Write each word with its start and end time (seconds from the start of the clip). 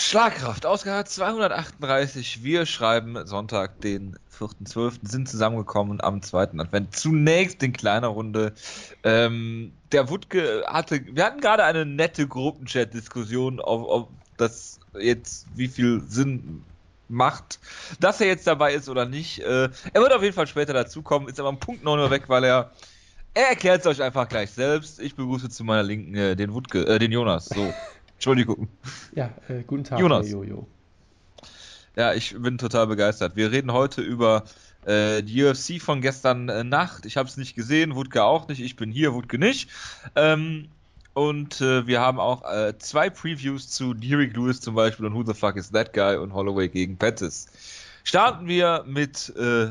Schlagkraft, 0.00 0.64
Ausgabe 0.64 1.06
238. 1.06 2.44
Wir 2.44 2.66
schreiben 2.66 3.26
Sonntag, 3.26 3.80
den 3.80 4.16
4.12. 4.38 5.00
sind 5.02 5.28
zusammengekommen 5.28 6.00
am 6.00 6.22
zweiten 6.22 6.60
Advent. 6.60 6.94
Zunächst 6.94 7.64
in 7.64 7.72
kleiner 7.72 8.06
Runde. 8.06 8.52
Ähm, 9.02 9.72
der 9.90 10.08
Wutke 10.08 10.62
hatte, 10.68 11.04
wir 11.04 11.24
hatten 11.24 11.40
gerade 11.40 11.64
eine 11.64 11.84
nette 11.84 12.28
Gruppenchat-Diskussion, 12.28 13.58
ob, 13.58 13.88
ob 13.88 14.08
das 14.36 14.78
jetzt 14.96 15.48
wie 15.56 15.66
viel 15.66 16.00
Sinn 16.06 16.62
macht, 17.08 17.58
dass 17.98 18.20
er 18.20 18.28
jetzt 18.28 18.46
dabei 18.46 18.74
ist 18.74 18.88
oder 18.88 19.04
nicht. 19.04 19.40
Äh, 19.40 19.64
er 19.64 20.00
wird 20.00 20.12
auf 20.12 20.22
jeden 20.22 20.34
Fall 20.34 20.46
später 20.46 20.74
dazukommen, 20.74 21.28
ist 21.28 21.40
aber 21.40 21.48
am 21.48 21.58
Punkt 21.58 21.82
9 21.82 21.98
Uhr 21.98 22.10
weg, 22.12 22.28
weil 22.28 22.44
er 22.44 22.70
er 23.34 23.50
erklärt 23.50 23.80
es 23.80 23.86
euch 23.86 24.02
einfach 24.02 24.28
gleich 24.28 24.50
selbst. 24.50 25.00
Ich 25.00 25.14
begrüße 25.14 25.48
zu 25.48 25.62
meiner 25.62 25.82
Linken 25.82 26.14
äh, 26.14 26.34
den 26.34 26.54
Wutke, 26.54 26.86
äh, 26.86 26.98
den 26.98 27.12
Jonas. 27.12 27.46
So. 27.46 27.72
Entschuldigung. 28.18 28.66
Ja, 29.14 29.30
äh, 29.48 29.62
guten 29.64 29.84
Tag, 29.84 30.00
Jonas. 30.00 30.28
Jojo. 30.28 30.66
Ja, 31.94 32.14
ich 32.14 32.34
bin 32.36 32.58
total 32.58 32.88
begeistert. 32.88 33.36
Wir 33.36 33.52
reden 33.52 33.72
heute 33.72 34.02
über 34.02 34.42
äh, 34.84 35.22
die 35.22 35.44
UFC 35.44 35.80
von 35.80 36.00
gestern 36.00 36.48
äh, 36.48 36.64
Nacht. 36.64 37.06
Ich 37.06 37.16
habe 37.16 37.28
es 37.28 37.36
nicht 37.36 37.54
gesehen, 37.54 37.94
Wutke 37.94 38.24
auch 38.24 38.48
nicht. 38.48 38.60
Ich 38.60 38.74
bin 38.74 38.90
hier, 38.90 39.14
Wutke 39.14 39.38
nicht. 39.38 39.70
Ähm, 40.16 40.66
und 41.14 41.60
äh, 41.60 41.86
wir 41.86 42.00
haben 42.00 42.18
auch 42.18 42.42
äh, 42.52 42.76
zwei 42.78 43.08
Previews 43.08 43.70
zu 43.70 43.94
Derek 43.94 44.34
Lewis 44.34 44.60
zum 44.60 44.74
Beispiel 44.74 45.06
und 45.06 45.14
Who 45.14 45.22
the 45.22 45.34
fuck 45.34 45.54
is 45.54 45.70
that 45.70 45.92
guy 45.92 46.16
und 46.16 46.34
Holloway 46.34 46.68
gegen 46.68 46.96
Pettis. 46.96 47.46
Starten 48.02 48.48
wir 48.48 48.82
mit 48.84 49.32
äh, 49.36 49.68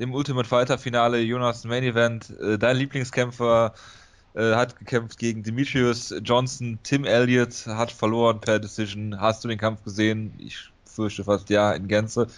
dem 0.00 0.14
Ultimate 0.14 0.48
Fighter 0.48 0.78
Finale, 0.78 1.20
Jonas 1.20 1.62
Main 1.64 1.84
Event. 1.84 2.32
dein 2.58 2.76
Lieblingskämpfer 2.76 3.72
äh, 4.38 4.54
hat 4.54 4.78
gekämpft 4.78 5.18
gegen 5.18 5.42
Demetrius 5.42 6.14
Johnson. 6.22 6.78
Tim 6.84 7.04
Elliott 7.04 7.66
hat 7.66 7.90
verloren 7.90 8.40
per 8.40 8.60
Decision. 8.60 9.20
Hast 9.20 9.42
du 9.42 9.48
den 9.48 9.58
Kampf 9.58 9.82
gesehen? 9.82 10.32
Ich 10.38 10.56
fürchte 10.84 11.24
fast 11.24 11.50
ja, 11.50 11.72
in 11.72 11.88
Gänze. 11.88 12.28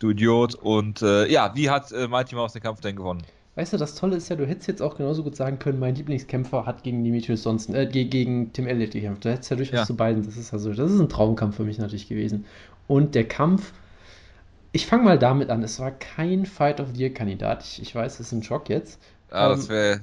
Du 0.00 0.10
Idiot. 0.10 0.56
Und 0.56 1.02
äh, 1.02 1.30
ja, 1.30 1.52
wie 1.54 1.70
hat 1.70 1.92
äh, 1.92 2.08
Mighty 2.08 2.34
Mouse 2.34 2.52
den 2.52 2.62
Kampf 2.62 2.80
denn 2.80 2.96
gewonnen? 2.96 3.22
Weißt 3.54 3.72
du, 3.72 3.76
das 3.76 3.94
Tolle 3.94 4.16
ist 4.16 4.28
ja, 4.28 4.36
du 4.36 4.46
hättest 4.46 4.66
jetzt 4.68 4.82
auch 4.82 4.96
genauso 4.96 5.22
gut 5.22 5.36
sagen 5.36 5.58
können, 5.58 5.78
mein 5.78 5.94
Lieblingskämpfer 5.94 6.66
hat 6.66 6.82
gegen 6.82 7.04
Demetrius 7.04 7.44
Johnson, 7.44 7.74
äh, 7.74 7.86
gegen 7.86 8.52
Tim 8.52 8.66
Elliott 8.66 8.90
gekämpft. 8.90 9.24
Du 9.24 9.30
hättest 9.30 9.50
ja 9.50 9.56
durchaus 9.56 9.78
ja. 9.78 9.86
zu 9.86 9.96
beiden. 9.96 10.24
Das 10.26 10.36
ist 10.36 10.52
also, 10.52 10.74
das 10.74 10.90
ist 10.90 11.00
ein 11.00 11.08
Traumkampf 11.08 11.56
für 11.56 11.64
mich 11.64 11.78
natürlich 11.78 12.08
gewesen. 12.08 12.44
Und 12.88 13.14
der 13.14 13.26
Kampf, 13.26 13.72
ich 14.72 14.86
fange 14.86 15.04
mal 15.04 15.18
damit 15.18 15.48
an. 15.50 15.62
Es 15.62 15.78
war 15.78 15.92
kein 15.92 16.44
Fight 16.44 16.80
of 16.80 16.88
the 16.94 17.00
Year 17.00 17.14
Kandidat. 17.14 17.62
Ich, 17.62 17.80
ich 17.80 17.94
weiß, 17.94 18.14
es 18.14 18.26
ist 18.26 18.32
ein 18.32 18.42
Schock 18.42 18.68
jetzt. 18.68 19.00
Ah, 19.30 19.46
ähm, 19.46 19.56
das 19.56 19.68
wäre 19.68 20.00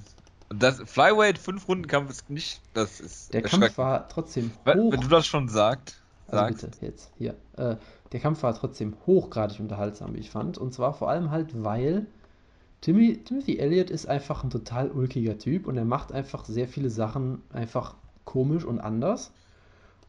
das 0.50 0.82
Flyweight 0.86 1.38
5 1.38 1.68
Runden 1.68 1.88
Kampf 1.88 2.10
ist 2.10 2.30
nicht, 2.30 2.62
das 2.74 3.00
ist 3.00 3.34
Der 3.34 3.42
Kampf 3.42 3.78
war 3.78 4.08
trotzdem 4.10 4.52
hoch. 4.66 4.92
Wenn 4.92 5.02
du 5.02 5.08
das 5.08 5.26
schon 5.26 5.48
sagst. 5.50 6.02
Also 6.28 6.46
bitte, 6.46 6.72
jetzt, 6.82 7.12
hier. 7.18 7.36
Äh, 7.58 7.76
der 8.12 8.20
Kampf 8.20 8.44
war 8.44 8.54
trotzdem 8.56 8.96
hochgradig 9.06 9.60
unterhaltsam, 9.60 10.14
wie 10.16 10.20
ich 10.20 10.30
fand. 10.30 10.58
Und 10.58 10.74
zwar 10.74 10.94
vor 10.94 11.10
allem 11.10 11.32
halt, 11.32 11.64
weil 11.64 12.08
Timmy, 12.82 13.18
Timothy 13.18 13.58
Elliott 13.60 13.90
ist 13.90 14.08
einfach 14.08 14.44
ein 14.44 14.50
total 14.50 14.92
ulkiger 14.92 15.38
Typ 15.38 15.68
und 15.68 15.78
er 15.78 15.86
macht 15.86 16.12
einfach 16.12 16.46
sehr 16.46 16.68
viele 16.68 16.90
Sachen 16.90 17.42
einfach 17.52 17.96
komisch 18.26 18.66
und 18.66 18.80
anders. 18.80 19.32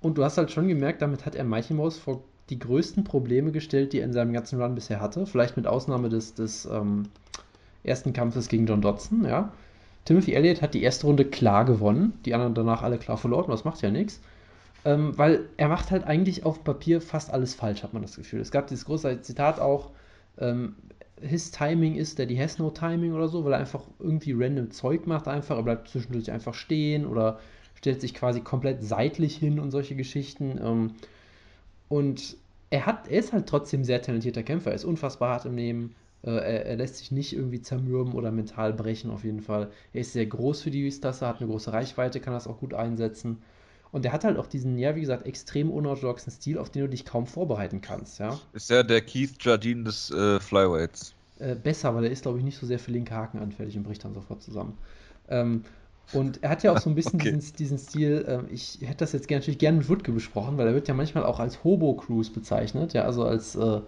Und 0.00 0.18
du 0.18 0.24
hast 0.24 0.38
halt 0.38 0.50
schon 0.50 0.68
gemerkt, 0.68 1.00
damit 1.00 1.24
hat 1.24 1.34
er 1.34 1.44
Mighty 1.44 1.74
Mouse 1.74 1.98
vor 1.98 2.22
die 2.50 2.58
größten 2.58 3.04
Probleme 3.04 3.52
gestellt, 3.52 3.92
die 3.92 4.00
er 4.00 4.04
in 4.04 4.12
seinem 4.12 4.32
ganzen 4.32 4.60
Run 4.60 4.74
bisher 4.74 5.00
hatte. 5.00 5.26
Vielleicht 5.26 5.56
mit 5.56 5.66
Ausnahme 5.66 6.10
des, 6.10 6.34
des 6.34 6.66
ähm, 6.66 7.04
ersten 7.84 8.12
Kampfes 8.12 8.48
gegen 8.48 8.66
John 8.66 8.82
Dodson, 8.82 9.24
ja. 9.24 9.52
Timothy 10.04 10.34
Elliott 10.34 10.62
hat 10.62 10.74
die 10.74 10.82
erste 10.82 11.06
Runde 11.06 11.24
klar 11.24 11.64
gewonnen, 11.64 12.12
die 12.24 12.34
anderen 12.34 12.54
danach 12.54 12.82
alle 12.82 12.98
klar 12.98 13.16
verloren, 13.16 13.50
das 13.50 13.64
macht 13.64 13.80
ja 13.82 13.90
nichts. 13.90 14.20
Ähm, 14.84 15.16
weil 15.16 15.48
er 15.56 15.68
macht 15.68 15.90
halt 15.90 16.04
eigentlich 16.04 16.44
auf 16.44 16.62
Papier 16.62 17.00
fast 17.00 17.32
alles 17.32 17.54
falsch, 17.54 17.82
hat 17.82 17.94
man 17.94 18.02
das 18.02 18.16
Gefühl. 18.16 18.40
Es 18.40 18.50
gab 18.50 18.66
dieses 18.66 18.84
große 18.84 19.22
Zitat 19.22 19.58
auch, 19.58 19.92
ähm, 20.38 20.74
his 21.20 21.50
timing 21.50 21.94
ist 21.94 22.18
that 22.18 22.28
he 22.28 22.38
has 22.38 22.58
no 22.58 22.70
timing 22.70 23.14
oder 23.14 23.28
so, 23.28 23.44
weil 23.44 23.52
er 23.52 23.60
einfach 23.60 23.82
irgendwie 23.98 24.32
random 24.32 24.70
Zeug 24.72 25.06
macht 25.06 25.26
einfach, 25.26 25.56
er 25.56 25.62
bleibt 25.62 25.88
zwischendurch 25.88 26.30
einfach 26.30 26.54
stehen 26.54 27.06
oder 27.06 27.38
stellt 27.76 28.00
sich 28.00 28.14
quasi 28.14 28.40
komplett 28.40 28.82
seitlich 28.82 29.36
hin 29.36 29.58
und 29.58 29.70
solche 29.70 29.94
Geschichten. 29.94 30.60
Ähm, 30.62 30.92
und 31.88 32.36
er 32.70 32.86
hat, 32.86 33.08
er 33.08 33.20
ist 33.20 33.32
halt 33.32 33.46
trotzdem 33.46 33.84
sehr 33.84 34.02
talentierter 34.02 34.42
Kämpfer, 34.42 34.70
er 34.70 34.76
ist 34.76 34.84
unfassbar 34.84 35.30
hart 35.30 35.46
im 35.46 35.58
äh, 35.58 35.88
er, 36.30 36.66
er, 36.66 36.76
lässt 36.76 36.96
sich 36.96 37.12
nicht 37.12 37.34
irgendwie 37.34 37.60
zermürben 37.60 38.14
oder 38.14 38.30
mental 38.32 38.72
brechen, 38.72 39.10
auf 39.10 39.24
jeden 39.24 39.40
Fall. 39.40 39.70
Er 39.92 40.00
ist 40.00 40.12
sehr 40.12 40.26
groß 40.26 40.62
für 40.62 40.70
die 40.70 40.80
Gewichtsklasse, 40.80 41.26
hat 41.26 41.40
eine 41.40 41.48
große 41.48 41.72
Reichweite, 41.72 42.20
kann 42.20 42.32
das 42.32 42.46
auch 42.46 42.58
gut 42.58 42.74
einsetzen. 42.74 43.42
Und 43.92 44.04
er 44.04 44.12
hat 44.12 44.24
halt 44.24 44.38
auch 44.38 44.46
diesen, 44.46 44.78
ja, 44.78 44.96
wie 44.96 45.00
gesagt, 45.00 45.26
extrem 45.26 45.70
unorthodoxen 45.70 46.32
Stil, 46.32 46.58
auf 46.58 46.70
den 46.70 46.82
du 46.82 46.88
dich 46.88 47.04
kaum 47.04 47.26
vorbereiten 47.26 47.80
kannst, 47.80 48.18
ja. 48.18 48.38
Ist 48.52 48.70
er 48.70 48.82
der 48.82 49.02
Keith 49.02 49.36
Jardine 49.40 49.84
des 49.84 50.10
äh, 50.10 50.40
Flyweights? 50.40 51.14
Äh, 51.38 51.54
besser, 51.54 51.94
weil 51.94 52.04
er 52.04 52.10
ist, 52.10 52.22
glaube 52.22 52.38
ich, 52.38 52.44
nicht 52.44 52.58
so 52.58 52.66
sehr 52.66 52.78
für 52.78 52.90
linke 52.90 53.14
Haken 53.14 53.38
anfällig 53.38 53.76
und 53.76 53.84
bricht 53.84 54.04
dann 54.04 54.14
sofort 54.14 54.42
zusammen. 54.42 54.76
Ähm, 55.28 55.64
und 56.12 56.42
er 56.42 56.50
hat 56.50 56.62
ja 56.62 56.72
auch 56.72 56.78
so 56.78 56.90
ein 56.90 56.94
bisschen 56.94 57.14
okay. 57.20 57.32
diesen, 57.32 57.56
diesen, 57.56 57.78
Stil, 57.78 58.24
äh, 58.26 58.52
ich 58.52 58.78
hätte 58.82 58.98
das 58.98 59.12
jetzt 59.12 59.28
gern, 59.28 59.40
natürlich 59.40 59.58
gerne 59.58 59.78
mit 59.78 59.88
Woodke 59.88 60.12
besprochen, 60.12 60.58
weil 60.58 60.66
er 60.66 60.74
wird 60.74 60.88
ja 60.88 60.94
manchmal 60.94 61.24
auch 61.24 61.40
als 61.40 61.64
Hobo-Cruise 61.64 62.32
bezeichnet, 62.32 62.92
ja, 62.94 63.02
also 63.02 63.24
als 63.24 63.54
äh, 63.56 63.80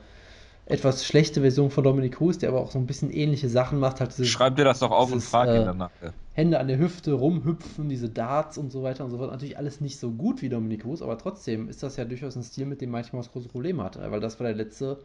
etwas 0.66 1.06
schlechte 1.06 1.40
Version 1.40 1.70
von 1.70 1.84
Dominik 1.84 2.16
Cruz, 2.16 2.38
der 2.38 2.48
aber 2.48 2.60
auch 2.60 2.72
so 2.72 2.78
ein 2.78 2.86
bisschen 2.86 3.12
ähnliche 3.12 3.48
Sachen 3.48 3.78
macht. 3.78 4.00
Halt 4.00 4.10
dieses, 4.10 4.28
Schreib 4.28 4.56
dir 4.56 4.64
das 4.64 4.80
doch 4.80 4.90
auf 4.90 5.06
dieses, 5.06 5.24
und 5.24 5.30
frag 5.30 5.48
ihn 5.48 5.62
äh, 5.62 5.64
danach. 5.64 5.90
Hände 6.32 6.58
an 6.58 6.66
der 6.66 6.78
Hüfte 6.78 7.12
rumhüpfen, 7.12 7.88
diese 7.88 8.08
Darts 8.08 8.58
und 8.58 8.72
so 8.72 8.82
weiter 8.82 9.04
und 9.04 9.12
so 9.12 9.18
fort. 9.18 9.30
Natürlich 9.30 9.56
alles 9.56 9.80
nicht 9.80 9.98
so 9.98 10.10
gut 10.10 10.42
wie 10.42 10.48
Dominik 10.48 10.82
Cruz, 10.82 11.02
aber 11.02 11.16
trotzdem 11.18 11.68
ist 11.68 11.84
das 11.84 11.96
ja 11.96 12.04
durchaus 12.04 12.34
ein 12.36 12.42
Stil, 12.42 12.66
mit 12.66 12.80
dem 12.80 12.90
Mighty 12.90 13.14
Mouse 13.14 13.30
große 13.30 13.48
Probleme 13.48 13.84
hatte, 13.84 14.10
weil 14.10 14.20
das 14.20 14.40
war 14.40 14.46
der 14.46 14.56
letzte 14.56 14.98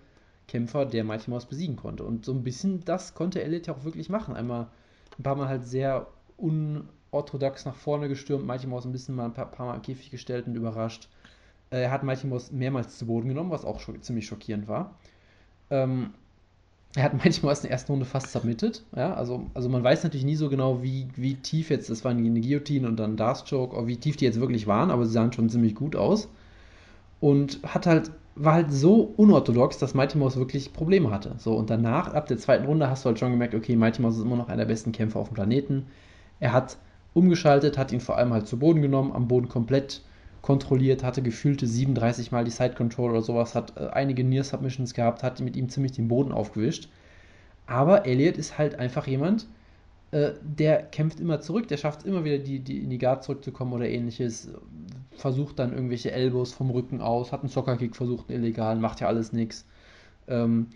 Kämpfer, 0.47 0.85
der 0.85 1.03
Mighty 1.03 1.29
Mouse 1.29 1.45
besiegen 1.45 1.75
konnte. 1.75 2.03
Und 2.03 2.25
so 2.25 2.33
ein 2.33 2.43
bisschen 2.43 2.83
das 2.83 3.13
konnte 3.13 3.43
Elliot 3.43 3.67
ja 3.67 3.75
auch 3.75 3.83
wirklich 3.83 4.09
machen. 4.09 4.35
Einmal 4.35 4.67
ein 5.19 5.23
paar 5.23 5.35
Mal 5.35 5.47
halt 5.47 5.66
sehr 5.66 6.07
unorthodox 6.38 7.66
nach 7.66 7.75
vorne 7.75 8.09
gestürmt, 8.09 8.47
Mighty 8.47 8.66
Mouse 8.66 8.85
ein 8.85 8.91
bisschen 8.91 9.13
mal 9.13 9.25
ein 9.25 9.33
paar, 9.33 9.51
paar 9.51 9.67
Mal 9.67 9.75
im 9.75 9.83
Käfig 9.83 10.09
gestellt 10.09 10.47
und 10.47 10.55
überrascht. 10.55 11.07
Äh, 11.69 11.83
er 11.83 11.91
hat 11.91 12.03
Mighty 12.03 12.25
Mouse 12.25 12.51
mehrmals 12.51 12.97
zu 12.97 13.05
Boden 13.05 13.29
genommen, 13.29 13.51
was 13.51 13.63
auch 13.63 13.79
ziemlich 14.01 14.25
schockierend 14.25 14.67
war. 14.67 14.95
Ähm, 15.72 16.12
er 16.96 17.04
hat 17.04 17.14
manchmal 17.24 17.54
aus 17.54 17.62
der 17.62 17.72
ersten 17.72 17.92
Runde 17.92 18.06
fast 18.06 18.32
submitted. 18.32 18.84
Ja, 18.96 19.14
also, 19.14 19.46
also 19.54 19.70
man 19.70 19.84
weiß 19.84 20.04
natürlich 20.04 20.26
nie 20.26 20.36
so 20.36 20.50
genau, 20.50 20.84
wie, 20.84 21.08
wie 21.16 21.36
tief 21.36 21.70
jetzt, 21.70 21.90
das 21.90 22.04
war 22.04 22.12
eine 22.12 22.22
Guillotine 22.40 22.88
und 22.88 22.98
dann 22.98 23.18
Darth 23.18 23.50
Choke, 23.50 23.88
wie 23.88 23.98
tief 23.98 24.18
die 24.18 24.26
jetzt 24.26 24.40
wirklich 24.40 24.68
waren, 24.68 24.92
aber 24.92 25.06
sie 25.06 25.14
sahen 25.14 25.34
schon 25.34 25.50
ziemlich 25.50 25.76
gut 25.76 25.96
aus. 25.96 26.30
Und 27.20 27.59
hat 27.64 27.86
halt, 27.86 28.12
war 28.36 28.54
halt 28.54 28.72
so 28.72 29.14
unorthodox, 29.18 29.78
dass 29.78 29.94
Mighty 29.94 30.18
Mouse 30.18 30.38
wirklich 30.38 30.74
Probleme 30.74 31.12
hatte. 31.12 31.36
So, 31.38 31.54
und 31.56 31.70
danach, 31.70 32.14
ab 32.14 32.28
der 32.28 32.38
zweiten 32.38 32.66
Runde, 32.66 32.90
hast 32.90 33.06
du 33.06 33.08
halt 33.08 33.20
schon 33.20 33.32
gemerkt, 33.32 33.56
okay, 33.56 33.76
Mighty 33.76 34.02
Mouse 34.02 34.18
ist 34.18 34.24
immer 34.24 34.38
noch 34.38 34.48
einer 34.48 34.58
der 34.58 34.66
besten 34.66 34.92
Kämpfer 34.92 35.20
auf 35.20 35.30
dem 35.30 35.36
Planeten. 35.36 35.86
Er 36.40 36.53
hat 36.53 36.78
umgeschaltet, 37.14 37.78
hat 37.78 37.92
ihn 37.92 38.00
vor 38.00 38.18
allem 38.18 38.34
halt 38.34 38.48
zu 38.48 38.58
Boden 38.58 38.82
genommen, 38.82 39.12
am 39.12 39.28
Boden 39.28 39.50
komplett 39.50 40.02
kontrolliert, 40.41 41.03
hatte 41.03 41.22
gefühlte 41.22 41.68
37 41.68 42.31
Mal 42.31 42.46
die 42.46 42.52
Side 42.52 42.74
Control 42.74 43.12
oder 43.12 43.22
sowas, 43.22 43.56
hat 43.56 43.78
äh, 43.78 43.88
einige 43.88 44.24
Near 44.24 44.44
Submissions 44.44 44.94
gehabt, 44.94 45.24
hat 45.24 45.40
mit 45.40 45.56
ihm 45.56 45.69
ziemlich 45.69 45.91
den 45.94 46.07
Boden 46.07 46.31
aufgewischt. 46.31 46.90
Aber 47.68 48.06
Elliot 48.06 48.38
ist 48.38 48.57
halt 48.57 48.75
einfach 48.75 49.07
jemand, 49.07 49.47
äh, 50.12 50.31
der 50.41 50.84
kämpft 50.84 51.19
immer 51.19 51.41
zurück, 51.41 51.68
der 51.68 51.78
schafft 51.78 52.06
immer 52.06 52.24
wieder 52.24 52.38
die, 52.38 52.59
die 52.59 52.79
in 52.79 52.90
die 52.90 52.97
Guard 52.97 53.24
zurückzukommen 53.24 53.74
oder 53.74 53.88
ähnliches, 53.88 54.50
versucht 55.12 55.59
dann 55.59 55.74
irgendwelche 55.74 56.12
Elbows 56.12 56.53
vom 56.53 56.69
Rücken 56.72 57.02
aus, 57.02 57.31
hat 57.31 57.41
einen 57.41 57.50
Soccer-Kick 57.50 57.96
versucht, 57.96 58.29
einen 58.29 58.44
illegalen, 58.44 58.81
macht 58.81 59.00
ja 59.00 59.08
alles 59.08 59.31
nichts. 59.31 59.66
Ähm, 60.28 60.68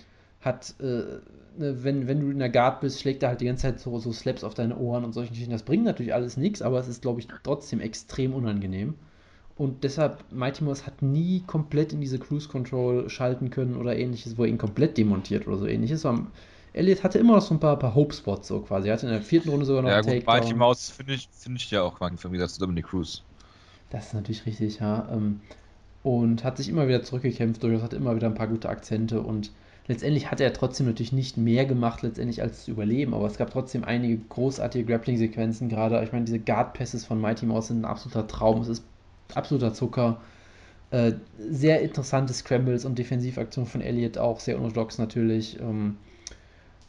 hat, 0.42 0.76
äh, 0.80 1.20
ne, 1.58 1.84
wenn, 1.84 2.08
wenn 2.08 2.22
du 2.22 2.30
in 2.30 2.40
der 2.40 2.50
Guard 2.50 2.82
bist, 2.82 3.02
schlägt 3.02 3.24
er 3.24 3.30
halt 3.30 3.42
die 3.42 3.46
ganze 3.46 3.64
Zeit 3.64 3.80
so, 3.80 3.98
so 4.00 4.14
Slaps 4.14 4.44
auf 4.44 4.54
deine 4.54 4.78
Ohren 4.78 5.04
und 5.04 5.14
solche 5.14 5.32
Geschichten. 5.32 5.52
Das 5.52 5.64
bringt 5.64 5.86
natürlich 5.86 6.14
alles 6.14 6.38
nichts, 6.38 6.62
aber 6.62 6.80
es 6.80 6.88
ist, 6.88 7.02
glaube 7.02 7.20
ich, 7.20 7.28
trotzdem 7.44 7.82
extrem 7.82 8.34
unangenehm. 8.34 8.94
Und 9.58 9.84
deshalb, 9.86 10.24
Mighty 10.32 10.64
Mouse 10.64 10.86
hat 10.86 11.02
nie 11.02 11.42
komplett 11.48 11.94
in 11.94 12.02
diese 12.02 12.20
Cruise 12.20 12.50
Control 12.50 13.10
schalten 13.10 13.50
können 13.50 13.78
oder 13.78 13.98
ähnliches, 13.98 14.38
wo 14.38 14.44
er 14.44 14.50
ihn 14.50 14.58
komplett 14.58 14.98
demontiert 14.98 15.48
oder 15.48 15.58
so 15.58 15.66
ähnliches. 15.66 16.06
Elliot 16.74 17.04
hatte 17.04 17.20
immer 17.20 17.36
noch 17.36 17.42
so 17.42 17.54
ein 17.54 17.60
paar, 17.62 17.80
paar 17.80 17.96
Hope-Spots 17.96 18.50
so 18.50 18.60
quasi. 18.60 18.90
Er 18.90 18.96
hatte 18.96 19.06
in 19.06 19.14
der 19.14 19.22
vierten 19.22 19.50
Runde 19.50 19.66
sogar 19.66 19.82
noch 19.82 19.90
ja, 19.90 19.96
einen 19.96 20.06
gut, 20.06 20.26
Takedown. 20.26 20.40
Mighty 20.40 20.54
Mouse 20.56 20.90
finde 20.90 21.14
ich, 21.14 21.30
find 21.32 21.58
ich 21.58 21.72
ja 21.72 21.84
auch 21.84 21.98
krankenvermieter 21.98 22.50
zu 22.50 22.60
Dominic 22.60 22.88
Cruz. 22.88 23.24
Das 23.92 24.08
ist 24.08 24.14
natürlich 24.14 24.46
richtig, 24.46 24.80
ja. 24.80 25.08
Ähm, 25.10 25.40
und 26.04 26.44
hat 26.44 26.58
sich 26.58 26.68
immer 26.68 26.90
wieder 26.90 27.02
zurückgekämpft, 27.02 27.64
durchaus 27.64 27.82
hat 27.82 27.94
immer 27.94 28.16
wieder 28.16 28.28
ein 28.28 28.36
paar 28.36 28.48
gute 28.48 28.68
Akzente 28.68 29.22
und 29.22 29.52
letztendlich 29.88 30.30
hat 30.30 30.42
er 30.42 30.52
trotzdem 30.52 30.86
natürlich 30.86 31.14
nicht 31.14 31.38
mehr 31.38 31.66
gemacht, 31.66 32.02
letztendlich 32.02 32.42
als 32.42 32.66
zu 32.66 32.72
überleben, 32.72 33.14
aber 33.14 33.26
es 33.26 33.38
gab 33.38 33.52
trotzdem 33.52 33.86
einige 33.86 34.18
großartige 34.18 34.86
Grappling-Sequenzen 34.86 35.70
gerade. 35.70 36.04
Ich 36.04 36.12
meine, 36.12 36.26
diese 36.26 36.40
Guard-Passes 36.40 37.06
von 37.06 37.22
Mighty 37.22 37.46
Mouse 37.46 37.68
sind 37.68 37.82
ein 37.82 37.86
absoluter 37.86 38.28
Traum. 38.28 38.62
Es 38.62 38.68
ist 38.68 38.84
absoluter 39.34 39.74
Zucker. 39.74 40.22
Äh, 40.92 41.14
sehr 41.38 41.82
interessante 41.82 42.34
Scrambles 42.34 42.86
und 42.86 42.98
Defensivaktionen 42.98 43.70
von 43.70 43.82
Elliott 43.82 44.18
auch, 44.18 44.40
sehr 44.40 44.58
unorthodox 44.58 44.98
natürlich. 44.98 45.60
Ähm, 45.60 45.98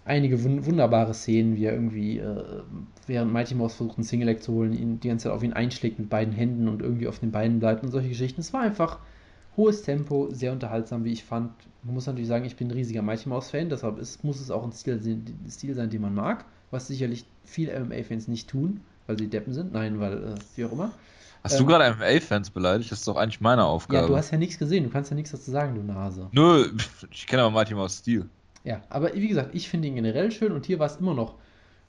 einige 0.04 0.44
wun 0.44 0.64
wunderbare 0.66 1.14
Szenen, 1.14 1.56
wie 1.56 1.64
er 1.64 1.72
irgendwie, 1.72 2.18
äh, 2.18 2.62
während 3.06 3.32
Mighty 3.32 3.54
Mouse 3.54 3.74
versucht, 3.74 3.98
einen 3.98 4.04
Single 4.04 4.28
Leg 4.28 4.42
zu 4.42 4.52
holen, 4.52 4.72
ihn 4.72 5.00
die 5.00 5.08
ganze 5.08 5.24
Zeit 5.24 5.32
auf 5.32 5.42
ihn 5.42 5.52
einschlägt 5.52 5.98
mit 5.98 6.08
beiden 6.08 6.34
Händen 6.34 6.68
und 6.68 6.82
irgendwie 6.82 7.08
auf 7.08 7.18
den 7.18 7.32
Beinen 7.32 7.58
bleibt 7.58 7.82
und 7.82 7.90
solche 7.90 8.08
Geschichten. 8.08 8.40
Es 8.40 8.52
war 8.52 8.60
einfach 8.60 9.00
Hohes 9.56 9.82
Tempo, 9.82 10.28
sehr 10.30 10.52
unterhaltsam, 10.52 11.04
wie 11.04 11.12
ich 11.12 11.24
fand. 11.24 11.50
Man 11.82 11.94
muss 11.94 12.06
natürlich 12.06 12.28
sagen, 12.28 12.44
ich 12.44 12.56
bin 12.56 12.68
ein 12.68 12.72
riesiger 12.72 13.00
Mighty 13.00 13.28
Mouse-Fan, 13.28 13.70
deshalb 13.70 13.98
ist, 13.98 14.22
muss 14.22 14.40
es 14.40 14.50
auch 14.50 14.62
ein 14.62 14.72
Stil, 14.72 15.00
Stil 15.48 15.74
sein, 15.74 15.88
den 15.88 16.02
man 16.02 16.14
mag, 16.14 16.44
was 16.70 16.88
sicherlich 16.88 17.24
viele 17.44 17.72
MMA-Fans 17.72 18.28
nicht 18.28 18.50
tun, 18.50 18.80
weil 19.06 19.18
sie 19.18 19.28
Deppen 19.28 19.54
sind. 19.54 19.72
Nein, 19.72 19.98
weil, 19.98 20.12
äh, 20.12 20.34
wie 20.56 20.64
auch 20.66 20.72
immer. 20.72 20.92
Hast 21.46 21.60
ähm, 21.60 21.66
du 21.66 21.72
gerade 21.72 21.94
MMA-Fans 21.94 22.50
beleidigt? 22.50 22.90
Das 22.90 22.98
ist 22.98 23.06
doch 23.06 23.16
eigentlich 23.16 23.40
meine 23.40 23.64
Aufgabe. 23.64 24.02
Ja, 24.02 24.08
du 24.08 24.16
hast 24.16 24.32
ja 24.32 24.38
nichts 24.38 24.58
gesehen, 24.58 24.82
du 24.82 24.90
kannst 24.90 25.10
ja 25.10 25.14
nichts 25.14 25.30
dazu 25.30 25.48
sagen, 25.48 25.76
du 25.76 25.82
Nase. 25.82 26.28
Nö, 26.32 26.66
ich 27.12 27.26
kenne 27.28 27.42
aber 27.42 27.52
Mighty 27.52 27.74
Mouse 27.74 27.98
Stil. 27.98 28.28
Ja, 28.64 28.80
aber 28.90 29.14
wie 29.14 29.28
gesagt, 29.28 29.54
ich 29.54 29.68
finde 29.68 29.86
ihn 29.86 29.94
generell 29.94 30.32
schön 30.32 30.50
und 30.50 30.66
hier 30.66 30.80
war 30.80 30.86
es 30.86 30.96
immer 30.96 31.14
noch 31.14 31.34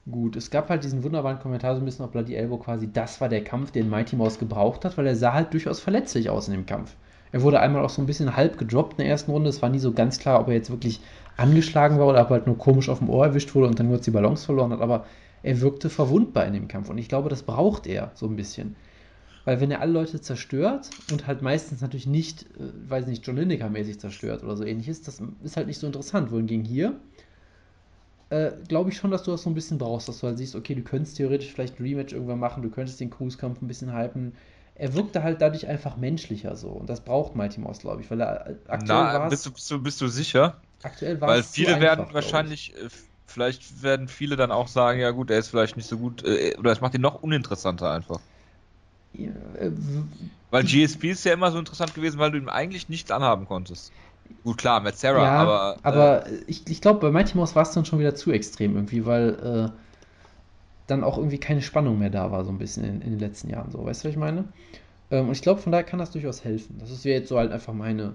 gut. 0.08 0.36
Es 0.36 0.52
gab 0.52 0.68
halt 0.68 0.84
diesen 0.84 1.02
wunderbaren 1.02 1.40
Kommentar 1.40 1.74
so 1.74 1.82
ein 1.82 1.84
bisschen 1.84 2.04
auf 2.04 2.12
Bloody 2.12 2.36
Elbow 2.36 2.58
quasi, 2.58 2.88
das 2.92 3.20
war 3.20 3.28
der 3.28 3.42
Kampf, 3.42 3.72
den 3.72 3.90
Mighty 3.90 4.14
Mouse 4.14 4.38
gebraucht 4.38 4.84
hat, 4.84 4.96
weil 4.96 5.08
er 5.08 5.16
sah 5.16 5.32
halt 5.32 5.52
durchaus 5.52 5.80
verletzlich 5.80 6.30
aus 6.30 6.46
in 6.46 6.54
dem 6.54 6.66
Kampf. 6.66 6.94
Er 7.32 7.42
wurde 7.42 7.58
einmal 7.58 7.84
auch 7.84 7.90
so 7.90 8.00
ein 8.00 8.06
bisschen 8.06 8.36
halb 8.36 8.58
gedroppt 8.58 8.92
in 8.92 8.98
der 8.98 9.08
ersten 9.08 9.32
Runde. 9.32 9.50
Es 9.50 9.60
war 9.60 9.70
nie 9.70 9.80
so 9.80 9.92
ganz 9.92 10.20
klar, 10.20 10.40
ob 10.40 10.48
er 10.48 10.54
jetzt 10.54 10.70
wirklich 10.70 11.00
angeschlagen 11.36 11.98
war 11.98 12.06
oder 12.06 12.22
ob 12.22 12.30
er 12.30 12.34
halt 12.34 12.46
nur 12.46 12.56
komisch 12.56 12.88
auf 12.88 13.00
dem 13.00 13.10
Ohr 13.10 13.26
erwischt 13.26 13.54
wurde 13.56 13.66
und 13.66 13.78
dann 13.78 13.88
kurz 13.88 14.04
die 14.04 14.12
Balance 14.12 14.46
verloren 14.46 14.72
hat. 14.72 14.80
Aber 14.80 15.04
er 15.42 15.60
wirkte 15.60 15.90
verwundbar 15.90 16.46
in 16.46 16.54
dem 16.54 16.68
Kampf 16.68 16.88
und 16.88 16.98
ich 16.98 17.08
glaube, 17.08 17.28
das 17.28 17.42
braucht 17.42 17.88
er 17.88 18.12
so 18.14 18.26
ein 18.26 18.36
bisschen. 18.36 18.76
Weil 19.48 19.62
wenn 19.62 19.70
er 19.70 19.80
alle 19.80 19.92
Leute 19.92 20.20
zerstört 20.20 20.92
und 21.08 21.26
halt 21.26 21.40
meistens 21.40 21.80
natürlich 21.80 22.06
nicht, 22.06 22.42
äh, 22.42 22.90
weiß 22.90 23.06
nicht, 23.06 23.26
John 23.26 23.38
Lineker-mäßig 23.38 23.98
zerstört 23.98 24.44
oder 24.44 24.54
so 24.54 24.62
ähnliches, 24.62 25.00
das 25.00 25.22
ist 25.42 25.56
halt 25.56 25.68
nicht 25.68 25.78
so 25.78 25.86
interessant. 25.86 26.30
Wohingegen 26.30 26.66
hier 26.66 27.00
äh, 28.28 28.50
glaube 28.68 28.90
ich 28.90 28.98
schon, 28.98 29.10
dass 29.10 29.22
du 29.22 29.30
das 29.30 29.44
so 29.44 29.48
ein 29.48 29.54
bisschen 29.54 29.78
brauchst, 29.78 30.06
dass 30.06 30.20
du 30.20 30.26
halt 30.26 30.36
siehst, 30.36 30.54
okay, 30.54 30.74
du 30.74 30.82
könntest 30.82 31.16
theoretisch 31.16 31.50
vielleicht 31.50 31.80
ein 31.80 31.82
Rematch 31.82 32.12
irgendwann 32.12 32.38
machen, 32.38 32.62
du 32.62 32.68
könntest 32.68 33.00
den 33.00 33.08
Cruise-Kampf 33.08 33.62
ein 33.62 33.68
bisschen 33.68 33.96
hypen. 33.96 34.34
Er 34.74 34.92
wirkte 34.92 35.22
halt 35.22 35.40
dadurch 35.40 35.66
einfach 35.66 35.96
menschlicher 35.96 36.54
so. 36.54 36.68
Und 36.68 36.90
das 36.90 37.00
braucht 37.00 37.34
Mighty 37.34 37.60
Mouse, 37.60 37.78
glaube 37.78 38.02
ich, 38.02 38.10
weil 38.10 38.20
er 38.20 38.50
äh, 38.50 38.54
aktuell 38.68 38.98
war. 38.98 39.30
Bist 39.30 39.46
du, 39.46 39.52
bist, 39.52 39.70
du, 39.70 39.82
bist 39.82 39.98
du 40.02 40.08
sicher? 40.08 40.60
Aktuell 40.82 41.22
war 41.22 41.30
Weil 41.30 41.42
viele 41.42 41.76
einfach, 41.76 41.80
werden 41.80 42.06
wahrscheinlich, 42.12 42.74
äh, 42.74 42.90
vielleicht 43.24 43.82
werden 43.82 44.08
viele 44.08 44.36
dann 44.36 44.52
auch 44.52 44.68
sagen, 44.68 45.00
ja 45.00 45.10
gut, 45.10 45.30
er 45.30 45.38
ist 45.38 45.48
vielleicht 45.48 45.78
nicht 45.78 45.88
so 45.88 45.96
gut, 45.96 46.22
äh, 46.26 46.54
oder 46.58 46.70
es 46.70 46.82
macht 46.82 46.92
ihn 46.92 47.00
noch 47.00 47.22
uninteressanter 47.22 47.90
einfach. 47.90 48.20
Ja, 49.12 49.30
äh, 49.58 49.72
weil 50.50 50.64
GSP 50.64 51.10
ist 51.10 51.24
ja 51.24 51.34
immer 51.34 51.50
so 51.50 51.58
interessant 51.58 51.94
gewesen, 51.94 52.18
weil 52.18 52.30
du 52.30 52.38
ihm 52.38 52.48
eigentlich 52.48 52.88
nichts 52.88 53.10
anhaben 53.10 53.46
konntest. 53.46 53.92
Gut, 54.44 54.58
klar, 54.58 54.80
mit 54.80 54.96
Sarah, 54.96 55.24
ja, 55.24 55.36
aber. 55.36 55.76
Aber 55.82 56.26
äh, 56.26 56.44
ich, 56.46 56.66
ich 56.68 56.80
glaube, 56.80 57.00
bei 57.00 57.10
Mighty 57.10 57.36
Mouse 57.36 57.54
war 57.54 57.62
es 57.62 57.72
dann 57.72 57.84
schon 57.84 57.98
wieder 57.98 58.14
zu 58.14 58.30
extrem 58.30 58.74
irgendwie, 58.74 59.04
weil 59.04 59.74
äh, 59.74 59.78
dann 60.86 61.04
auch 61.04 61.18
irgendwie 61.18 61.38
keine 61.38 61.62
Spannung 61.62 61.98
mehr 61.98 62.10
da 62.10 62.30
war, 62.30 62.44
so 62.44 62.50
ein 62.50 62.58
bisschen 62.58 62.84
in, 62.84 63.02
in 63.02 63.10
den 63.10 63.18
letzten 63.18 63.50
Jahren. 63.50 63.70
So, 63.70 63.84
weißt 63.84 64.04
du, 64.04 64.08
was 64.08 64.12
ich 64.12 64.18
meine? 64.18 64.44
Ähm, 65.10 65.26
und 65.26 65.32
ich 65.32 65.42
glaube, 65.42 65.60
von 65.60 65.72
daher 65.72 65.84
kann 65.84 65.98
das 65.98 66.10
durchaus 66.10 66.44
helfen. 66.44 66.76
Das 66.78 66.90
ist 66.90 67.04
jetzt 67.04 67.28
so 67.28 67.38
halt 67.38 67.52
einfach 67.52 67.74
meine. 67.74 68.14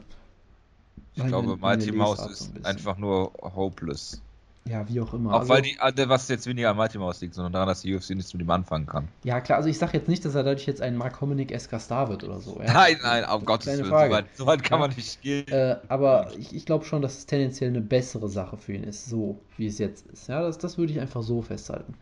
meine 1.16 1.24
ich 1.24 1.28
glaube, 1.28 1.58
Mighty 1.58 1.92
Mouse 1.92 2.20
ist 2.26 2.40
so 2.40 2.46
ein 2.46 2.66
einfach 2.66 2.98
nur 2.98 3.32
hopeless. 3.42 4.22
Ja, 4.70 4.88
wie 4.88 5.02
auch 5.02 5.14
immer. 5.14 5.34
Auch 5.34 5.40
also, 5.42 5.54
weil 5.54 5.62
die, 5.62 5.78
was 6.08 6.30
jetzt 6.30 6.48
weniger 6.48 6.70
an 6.70 6.78
Mighty 6.78 6.98
Mouse 6.98 7.20
liegt, 7.20 7.34
sondern 7.34 7.52
daran, 7.52 7.68
dass 7.68 7.82
die 7.82 7.94
UFC 7.94 8.12
nichts 8.12 8.34
mit 8.34 8.42
ihm 8.42 8.50
anfangen 8.50 8.86
kann. 8.86 9.10
Ja, 9.24 9.42
klar, 9.42 9.58
also 9.58 9.68
ich 9.68 9.78
sage 9.78 9.98
jetzt 9.98 10.08
nicht, 10.08 10.24
dass 10.24 10.36
er 10.36 10.44
dadurch 10.44 10.66
jetzt 10.66 10.82
ein 10.82 10.96
Mark 10.96 11.20
Hominick-esker 11.20 11.80
Star 11.80 12.08
wird 12.08 12.24
oder 12.24 12.40
so. 12.40 12.62
Ja? 12.62 12.74
Nein, 12.74 12.98
nein, 13.04 13.26
um 13.26 13.44
Gottes 13.44 13.68
Willen, 13.68 13.86
so 13.86 13.92
weit, 13.92 14.26
so 14.36 14.46
weit 14.46 14.64
kann 14.64 14.80
ja. 14.80 14.88
man 14.88 14.96
nicht 14.96 15.22
gehen. 15.22 15.48
Äh, 15.50 15.78
aber 15.90 16.30
ich, 16.38 16.56
ich 16.56 16.66
glaube 16.66 16.86
schon, 16.86 17.02
dass 17.02 17.18
es 17.18 17.26
tendenziell 17.26 17.72
eine 17.72 17.82
bessere 17.82 18.30
Sache 18.30 18.56
für 18.56 18.74
ihn 18.74 18.84
ist, 18.84 19.10
so 19.10 19.38
wie 19.58 19.68
es 19.68 19.80
jetzt 19.80 20.08
ist. 20.08 20.30
Ja, 20.30 20.42
das, 20.42 20.58
das 20.58 20.78
würde 20.78 20.94
ich 20.94 21.00
einfach 21.02 21.24
so 21.24 21.42
festhalten. 21.42 21.96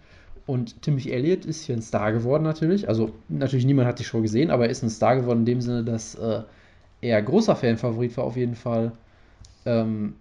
Und 0.45 0.81
Timothy 0.83 1.11
Elliott 1.11 1.45
ist 1.45 1.65
hier 1.65 1.75
ein 1.75 1.81
Star 1.81 2.11
geworden 2.11 2.43
natürlich. 2.43 2.87
Also 2.87 3.11
natürlich 3.29 3.65
niemand 3.65 3.87
hat 3.87 3.99
die 3.99 4.03
Show 4.03 4.21
gesehen, 4.21 4.51
aber 4.51 4.65
er 4.65 4.71
ist 4.71 4.83
ein 4.83 4.89
Star 4.89 5.15
geworden 5.15 5.39
in 5.39 5.45
dem 5.45 5.61
Sinne, 5.61 5.83
dass 5.83 6.15
äh, 6.15 6.41
er 7.01 7.21
großer 7.21 7.55
Fanfavorit 7.55 8.15
war 8.17 8.25
auf 8.25 8.37
jeden 8.37 8.55
Fall. 8.55 8.91
Ähm, 9.65 10.15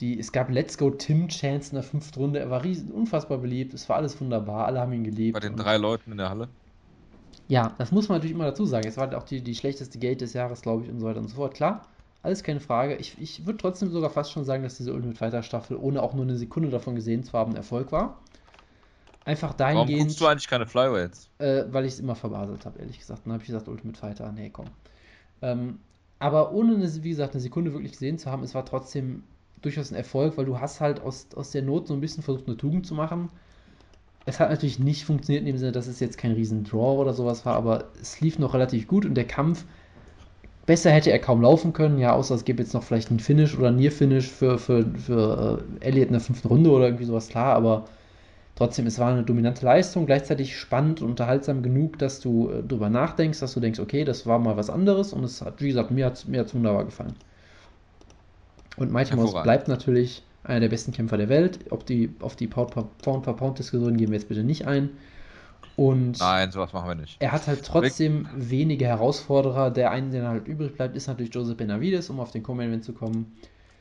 die, 0.00 0.18
es 0.18 0.32
gab 0.32 0.50
Let's 0.50 0.78
Go 0.78 0.90
Tim 0.90 1.28
Chance 1.28 1.70
in 1.70 1.74
der 1.76 1.82
fünften 1.82 2.20
Runde. 2.20 2.38
Er 2.38 2.50
war 2.50 2.64
riesen, 2.64 2.90
unfassbar 2.90 3.38
beliebt. 3.38 3.74
Es 3.74 3.88
war 3.88 3.96
alles 3.96 4.20
wunderbar. 4.20 4.66
Alle 4.66 4.80
haben 4.80 4.92
ihn 4.92 5.04
geliebt. 5.04 5.34
Bei 5.34 5.40
den 5.40 5.56
drei 5.56 5.76
Leuten 5.76 6.12
in 6.12 6.18
der 6.18 6.30
Halle? 6.30 6.48
Ja, 7.48 7.74
das 7.78 7.92
muss 7.92 8.08
man 8.08 8.18
natürlich 8.18 8.34
immer 8.34 8.44
dazu 8.44 8.66
sagen. 8.66 8.86
Es 8.86 8.96
war 8.96 9.06
halt 9.06 9.14
auch 9.14 9.24
die, 9.24 9.40
die 9.40 9.54
schlechteste 9.54 9.98
Gate 9.98 10.20
des 10.20 10.34
Jahres, 10.34 10.60
glaube 10.62 10.84
ich, 10.84 10.90
und 10.90 11.00
so 11.00 11.06
weiter 11.06 11.20
und 11.20 11.28
so 11.28 11.36
fort. 11.36 11.54
Klar, 11.54 11.86
alles 12.22 12.42
keine 12.42 12.60
Frage. 12.60 12.96
Ich, 12.96 13.16
ich 13.20 13.46
würde 13.46 13.58
trotzdem 13.58 13.90
sogar 13.90 14.10
fast 14.10 14.32
schon 14.32 14.44
sagen, 14.44 14.62
dass 14.62 14.76
diese 14.76 14.92
Ultimate 14.92 15.16
Fighter 15.16 15.42
Staffel, 15.42 15.76
ohne 15.76 16.02
auch 16.02 16.14
nur 16.14 16.24
eine 16.24 16.36
Sekunde 16.36 16.68
davon 16.68 16.94
gesehen 16.94 17.24
zu 17.24 17.32
haben, 17.32 17.52
ein 17.52 17.56
Erfolg 17.56 17.90
war. 17.90 18.18
Einfach 19.24 19.54
dahingehend. 19.54 19.90
Warum 19.90 20.06
guckst 20.06 20.20
du 20.20 20.26
eigentlich 20.26 20.48
keine 20.48 20.66
Flyweights? 20.66 21.28
Äh, 21.38 21.64
weil 21.70 21.84
ich 21.86 21.94
es 21.94 22.00
immer 22.00 22.14
verbaselt 22.14 22.64
habe, 22.66 22.78
ehrlich 22.78 22.98
gesagt. 22.98 23.22
Dann 23.24 23.32
habe 23.32 23.42
ich 23.42 23.46
gesagt, 23.46 23.68
Ultimate 23.68 23.98
Fighter, 23.98 24.30
nee, 24.32 24.50
komm. 24.50 24.66
Ähm, 25.42 25.78
aber 26.18 26.52
ohne, 26.52 26.74
eine, 26.74 27.02
wie 27.02 27.10
gesagt, 27.10 27.34
eine 27.34 27.40
Sekunde 27.40 27.72
wirklich 27.72 27.92
gesehen 27.92 28.18
zu 28.18 28.30
haben, 28.30 28.42
es 28.42 28.54
war 28.54 28.64
trotzdem 28.64 29.22
durchaus 29.62 29.90
ein 29.90 29.96
Erfolg, 29.96 30.36
weil 30.36 30.44
du 30.44 30.60
hast 30.60 30.80
halt 30.80 31.00
aus, 31.00 31.28
aus 31.34 31.50
der 31.50 31.62
Not 31.62 31.88
so 31.88 31.94
ein 31.94 32.00
bisschen 32.00 32.22
versucht, 32.22 32.46
eine 32.46 32.56
Tugend 32.56 32.86
zu 32.86 32.94
machen. 32.94 33.30
Es 34.26 34.40
hat 34.40 34.50
natürlich 34.50 34.78
nicht 34.78 35.04
funktioniert 35.04 35.42
in 35.42 35.46
dem 35.46 35.58
Sinne, 35.58 35.72
dass 35.72 35.86
es 35.86 36.00
jetzt 36.00 36.18
kein 36.18 36.32
riesen 36.32 36.64
Draw 36.64 36.98
oder 37.00 37.14
sowas 37.14 37.46
war, 37.46 37.56
aber 37.56 37.86
es 38.00 38.20
lief 38.20 38.38
noch 38.38 38.54
relativ 38.54 38.86
gut 38.86 39.06
und 39.06 39.14
der 39.14 39.26
Kampf, 39.26 39.64
besser 40.66 40.90
hätte 40.90 41.10
er 41.10 41.18
kaum 41.18 41.40
laufen 41.40 41.72
können, 41.72 41.98
ja, 41.98 42.12
außer 42.12 42.34
es 42.34 42.44
gibt 42.44 42.60
jetzt 42.60 42.74
noch 42.74 42.82
vielleicht 42.82 43.08
einen 43.08 43.20
Finish 43.20 43.56
oder 43.56 43.68
einen 43.68 43.78
Near-Finish 43.78 44.28
für, 44.28 44.58
für, 44.58 44.84
für 44.98 45.64
äh, 45.80 45.86
Elliot 45.86 46.08
in 46.08 46.12
der 46.12 46.20
fünften 46.20 46.48
Runde 46.48 46.70
oder 46.70 46.84
irgendwie 46.84 47.06
sowas, 47.06 47.28
klar, 47.28 47.54
aber 47.56 47.86
trotzdem, 48.54 48.86
es 48.86 48.98
war 48.98 49.10
eine 49.10 49.22
dominante 49.22 49.64
Leistung, 49.64 50.04
gleichzeitig 50.04 50.58
spannend 50.58 51.00
und 51.00 51.10
unterhaltsam 51.10 51.62
genug, 51.62 51.98
dass 51.98 52.20
du 52.20 52.50
äh, 52.50 52.62
drüber 52.62 52.90
nachdenkst, 52.90 53.40
dass 53.40 53.54
du 53.54 53.60
denkst, 53.60 53.80
okay, 53.80 54.04
das 54.04 54.26
war 54.26 54.38
mal 54.38 54.58
was 54.58 54.68
anderes 54.68 55.14
und 55.14 55.24
es 55.24 55.40
hat, 55.40 55.62
wie 55.62 55.68
gesagt, 55.68 55.90
mir 55.90 56.04
hat 56.04 56.14
es 56.16 56.28
mir 56.28 56.44
wunderbar 56.52 56.84
gefallen. 56.84 57.14
Und 58.78 58.92
Mighty 58.92 59.16
Mouse 59.16 59.42
bleibt 59.42 59.68
natürlich 59.68 60.22
einer 60.44 60.60
der 60.60 60.68
besten 60.68 60.92
Kämpfer 60.92 61.16
der 61.16 61.28
Welt. 61.28 61.58
Ob 61.70 61.84
die, 61.86 62.14
auf 62.20 62.36
die 62.36 62.46
Pound-for-Pound-Diskussion 62.46 63.96
gehen 63.96 64.08
wir 64.08 64.18
jetzt 64.18 64.28
bitte 64.28 64.44
nicht 64.44 64.66
ein. 64.66 64.90
Und 65.76 66.18
Nein, 66.18 66.50
sowas 66.50 66.72
machen 66.72 66.88
wir 66.88 66.94
nicht. 66.96 67.16
Er 67.20 67.30
hat 67.30 67.46
halt 67.46 67.64
trotzdem 67.64 68.26
wenige 68.34 68.86
Herausforderer. 68.86 69.70
Der 69.70 69.92
eine, 69.92 70.10
der 70.10 70.26
halt 70.28 70.48
übrig 70.48 70.74
bleibt, 70.74 70.96
ist 70.96 71.06
natürlich 71.06 71.32
Joseph 71.32 71.56
Benavides, 71.56 72.10
um 72.10 72.18
auf 72.18 72.32
den 72.32 72.42
Co-Main-Event 72.42 72.84
zu 72.84 72.92
kommen. 72.92 73.36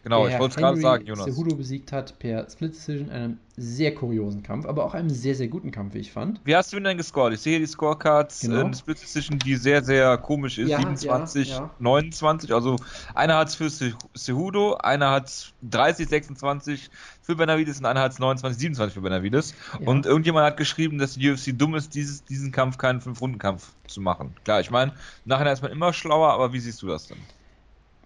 Genau, 0.08 0.26
ich 0.26 0.40
wollte 0.40 0.54
es 0.54 0.56
gerade 0.56 0.80
sagen, 0.80 1.06
Jonas. 1.06 1.26
Cejudo 1.26 1.56
besiegt 1.56 1.92
hat 1.92 2.18
per 2.18 2.50
Split 2.50 2.74
Decision, 2.74 3.10
einem 3.10 3.40
sehr 3.58 3.94
kuriosen 3.94 4.42
Kampf, 4.42 4.66
aber 4.66 4.86
auch 4.86 4.94
einem 4.94 5.10
sehr, 5.10 5.36
sehr 5.36 5.50
guten 5.50 5.70
Kampf, 5.72 5.96
wie 5.96 6.00
ich 6.00 6.14
fand. 6.14 6.40
Wie 6.46 6.56
hast 6.56 6.72
du 6.72 6.78
ihn 6.78 6.86
denn 6.86 6.96
gescored? 6.96 7.34
Ich 7.34 7.42
sehe 7.42 7.60
die 7.60 7.66
Scorecards 7.66 8.40
genau. 8.40 8.62
in 8.62 8.74
Split 8.74 9.02
Decision, 9.02 9.38
die 9.38 9.58
sehr, 9.58 9.84
sehr 9.84 10.18
komisch 10.18 10.60
ist. 10.60 10.70
Ja, 10.70 10.78
27, 10.78 11.50
ja, 11.50 11.56
ja. 11.56 11.70
29. 11.80 12.54
Also 12.54 12.78
einer 13.16 13.36
hat 13.36 13.50
es 13.50 13.56
für 13.56 13.70
Cejudo, 14.16 14.76
einer 14.76 15.12
hat 15.12 15.28
es 15.28 15.54
30, 15.64 16.08
26 16.08 16.90
für 17.22 17.36
Benavides 17.36 17.80
und 17.80 17.86
einer 17.86 18.00
hat 18.00 18.14
es 18.14 18.20
29, 18.20 18.58
27 18.62 18.94
für 18.94 19.02
Benavides. 19.02 19.56
Und 19.86 20.06
irgendjemand 20.06 20.46
hat 20.46 20.56
geschrieben, 20.56 21.00
dass 21.00 21.16
die 21.16 21.30
UFC 21.30 21.48
dumm 21.58 21.76
ist, 21.76 21.96
dieses, 21.96 22.24
diesen 22.24 22.54
Kampf 22.54 22.78
keinen 22.78 23.02
Fünf-Runden-Kampf 23.02 23.74
zu 23.88 24.00
machen. 24.00 24.34
Klar, 24.46 24.62
ich 24.62 24.72
meine, 24.72 24.94
nachher 25.26 25.52
ist 25.52 25.64
man 25.64 25.72
immer 25.72 25.92
schlauer, 25.92 26.32
aber 26.32 26.54
wie 26.54 26.62
siehst 26.62 26.82
du 26.82 26.88
das 26.88 27.08
denn? 27.08 27.18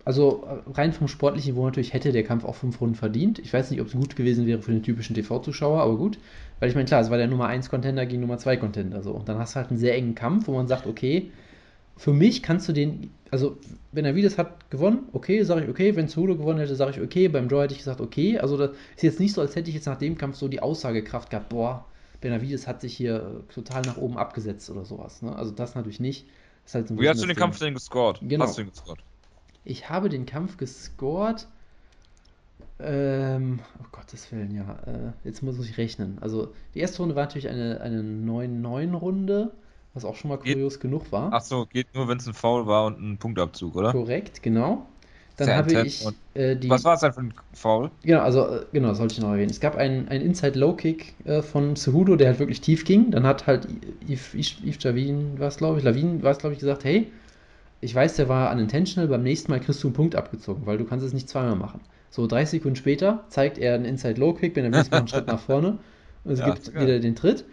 Also 0.04 0.44
äh, 0.48 0.72
rein 0.72 0.94
vom 0.94 1.08
sportlichen 1.08 1.54
Niveau 1.54 1.66
natürlich 1.66 1.94
hätte 1.94 2.12
der 2.12 2.24
Kampf 2.24 2.44
auch 2.44 2.56
fünf 2.56 2.82
Runden 2.82 2.96
verdient. 2.96 3.40
Ich 3.40 3.54
weiß 3.54 3.72
nicht, 3.72 3.82
ob 3.82 3.88
es 3.88 3.94
gut 3.94 4.16
gewesen 4.16 4.46
wäre 4.46 4.62
für 4.62 4.72
den 4.72 4.84
typischen 4.84 5.16
TV-Zuschauer, 5.16 5.82
aber 5.82 5.98
gut. 5.98 6.18
Weil 6.60 6.70
ich 6.70 6.76
meine, 6.76 6.88
klar, 6.88 7.02
es 7.02 7.10
war 7.10 7.18
der 7.18 7.28
Nummer 7.28 7.48
1 7.48 7.70
Contender 7.70 8.06
gegen 8.06 8.22
Nummer 8.22 8.38
2 8.38 8.58
Contender. 8.58 9.04
So. 9.04 9.12
Und 9.12 9.30
dann 9.30 9.38
hast 9.38 9.54
du 9.54 9.58
halt 9.58 9.70
einen 9.70 9.80
sehr 9.80 9.96
engen 9.96 10.16
Kampf, 10.16 10.48
wo 10.48 10.54
man 10.54 10.68
sagt, 10.68 10.88
okay, 10.88 11.32
für 11.98 12.14
mich 12.14 12.42
kannst 12.42 12.68
du 12.68 12.74
den, 12.74 13.12
also 13.30 13.58
wenn 13.92 14.06
er 14.06 14.14
Benavides 14.14 14.38
hat 14.38 14.72
gewonnen, 14.72 15.10
okay, 15.14 15.44
sage 15.44 15.64
ich 15.64 15.70
okay. 15.70 15.96
Wenn 15.96 16.08
Cejudo 16.08 16.36
gewonnen 16.36 16.60
hätte, 16.60 16.76
sage 16.76 16.92
ich 16.92 17.02
okay. 17.02 17.28
Beim 17.28 17.48
Draw 17.48 17.64
hätte 17.64 17.74
ich 17.74 17.80
gesagt 17.80 18.02
okay. 18.02 18.40
Also 18.40 18.58
das 18.58 18.72
ist 18.96 19.04
jetzt 19.04 19.20
nicht 19.20 19.34
so, 19.34 19.42
als 19.42 19.56
hätte 19.56 19.70
ich 19.70 19.76
jetzt 19.76 19.86
nach 19.86 19.98
dem 19.98 20.18
Kampf 20.18 20.38
so 20.38 20.48
die 20.48 20.62
Aussagekraft 20.62 21.30
gehabt, 21.30 21.50
boah, 21.50 21.86
Benavides 22.22 22.68
hat 22.68 22.82
sich 22.82 22.96
hier 22.96 23.44
total 23.54 23.82
nach 23.84 23.98
oben 23.98 24.18
abgesetzt 24.18 24.70
oder 24.70 24.86
sowas. 24.86 25.22
Ne? 25.22 25.36
Also 25.36 25.52
das 25.52 25.76
natürlich 25.76 26.00
nicht. 26.00 26.28
Das 26.64 26.76
halt 26.76 26.88
so 26.88 27.00
Wie 27.00 27.10
hast 27.10 27.22
du 27.22 27.28
den 27.28 27.36
Kampf 27.36 27.60
denn 27.60 27.74
gescored? 27.74 28.20
Genau. 28.22 28.46
Hast 28.46 28.58
du 28.58 28.62
ihn 28.62 28.70
gescored? 28.70 29.00
Ich 29.64 29.90
habe 29.90 30.10
den 30.10 30.26
Kampf 30.26 30.58
gescored. 30.58 31.48
Ähm, 32.80 33.60
oh 33.80 33.86
Gottes 33.92 34.32
Willen, 34.32 34.56
ja. 34.56 34.80
Äh, 34.86 35.12
jetzt 35.24 35.44
muss 35.44 35.60
ich 35.60 35.78
rechnen. 35.78 36.18
Also, 36.22 36.54
die 36.74 36.80
erste 36.80 37.00
Runde 37.00 37.16
war 37.16 37.24
natürlich 37.26 37.48
eine, 37.48 37.80
eine 37.82 38.02
9-9-Runde, 38.02 39.52
was 39.94 40.04
auch 40.04 40.16
schon 40.16 40.30
mal 40.30 40.38
kurios 40.38 40.76
geht, 40.76 40.82
genug 40.82 41.12
war. 41.12 41.30
Ach 41.32 41.42
so, 41.42 41.68
geht 41.68 41.94
nur, 41.94 42.08
wenn 42.08 42.18
es 42.18 42.28
ein 42.28 42.34
Foul 42.34 42.66
war 42.66 42.86
und 42.86 43.00
ein 43.00 43.18
Punktabzug, 43.18 43.76
oder? 43.76 43.92
Korrekt, 43.92 44.42
genau. 44.42 44.88
Dann 45.38 45.46
Sehr 45.46 45.58
habe 45.58 45.88
ich 45.88 46.06
äh, 46.34 46.56
die. 46.56 46.70
Was 46.70 46.84
war 46.84 46.96
es 46.96 47.02
denn 47.02 47.14
für 47.14 47.22
ein 47.22 47.34
Foul? 47.54 47.92
Genau, 48.04 48.22
also, 48.22 48.48
äh, 48.48 48.66
genau, 48.74 48.90
das 48.90 48.98
sollte 48.98 49.14
ich 49.14 49.22
noch 49.22 49.32
erwähnen. 49.32 49.50
Es 49.50 49.60
gab 49.60 49.76
einen, 49.76 50.08
einen 50.08 50.24
Inside-Low-Kick 50.26 51.14
äh, 51.26 51.42
von 51.42 51.76
Cejudo, 51.76 52.16
der 52.16 52.30
halt 52.30 52.40
wirklich 52.40 52.62
tief 52.62 52.84
ging. 52.84 53.12
Dann 53.12 53.26
hat 53.26 53.48
halt 53.48 53.68
Yves, 54.08 54.34
Yves 54.34 54.84
Javin, 54.84 55.40
war 55.40 55.48
es 55.48 55.58
glaube 55.58 55.78
ich, 55.78 55.84
Lavin 55.84 56.22
war 56.24 56.32
es 56.32 56.40
glaube 56.40 56.54
ich, 56.54 56.60
gesagt: 56.60 56.84
Hey, 56.84 57.12
ich 57.82 57.94
weiß, 57.94 58.16
der 58.16 58.30
war 58.30 58.52
unintentional, 58.52 59.08
beim 59.08 59.24
nächsten 59.24 59.52
Mal 59.52 59.60
kriegst 59.60 59.84
du 59.84 59.88
einen 59.88 59.96
Punkt 59.96 60.16
abgezogen, 60.16 60.66
weil 60.66 60.78
du 60.78 60.86
kannst 60.86 61.06
es 61.06 61.14
nicht 61.14 61.28
zweimal 61.28 61.56
machen. 61.56 61.82
So 62.12 62.28
30 62.28 62.60
Sekunden 62.60 62.76
später 62.76 63.26
zeigt 63.30 63.58
er 63.58 63.74
einen 63.74 63.86
Inside-Low-Kick, 63.86 64.56
wenn 64.56 64.66
er 64.66 64.70
nächstes 64.70 64.92
Mal 64.92 65.00
einen 65.00 65.08
Schritt 65.08 65.28
nach 65.28 65.40
vorne 65.40 65.80
und 66.24 66.32
es 66.32 66.40
ja, 66.40 66.54
gibt 66.54 66.74
wieder 66.74 67.00
den 67.00 67.16
Tritt. 67.16 67.46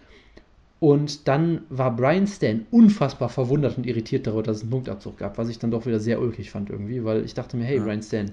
Und 0.80 1.26
dann 1.26 1.62
war 1.70 1.94
Brian 1.96 2.26
Stan 2.26 2.66
unfassbar 2.70 3.30
verwundert 3.30 3.78
und 3.78 3.86
irritiert 3.86 4.26
darüber, 4.26 4.42
dass 4.44 4.58
es 4.58 4.62
einen 4.62 4.70
Punktabzug 4.70 5.16
gab, 5.16 5.38
was 5.38 5.48
ich 5.48 5.58
dann 5.58 5.70
doch 5.70 5.86
wieder 5.86 5.98
sehr 5.98 6.20
ulkig 6.20 6.50
fand 6.50 6.70
irgendwie, 6.70 7.04
weil 7.04 7.24
ich 7.24 7.34
dachte 7.34 7.56
mir, 7.56 7.64
hey, 7.64 7.78
Ja. 7.78 7.84
Brian 7.84 8.02
Stan, 8.02 8.30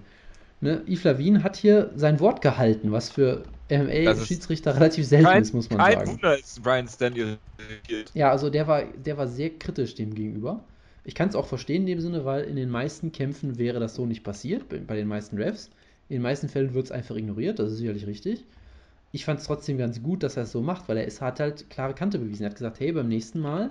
ne, 0.61 0.81
Yves 0.87 1.03
Lavigne 1.05 1.43
hat 1.43 1.55
hier 1.55 1.91
sein 1.95 2.19
Wort 2.19 2.41
gehalten, 2.41 2.91
was 2.91 3.09
für 3.09 3.45
MMA-Schiedsrichter 3.71 4.75
relativ 4.75 5.07
selten 5.07 5.25
Kein, 5.25 5.41
ist, 5.41 5.53
muss 5.53 5.69
man 5.71 5.79
kein 5.79 5.93
sagen. 5.93 6.11
Wunder 6.11 6.37
ist 6.37 6.61
Brian 6.61 6.87
Stan 6.87 7.15
irritiert. 7.15 8.11
Ja, 8.13 8.29
also 8.29 8.49
der 8.51 8.67
war, 8.67 8.83
der 8.83 9.17
war 9.17 9.27
sehr 9.27 9.57
kritisch 9.57 9.95
dem 9.95 10.13
gegenüber. 10.13 10.63
Ich 11.05 11.13
kann 11.15 11.29
es 11.29 11.35
auch 11.35 11.45
verstehen 11.45 11.83
in 11.83 11.87
dem 11.87 11.99
Sinne, 12.01 12.25
weil 12.25 12.45
in 12.45 12.55
den 12.55 12.69
meisten 12.69 13.11
Kämpfen 13.11 13.57
wäre 13.57 13.79
das 13.79 13.95
so 13.95 14.05
nicht 14.05 14.23
passiert, 14.23 14.67
bei, 14.67 14.95
den 14.95 15.07
meisten 15.07 15.37
Refs. 15.37 15.69
In 16.09 16.15
den 16.15 16.21
meisten 16.23 16.49
Fällen 16.49 16.73
wird 16.73 16.85
es 16.85 16.91
einfach 16.91 17.15
ignoriert, 17.15 17.59
das 17.59 17.71
ist 17.71 17.77
sicherlich 17.77 18.07
richtig. 18.07 18.43
Ich 19.11 19.23
fand 19.23 19.39
es 19.39 19.45
trotzdem 19.45 19.77
ganz 19.77 20.01
gut, 20.01 20.23
dass 20.23 20.35
er 20.35 20.43
es 20.43 20.51
so 20.51 20.61
macht, 20.61 20.89
weil 20.89 20.97
er 20.97 21.07
es 21.07 21.21
hat 21.21 21.39
halt 21.39 21.69
klare 21.69 21.93
Kante 21.93 22.19
bewiesen. 22.19 22.43
Er 22.43 22.49
hat 22.49 22.55
gesagt, 22.55 22.79
hey, 22.79 22.91
beim 22.91 23.07
nächsten 23.07 23.39
Mal 23.39 23.69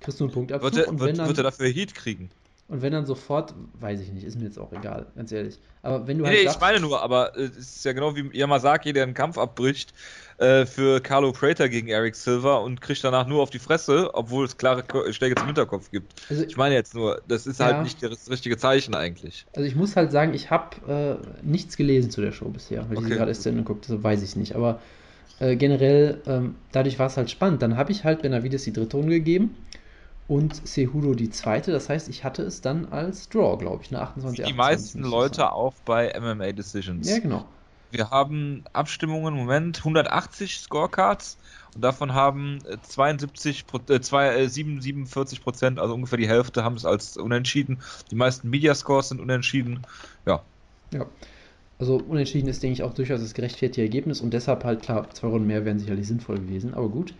kriegst 0.00 0.20
du 0.20 0.24
einen 0.24 0.32
Punktabzug 0.32 0.72
Wird 0.72 0.86
er, 0.86 0.88
und, 0.88 1.00
wird, 1.00 1.10
wenn 1.10 1.16
dann, 1.16 1.28
wird 1.28 1.38
er 1.38 1.44
dafür 1.44 1.68
Heat 1.68 1.94
kriegen? 1.94 2.30
Und 2.68 2.82
wenn 2.82 2.92
dann 2.92 3.06
sofort, 3.06 3.54
weiß 3.74 4.00
ich 4.00 4.12
nicht, 4.12 4.24
ist 4.24 4.36
mir 4.36 4.44
jetzt 4.44 4.58
auch 4.58 4.72
egal, 4.72 5.06
ganz 5.16 5.32
ehrlich. 5.32 5.60
Aber 5.82 6.06
wenn 6.06 6.18
du 6.18 6.24
Nee, 6.24 6.30
halt 6.30 6.40
nee, 6.42 6.42
ich 6.44 6.58
meine 6.58 6.80
nur, 6.80 7.00
aber 7.00 7.36
äh, 7.36 7.42
es 7.44 7.56
ist 7.76 7.84
ja 7.84 7.92
genau 7.92 8.16
wie 8.16 8.28
Yamazaki, 8.36 8.92
der 8.92 9.04
einen 9.04 9.14
Kampf 9.14 9.38
abbricht 9.38 9.92
äh, 10.38 10.66
für 10.66 11.00
Carlo 11.00 11.30
Prater 11.32 11.68
gegen 11.68 11.86
Eric 11.88 12.16
Silver 12.16 12.62
und 12.62 12.80
kriegt 12.80 13.04
danach 13.04 13.26
nur 13.28 13.40
auf 13.40 13.50
die 13.50 13.60
Fresse, 13.60 14.12
obwohl 14.14 14.44
es 14.44 14.56
klare 14.56 14.84
Schläge 15.12 15.36
zum 15.36 15.46
Hinterkopf 15.46 15.90
gibt. 15.92 16.14
also, 16.30 16.44
Ich 16.48 16.56
meine 16.56 16.74
jetzt 16.74 16.92
nur, 16.94 17.22
das 17.28 17.46
ist 17.46 17.60
Ja. 17.60 17.66
halt 17.66 17.80
nicht 17.80 18.02
das 18.02 18.28
richtige 18.28 18.56
Zeichen 18.56 18.94
eigentlich. 18.96 19.46
Also 19.54 19.66
ich 19.66 19.74
muss 19.76 19.96
halt 19.96 20.12
sagen, 20.12 20.34
ich 20.34 20.50
habe 20.50 21.22
äh, 21.42 21.44
nichts 21.46 21.76
gelesen 21.76 22.10
zu 22.10 22.20
der 22.20 22.32
Show 22.32 22.50
bisher, 22.50 22.88
weil 22.88 22.98
ich 22.98 23.00
Okay. 23.00 23.06
sie 23.06 23.12
gerade 23.12 23.30
erst 23.30 23.42
zu 23.42 23.48
Ende 23.48 23.62
guckt, 23.64 23.84
so 23.86 24.02
weiß 24.02 24.22
ich 24.22 24.36
nicht. 24.36 24.54
Aber 24.54 24.80
äh, 25.40 25.56
generell, 25.56 26.22
ähm, 26.26 26.56
dadurch 26.72 26.98
war 26.98 27.06
es 27.08 27.16
halt 27.16 27.30
spannend. 27.30 27.62
Dann 27.62 27.76
habe 27.76 27.92
ich 27.92 28.04
halt 28.04 28.22
Benavides 28.22 28.64
die 28.64 28.72
dritte 28.74 28.96
Runde 28.98 29.14
gegeben 29.14 29.56
und 30.28 30.66
Cejudo 30.68 31.14
die 31.14 31.30
zweite. 31.30 31.72
Das 31.72 31.88
heißt, 31.88 32.08
ich 32.08 32.22
hatte 32.24 32.42
es 32.42 32.60
dann 32.60 32.86
als 32.86 33.28
Draw, 33.28 33.56
glaube 33.58 33.82
ich, 33.82 33.90
eine 33.90 34.02
28 34.02 34.44
Die 34.44 34.52
28 34.52 34.94
meisten 34.94 35.02
Leute 35.02 35.52
auch 35.52 35.74
bei 35.84 36.08
MMA 36.14 36.52
Decisions. 36.52 37.08
Ja, 37.08 37.18
genau. 37.18 37.48
Wir 37.90 38.10
haben 38.10 38.64
Abstimmungen 38.74 39.34
im 39.34 39.40
Moment 39.40 39.82
180 39.82 40.58
Scorecards 40.60 41.38
und 41.74 41.82
davon 41.82 42.12
haben 42.12 42.58
äh, 42.66 42.78
72 42.82 43.66
Pro- 43.66 43.80
äh, 43.92 44.00
zwei, 44.00 44.28
äh, 44.36 44.48
7, 44.48 44.80
47 44.82 45.40
Prozent, 45.42 45.78
also 45.78 45.94
ungefähr 45.94 46.18
die 46.18 46.28
Hälfte, 46.28 46.64
haben 46.64 46.76
es 46.76 46.84
als 46.84 47.16
unentschieden. 47.16 47.82
Die 48.10 48.14
meisten 48.16 48.50
Media 48.50 48.74
Scores 48.74 49.08
sind 49.08 49.20
unentschieden. 49.20 49.86
Ja, 50.26 50.44
Ja. 50.92 51.06
Also 51.78 51.96
unentschieden 51.98 52.48
ist, 52.48 52.62
denke 52.62 52.74
ich, 52.74 52.82
auch 52.84 52.94
durchaus 52.94 53.20
das 53.20 53.34
gerechtfertigte 53.34 53.82
Ergebnis 53.82 54.20
und 54.20 54.34
deshalb 54.34 54.64
halt 54.64 54.82
klar, 54.82 55.10
zwei 55.10 55.28
Runden 55.28 55.48
mehr 55.48 55.64
wären 55.64 55.78
sicherlich 55.80 56.08
sinnvoll 56.08 56.38
gewesen, 56.38 56.74
aber 56.74 56.88
gut. 56.90 57.14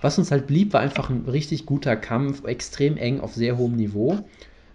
Was 0.00 0.18
uns 0.18 0.30
halt 0.30 0.46
blieb, 0.46 0.72
war 0.72 0.80
einfach 0.80 1.10
ein 1.10 1.24
richtig 1.26 1.66
guter 1.66 1.96
Kampf, 1.96 2.44
extrem 2.44 2.96
eng 2.96 3.20
auf 3.20 3.34
sehr 3.34 3.58
hohem 3.58 3.76
Niveau, 3.76 4.18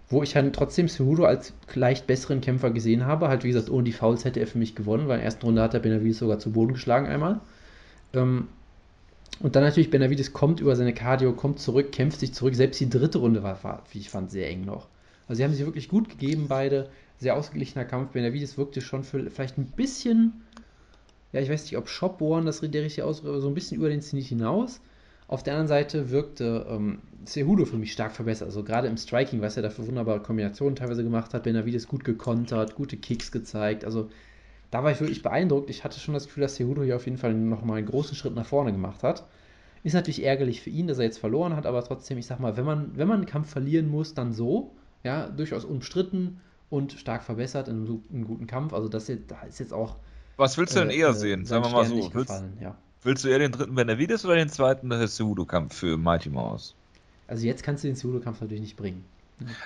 wo 0.08 0.22
ich 0.22 0.36
halt 0.36 0.54
trotzdem 0.54 0.88
Cejudo 0.88 1.24
als 1.24 1.52
leicht 1.74 2.06
besseren 2.06 2.40
Kämpfer 2.40 2.70
gesehen 2.70 3.06
habe. 3.06 3.28
Halt, 3.28 3.42
wie 3.42 3.48
gesagt, 3.48 3.70
ohne 3.70 3.84
die 3.84 3.92
Fouls 3.92 4.24
hätte 4.24 4.40
er 4.40 4.46
für 4.46 4.58
mich 4.58 4.74
gewonnen, 4.76 5.08
weil 5.08 5.16
in 5.16 5.20
der 5.20 5.24
ersten 5.26 5.44
Runde 5.44 5.62
hat 5.62 5.74
er 5.74 5.80
Benavides 5.80 6.18
sogar 6.18 6.38
zu 6.38 6.52
Boden 6.52 6.74
geschlagen 6.74 7.06
einmal. 7.06 7.40
Ähm, 8.14 8.48
und 9.40 9.56
dann 9.56 9.64
natürlich 9.64 9.90
Benavides 9.90 10.32
kommt 10.32 10.60
über 10.60 10.76
seine 10.76 10.94
Cardio, 10.94 11.32
kommt 11.32 11.58
zurück, 11.58 11.92
kämpft 11.92 12.20
sich 12.20 12.32
zurück. 12.32 12.54
Selbst 12.54 12.80
die 12.80 12.88
dritte 12.88 13.18
Runde 13.18 13.42
war, 13.42 13.62
war 13.64 13.82
wie 13.90 13.98
ich 13.98 14.10
fand, 14.10 14.30
sehr 14.30 14.48
eng 14.48 14.64
noch. 14.64 14.86
Also 15.28 15.38
sie 15.38 15.44
haben 15.44 15.52
sich 15.52 15.66
wirklich 15.66 15.88
gut 15.88 16.08
gegeben, 16.08 16.46
beide. 16.48 16.88
Sehr 17.18 17.36
ausgeglichener 17.36 17.84
Kampf. 17.84 18.12
Benavides 18.12 18.58
wirkte 18.58 18.80
schon 18.80 19.02
für 19.02 19.30
vielleicht 19.30 19.58
ein 19.58 19.66
bisschen, 19.66 20.44
ja, 21.32 21.40
ich 21.40 21.50
weiß 21.50 21.64
nicht, 21.64 21.76
ob 21.76 21.88
Shopborn 21.88 22.46
das 22.46 22.60
der 22.60 22.82
richtige 22.82 23.06
Ausdruck, 23.06 23.30
aber 23.30 23.40
so 23.40 23.48
ein 23.48 23.54
bisschen 23.54 23.78
über 23.78 23.88
den 23.88 24.02
Zenit 24.02 24.26
hinaus. 24.26 24.80
Auf 25.28 25.42
der 25.42 25.54
anderen 25.54 25.68
Seite 25.68 26.10
wirkte 26.10 26.66
ähm, 26.68 27.00
Cejudo 27.26 27.64
für 27.64 27.76
mich 27.78 27.92
stark 27.92 28.12
verbessert. 28.12 28.46
Also 28.46 28.62
gerade 28.62 28.86
im 28.86 28.96
Striking, 28.96 29.40
was 29.40 29.56
er 29.56 29.62
da 29.64 29.70
für 29.70 29.86
wunderbare 29.86 30.20
Kombinationen 30.20 30.76
teilweise 30.76 31.02
gemacht 31.02 31.34
hat. 31.34 31.42
Benavides 31.42 31.88
gut 31.88 32.04
gekontert, 32.04 32.76
gute 32.76 32.96
Kicks 32.96 33.32
gezeigt. 33.32 33.84
Also 33.84 34.08
da 34.70 34.84
war 34.84 34.92
ich 34.92 35.00
wirklich 35.00 35.22
beeindruckt. 35.22 35.70
Ich 35.70 35.84
hatte 35.84 35.98
schon 35.98 36.14
das 36.14 36.26
Gefühl, 36.26 36.42
dass 36.42 36.54
Cejudo 36.54 36.82
hier 36.82 36.96
auf 36.96 37.06
jeden 37.06 37.18
Fall 37.18 37.34
nochmal 37.34 37.78
einen 37.78 37.86
großen 37.86 38.16
Schritt 38.16 38.34
nach 38.34 38.46
vorne 38.46 38.72
gemacht 38.72 39.02
hat. 39.02 39.26
Ist 39.82 39.94
natürlich 39.94 40.24
ärgerlich 40.24 40.60
für 40.60 40.70
ihn, 40.70 40.86
dass 40.88 40.98
er 40.98 41.04
jetzt 41.04 41.18
verloren 41.18 41.54
hat, 41.54 41.66
aber 41.66 41.82
trotzdem, 41.84 42.18
ich 42.18 42.26
sag 42.26 42.40
mal, 42.40 42.56
wenn 42.56 42.64
man, 42.64 42.96
wenn 42.96 43.06
man 43.06 43.18
einen 43.18 43.26
Kampf 43.26 43.50
verlieren 43.50 43.88
muss, 43.88 44.14
dann 44.14 44.32
so. 44.32 44.72
Ja, 45.04 45.28
durchaus 45.28 45.64
umstritten 45.64 46.40
und 46.70 46.92
stark 46.92 47.22
verbessert 47.22 47.68
in 47.68 47.86
einem, 47.86 48.24
guten 48.26 48.46
Kampf. 48.46 48.72
Also 48.72 48.88
das 48.88 49.06
da 49.06 49.42
ist 49.42 49.60
jetzt 49.60 49.72
auch. 49.72 49.96
was 50.36 50.58
willst 50.58 50.74
du 50.74 50.80
denn 50.80 50.90
äh, 50.90 50.96
eher 50.96 51.10
äh, 51.10 51.14
sehen? 51.14 51.44
Sagen 51.44 51.64
wir 51.64 51.70
mal 51.70 51.84
so. 51.84 51.94
nicht 51.94 52.14
Willst, 52.14 52.28
gefallen, 52.28 52.58
ja. 52.60 52.76
Willst 53.06 53.24
du 53.24 53.28
eher 53.28 53.38
den 53.38 53.52
dritten 53.52 53.74
Benavides 53.74 54.24
oder 54.24 54.36
den 54.36 54.48
zweiten 54.50 54.90
Cejudo-Kampf 54.90 55.74
für 55.76 55.96
Mighty 55.96 56.30
Mouse? 56.30 56.76
Also 57.28 57.46
jetzt 57.46 57.62
kannst 57.62 57.84
du 57.84 57.88
den 57.88 57.96
Cejudo-Kampf 57.96 58.40
natürlich 58.40 58.60
nicht 58.62 58.76
bringen. 58.76 59.04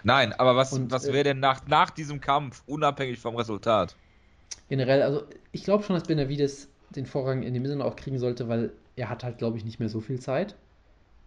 Nein, 0.02 0.32
aber 0.32 0.56
was, 0.56 0.72
Und, 0.72 0.90
was 0.90 1.08
äh, 1.08 1.12
wäre 1.12 1.24
denn 1.24 1.40
nach, 1.40 1.66
nach 1.66 1.90
diesem 1.90 2.20
Kampf, 2.20 2.62
unabhängig 2.66 3.18
vom 3.20 3.36
Resultat? 3.36 3.96
Generell, 4.68 5.02
also 5.02 5.24
ich 5.52 5.64
glaube 5.64 5.84
schon, 5.84 5.94
dass 5.94 6.06
Benavides 6.06 6.68
den 6.90 7.06
Vorrang 7.06 7.42
in 7.42 7.54
dem 7.54 7.66
Sinne 7.66 7.84
auch 7.84 7.96
kriegen 7.96 8.18
sollte, 8.18 8.48
weil 8.48 8.72
er 8.96 9.08
hat 9.10 9.24
halt, 9.24 9.38
glaube 9.38 9.56
ich, 9.58 9.64
nicht 9.64 9.80
mehr 9.80 9.88
so 9.88 10.00
viel 10.00 10.20
Zeit. 10.20 10.56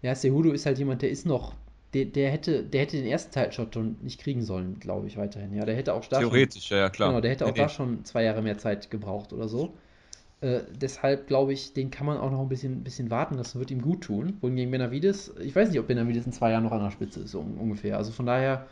Ja, 0.01 0.15
Cejudo 0.15 0.51
ist 0.51 0.65
halt 0.65 0.77
jemand, 0.79 1.01
der 1.01 1.09
ist 1.11 1.25
noch, 1.25 1.55
der, 1.93 2.05
der 2.05 2.31
hätte, 2.31 2.63
der 2.63 2.81
hätte 2.81 2.97
den 2.97 3.05
ersten 3.07 3.31
Title-Shot 3.33 3.73
schon 3.73 3.97
nicht 4.01 4.19
kriegen 4.21 4.43
sollen, 4.43 4.79
glaube 4.79 5.07
ich, 5.07 5.17
weiterhin. 5.17 5.53
Ja, 5.53 5.65
der 5.65 5.75
hätte 5.75 5.93
auch 5.93 6.05
da 6.07 6.21
schon, 6.21 6.31
Theoretisch, 6.31 6.69
ja, 6.71 6.77
ja, 6.77 6.89
klar. 6.89 7.09
genau, 7.09 7.21
der 7.21 7.31
hätte 7.31 7.45
auch 7.47 7.53
Nee, 7.53 7.55
da 7.55 7.67
nee. 7.67 7.69
schon 7.69 8.03
zwei 8.05 8.23
Jahre 8.23 8.41
mehr 8.41 8.57
Zeit 8.57 8.89
gebraucht 8.91 9.33
oder 9.33 9.47
so. 9.47 9.73
Äh, 10.43 10.61
deshalb 10.79 11.27
glaube 11.27 11.53
ich, 11.53 11.73
den 11.73 11.91
kann 11.91 12.05
man 12.07 12.17
auch 12.17 12.31
noch 12.31 12.41
ein 12.41 12.49
bisschen, 12.49 12.83
bisschen 12.83 13.09
warten, 13.11 13.37
das 13.37 13.55
wird 13.55 13.71
ihm 13.71 13.81
gut 13.81 14.01
tun. 14.01 14.37
Wohingegen 14.41 14.71
Benavides, 14.71 15.33
ich 15.41 15.55
weiß 15.55 15.69
nicht, 15.69 15.79
ob 15.79 15.87
Benavides 15.87 16.25
in 16.25 16.33
zwei 16.33 16.51
Jahren 16.51 16.63
noch 16.63 16.71
an 16.73 16.83
der 16.83 16.91
Spitze 16.91 17.21
ist, 17.21 17.31
so 17.31 17.39
un- 17.41 17.57
ungefähr. 17.57 17.97
Also 17.97 18.11
von 18.11 18.25
daher, 18.25 18.67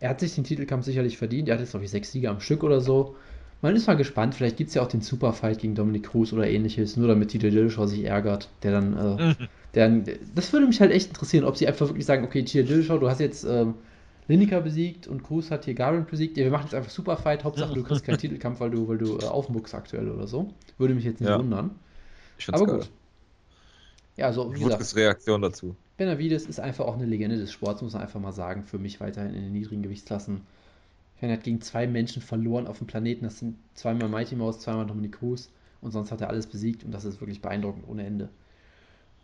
er 0.00 0.10
hat 0.10 0.20
sich 0.20 0.34
den 0.34 0.44
Titelkampf 0.44 0.84
sicherlich 0.84 1.18
verdient. 1.18 1.48
Er 1.48 1.54
hat 1.54 1.60
jetzt, 1.60 1.70
glaube 1.70 1.84
ich, 1.84 1.90
sechs 1.90 2.12
Siege 2.12 2.30
am 2.30 2.40
Stück 2.40 2.64
oder 2.64 2.80
so. 2.80 3.16
Man 3.60 3.76
ist 3.76 3.86
mal 3.86 3.96
gespannt, 3.96 4.34
vielleicht 4.34 4.56
gibt 4.56 4.68
es 4.68 4.74
ja 4.74 4.82
auch 4.82 4.88
den 4.88 5.02
Superfight 5.02 5.58
gegen 5.60 5.74
Dominic 5.76 6.04
Cruz 6.04 6.32
oder 6.32 6.48
ähnliches, 6.48 6.96
nur 6.96 7.06
damit 7.08 7.30
Tito 7.30 7.48
Dillashaw 7.48 7.86
sich 7.86 8.04
ärgert, 8.04 8.50
der 8.64 8.72
dann, 8.72 8.92
äh, 8.96 9.18
der 9.74 9.88
dann, 9.88 10.04
das 10.34 10.52
würde 10.52 10.66
mich 10.66 10.80
halt 10.80 10.90
echt 10.90 11.08
interessieren, 11.08 11.44
ob 11.44 11.56
sie 11.56 11.68
einfach 11.68 11.86
wirklich 11.88 12.06
sagen, 12.06 12.24
okay, 12.24 12.42
Tito 12.44 12.66
Dillashaw, 12.66 12.98
du 12.98 13.08
hast 13.08 13.20
jetzt 13.20 13.44
ähm, 13.44 13.74
Lineker 14.28 14.60
besiegt 14.60 15.08
und 15.08 15.22
Cruz 15.22 15.50
hat 15.50 15.64
hier 15.64 15.74
Garland 15.74 16.08
besiegt, 16.08 16.36
ja, 16.36 16.44
wir 16.44 16.50
machen 16.50 16.64
jetzt 16.64 16.74
einfach 16.74 16.90
Superfight, 16.90 17.44
Hauptsache 17.44 17.74
du 17.74 17.82
kriegst 17.82 18.04
keinen 18.04 18.18
Titelkampf, 18.18 18.60
weil 18.60 18.70
du, 18.70 18.88
weil 18.88 18.98
du 18.98 19.18
äh, 19.18 19.24
aufmuckst 19.24 19.74
aktuell 19.74 20.08
oder 20.10 20.26
so. 20.26 20.52
Würde 20.78 20.94
mich 20.94 21.04
jetzt 21.04 21.20
nicht 21.20 21.28
Ja. 21.28 21.38
wundern. 21.38 21.72
Ich 22.38 22.44
find's 22.44 22.60
Aber 22.60 22.70
geil. 22.70 22.78
gut. 22.80 22.90
Ja, 24.16 24.26
also 24.26 24.54
wie 24.54 24.58
gesagt, 24.60 24.74
Wutges 24.74 24.96
Reaktion 24.96 25.42
dazu. 25.42 25.74
Benavides 25.96 26.46
ist 26.46 26.60
einfach 26.60 26.84
auch 26.86 26.94
eine 26.94 27.06
Legende 27.06 27.36
des 27.36 27.52
Sports, 27.52 27.82
muss 27.82 27.92
man 27.92 28.02
einfach 28.02 28.20
mal 28.20 28.32
sagen, 28.32 28.62
für 28.62 28.78
mich 28.78 29.00
weiterhin 29.00 29.34
in 29.34 29.42
den 29.42 29.52
niedrigen 29.52 29.82
Gewichtsklassen. 29.82 30.40
Ich 31.16 31.22
meine, 31.22 31.34
er 31.34 31.36
hat 31.38 31.44
gegen 31.44 31.60
zwei 31.60 31.86
Menschen 31.86 32.22
verloren 32.22 32.66
auf 32.66 32.78
dem 32.78 32.86
Planeten. 32.86 33.24
Das 33.24 33.38
sind 33.38 33.56
zweimal 33.74 34.08
Mighty 34.08 34.34
Mouse, 34.36 34.60
zweimal 34.60 34.86
Dominic 34.86 35.12
Cruz. 35.18 35.50
Und 35.80 35.90
sonst 35.92 36.10
hat 36.12 36.20
er 36.20 36.28
alles 36.28 36.46
besiegt. 36.46 36.84
Und 36.84 36.92
das 36.92 37.04
ist 37.04 37.20
wirklich 37.20 37.40
beeindruckend 37.40 37.84
ohne 37.88 38.04
Ende. 38.04 38.28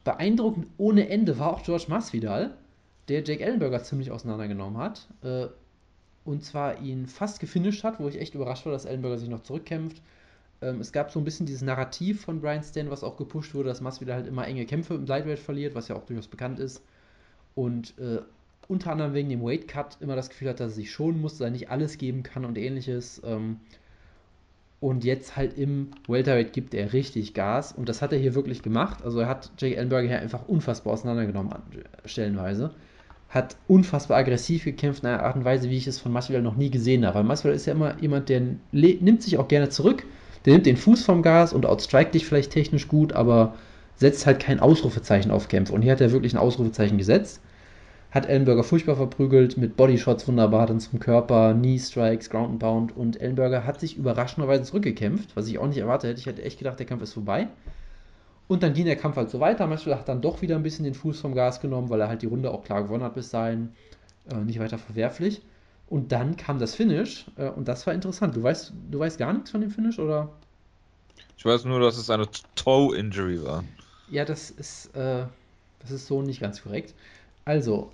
Beeindruckend 0.05 0.67
ohne 0.79 1.09
Ende 1.09 1.39
war 1.39 1.53
auch 1.53 1.63
George 1.63 1.87
Masvidal, 1.89 2.57
der 3.09 3.23
Jake 3.25 3.43
Ellenberger 3.45 3.83
ziemlich 3.83 4.11
auseinandergenommen 4.11 4.79
hat. 4.79 5.09
Äh, 5.23 5.47
und 6.25 6.45
zwar 6.45 6.81
ihn 6.81 7.07
fast 7.07 7.41
gefinisht 7.41 7.85
hat, 7.85 8.01
wo 8.01 8.09
ich 8.09 8.21
echt 8.21 8.35
überrascht 8.35 8.67
war, 8.67 8.73
dass 8.73 8.85
Ellenberger 8.85 9.19
sich 9.19 9.29
noch 9.29 9.43
zurückkämpft. 9.43 10.03
Ähm, 10.61 10.81
es 10.81 10.93
gab 10.93 11.11
so 11.11 11.19
ein 11.21 11.25
bisschen 11.25 11.47
dieses 11.47 11.63
Narrativ 11.63 12.23
von 12.23 12.41
Brian 12.41 12.63
Stan, 12.63 12.91
was 12.91 13.05
auch 13.05 13.17
gepusht 13.17 13.55
wurde, 13.55 13.69
dass 13.69 13.81
Masvidal 13.81 14.17
halt 14.17 14.27
immer 14.27 14.47
enge 14.47 14.67
Kämpfe 14.67 14.95
im 14.95 15.07
Lightweight 15.07 15.39
verliert, 15.39 15.75
was 15.75 15.89
ja 15.89 15.97
auch 15.97 16.05
durchaus 16.05 16.29
bekannt 16.29 16.59
ist. 16.59 16.83
Und 17.55 17.95
äh, 17.99 18.21
unter 18.69 18.93
anderem 18.93 19.15
wegen 19.15 19.31
dem 19.31 19.43
Weight 19.43 19.67
Cut 19.69 19.97
immer 20.01 20.17
das 20.17 20.29
Gefühl 20.29 20.51
hat, 20.51 20.61
dass 20.61 20.73
er 20.73 20.75
sich 20.75 20.91
schonen 20.91 21.21
muss, 21.21 21.33
dass 21.33 21.43
er 21.47 21.51
nicht 21.51 21.71
alles 21.71 21.97
geben 21.97 22.23
kann 22.23 22.45
und 22.45 22.59
ähnliches. 22.59 23.23
Ähm, 23.25 23.61
und 24.81 25.03
jetzt 25.05 25.37
halt 25.37 25.57
im 25.59 25.91
Welterweight 26.07 26.53
gibt 26.53 26.73
er 26.75 26.93
richtig 26.93 27.35
Gas 27.35 27.73
und 27.73 27.89
das 27.89 28.01
hat 28.01 28.13
er 28.13 28.19
hier 28.19 28.35
wirklich 28.35 28.63
gemacht. 28.63 29.03
Also 29.03 29.21
er 29.21 29.29
hat 29.29 29.51
Jake 29.59 29.77
Ellenberger 29.77 30.07
hier 30.09 30.21
einfach 30.21 30.47
unfassbar 30.47 30.93
auseinandergenommen, 30.93 31.53
an- 31.53 31.63
stellenweise. 32.05 32.71
Hat 33.29 33.57
unfassbar 33.67 34.17
aggressiv 34.17 34.65
gekämpft 34.65 35.03
in 35.03 35.09
einer 35.11 35.23
Art 35.23 35.37
und 35.37 35.45
Weise, 35.45 35.69
wie 35.69 35.77
ich 35.77 35.87
es 35.87 35.99
von 36.01 36.13
Masvidal 36.13 36.43
noch 36.43 36.57
nie 36.57 36.71
gesehen 36.71 37.05
habe. 37.05 37.19
Weil 37.19 37.25
Masvidal 37.25 37.55
ist 37.55 37.67
ja 37.67 37.75
immer 37.75 38.01
jemand, 38.01 38.29
der 38.29 38.41
nimmt 38.73 39.23
sich 39.23 39.37
auch 39.39 39.49
gerne 39.49 39.69
zurück, 39.69 40.05
der 40.45 40.55
nimmt 40.55 40.67
den 40.67 40.79
Fuß 40.79 41.05
vom 41.05 41.23
Gas 41.23 41.53
und 41.53 41.67
outstrikt 41.67 42.15
dich 42.15 42.25
vielleicht 42.25 42.53
technisch 42.53 42.89
gut, 42.89 43.13
aber 43.13 43.55
setzt 43.97 44.27
halt 44.27 44.41
kein 44.41 44.61
Ausrufezeichen 44.61 45.31
auf 45.31 45.49
Kämpfe. 45.49 45.75
Und 45.75 45.83
hier 45.83 45.93
hat 45.93 46.01
er 46.01 46.13
wirklich 46.13 46.33
ein 46.33 46.39
Ausrufezeichen 46.39 46.97
gesetzt. 46.97 47.43
Hat 48.11 48.27
Ellenberger 48.27 48.65
furchtbar 48.65 48.97
verprügelt, 48.97 49.59
mit 49.59 49.77
Bodyshots 49.77 50.27
wunderbar 50.27 50.67
dann 50.67 50.81
zum 50.81 50.99
Körper, 50.99 51.53
Knee 51.53 51.79
Strikes, 51.79 52.31
Ground 52.31 52.53
and 52.53 52.59
Pound. 52.61 52.97
Und 52.97 53.21
Ellenberger 53.21 53.67
hat 53.67 53.81
sich 53.81 53.99
überraschenderweise 53.99 54.63
zurückgekämpft, 54.63 55.37
was 55.37 55.49
ich 55.49 55.59
auch 55.59 55.67
nicht 55.67 55.79
erwartet 55.79 56.11
hätte. 56.11 56.21
Ich 56.21 56.27
hätte 56.27 56.43
echt 56.43 56.59
gedacht, 56.59 56.79
der 56.79 56.87
Kampf 56.87 57.03
ist 57.03 57.13
vorbei. 57.13 57.49
Und 58.49 58.63
dann 58.63 58.73
ging 58.75 58.87
der 58.87 58.97
Kampf 58.97 59.17
halt 59.17 59.31
so 59.31 59.41
weiter. 59.41 59.67
Masvidal 59.67 59.99
hat 60.01 60.09
dann 60.09 60.23
doch 60.23 60.43
wieder 60.43 60.57
ein 60.57 60.63
bisschen 60.63 60.85
den 60.85 60.95
Fuß 60.95 61.21
vom 61.21 61.35
Gas 61.35 61.61
genommen, 61.61 61.91
weil 61.91 62.01
er 62.01 62.09
halt 62.09 62.23
die 62.23 62.27
Runde 62.27 62.51
auch 62.51 62.65
klar 62.65 62.83
gewonnen 62.83 63.05
hat 63.05 63.15
bis 63.15 63.31
dahin. 63.31 63.75
Äh, 64.31 64.37
nicht 64.45 64.59
weiter 64.61 64.79
verwerflich. 64.79 65.43
Und 65.89 66.13
dann 66.13 66.37
kam 66.37 66.59
das 66.59 66.75
Finish 66.75 67.27
äh, 67.37 67.49
und 67.51 67.69
das 67.69 67.87
war 67.87 67.95
interessant. 67.95 68.37
Du 68.37 68.43
weißt, 68.43 68.73
du 68.91 68.99
weißt 68.99 69.19
gar 69.19 69.33
nichts 69.33 69.51
von 69.51 69.61
dem 69.61 69.71
Finish, 69.71 69.99
oder? 69.99 70.31
Ich 71.37 71.45
weiß 71.45 71.65
nur, 71.65 71.81
dass 71.81 71.97
es 71.97 72.11
eine 72.11 72.29
Toe-Injury 72.55 73.43
war. 73.43 73.65
Ja, 74.07 74.25
das 74.25 74.51
ist, 74.51 74.95
äh, 74.97 75.27
Das 75.81 75.91
ist 75.93 76.07
so 76.07 76.23
nicht 76.23 76.41
ganz 76.41 76.63
korrekt. 76.63 76.95
Also, 77.45 77.93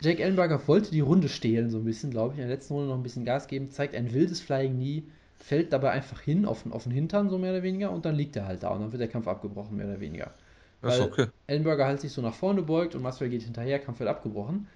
Jack 0.00 0.20
Ellenberger 0.20 0.66
wollte 0.68 0.90
die 0.90 1.00
Runde 1.00 1.28
stehlen, 1.28 1.70
so 1.70 1.78
ein 1.78 1.84
bisschen, 1.84 2.10
glaube 2.10 2.34
ich. 2.34 2.40
In 2.40 2.46
der 2.48 2.56
letzten 2.56 2.74
Runde 2.74 2.88
noch 2.90 2.96
ein 2.96 3.02
bisschen 3.02 3.24
Gas 3.24 3.48
geben, 3.48 3.70
zeigt 3.70 3.94
ein 3.94 4.12
wildes 4.12 4.40
Flying 4.40 4.74
Knee, 4.76 5.04
fällt 5.44 5.74
dabei 5.74 5.90
einfach 5.90 6.22
hin 6.22 6.46
auf, 6.46 6.64
auf 6.70 6.84
den 6.84 6.92
Hintern, 6.92 7.28
so 7.28 7.36
mehr 7.36 7.52
oder 7.52 7.62
weniger, 7.62 7.90
und 7.90 8.06
dann 8.06 8.14
liegt 8.14 8.34
er 8.34 8.46
halt 8.46 8.62
da 8.62 8.70
und 8.70 8.80
dann 8.80 8.92
wird 8.92 9.00
der 9.00 9.08
Kampf 9.08 9.28
abgebrochen, 9.28 9.76
mehr 9.76 9.86
oder 9.86 10.00
weniger. 10.00 10.32
Weil 10.80 11.02
okay. 11.02 11.26
Ellenberger 11.46 11.84
halt 11.84 12.00
sich 12.00 12.12
so 12.12 12.22
nach 12.22 12.32
vorne 12.32 12.62
beugt 12.62 12.94
und 12.94 13.02
Masvidal 13.02 13.28
geht 13.28 13.42
hinterher, 13.42 13.78
Kampf 13.78 13.98
wird 13.98 14.08
abgebrochen. 14.08 14.68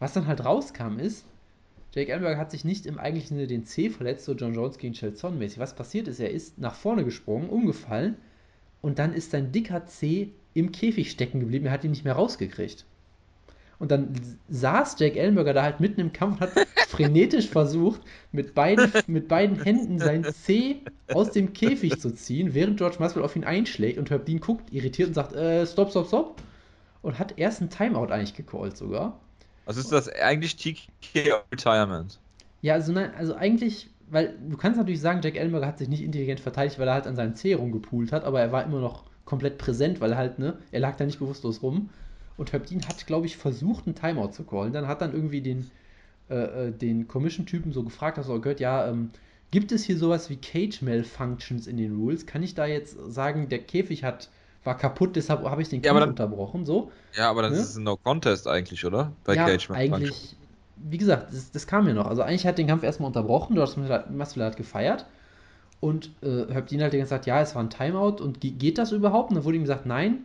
Was 0.00 0.14
dann 0.14 0.26
halt 0.26 0.44
rauskam 0.44 0.98
ist, 0.98 1.24
Jake 1.94 2.10
Ellenberger 2.10 2.40
hat 2.40 2.50
sich 2.50 2.64
nicht 2.64 2.86
im 2.86 2.98
eigentlichen 2.98 3.36
Sinne 3.36 3.46
den 3.46 3.66
C 3.66 3.88
verletzt, 3.88 4.24
so 4.24 4.32
John 4.34 4.52
Jones 4.52 4.78
gegen 4.78 4.94
Chelson 4.94 5.38
mäßig. 5.38 5.60
Was 5.60 5.76
passiert 5.76 6.08
ist, 6.08 6.18
er 6.18 6.30
ist 6.30 6.58
nach 6.58 6.74
vorne 6.74 7.04
gesprungen, 7.04 7.48
umgefallen 7.48 8.16
und 8.82 8.98
dann 8.98 9.14
ist 9.14 9.30
sein 9.30 9.52
dicker 9.52 9.86
C 9.86 10.32
im 10.54 10.72
Käfig 10.72 11.12
stecken 11.12 11.38
geblieben, 11.38 11.66
er 11.66 11.72
hat 11.72 11.84
ihn 11.84 11.92
nicht 11.92 12.04
mehr 12.04 12.14
rausgekriegt. 12.14 12.84
Und 13.78 13.90
dann 13.90 14.14
saß 14.48 14.96
Jake 14.98 15.18
Ellenberger 15.18 15.52
da 15.52 15.62
halt 15.62 15.80
mitten 15.80 16.00
im 16.00 16.12
Kampf 16.12 16.36
und 16.36 16.40
hat 16.40 16.66
frenetisch 16.88 17.48
versucht, 17.48 18.00
mit 18.32 18.54
beiden, 18.54 18.90
mit 19.06 19.28
beiden 19.28 19.62
Händen 19.62 19.98
sein 19.98 20.24
C 20.24 20.82
aus 21.12 21.30
dem 21.30 21.52
Käfig 21.52 22.00
zu 22.00 22.14
ziehen, 22.14 22.54
während 22.54 22.78
George 22.78 22.96
Masvidal 22.98 23.24
auf 23.24 23.36
ihn 23.36 23.44
einschlägt 23.44 23.98
und 23.98 24.10
Herb 24.10 24.24
Dean 24.24 24.40
guckt 24.40 24.72
irritiert 24.72 25.08
und 25.08 25.14
sagt, 25.14 25.34
äh, 25.34 25.66
stopp, 25.66 25.90
stopp, 25.90 26.06
stopp. 26.06 26.42
Und 27.02 27.18
hat 27.18 27.38
erst 27.38 27.60
ein 27.60 27.70
Timeout 27.70 28.10
eigentlich 28.10 28.34
gecallt 28.34 28.76
sogar. 28.76 29.20
Also 29.66 29.80
ist 29.80 29.92
das 29.92 30.08
eigentlich 30.08 30.56
TKO 30.56 31.36
Retirement? 31.52 32.18
Ja, 32.62 32.74
also 32.74 32.92
nein, 32.92 33.12
also 33.16 33.34
eigentlich, 33.34 33.90
weil 34.08 34.34
du 34.48 34.56
kannst 34.56 34.78
natürlich 34.78 35.00
sagen, 35.00 35.20
Jack 35.22 35.36
Ellenberger 35.36 35.66
hat 35.66 35.78
sich 35.78 35.88
nicht 35.88 36.02
intelligent 36.02 36.40
verteidigt, 36.40 36.78
weil 36.78 36.88
er 36.88 36.94
halt 36.94 37.06
an 37.06 37.16
seinem 37.16 37.34
C 37.34 37.54
rumgepoolt 37.54 38.12
hat, 38.12 38.24
aber 38.24 38.40
er 38.40 38.52
war 38.52 38.64
immer 38.64 38.80
noch 38.80 39.04
komplett 39.24 39.58
präsent, 39.58 40.00
weil 40.00 40.12
er 40.12 40.18
halt, 40.18 40.38
ne, 40.38 40.56
er 40.72 40.80
lag 40.80 40.96
da 40.96 41.04
nicht 41.04 41.18
bewusstlos 41.18 41.62
rum. 41.62 41.90
Und 42.36 42.52
Dean 42.52 42.86
hat, 42.88 43.06
glaube 43.06 43.26
ich, 43.26 43.36
versucht, 43.36 43.86
einen 43.86 43.94
Timeout 43.94 44.32
zu 44.32 44.44
callen. 44.44 44.72
Dann 44.72 44.86
hat 44.86 45.00
dann 45.00 45.12
irgendwie 45.12 45.40
den, 45.40 45.70
äh, 46.28 46.68
äh, 46.68 46.70
den 46.72 47.08
Commission-Typen 47.08 47.72
so 47.72 47.82
gefragt, 47.82 48.18
hast 48.18 48.28
du 48.28 48.34
auch 48.34 48.40
gehört, 48.40 48.60
ja, 48.60 48.86
ähm, 48.88 49.10
gibt 49.50 49.72
es 49.72 49.84
hier 49.84 49.96
sowas 49.96 50.28
wie 50.28 50.36
Cage-Malfunctions 50.36 51.66
in 51.66 51.76
den 51.76 51.96
Rules? 51.96 52.26
Kann 52.26 52.42
ich 52.42 52.54
da 52.54 52.66
jetzt 52.66 52.96
sagen, 53.12 53.48
der 53.48 53.60
Käfig 53.60 54.04
hat, 54.04 54.28
war 54.64 54.76
kaputt, 54.76 55.16
deshalb 55.16 55.44
habe 55.44 55.62
ich 55.62 55.68
den 55.68 55.80
Ja, 55.82 55.90
Kampf 55.92 55.96
aber 55.96 56.00
dann- 56.00 56.10
unterbrochen, 56.10 56.66
so? 56.66 56.90
Ja, 57.16 57.30
aber 57.30 57.42
das 57.42 57.52
Ne? 57.52 57.58
ist 57.58 57.76
ein 57.76 57.84
No-Contest 57.84 58.48
eigentlich, 58.48 58.84
oder? 58.84 59.12
Bei 59.24 59.34
ja, 59.34 59.46
Cage 59.46 59.68
Match. 59.70 59.78
eigentlich, 59.80 60.36
wie 60.76 60.98
gesagt, 60.98 61.32
das, 61.32 61.50
das 61.52 61.66
kam 61.66 61.86
ja 61.88 61.94
noch. 61.94 62.06
Also 62.06 62.22
eigentlich 62.22 62.46
hat 62.46 62.58
den 62.58 62.66
Kampf 62.66 62.82
erstmal 62.82 63.06
unterbrochen, 63.06 63.54
du 63.56 63.62
hast 63.62 63.78
Masvidal 64.10 64.48
hat 64.50 64.56
gefeiert 64.56 65.06
und 65.80 66.10
äh, 66.22 66.62
Dean 66.62 66.82
hat 66.82 67.08
Zeit, 67.08 67.26
ja, 67.26 67.40
es 67.40 67.54
war 67.54 67.62
ein 67.62 67.70
Timeout 67.70 68.22
und 68.22 68.40
ge 68.40 68.50
geht 68.50 68.76
das 68.78 68.92
überhaupt? 68.92 69.30
Und 69.30 69.36
dann 69.36 69.44
wurde 69.44 69.56
ihm 69.56 69.62
gesagt, 69.62 69.86
nein, 69.86 70.24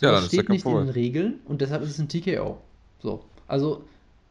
Ja, 0.00 0.10
das 0.12 0.26
steht 0.26 0.48
nicht 0.48 0.62
Kampf 0.62 0.66
in 0.66 0.76
den 0.76 0.88
vorbei. 0.88 0.92
Regeln 0.92 1.40
und 1.44 1.60
deshalb 1.60 1.82
ist 1.82 1.90
es 1.90 1.98
ein 1.98 2.08
TKO. 2.08 2.58
So, 2.98 3.24
also 3.46 3.84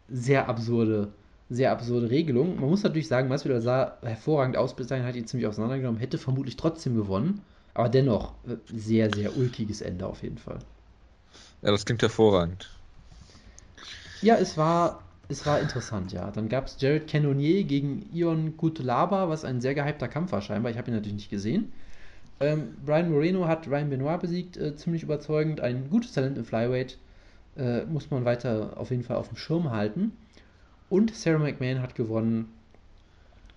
sehr 0.08 0.48
absurde, 0.50 1.14
sehr 1.50 1.72
absurde 1.72 2.10
Regelung. 2.10 2.60
Man 2.60 2.70
muss 2.70 2.84
natürlich 2.84 3.08
sagen, 3.08 3.28
Masvidal 3.30 3.62
sah 3.62 3.98
hervorragend 4.02 4.58
aus, 4.58 4.76
bis 4.76 4.88
dahin 4.88 5.06
hat 5.06 5.16
ihn 5.16 5.28
ziemlich 5.28 5.48
auseinandergenommen, 5.48 6.00
hätte 6.00 6.18
vermutlich 6.18 6.58
trotzdem 6.58 6.96
gewonnen, 6.96 7.42
aber 7.74 7.90
dennoch 7.90 8.36
äh, 8.46 8.58
sehr, 8.72 9.12
sehr 9.12 9.36
ulkiges 9.36 9.82
Ende 9.82 10.08
auf 10.08 10.24
jeden 10.24 10.38
Fall. 10.38 10.60
Ja, 11.62 11.72
das 11.72 11.84
klingt 11.86 12.02
hervorragend. 12.02 12.70
Ja, 14.22 14.36
es 14.38 14.58
war, 14.58 15.04
es 15.28 15.46
war 15.46 15.60
interessant, 15.60 16.12
ja. 16.12 16.32
Dann 16.32 16.50
gab 16.50 16.66
es 16.68 16.78
Jared 16.80 17.08
Cannonier 17.10 17.64
gegen 17.64 18.02
Ion 18.12 18.58
Kutlaba, 18.58 19.30
was 19.30 19.46
ein 19.46 19.62
sehr 19.62 19.76
gehypter 19.76 20.08
Kampf 20.08 20.32
war 20.32 20.42
scheinbar. 20.42 20.72
Ich 20.72 20.78
habe 20.78 20.90
ihn 20.90 20.96
natürlich 20.96 21.16
nicht 21.16 21.30
gesehen. 21.30 21.72
Ähm, 22.40 22.76
Brian 22.86 23.10
Moreno 23.12 23.48
hat 23.48 23.68
Ryan 23.68 23.90
Benoit 23.90 24.20
besiegt, 24.22 24.58
äh, 24.58 24.76
ziemlich 24.76 25.04
überzeugend. 25.04 25.62
Ein 25.62 25.90
gutes 25.90 26.12
Talent 26.14 26.38
im 26.38 26.46
Flyweight. 26.46 26.98
Äh, 27.58 27.86
muss 27.86 28.12
man 28.12 28.26
weiter 28.26 28.74
auf 28.78 28.92
jeden 28.92 29.04
Fall 29.04 29.18
auf 29.18 29.30
dem 29.30 29.38
Schirm 29.38 29.72
halten. 29.72 30.12
Und 30.90 31.16
Sarah 31.16 31.40
McMahon 31.40 31.82
hat 31.82 31.96
gewonnen 31.96 32.52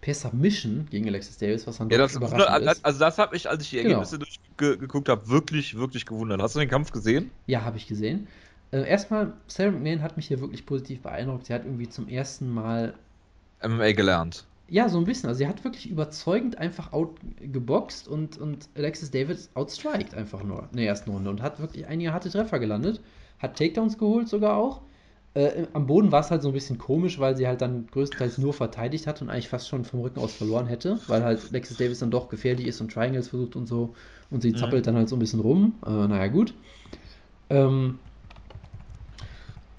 per 0.00 0.14
Submission 0.14 0.87
gegen 0.90 1.06
Alexis 1.08 1.38
Davis, 1.38 1.66
was 1.66 1.78
dann 1.78 1.90
Ja, 1.90 1.99
das, 1.99 2.14
überraschend 2.14 2.64
ist. 2.66 2.85
also 2.85 2.99
das 3.00 3.18
habe 3.18 3.37
ich, 3.37 3.49
als 3.49 3.62
ich 3.64 3.70
die 3.70 3.76
Genau. 3.82 4.04
Ergebnisse 4.04 4.19
durchgeguckt 4.19 5.08
habe, 5.08 5.28
wirklich, 5.28 5.76
wirklich 5.76 6.06
gewundert. 6.06 6.41
Hast 6.41 6.54
du 6.54 6.60
den 6.60 6.69
Kampf 6.69 6.93
gesehen? 6.93 7.32
Ja, 7.47 7.62
habe 7.64 7.76
ich 7.78 7.86
gesehen. 7.88 8.28
Äh, 8.71 8.88
erstmal, 8.88 9.32
Sarah 9.49 9.73
McMahon 9.73 10.02
hat 10.02 10.17
mich 10.17 10.28
hier 10.28 10.41
wirklich 10.41 10.67
positiv 10.67 11.02
beeindruckt. 11.02 11.47
Sie 11.47 11.54
hat 11.54 11.64
irgendwie 11.64 11.88
zum 11.88 12.08
ersten 12.08 12.49
Mal 12.50 12.95
MMA 13.62 13.93
gelernt. 13.93 14.47
Ja, 14.71 14.89
so 14.91 14.99
ein 14.99 15.04
bisschen. 15.04 15.28
Also 15.28 15.39
sie 15.39 15.47
hat 15.47 15.65
wirklich 15.65 15.89
überzeugend 15.89 16.59
einfach 16.59 16.93
outgeboxt 16.93 18.07
und, 18.07 18.37
und 18.37 18.69
Alexis 18.75 19.11
Davis 19.11 19.50
outstriked 19.54 20.15
einfach 20.15 20.43
nur 20.43 20.69
in 20.71 20.76
der 20.76 20.87
ersten 20.87 21.11
Runde 21.11 21.31
und 21.31 21.41
hat 21.41 21.59
wirklich 21.59 21.87
einige 21.87 22.13
harte 22.13 22.28
Treffer 22.31 22.59
gelandet. 22.59 23.00
Hat 23.39 23.57
Takedowns 23.57 23.97
geholt 23.97 24.28
sogar 24.28 24.57
auch. 24.59 24.83
Äh, 25.35 25.67
am 25.73 25.87
Boden 25.87 26.13
war 26.13 26.21
es 26.21 26.31
halt 26.31 26.43
so 26.43 26.49
ein 26.49 26.54
bisschen 26.54 26.76
komisch, 26.76 27.19
weil 27.19 27.35
sie 27.37 27.47
halt 27.47 27.63
dann 27.63 27.87
größtenteils 27.87 28.37
nur 28.39 28.52
verteidigt 28.52 29.07
hat 29.07 29.23
und 29.23 29.31
eigentlich 29.31 29.49
fast 29.49 29.69
schon 29.69 29.85
vom 29.85 30.00
Rücken 30.00 30.19
aus 30.21 30.35
verloren 30.35 30.67
hätte, 30.67 31.00
weil 31.07 31.23
halt 31.25 31.47
Alexis 31.50 31.76
Davis 31.78 32.00
dann 32.00 32.11
doch 32.11 32.28
gefährlich 32.28 32.67
ist 32.67 32.81
und 32.81 32.93
Triangles 32.93 33.28
versucht 33.28 33.57
und 33.57 33.67
so 33.67 33.95
und 34.31 34.43
sie 34.43 34.54
Mhm. 34.54 34.54
zappelt 34.54 34.87
dann 34.87 34.97
halt 34.97 35.09
so 35.09 35.17
ein 35.17 35.21
bisschen 35.21 35.41
rum. 35.41 35.75
Äh, 35.87 35.91
naja, 36.09 36.26
gut. 36.28 36.54
Ähm, 37.50 37.99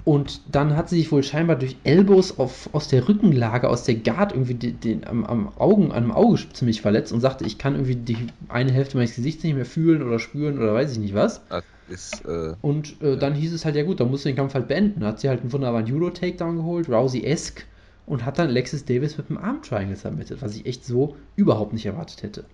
und 0.10 0.42
dann 0.52 0.76
hat 0.76 0.90
sie 0.90 0.96
sich 0.96 1.12
wohl 1.12 1.22
scheinbar 1.22 1.56
durch 1.56 1.76
Elbows 1.84 2.40
auf, 2.40 2.68
aus 2.74 2.88
der 2.88 3.08
Rückenlage, 3.08 3.70
aus 3.70 3.84
der 3.84 3.94
Guard 3.94 4.32
irgendwie 4.32 4.56
den, 4.56 4.80
den, 4.80 5.08
am, 5.08 5.24
am 5.24 5.50
Augen, 5.60 5.92
am 5.92 6.12
Auge 6.12 6.40
ziemlich 6.52 6.82
verletzt 6.82 7.14
und 7.14 7.22
sagte, 7.22 7.46
ich 7.46 7.60
kann 7.60 7.76
irgendwie 7.76 7.96
die 7.96 8.18
eine 8.48 8.72
Hälfte 8.72 8.98
meines 8.98 9.16
Gesichts 9.16 9.44
nicht 9.44 9.54
mehr 9.54 9.68
fühlen 9.68 10.02
oder 10.02 10.18
spüren 10.18 10.58
oder 10.58 10.74
weiß 10.74 10.94
ich 10.94 10.98
nicht 10.98 11.14
was. 11.14 11.42
Ist, 11.88 12.26
äh, 12.26 12.56
Und 12.62 13.00
äh, 13.04 13.18
dann 13.18 13.36
hieß 13.36 13.54
es 13.54 13.66
halt, 13.66 13.76
ja 13.76 13.84
gut, 13.84 14.00
dann 14.00 14.10
musst 14.10 14.26
du 14.26 14.30
den 14.30 14.36
Kampf 14.36 14.56
halt 14.56 14.68
beenden. 14.68 15.06
Hat 15.06 15.20
sie 15.20 15.30
halt 15.30 15.42
einen 15.42 15.54
wunderbaren 15.54 15.86
Judo-Takedown 15.86 16.56
geholt, 16.56 16.90
Rousey-esque, 16.90 17.66
und 18.08 18.26
hat 18.26 18.40
dann 18.40 18.48
Alexis 18.48 18.86
Davis 18.86 19.16
mit 19.16 19.30
dem 19.30 19.38
Arm-Triangle 19.38 19.96
submitted, 19.96 20.42
was 20.42 20.56
ich 20.56 20.66
echt 20.66 20.86
so 20.86 21.18
überhaupt 21.36 21.74
nicht 21.74 21.86
erwartet 21.86 22.24
hätte. 22.24 22.46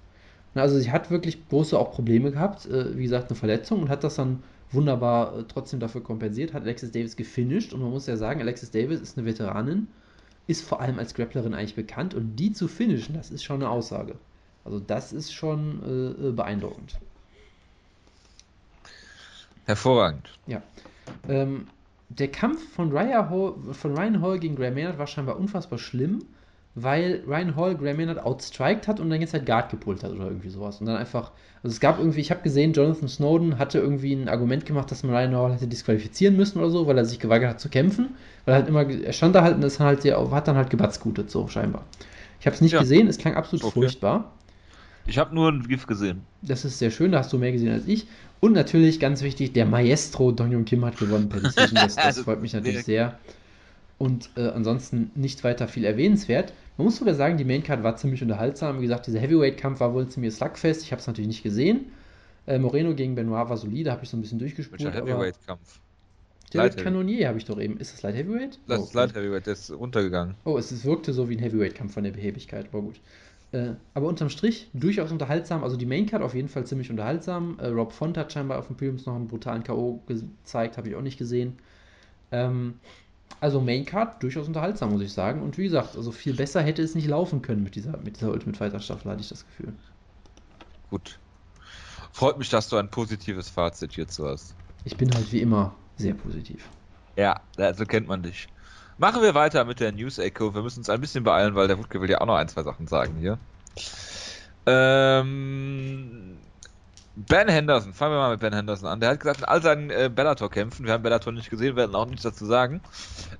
Na, 0.55 0.63
also 0.63 0.77
sie 0.77 0.91
hat 0.91 1.09
wirklich 1.09 1.47
große 1.47 1.79
auch 1.79 1.93
Probleme 1.93 2.31
gehabt, 2.31 2.65
äh, 2.65 2.97
wie 2.97 3.03
gesagt, 3.03 3.29
eine 3.29 3.37
Verletzung 3.37 3.83
und 3.83 3.87
hat 3.87 4.03
das 4.03 4.15
dann 4.15 4.43
wunderbar 4.75 5.39
äh, 5.39 5.43
trotzdem 5.47 5.79
dafür 5.79 6.03
kompensiert, 6.03 6.53
hat 6.53 6.63
Alexis 6.63 6.91
Davis 6.91 7.15
gefinisht 7.15 7.73
und 7.73 7.81
man 7.81 7.91
muss 7.91 8.07
ja 8.07 8.17
sagen, 8.17 8.41
Alexis 8.41 8.71
Davis 8.71 9.01
ist 9.01 9.17
eine 9.17 9.25
Veteranin, 9.25 9.87
ist 10.47 10.63
vor 10.67 10.81
allem 10.81 10.99
als 10.99 11.13
Grapplerin 11.13 11.53
eigentlich 11.53 11.75
bekannt 11.75 12.13
und 12.13 12.35
die 12.35 12.51
zu 12.51 12.67
finishen, 12.67 13.15
das 13.15 13.31
ist 13.31 13.43
schon 13.43 13.57
eine 13.57 13.69
Aussage. 13.69 14.15
Also 14.63 14.79
das 14.79 15.13
ist 15.13 15.33
schon 15.33 15.81
äh, 15.83 16.27
äh, 16.27 16.31
beeindruckend. 16.31 16.97
hervorragend. 19.65 20.29
Ja. 20.47 20.61
Ähm, 21.27 21.67
der 22.09 22.27
Kampf 22.29 22.61
von, 22.73 22.91
Ryan 22.91 23.29
Hall, 23.29 23.53
von 23.71 23.97
Ryan 23.97 24.21
Hall 24.21 24.39
gegen 24.39 24.55
Graham 24.55 24.75
Maynard 24.75 24.97
war 24.97 25.07
scheinbar 25.07 25.37
unfassbar 25.37 25.79
schlimm, 25.79 26.23
weil 26.75 27.23
Ryan 27.25 27.55
Hall 27.55 27.75
Graham 27.75 27.97
Maynard 27.97 28.19
outstriked 28.23 28.87
hat 28.87 28.99
und 28.99 29.09
dann 29.09 29.21
jetzt 29.21 29.33
halt 29.33 29.45
Guard 29.45 29.71
gepult 29.71 30.03
hat 30.03 30.11
oder 30.11 30.25
irgendwie 30.25 30.49
sowas. 30.49 30.81
Und 30.81 30.87
dann 30.87 30.97
einfach, 30.97 31.31
also 31.63 31.73
es 31.73 31.79
gab 31.79 31.99
irgendwie, 31.99 32.19
ich 32.19 32.31
habe 32.31 32.41
gesehen, 32.41 32.73
Jonathan 32.73 33.07
Snowden 33.07 33.57
hatte 33.57 33.79
irgendwie 33.79 34.13
ein 34.13 34.27
Argument 34.27 34.65
gemacht, 34.65 34.91
dass 34.91 35.03
man 35.03 35.15
Ryan 35.15 35.35
Hall 35.35 35.53
hätte 35.53 35.67
disqualifizieren 35.67 36.35
müssen 36.35 36.59
oder 36.59 36.69
so, 36.69 36.85
weil 36.85 36.97
er 36.97 37.05
sich 37.05 37.19
geweigert 37.19 37.49
hat 37.49 37.59
zu 37.61 37.69
kämpfen. 37.69 38.09
Weil 38.43 38.55
er 38.55 38.57
halt 38.59 38.67
immer, 38.67 38.87
er 38.89 39.13
stand 39.13 39.35
da 39.35 39.41
halt 39.43 39.55
und 39.55 39.63
ist 39.63 39.79
halt, 39.79 40.03
hat 40.05 40.47
dann 40.47 40.57
halt 40.57 40.69
gebatzgutet, 40.69 41.31
so 41.31 41.47
scheinbar. 41.47 41.85
Ich 42.39 42.45
habe 42.45 42.55
es 42.55 42.61
nicht 42.61 42.73
Ja. 42.73 42.79
gesehen, 42.79 43.07
es 43.07 43.17
klang 43.17 43.35
absolut 43.35 43.63
Okay. 43.65 43.73
furchtbar. 43.73 44.33
Ich 45.07 45.17
habe 45.17 45.33
nur 45.33 45.51
ein 45.51 45.63
GIF 45.67 45.87
gesehen. 45.87 46.21
Das 46.41 46.65
ist 46.65 46.79
sehr 46.79 46.91
schön, 46.91 47.11
da 47.11 47.19
hast 47.19 47.31
du 47.31 47.37
mehr 47.37 47.51
gesehen 47.51 47.71
als 47.71 47.87
ich. 47.87 48.07
Und 48.39 48.53
natürlich, 48.53 48.99
ganz 48.99 49.21
wichtig, 49.21 49.53
der 49.53 49.65
Maestro 49.65 50.31
Dongyun 50.31 50.65
Kim 50.65 50.83
hat 50.85 50.97
gewonnen. 50.97 51.29
Das, 51.79 51.95
das 51.95 52.19
freut 52.23 52.41
mich 52.41 52.53
natürlich 52.53 52.83
sehr. 52.83 53.17
Und 53.97 54.29
äh, 54.35 54.47
ansonsten 54.49 55.11
nicht 55.15 55.43
weiter 55.43 55.67
viel 55.67 55.85
erwähnenswert. 55.85 56.53
Man 56.77 56.85
muss 56.85 56.97
sogar 56.97 57.15
sagen, 57.15 57.37
die 57.37 57.45
Maincard 57.45 57.83
war 57.83 57.95
ziemlich 57.95 58.21
unterhaltsam. 58.21 58.79
Wie 58.79 58.83
gesagt, 58.83 59.07
dieser 59.07 59.19
Heavyweight-Kampf 59.19 59.79
war 59.79 59.93
wohl 59.93 60.03
ein 60.03 60.09
ziemliches 60.09 60.37
Slugfest. 60.37 60.83
Ich 60.83 60.91
habe 60.91 60.99
es 60.99 61.07
natürlich 61.07 61.29
nicht 61.29 61.43
gesehen. 61.43 61.85
Äh, 62.45 62.59
Moreno 62.59 62.93
gegen 62.93 63.15
Benoit 63.15 63.49
war 63.49 63.57
solide, 63.57 63.91
habe 63.91 64.03
ich 64.03 64.09
so 64.09 64.17
ein 64.17 64.21
bisschen 64.21 64.39
durchgespult. 64.39 64.83
Welcher 64.83 64.97
Heavyweight-Kampf? 64.97 65.79
Jared 66.53 66.75
Light 66.75 66.83
Cannonier 66.83 67.27
habe 67.27 67.37
ich 67.37 67.45
doch 67.45 67.59
eben. 67.59 67.77
Ist 67.77 67.93
das 67.93 68.03
Light 68.03 68.15
Heavyweight? 68.15 68.59
Das 68.67 68.79
Oh, 68.79 68.83
ist 68.83 68.93
Light 68.93 69.15
Heavyweight, 69.15 69.45
der 69.45 69.53
ist 69.53 69.71
runtergegangen. 69.71 70.35
Oh, 70.43 70.57
es, 70.57 70.71
es 70.71 70.85
wirkte 70.85 71.13
so 71.13 71.29
wie 71.29 71.35
ein 71.37 71.39
Heavyweight-Kampf 71.39 71.93
von 71.93 72.03
der 72.03 72.11
Behebigkeit, 72.11 72.71
war 72.73 72.81
gut. 72.81 72.99
Äh, 73.51 73.73
aber 73.93 74.07
unterm 74.07 74.29
Strich 74.29 74.69
durchaus 74.73 75.11
unterhaltsam. 75.11 75.63
Also 75.63 75.77
die 75.77 75.85
Maincard 75.85 76.21
auf 76.21 76.35
jeden 76.35 76.49
Fall 76.49 76.65
ziemlich 76.65 76.89
unterhaltsam. 76.91 77.57
Äh, 77.59 77.67
Rob 77.67 77.93
Font 77.93 78.17
hat 78.17 78.31
scheinbar 78.31 78.59
auf 78.59 78.67
dem 78.67 78.75
Prelims 78.75 79.05
noch 79.05 79.15
einen 79.15 79.27
brutalen 79.27 79.63
K.O. 79.63 80.01
gezeigt, 80.07 80.77
habe 80.77 80.89
ich 80.89 80.95
auch 80.95 81.01
nicht 81.01 81.17
gesehen. 81.17 81.57
Ähm, 82.31 82.75
also 83.45 83.61
Maincard 83.61 84.21
durchaus 84.21 84.47
unterhaltsam, 84.47 84.91
muss 84.91 85.01
ich 85.01 85.13
sagen. 85.13 85.41
Und 85.41 85.57
wie 85.57 85.63
gesagt, 85.65 85.95
also 85.95 86.11
viel 86.11 86.33
besser 86.33 86.61
hätte 86.61 86.81
es 86.81 86.95
nicht 86.95 87.07
laufen 87.07 87.41
können 87.41 87.63
mit 87.63 87.75
dieser, 87.75 87.95
mit 87.97 88.17
dieser 88.17 88.31
Ultimate 88.31 88.57
Fighter 88.57 88.79
Staffel, 88.79 89.11
hatte 89.11 89.21
ich 89.21 89.29
das 89.29 89.45
Gefühl. 89.45 89.73
Gut. 90.89 91.19
Freut 92.11 92.37
mich, 92.39 92.49
dass 92.49 92.69
du 92.69 92.77
ein 92.77 92.89
positives 92.89 93.49
Fazit 93.49 93.93
hierzu 93.93 94.27
hast. 94.27 94.55
Ich 94.83 94.97
bin 94.97 95.13
halt 95.13 95.31
wie 95.31 95.41
immer 95.41 95.75
sehr 95.97 96.15
positiv. 96.15 96.67
Ja, 97.15 97.39
so 97.75 97.85
kennt 97.85 98.07
man 98.07 98.23
dich. 98.23 98.47
Machen 98.97 99.21
wir 99.21 99.35
weiter 99.35 99.63
mit 99.65 99.79
der 99.79 99.91
News 99.91 100.17
Echo. 100.17 100.55
Wir 100.55 100.61
müssen 100.61 100.79
uns 100.79 100.89
ein 100.89 101.01
bisschen 101.01 101.23
beeilen, 101.23 101.53
weil 101.53 101.67
der 101.67 101.77
Wutke 101.77 102.01
will 102.01 102.09
ja 102.09 102.21
auch 102.21 102.25
noch 102.25 102.35
ein, 102.35 102.47
zwei 102.47 102.63
Sachen 102.63 102.87
sagen 102.87 103.15
hier. 103.19 103.37
Ähm, 104.65 106.37
Ben 107.15 107.47
Henderson, 107.47 107.93
fangen 107.93 108.13
wir 108.13 108.19
mal 108.19 108.31
mit 108.31 108.41
Ben 108.41 108.53
Henderson 108.53 108.89
an. 108.89 108.99
Der 108.99 109.11
hat 109.11 109.19
gesagt, 109.21 109.39
in 109.39 109.45
all 109.45 109.61
seinen 109.61 109.89
äh, 109.89 110.11
Bellator-Kämpfen, 110.13 110.85
wir 110.85 110.91
haben 110.91 111.03
Bellator 111.03 111.31
nicht 111.31 111.49
gesehen, 111.49 111.75
werden 111.77 111.95
auch 111.95 112.05
nichts 112.05 112.23
dazu 112.23 112.45
sagen, 112.45 112.81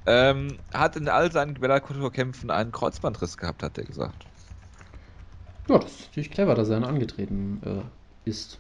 ähm, 0.06 0.58
hat 0.74 0.96
in 0.96 1.10
all 1.10 1.32
seinen 1.32 1.56
Bellator-Kämpfen 1.56 2.52
einen 2.52 2.72
Kreuzbandriss 2.72 3.38
gehabt, 3.38 3.64
hat 3.64 3.78
er 3.78 3.84
gesagt. 3.84 4.26
Ja, 5.68 5.80
das 5.80 5.92
ist 5.92 6.08
natürlich 6.08 6.32
clever, 6.32 6.56
dass 6.56 6.70
er 6.70 6.80
dann 6.80 6.90
angetreten 6.90 7.62
äh, 7.66 8.30
ist. 8.30 8.60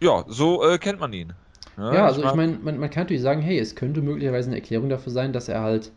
Ja, 0.00 0.24
so 0.28 0.64
äh, 0.68 0.78
kennt 0.78 1.00
man 1.00 1.12
ihn. 1.12 1.32
Ja, 1.76 1.94
ja 1.94 2.06
also 2.06 2.20
ich 2.20 2.34
meine, 2.34 2.52
mein, 2.52 2.64
man, 2.64 2.78
man 2.78 2.90
kann 2.90 3.04
natürlich 3.04 3.22
sagen, 3.22 3.42
hey, 3.42 3.58
es 3.58 3.74
könnte 3.74 4.02
möglicherweise 4.02 4.50
eine 4.50 4.56
Erklärung 4.56 4.88
dafür 4.88 5.12
sein, 5.12 5.32
dass 5.32 5.48
er 5.48 5.62
halt 5.62 5.90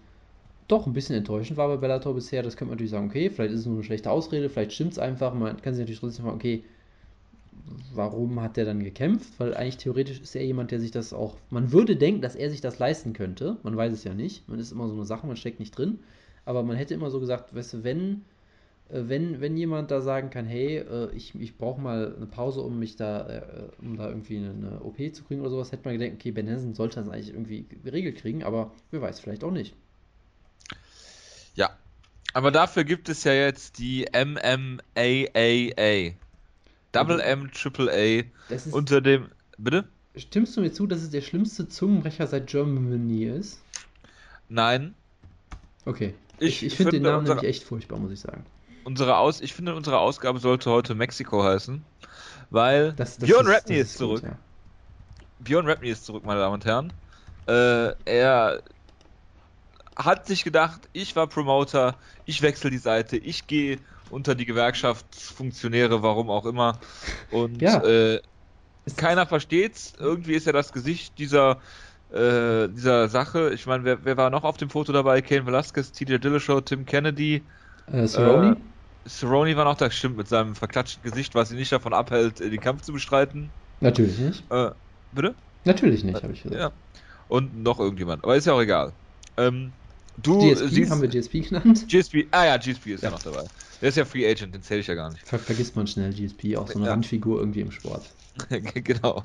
doch 0.68 0.88
ein 0.88 0.94
bisschen 0.94 1.16
enttäuschend 1.16 1.58
war 1.58 1.68
bei 1.68 1.78
Bellator 1.78 2.16
bisher. 2.16 2.42
Das 2.42 2.56
könnte 2.56 2.70
man 2.70 2.76
natürlich 2.76 2.92
sagen, 2.92 3.10
okay, 3.10 3.30
vielleicht 3.30 3.54
ist 3.54 3.62
es 3.62 3.66
nur 3.66 3.76
eine 3.76 3.84
schlechte 3.84 4.10
Ausrede, 4.10 4.50
vielleicht 4.50 4.74
stimmt 4.74 4.94
es 4.94 5.00
einfach. 5.00 5.34
Man 5.34 5.62
kann 5.62 5.74
sich 5.74 5.82
natürlich 5.82 6.00
trotzdem 6.00 6.26
fragen, 6.26 6.38
okay, 6.38 6.64
warum 7.94 8.42
hat 8.42 8.58
der 8.58 8.66
dann 8.66 8.84
gekämpft? 8.84 9.40
Weil 9.40 9.54
eigentlich 9.54 9.78
theoretisch 9.78 10.20
ist 10.20 10.36
er 10.36 10.46
jemand, 10.46 10.72
der 10.72 10.80
sich 10.80 10.92
das 10.92 11.14
auch. 11.14 11.38
Man 11.50 11.72
würde 11.72 11.96
denken, 11.96 12.22
dass 12.22 12.36
er 12.36 12.50
sich 12.50 12.62
das 12.62 12.80
leisten 12.80 13.14
könnte. 13.14 13.58
Man 13.64 13.76
weiß 13.76 13.94
es 13.94 14.04
ja 14.04 14.14
nicht. 14.14 14.48
Man 14.48 14.60
ist 14.60 14.72
immer 14.72 14.88
so 14.88 14.94
eine 14.94 15.06
Sache, 15.06 15.28
man 15.28 15.38
steckt 15.38 15.60
nicht 15.60 15.78
drin. 15.78 16.00
Aber 16.46 16.64
man 16.64 16.76
hätte 16.76 16.94
immer 16.94 17.10
so 17.10 17.20
gesagt, 17.20 17.56
weißt 17.56 17.74
du, 17.74 17.84
wenn, 17.84 18.24
äh, 18.90 19.04
wenn, 19.06 19.42
wenn 19.42 19.58
jemand 19.58 19.92
da 19.92 20.02
sagen 20.02 20.30
kann, 20.30 20.46
hey, 20.46 20.78
äh, 20.78 21.12
ich, 21.14 21.36
ich 21.36 21.58
brauche 21.58 21.80
mal 21.80 22.16
eine 22.16 22.26
Pause, 22.26 22.62
um 22.62 22.80
mich 22.80 22.96
da, 22.96 23.28
äh, 23.28 23.42
um 23.82 23.98
da 23.98 24.10
irgendwie 24.10 24.38
eine, 24.38 24.82
OP 24.82 24.98
zu 25.14 25.24
kriegen 25.24 25.42
oder 25.42 25.50
sowas, 25.50 25.72
hätte 25.72 25.86
man 25.86 25.98
gedacht, 25.98 26.16
okay, 26.16 26.32
Ben 26.32 26.50
Hansen 26.50 26.74
sollte 26.74 27.00
das 27.00 27.10
eigentlich 27.10 27.30
irgendwie 27.30 27.66
geregelt 27.84 28.18
kriegen, 28.18 28.44
aber 28.44 28.72
wer 28.92 29.02
weiß, 29.02 29.20
vielleicht 29.20 29.44
auch 29.44 29.52
nicht. 29.52 29.76
Ja, 31.56 31.70
aber 32.34 32.52
dafür 32.52 32.84
gibt 32.84 33.10
es 33.10 33.24
ja 33.24 33.34
jetzt 33.34 33.80
die 33.80 34.08
MMAAA. 34.14 36.14
Double 36.94 37.20
M, 37.20 37.52
Triple 37.52 37.92
A. 37.92 38.24
Unter 38.72 39.02
dem. 39.02 39.30
Bitte? 39.58 39.86
Stimmst 40.16 40.56
du 40.56 40.62
mir 40.62 40.72
zu, 40.72 40.88
dass 40.88 41.02
es 41.02 41.10
der 41.10 41.22
schlimmste 41.22 41.68
Zungenbrecher 41.68 42.28
seit 42.28 42.48
Germany 42.48 43.26
ist? 43.26 43.62
Nein. 44.48 44.94
Okay. 45.86 46.14
Ich, 46.40 46.58
ich, 46.58 46.68
ich 46.68 46.76
finde 46.76 46.92
den 46.92 47.04
Namen 47.04 47.20
unsere, 47.20 47.38
nämlich 47.38 47.50
echt 47.50 47.64
furchtbar, 47.64 48.00
muss 48.00 48.12
ich 48.12 48.20
sagen. 48.20 48.46
Unsere 48.84 49.18
Aus, 49.18 49.42
ich 49.42 49.54
finde, 49.54 49.76
unsere 49.76 50.00
Ausgabe 50.00 50.40
sollte 50.40 50.70
heute 50.70 50.94
Mexiko 50.94 51.44
heißen, 51.44 51.84
weil 52.50 52.94
das, 52.94 53.18
das 53.18 53.28
Björn 53.28 53.48
Rapney 53.48 53.78
ist, 53.78 53.92
ist, 53.92 53.98
zurück. 53.98 54.22
Gut, 54.22 54.30
ja. 54.30 54.38
Björn 55.40 55.68
Rapney 55.68 55.90
ist 55.90 56.06
zurück, 56.06 56.26
meine 56.26 56.42
Damen 56.42 56.56
und 56.56 56.66
Herren. 56.66 56.94
Äh, 57.48 57.94
er 58.06 58.62
hat 59.96 60.28
sich 60.28 60.44
gedacht, 60.44 60.90
ich 60.92 61.16
war 61.16 61.28
Promoter, 61.28 61.96
ich 62.26 62.42
wechsle 62.42 62.70
die 62.70 62.78
Seite, 62.78 63.18
ich 63.18 63.48
gehe 63.48 63.80
unter 64.14 64.36
die 64.36 64.46
Gewerkschaftsfunktionäre, 64.46 66.04
warum 66.04 66.30
auch 66.30 66.46
immer. 66.46 66.80
Und 67.32 67.62
ja. 67.62 67.84
äh, 67.84 68.22
keiner 68.96 69.26
versteht's. 69.26 69.94
Irgendwie 70.00 70.34
ist 70.34 70.48
er 70.48 70.54
das 70.54 70.72
Gesicht 70.72 71.18
dieser, 71.18 71.58
äh, 72.14 72.70
dieser 72.70 73.10
Sache. 73.10 73.52
Ich 73.54 73.66
meine, 73.66 73.84
wer, 73.84 74.06
wer, 74.06 74.18
war 74.18 74.30
noch 74.30 74.44
auf 74.44 74.58
dem 74.58 74.70
Foto 74.70 74.94
dabei? 74.94 75.22
Kane 75.22 75.46
Velasquez, 75.46 75.92
TJ 75.92 76.18
Dillashaw, 76.18 76.62
Tim 76.62 76.86
Kennedy. 76.86 77.42
Äh, 77.92 78.08
Cerrone? 78.08 78.58
Äh, 79.06 79.10
Cerrone 79.10 79.58
war 79.58 79.66
noch 79.66 79.76
da, 79.76 79.90
stimmt, 79.90 80.18
mit 80.18 80.28
seinem 80.28 80.56
verklatschten 80.56 81.04
Gesicht, 81.04 81.36
was 81.36 81.52
ihn 81.52 81.58
nicht 81.58 81.72
davon 81.72 81.94
abhält, 81.94 82.40
den 82.40 82.60
Kampf 82.60 82.84
zu 82.84 82.94
bestreiten. 82.94 83.50
Natürlich 83.82 84.18
nicht. 84.20 84.44
Äh, 84.50 84.72
bitte? 85.12 85.36
Natürlich 85.66 86.04
nicht, 86.04 86.22
habe 86.24 86.34
ich 86.34 86.44
gesagt. 86.44 86.62
Ja. 86.62 86.72
Und 87.28 87.64
noch 87.64 87.80
irgendjemand. 87.80 88.24
Aber 88.24 88.36
ist 88.36 88.46
ja 88.46 88.54
auch 88.54 88.62
egal. 88.62 88.94
Ähm, 89.38 89.72
du 90.22 90.40
GSP, 90.40 90.68
siehst, 90.68 90.92
haben 90.92 91.02
wir 91.02 91.10
GSP 91.10 91.42
genannt? 91.42 91.86
GSP, 91.88 92.28
ah 92.32 92.46
ja, 92.46 92.58
GSP 92.58 92.94
ist 92.94 93.04
ja, 93.04 93.10
ja 93.10 93.16
noch 93.16 93.24
dabei. 93.24 93.46
Der 93.84 93.90
ist 93.90 93.98
ja 93.98 94.06
Free 94.06 94.26
Agent, 94.26 94.56
den 94.56 94.62
zähle 94.62 94.80
ich 94.80 94.88
ja 94.88 94.96
gar 94.96 95.12
nicht. 95.12 95.28
Ver 95.28 95.38
vergisst 95.38 95.76
man 95.76 95.88
schnell 95.88 96.14
GSP, 96.14 96.56
auch 96.56 96.70
so 96.70 96.80
eine 96.80 96.86
ja. 96.86 96.94
Randfigur 96.94 97.38
irgendwie 97.38 97.60
im 97.60 97.70
Sport. 97.70 98.10
genau. 98.50 99.24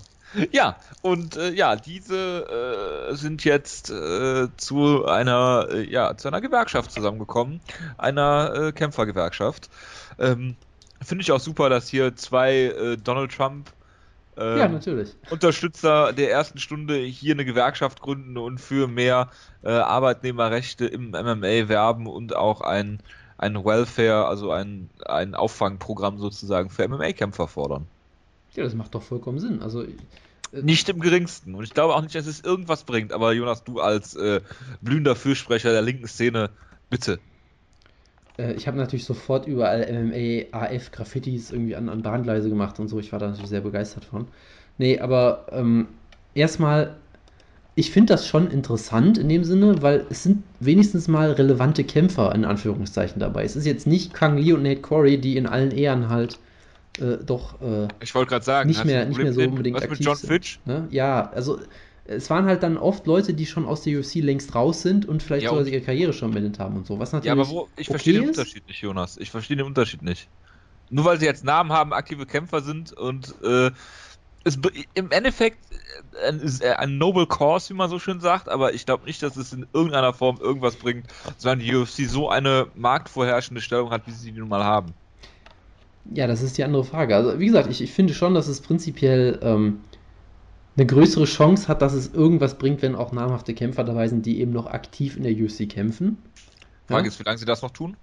Ja, 0.50 0.76
und 1.00 1.36
äh, 1.36 1.52
ja, 1.52 1.76
diese 1.76 3.08
äh, 3.08 3.14
sind 3.14 3.44
jetzt 3.44 3.88
äh, 3.90 4.48
zu 4.56 5.04
einer, 5.04 5.68
äh, 5.70 5.88
ja, 5.88 6.16
zu 6.16 6.26
einer 6.26 6.40
Gewerkschaft 6.40 6.90
zusammengekommen, 6.90 7.60
einer 7.98 8.52
äh, 8.52 8.72
Kämpfergewerkschaft. 8.72 9.70
Ähm, 10.18 10.56
Finde 11.00 11.22
ich 11.22 11.30
auch 11.30 11.38
super, 11.38 11.70
dass 11.70 11.88
hier 11.88 12.16
zwei 12.16 12.64
äh, 12.64 12.96
Donald 12.96 13.30
Trump 13.30 13.70
ähm, 14.36 14.58
ja, 14.58 14.68
natürlich. 14.68 15.14
Unterstützer 15.30 16.12
der 16.12 16.32
ersten 16.32 16.58
Stunde 16.58 16.96
hier 16.96 17.34
eine 17.34 17.44
Gewerkschaft 17.44 18.00
gründen 18.00 18.36
und 18.36 18.60
für 18.60 18.88
mehr 18.88 19.30
äh, 19.62 19.70
Arbeitnehmerrechte 19.70 20.86
im 20.86 21.10
MMA 21.10 21.68
werben 21.68 22.08
und 22.08 22.34
auch 22.34 22.60
ein, 22.60 23.00
ein 23.38 23.64
Welfare, 23.64 24.26
also 24.26 24.50
ein, 24.50 24.90
ein 25.06 25.34
Auffangprogramm 25.34 26.18
sozusagen 26.18 26.70
für 26.70 26.86
MMA-Kämpfer 26.88 27.48
fordern. 27.48 27.86
Ja, 28.54 28.64
das 28.64 28.74
macht 28.74 28.94
doch 28.94 29.02
vollkommen 29.02 29.38
Sinn. 29.38 29.62
Also 29.62 29.84
äh, 29.84 29.92
nicht 30.52 30.88
im 30.88 31.00
geringsten. 31.00 31.54
Und 31.54 31.64
ich 31.64 31.72
glaube 31.72 31.94
auch 31.94 32.02
nicht, 32.02 32.14
dass 32.14 32.26
es 32.26 32.40
irgendwas 32.40 32.84
bringt. 32.84 33.12
Aber 33.12 33.32
Jonas, 33.32 33.64
du 33.64 33.80
als 33.80 34.16
äh, 34.16 34.40
blühender 34.80 35.14
Fürsprecher 35.14 35.72
der 35.72 35.82
linken 35.82 36.08
Szene, 36.08 36.50
bitte. 36.90 37.20
Äh, 38.38 38.54
ich 38.54 38.66
habe 38.66 38.76
natürlich 38.76 39.04
sofort 39.04 39.46
überall 39.46 39.86
MMA, 39.92 40.56
AF, 40.58 40.90
Graffitis 40.90 41.52
irgendwie 41.52 41.76
an, 41.76 41.88
an 41.88 42.02
Bahngleise 42.02 42.48
gemacht 42.48 42.80
und 42.80 42.88
so. 42.88 42.98
Ich 42.98 43.12
war 43.12 43.18
da 43.18 43.28
natürlich 43.28 43.50
sehr 43.50 43.60
begeistert 43.60 44.04
von. 44.04 44.26
Nee, 44.78 44.98
aber 44.98 45.46
ähm, 45.50 45.88
erstmal, 46.34 46.96
ich 47.78 47.92
finde 47.92 48.14
das 48.14 48.26
schon 48.26 48.50
interessant 48.50 49.18
in 49.18 49.28
dem 49.28 49.44
Sinne, 49.44 49.82
weil 49.82 50.04
es 50.10 50.24
sind 50.24 50.42
wenigstens 50.58 51.06
mal 51.06 51.30
relevante 51.30 51.84
Kämpfer 51.84 52.34
in 52.34 52.44
Anführungszeichen 52.44 53.20
dabei. 53.20 53.44
Es 53.44 53.54
ist 53.54 53.66
jetzt 53.66 53.86
nicht 53.86 54.12
Kang 54.12 54.36
Lee 54.36 54.52
und 54.52 54.64
Nate 54.64 54.80
Corey, 54.80 55.20
die 55.20 55.36
in 55.36 55.46
allen 55.46 55.70
Ehren 55.70 56.08
halt 56.08 56.40
äh, 56.98 57.18
doch 57.24 57.62
äh, 57.62 57.86
ich 58.00 58.12
wollte 58.16 58.30
gerade 58.30 58.44
sagen, 58.44 58.68
nicht 58.68 58.84
mehr, 58.84 59.04
nicht 59.06 59.22
mehr 59.22 59.32
so 59.32 59.42
unbedingt 59.42 59.76
was 59.76 59.84
aktiv 59.84 60.00
mit 60.00 60.06
John 60.06 60.16
Fitch? 60.16 60.58
Ne? 60.64 60.88
Ja, 60.90 61.30
also 61.30 61.60
es 62.04 62.28
waren 62.30 62.46
halt 62.46 62.64
dann 62.64 62.78
oft 62.78 63.06
Leute, 63.06 63.32
die 63.32 63.46
schon 63.46 63.64
aus 63.64 63.82
der 63.82 64.00
UFC 64.00 64.16
längst 64.16 64.56
raus 64.56 64.82
sind 64.82 65.06
und 65.06 65.22
vielleicht 65.22 65.44
ja, 65.44 65.50
sogar 65.50 65.64
ihre 65.64 65.80
Karriere 65.80 66.12
schon 66.12 66.32
beendet 66.32 66.58
haben 66.58 66.78
und 66.78 66.84
so. 66.84 66.98
Was 66.98 67.12
natürlich 67.12 67.26
ja, 67.26 67.40
aber 67.40 67.48
wo, 67.48 67.68
ich 67.76 67.88
okay 67.88 67.92
verstehe 67.92 68.14
den 68.14 68.28
Unterschied 68.30 68.66
nicht, 68.66 68.80
Jonas. 68.80 69.18
Ich 69.18 69.30
verstehe 69.30 69.56
den 69.56 69.66
Unterschied 69.66 70.02
nicht. 70.02 70.28
Nur 70.90 71.04
weil 71.04 71.20
sie 71.20 71.26
jetzt 71.26 71.44
Namen 71.44 71.70
haben, 71.70 71.92
aktive 71.92 72.26
Kämpfer 72.26 72.60
sind 72.60 72.92
und 72.92 73.36
äh, 73.44 73.70
es, 74.44 74.58
im 74.94 75.10
Endeffekt 75.10 75.58
äh, 76.22 76.28
ein, 76.28 76.40
äh, 76.60 76.70
ein 76.70 76.98
Noble 76.98 77.26
Cause, 77.26 77.70
wie 77.70 77.74
man 77.74 77.90
so 77.90 77.98
schön 77.98 78.20
sagt, 78.20 78.48
aber 78.48 78.74
ich 78.74 78.86
glaube 78.86 79.04
nicht, 79.06 79.22
dass 79.22 79.36
es 79.36 79.52
in 79.52 79.66
irgendeiner 79.72 80.12
Form 80.12 80.38
irgendwas 80.40 80.76
bringt, 80.76 81.06
sondern 81.36 81.60
die 81.60 81.74
UFC 81.74 82.08
so 82.08 82.28
eine 82.28 82.68
marktvorherrschende 82.74 83.60
Stellung 83.60 83.90
hat, 83.90 84.06
wie 84.06 84.12
sie 84.12 84.32
die 84.32 84.38
nun 84.38 84.48
mal 84.48 84.64
haben. 84.64 84.94
Ja, 86.14 86.26
das 86.26 86.42
ist 86.42 86.56
die 86.56 86.64
andere 86.64 86.84
Frage. 86.84 87.14
Also, 87.14 87.38
wie 87.38 87.46
gesagt, 87.46 87.68
ich, 87.70 87.82
ich 87.82 87.92
finde 87.92 88.14
schon, 88.14 88.34
dass 88.34 88.48
es 88.48 88.60
prinzipiell 88.60 89.38
ähm, 89.42 89.80
eine 90.76 90.86
größere 90.86 91.24
Chance 91.24 91.68
hat, 91.68 91.82
dass 91.82 91.92
es 91.92 92.14
irgendwas 92.14 92.56
bringt, 92.56 92.80
wenn 92.82 92.94
auch 92.94 93.12
namhafte 93.12 93.52
Kämpfer 93.52 93.84
dabei 93.84 94.08
sind, 94.08 94.24
die 94.24 94.40
eben 94.40 94.52
noch 94.52 94.66
aktiv 94.66 95.16
in 95.16 95.24
der 95.24 95.32
UFC 95.32 95.68
kämpfen. 95.68 96.18
Frage 96.86 97.02
ja? 97.02 97.08
ist, 97.08 97.18
wie 97.18 97.24
lange 97.24 97.38
sie 97.38 97.44
das 97.44 97.62
noch 97.62 97.72
tun? 97.72 97.96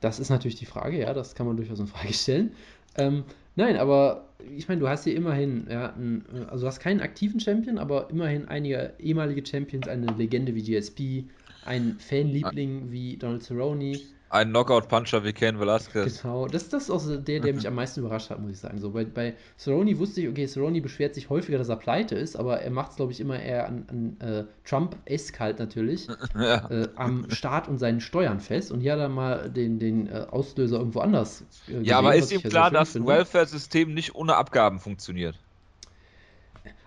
Das 0.00 0.18
ist 0.18 0.30
natürlich 0.30 0.56
die 0.56 0.66
Frage, 0.66 0.98
ja, 0.98 1.14
das 1.14 1.34
kann 1.34 1.46
man 1.46 1.56
durchaus 1.56 1.78
in 1.78 1.86
Frage 1.86 2.12
stellen. 2.12 2.52
Ähm, 2.96 3.24
nein, 3.56 3.76
aber 3.76 4.28
ich 4.56 4.68
meine, 4.68 4.80
du 4.80 4.88
hast 4.88 5.04
hier 5.04 5.14
immerhin, 5.14 5.66
ja, 5.70 5.94
ein, 5.94 6.24
also 6.48 6.62
du 6.62 6.66
hast 6.68 6.80
keinen 6.80 7.00
aktiven 7.00 7.40
Champion, 7.40 7.78
aber 7.78 8.10
immerhin 8.10 8.48
einige 8.48 8.94
ehemalige 8.98 9.44
Champions, 9.46 9.88
eine 9.88 10.12
Legende 10.12 10.54
wie 10.54 10.62
GSP, 10.62 11.24
ein 11.62 11.98
Fanliebling 11.98 12.90
wie 12.90 13.16
Donald 13.16 13.42
Cerrone, 13.42 14.00
ein 14.32 14.48
Knockout-Puncher 14.48 15.24
wie 15.24 15.34
Ken 15.34 15.60
Velasquez. 15.60 16.22
Genau, 16.22 16.46
das, 16.46 16.70
das 16.70 16.84
ist 16.84 16.90
auch 16.90 17.00
so 17.00 17.18
der, 17.18 17.40
der 17.40 17.52
mich 17.52 17.68
am 17.68 17.74
meisten 17.74 18.00
überrascht 18.00 18.30
hat, 18.30 18.40
muss 18.40 18.52
ich 18.52 18.58
sagen. 18.58 18.78
So, 18.78 18.90
bei, 18.90 19.04
bei 19.04 19.34
Cerrone 19.58 19.98
wusste 19.98 20.22
ich, 20.22 20.28
okay, 20.28 20.46
Cerrone 20.46 20.80
beschwert 20.80 21.14
sich 21.14 21.28
häufiger, 21.28 21.58
dass 21.58 21.68
er 21.68 21.76
pleite 21.76 22.14
ist, 22.14 22.36
aber 22.36 22.60
er 22.60 22.70
macht 22.70 22.92
es, 22.92 22.96
glaube 22.96 23.12
ich, 23.12 23.20
immer 23.20 23.38
eher 23.38 23.68
an, 23.68 23.84
an 23.88 24.26
äh, 24.26 24.44
Trump-esk 24.64 25.38
halt 25.38 25.58
natürlich, 25.58 26.08
ja. 26.34 26.70
äh, 26.70 26.88
am 26.96 27.30
Staat 27.30 27.68
und 27.68 27.76
seinen 27.78 28.00
Steuern 28.00 28.40
fest. 28.40 28.72
Und 28.72 28.80
hier 28.80 28.92
hat 28.92 29.00
er 29.00 29.10
mal 29.10 29.50
den, 29.50 29.78
den 29.78 30.08
äh, 30.08 30.26
Auslöser 30.30 30.78
irgendwo 30.78 31.00
anders 31.00 31.42
äh, 31.42 31.72
gesehen, 31.72 31.84
Ja, 31.84 31.98
aber 31.98 32.14
ist 32.14 32.32
ihm 32.32 32.42
klar, 32.42 32.70
dass 32.70 32.96
ein 32.96 33.06
Welfare-System 33.06 33.92
nicht 33.92 34.14
ohne 34.14 34.36
Abgaben 34.36 34.80
funktioniert? 34.80 35.38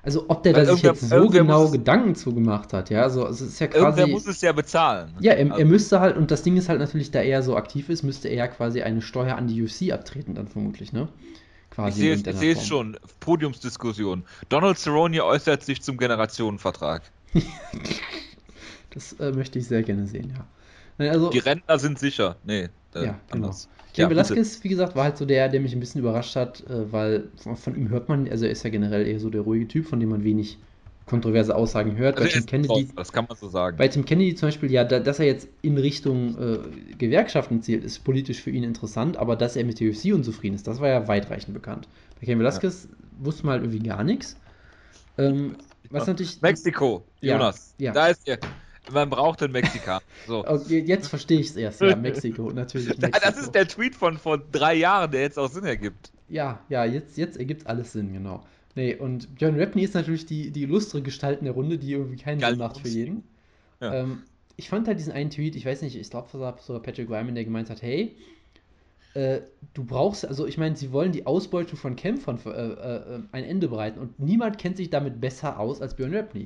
Also 0.06 0.26
ob 0.28 0.44
der 0.44 0.54
da 0.54 0.66
sich 0.66 0.84
jetzt 0.84 1.10
so 1.10 1.28
genau 1.30 1.68
Gedanken 1.70 2.14
zugemacht 2.14 2.74
hat, 2.74 2.92
ja, 2.92 3.02
also 3.02 3.28
es 3.28 3.42
ist 3.42 3.60
ja 3.60 3.66
quasi. 3.66 3.84
Irgendwer 3.84 4.08
muss 4.08 4.28
es 4.28 4.40
ja 4.40 4.52
bezahlen. 4.52 5.16
Ja, 5.20 5.34
er, 5.34 5.46
also. 5.46 5.58
er, 5.58 5.66
müsste 5.66 6.00
halt, 6.00 6.16
und 6.16 6.30
das 6.30 6.44
Ding 6.44 6.58
ist 6.58 6.70
halt 6.70 6.80
natürlich, 6.80 7.10
da 7.10 7.22
er 7.22 7.42
so 7.42 7.58
aktiv 7.58 7.90
ist, 7.90 8.04
müsste 8.04 8.28
er 8.28 8.36
ja 8.36 8.48
quasi 8.48 8.84
eine 8.84 9.02
Steuer 9.02 9.36
an 9.36 9.48
die 9.48 9.64
UFC 9.64 9.92
abtreten, 9.92 10.36
dann 10.36 10.48
vermutlich, 10.48 10.94
ne? 10.94 11.08
Quasi 11.72 12.12
ich 12.12 12.24
sehe 12.24 12.54
es 12.54 12.68
schon, 12.68 12.98
Podiumsdiskussion. 13.20 14.24
Donald 14.48 14.78
Cerrone 14.78 15.26
äußert 15.26 15.64
sich 15.64 15.82
zum 15.82 15.98
Generationenvertrag. 15.98 17.02
das 18.94 19.14
äh, 19.14 19.32
möchte 19.32 19.58
ich 19.58 19.68
sehr 19.68 19.82
gerne 19.82 20.06
sehen, 20.06 20.36
ja. 20.38 21.10
Also, 21.10 21.32
die 21.32 21.40
Rentner 21.40 21.80
sind 21.80 21.98
sicher. 21.98 22.38
Nee, 22.44 22.70
äh, 22.94 23.06
ja, 23.06 23.20
genau. 23.32 23.48
anders. 23.48 23.68
Ken 23.96 24.04
ja, 24.04 24.10
Velasquez, 24.10 24.62
wie 24.64 24.70
gesagt, 24.70 24.96
war 24.96 25.06
halt 25.06 25.18
so 25.18 25.26
der, 25.26 25.48
der 25.48 25.62
mich 25.62 25.74
ein 25.74 25.80
bisschen 25.80 26.02
überrascht 26.02 26.36
hat, 26.36 26.62
äh, 26.70 26.92
weil 26.92 27.30
von, 27.56 27.76
ihm 27.76 27.90
hört 27.90 28.10
man, 28.10 28.28
also 28.30 28.46
er 28.46 28.52
ist 28.52 28.64
ja 28.64 28.70
generell 28.70 29.08
eher 29.08 29.20
so 29.22 29.30
der 29.30 29.42
ruhige 29.42 29.70
Typ, 29.70 29.88
von 29.88 30.02
dem 30.02 30.10
man 30.10 30.26
wenig 30.26 30.58
kontroverse 31.06 31.56
Aussagen 31.56 31.96
hört. 31.96 32.18
Also 32.18 32.28
bei 32.28 32.34
Tim 32.34 32.46
Kennedy, 32.46 32.90
das 32.94 33.14
kann 33.14 33.26
man 33.30 33.38
so 33.38 33.48
sagen. 33.48 33.78
bei 33.78 33.88
Tim 33.88 34.04
Kennedy 34.04 34.36
zum 34.36 34.48
Beispiel, 34.48 34.70
ja, 34.70 34.84
da, 34.84 35.00
dass 35.00 35.20
er 35.20 35.28
jetzt 35.28 35.48
in 35.62 35.78
Richtung 35.78 36.38
äh, 36.38 36.58
Gewerkschaften 36.98 37.62
zielt, 37.62 37.86
ist 37.86 38.04
politisch 38.04 38.42
für 38.42 38.50
ihn 38.50 38.64
interessant, 38.64 39.16
aber 39.16 39.38
dass 39.38 39.56
er 39.56 39.64
mit 39.64 39.80
der 39.80 39.90
UFC 39.90 40.14
unzufrieden 40.14 40.56
ist, 40.56 40.68
das 40.68 40.82
war 40.82 40.90
ja 40.90 41.08
weitreichend 41.08 41.54
bekannt. 41.54 41.88
Bei 42.20 42.26
Ken 42.26 42.38
Velasquez 42.38 42.90
wusste 43.20 43.46
man 43.46 43.54
halt 43.54 43.64
irgendwie 43.64 43.88
gar 43.88 44.04
nichts. 44.04 44.36
Ähm, 45.18 45.56
was 45.90 46.08
natürlich. 46.08 46.42
Mexiko, 46.42 47.06
Ja, 47.22 47.38
Jonas. 47.38 47.74
ja. 47.78 47.94
Da 47.94 48.08
ist 48.08 48.28
er. 48.28 48.40
Man 48.92 49.10
braucht 49.10 49.42
den 49.42 49.52
Mexikaner. 49.52 50.02
So. 50.28 50.46
Okay, 50.48 50.80
jetzt 50.86 51.08
verstehe 51.08 51.40
ich 51.40 51.48
es 51.48 51.56
erst, 51.56 51.82
ja, 51.82 51.96
Mexiko, 51.96 52.52
natürlich. 52.52 52.98
Mexiko. 52.98 53.20
Das 53.24 53.38
ist 53.38 53.54
der 53.54 53.68
Tweet 53.68 53.96
von 53.96 54.18
vor 54.18 54.38
drei 54.38 54.76
Jahren, 54.76 55.12
der 55.12 55.22
jetzt 55.22 55.40
auch 55.40 55.50
Sinn 55.50 55.66
ergibt. 55.66 56.12
Ja, 56.30 56.60
ja, 56.70 56.86
jetzt, 56.86 57.18
jetzt 57.18 57.38
ergibt 57.38 57.68
alles 57.68 57.94
Sinn, 57.94 58.14
genau. 58.14 58.44
Nee, 58.76 58.96
und 58.96 59.36
Björn 59.36 59.60
Rapney 59.60 59.84
ist 59.84 59.94
natürlich 59.94 60.26
die, 60.26 60.52
die 60.52 60.64
illustre 60.64 61.02
Gestalt 61.02 61.40
in 61.40 61.46
der 61.46 61.54
Runde, 61.54 61.78
die 61.78 61.92
irgendwie 61.92 62.18
keinen 62.18 62.40
Geil, 62.40 62.52
Sinn 62.52 62.60
macht 62.60 62.80
für 62.80 62.90
jeden. 62.90 63.24
Ja. 63.80 63.94
Ähm, 63.94 64.24
ich 64.58 64.70
fand 64.70 64.88
halt 64.88 65.00
diesen 65.00 65.14
einen 65.14 65.30
Tweet, 65.30 65.56
ich 65.56 65.66
weiß 65.66 65.82
nicht, 65.82 65.96
ich 65.96 66.10
glaube, 66.10 66.28
das 66.32 66.40
war 66.40 66.58
sogar 66.60 66.82
Patrick 66.82 67.10
Wyman, 67.10 67.36
der 67.36 67.46
gemeint 67.46 67.70
hat, 67.70 67.82
hey, 67.82 68.16
äh, 69.14 69.42
du 69.74 69.86
brauchst, 69.86 70.26
also 70.26 70.46
ich 70.46 70.58
meine, 70.58 70.76
sie 70.76 70.92
wollen 70.92 71.12
die 71.12 71.26
Ausbeutung 71.26 71.78
von 71.78 71.96
Kämpfern 71.96 72.38
für, 72.38 72.54
äh, 72.54 73.16
äh, 73.16 73.20
ein 73.32 73.44
Ende 73.46 73.70
bereiten 73.70 74.00
und 74.00 74.20
niemand 74.20 74.58
kennt 74.58 74.78
sich 74.78 74.90
damit 74.90 75.22
besser 75.22 75.58
aus 75.60 75.82
als 75.82 75.96
Björn 75.96 76.14
Rapney. 76.14 76.46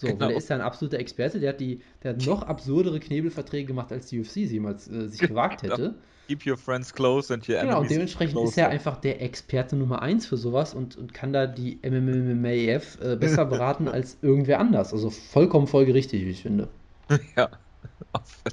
So, 0.00 0.06
Genau. 0.06 0.20
weil 0.20 0.30
er 0.30 0.36
ist 0.38 0.48
ja 0.48 0.56
ein 0.56 0.62
absoluter 0.62 0.98
Experte, 0.98 1.40
der 1.40 1.50
hat, 1.50 1.60
die, 1.60 1.82
der 2.02 2.14
hat 2.14 2.24
noch 2.24 2.42
absurdere 2.42 3.00
Knebelverträge 3.00 3.66
gemacht, 3.66 3.92
als 3.92 4.06
die 4.06 4.18
UFC 4.20 4.30
sie 4.32 4.46
jemals 4.46 4.88
äh, 4.90 5.08
sich 5.08 5.20
gewagt 5.20 5.60
Genau. 5.60 5.74
hätte. 5.74 5.94
Keep 6.26 6.46
your 6.46 6.56
friends 6.56 6.94
close 6.94 7.34
and 7.34 7.46
your 7.48 7.56
Genau, 7.56 7.66
und 7.72 7.72
enemies 7.72 7.88
dementsprechend 7.92 8.32
closer. 8.34 8.48
ist 8.50 8.56
er 8.58 8.68
einfach 8.70 8.96
der 8.98 9.20
Experte 9.20 9.76
Nummer 9.76 10.00
1 10.00 10.24
für 10.26 10.38
sowas 10.38 10.72
und, 10.72 10.96
und 10.96 11.12
kann 11.12 11.34
da 11.34 11.46
die 11.46 11.78
MMMAF 11.82 12.98
äh, 13.02 13.16
besser 13.16 13.44
beraten 13.44 13.88
als 13.88 14.16
irgendwer 14.22 14.58
anders. 14.60 14.92
Also 14.94 15.10
vollkommen 15.10 15.66
folgerichtig, 15.66 16.24
wie 16.24 16.30
ich 16.30 16.42
finde. 16.42 16.68
Ja. 17.36 17.50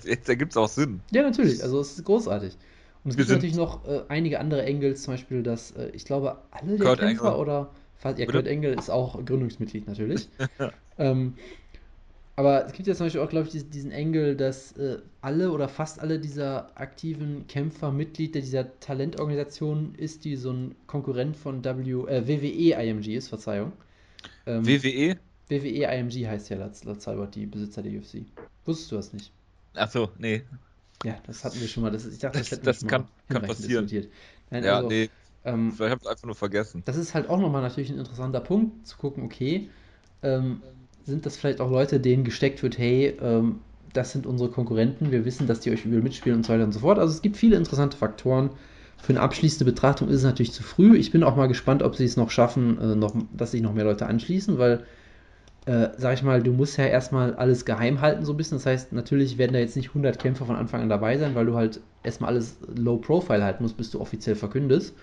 Jetzt 0.04 0.28
ergibt 0.28 0.52
es 0.52 0.58
auch 0.58 0.68
Sinn. 0.68 1.00
Ja, 1.12 1.22
natürlich, 1.24 1.64
also 1.64 1.80
es 1.80 1.94
ist 1.98 2.04
großartig. 2.04 2.58
Und 3.04 3.12
es 3.12 3.18
Wir 3.18 3.24
gibt 3.24 3.36
natürlich 3.36 3.56
noch 3.56 3.88
äh, 3.88 4.02
einige 4.10 4.40
andere 4.42 4.64
Engels, 4.64 5.04
zum 5.04 5.14
Beispiel, 5.14 5.44
dass 5.44 5.72
äh, 5.72 5.90
ich 5.94 6.04
glaube, 6.04 6.38
alle 6.52 6.76
der 6.78 6.86
Kurt 6.88 7.00
Kämpfer 7.00 7.26
Angle. 7.28 7.40
oder 7.40 7.70
ja? 8.18 8.26
Kurt 8.26 8.48
Engel 8.48 8.74
ist 8.74 8.90
auch 8.90 9.24
Gründungsmitglied 9.24 9.88
natürlich. 9.88 10.28
ähm, 10.98 11.36
aber 12.36 12.68
es 12.68 12.74
gibt 12.74 12.88
ja 12.88 12.94
zum 12.94 13.08
Beispiel 13.08 13.22
auch, 13.22 13.30
glaube 13.30 13.48
ich, 13.52 13.68
diesen, 13.70 13.92
Engel, 13.92 14.36
dass 14.36 14.72
äh, 14.74 15.00
alle 15.22 15.52
oder 15.52 15.68
fast 15.68 16.00
alle 16.00 16.20
dieser 16.20 16.70
aktiven 16.80 17.48
Kämpfer 17.48 17.92
Mitglied 17.92 18.36
dieser 18.36 18.80
Talentorganisation 18.80 19.96
ist, 19.96 20.24
die 20.24 20.36
so 20.36 20.52
ein 20.52 20.76
Konkurrent 20.86 21.36
von 21.36 21.64
w, 21.64 21.70
äh, 21.70 22.28
WWE 22.28 22.80
IMG 22.84 23.16
ist, 23.16 23.30
Verzeihung. 23.30 23.72
Ähm, 24.46 24.68
WWE? 24.68 25.18
WWE 25.50 25.86
IMG 25.98 26.28
heißt 26.28 26.50
ja 26.50 26.58
laut, 26.58 26.84
laut 26.84 27.02
Cybert 27.02 27.34
die 27.34 27.48
Besitzer 27.48 27.82
der 27.82 27.94
UFC. 27.94 28.26
Wusstest 28.66 28.92
du 28.92 28.96
das 28.98 29.14
nicht? 29.14 29.32
Achso, 29.74 30.10
nee. 30.20 30.44
Ja, 31.04 31.16
das 31.26 31.44
hatten 31.44 31.60
wir 31.60 31.68
schon 31.68 31.84
mal. 31.84 31.92
Das, 31.92 32.06
ich 32.06 32.20
dachte, 32.20 32.38
das, 32.40 32.50
Das- 32.50 32.62
das 32.62 32.80
schon 32.82 32.90
kann- 32.90 33.08
kann 33.30 33.42
passieren. 33.44 33.88
diskutiert. 33.88 34.14
Nein, 34.52 34.64
Ja, 34.64 34.78
also, 34.78 34.90
nee. 34.90 35.10
ähm, 35.46 35.72
Vielleicht 35.72 35.92
habe 35.92 36.00
ich 36.02 36.06
es 36.06 36.12
einfach 36.12 36.26
nur 36.28 36.36
vergessen. 36.36 36.84
das 36.86 36.98
ist 36.98 37.14
halt 37.16 37.30
auch 37.30 37.40
nochmal 37.40 37.62
natürlich 37.64 37.90
ein 37.90 37.98
interessanter 37.98 38.42
Punkt, 38.42 38.86
zu 38.88 38.98
gucken, 38.98 39.24
okay, 39.24 39.70
ähm, 40.24 40.62
sind 41.08 41.26
das 41.26 41.38
vielleicht 41.38 41.62
auch 41.62 41.72
Leute, 41.72 42.00
denen 42.00 42.24
gesteckt 42.24 42.62
wird, 42.62 42.78
hey, 42.78 43.18
ähm, 43.22 43.62
das 43.94 44.12
sind 44.12 44.28
unsere 44.28 44.50
Konkurrenten, 44.50 45.12
wir 45.12 45.26
wissen, 45.26 45.48
dass 45.48 45.62
die 45.62 45.72
euch 45.72 45.86
übel 45.86 46.02
mitspielen 46.02 46.40
und 46.40 46.46
so 46.46 46.54
weiter 46.54 46.66
und 46.66 46.74
so 46.74 46.82
fort. 46.82 47.00
Also 47.00 47.14
es 47.14 47.22
gibt 47.22 47.38
viele 47.38 47.56
interessante 47.56 47.98
Faktoren. 47.98 48.52
Für 48.98 49.14
eine 49.14 49.22
abschließende 49.22 49.66
Betrachtung 49.66 50.10
ist 50.10 50.18
es 50.18 50.24
natürlich 50.24 50.52
zu 50.52 50.64
früh. 50.64 50.98
Ich 50.98 51.12
bin 51.12 51.24
auch 51.24 51.36
mal 51.36 51.48
gespannt, 51.48 51.82
ob 51.82 51.96
sie 51.96 52.04
es 52.04 52.18
noch 52.18 52.30
schaffen, 52.30 52.80
äh, 52.80 52.96
noch, 52.96 53.16
dass 53.36 53.52
sich 53.52 53.62
noch 53.62 53.74
mehr 53.74 53.86
Leute 53.86 54.06
anschließen, 54.06 54.58
weil, 54.58 54.84
äh, 55.66 55.90
sag 55.98 56.16
ich 56.16 56.24
mal, 56.24 56.44
du 56.44 56.52
musst 56.52 56.78
ja 56.78 56.86
erstmal 56.86 57.36
alles 57.36 57.64
geheim 57.64 58.02
halten, 58.02 58.26
so 58.26 58.34
ein 58.34 58.38
bisschen. 58.38 58.58
Das 58.58 58.66
heißt, 58.66 58.94
natürlich 58.94 59.38
werden 59.38 59.54
da 59.54 59.60
jetzt 59.60 59.78
nicht 59.78 59.90
100 59.90 60.20
Kämpfer 60.20 60.46
von 60.46 60.56
Anfang 60.56 60.82
an 60.82 60.90
dabei 60.90 61.18
sein, 61.18 61.36
weil 61.36 61.46
du 61.46 61.56
halt 61.56 61.80
erstmal 62.04 62.32
alles 62.32 62.58
low 62.76 62.98
profile 62.98 63.44
halten 63.44 63.64
musst, 63.64 63.78
bis 63.78 63.92
du 63.92 64.02
offiziell 64.02 64.36
verkündest. 64.36 64.94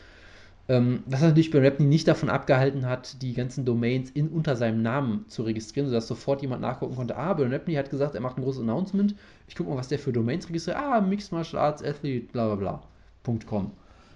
Ähm, 0.66 1.02
was 1.06 1.20
natürlich 1.20 1.50
bei 1.50 1.60
Rapney 1.60 1.86
nicht 1.86 2.08
davon 2.08 2.30
abgehalten 2.30 2.86
hat, 2.86 3.20
die 3.20 3.34
ganzen 3.34 3.66
Domains 3.66 4.10
in, 4.10 4.28
unter 4.28 4.56
seinem 4.56 4.80
Namen 4.80 5.26
zu 5.28 5.42
registrieren, 5.42 5.88
sodass 5.90 6.08
sofort 6.08 6.40
jemand 6.40 6.62
nachgucken 6.62 6.96
konnte, 6.96 7.16
ah, 7.16 7.34
Björn 7.34 7.52
Rapney 7.52 7.74
hat 7.74 7.90
gesagt, 7.90 8.14
er 8.14 8.22
macht 8.22 8.38
ein 8.38 8.42
großes 8.42 8.62
Announcement, 8.62 9.14
ich 9.46 9.56
gucke 9.56 9.68
mal, 9.68 9.76
was 9.76 9.88
der 9.88 9.98
für 9.98 10.12
Domains 10.12 10.48
registriert, 10.48 10.78
ah, 10.78 11.02
Mixed 11.02 11.32
Martial 11.32 11.62
Arts 11.62 11.82
Athlete, 11.82 12.26
bla 12.32 12.54
bla 12.54 12.80
bla, 13.24 13.38
.com. 13.46 13.72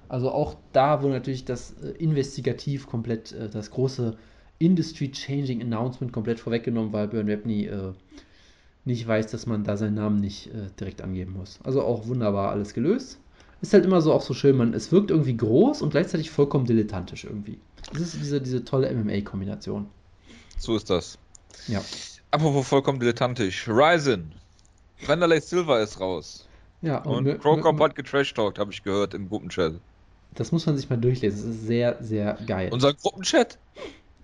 Also 0.09 0.31
auch 0.31 0.57
da, 0.73 1.03
wo 1.03 1.09
natürlich 1.09 1.45
das 1.45 1.73
äh, 1.83 1.91
investigativ 1.99 2.87
komplett, 2.87 3.33
äh, 3.33 3.51
das 3.51 3.71
große 3.71 4.17
Industry-Changing 4.59 5.61
Announcement 5.61 6.13
komplett 6.15 6.41
vorweggenommen 6.41 6.95
war, 6.95 7.09
Björn 7.09 7.31
Rapney 7.31 7.67
äh, 7.67 7.93
nicht 8.87 9.07
weiß, 9.07 9.27
dass 9.27 9.45
man 9.45 9.65
da 9.65 9.77
seinen 9.77 9.97
Namen 9.97 10.21
nicht 10.21 10.47
äh, 10.47 10.69
direkt 10.81 11.03
angeben 11.03 11.35
muss. 11.35 11.61
Also 11.63 11.83
auch 11.83 12.07
wunderbar 12.07 12.51
alles 12.51 12.73
gelöst. 12.73 13.21
Ist 13.61 13.73
halt 13.73 13.85
immer 13.85 14.01
so 14.01 14.13
auch 14.13 14.23
so 14.23 14.35
schön, 14.35 14.57
man, 14.57 14.73
es 14.75 14.93
wirkt 14.93 15.11
irgendwie 15.11 15.37
groß 15.37 15.83
und 15.83 15.91
gleichzeitig 15.91 16.31
vollkommen 16.31 16.65
dilettantisch 16.65 17.25
irgendwie. 17.25 17.59
Das 17.93 18.03
ist 18.03 18.15
diese, 18.21 18.41
diese 18.41 18.65
tolle 18.65 18.91
MMA-Kombination. 18.95 19.87
So 20.59 20.77
ist 20.77 20.89
das. 20.91 21.19
Ja. 21.67 21.83
Apropos 22.31 22.69
vollkommen 22.69 23.01
dilettantisch. 23.01 23.67
Ryzen. 23.69 24.33
Wanderlei 25.07 25.41
Silva 25.41 25.81
ist 25.81 25.99
raus. 26.01 26.47
Ja, 26.83 26.99
Und 27.03 27.27
mö- 27.27 27.39
Crocop 27.39 27.81
hat 27.81 27.97
getrashtalkt, 27.97 28.59
habe 28.59 28.73
ich 28.73 28.83
gehört 28.85 29.15
im 29.15 29.29
Gruppenchat. 29.29 29.75
das 30.35 30.53
muss 30.53 30.67
man 30.67 30.77
sich 30.77 30.89
mal 30.91 30.97
durchlesen. 30.97 31.39
Das 31.49 31.57
ist 31.57 31.67
sehr, 31.67 31.97
sehr 32.01 32.39
geil. 32.47 32.69
Unser 32.73 32.95
Gruppenchat? 32.95 33.59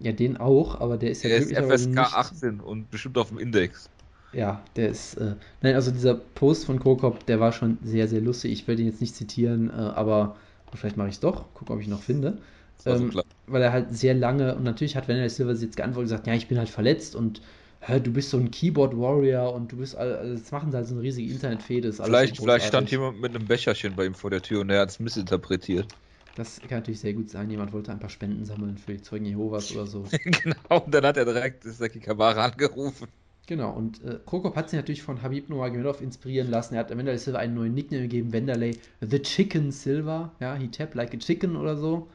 ja, 0.01 0.13
den 0.13 0.37
auch, 0.37 0.81
aber 0.81 0.97
der 0.97 1.11
ist 1.11 1.23
ja 1.23 1.31
Der 1.31 1.39
ist 1.39 1.53
FSK 1.53 1.89
nicht, 1.89 1.99
18 1.99 2.61
und 2.61 2.91
bestimmt 2.91 3.17
auf 3.19 3.29
dem 3.29 3.39
Index. 3.39 3.89
Ja, 4.35 4.65
der 4.77 4.89
ist. 4.89 5.15
Äh, 5.15 5.37
nein, 5.63 5.75
also 5.75 5.91
dieser 5.91 6.15
Post 6.15 6.67
von 6.67 6.81
Krokop, 6.81 7.25
der 7.27 7.41
war 7.41 7.53
schon 7.53 7.79
sehr, 7.83 8.09
sehr 8.09 8.21
lustig. 8.21 8.53
Ich 8.53 8.67
werde 8.67 8.83
ihn 8.83 8.89
jetzt 8.89 9.01
nicht 9.01 9.15
zitieren, 9.15 9.71
äh, 9.71 9.73
aber 9.75 10.37
vielleicht 10.75 10.97
mache 10.97 11.09
ich 11.09 11.15
es 11.15 11.21
doch. 11.21 11.45
Guck, 11.55 11.71
ob 11.71 11.81
ich 11.81 11.87
noch 11.89 12.03
finde. 12.03 12.39
So 12.79 12.91
Ähm, 12.91 13.11
klar. 13.11 13.25
weil 13.47 13.63
er 13.63 13.73
halt 13.73 13.95
sehr 13.95 14.15
lange, 14.15 14.57
und 14.57 14.65
natürlich 14.65 14.97
hat 14.97 15.09
Vanilla 15.09 15.29
Silver 15.29 15.53
jetzt 15.53 15.77
geantwortet 15.77 16.11
und 16.11 16.17
gesagt, 16.17 16.27
ja, 16.27 16.35
ich 16.35 16.49
bin 16.49 16.59
halt 16.59 16.69
verletzt 16.69 17.15
und 17.15 17.41
hä, 17.81 18.01
du 18.01 18.13
bist 18.13 18.31
so 18.31 18.39
ein 18.39 18.51
Keyboard-Warrior 18.51 19.53
und 19.55 19.71
du 19.71 19.77
bist, 19.77 19.95
also 19.97 20.33
jetzt 20.33 20.51
machen 20.51 20.71
sie 20.71 20.77
halt 20.77 20.87
so 20.89 20.95
eine 20.95 21.03
riesige 21.03 21.31
Internetfehde. 21.33 21.93
Vielleicht, 21.93 22.37
so 22.37 22.43
vielleicht 22.45 22.67
stand 22.67 22.91
jemand 22.91 23.21
mit 23.21 23.35
einem 23.35 23.47
Becherchen 23.47 23.95
bei 23.95 24.07
ihm 24.07 24.15
vor 24.15 24.31
der 24.31 24.43
Tür 24.43 24.61
und 24.63 24.71
er 24.71 24.81
hat 24.81 24.91
es 24.91 24.99
missinterpretiert. 24.99 25.95
Das 26.35 26.61
kann 26.61 26.79
natürlich 26.79 27.01
sehr 27.01 27.13
gut 27.15 27.31
sein. 27.31 27.49
Jemand 27.51 27.73
wollte 27.73 27.93
ein 27.93 28.01
paar 28.01 28.11
Spenden 28.11 28.45
sammeln 28.45 28.77
für 28.77 28.93
die 28.95 29.03
Zeugen 29.03 29.25
Jehovas 29.25 29.71
oder 29.71 29.87
so. 29.87 30.05
genau, 30.25 30.85
und 30.85 30.93
dann 30.93 31.07
hat 31.07 31.17
er 31.17 31.25
direkt 31.25 31.65
Saki 31.65 32.01
Kabara 32.01 32.45
angerufen. 32.47 33.09
Genau, 33.47 33.73
und 33.73 34.03
äh, 34.05 34.19
Krokop 34.25 34.57
hat 34.57 34.71
sich 34.71 34.79
natürlich 34.79 35.03
von 35.03 35.23
Habib 35.23 35.51
Nurmagomedov 35.51 36.01
inspirieren 36.01 36.51
lassen. 36.51 36.75
Er 36.75 36.81
hat 36.81 36.91
Wanderlei 36.91 37.19
Silva 37.19 37.39
einen 37.39 37.55
neuen 37.55 37.75
Nickname 37.75 38.03
gegeben, 38.05 38.33
Wanderlei 38.33 38.73
The 39.03 39.19
Chicken 39.21 39.71
Silva. 39.71 40.33
Ja, 40.41 40.55
he 40.55 40.69
tap 40.69 40.95
like 40.95 41.13
a 41.13 41.19
chicken 41.19 41.57
oder 41.57 41.77
so. 41.77 42.09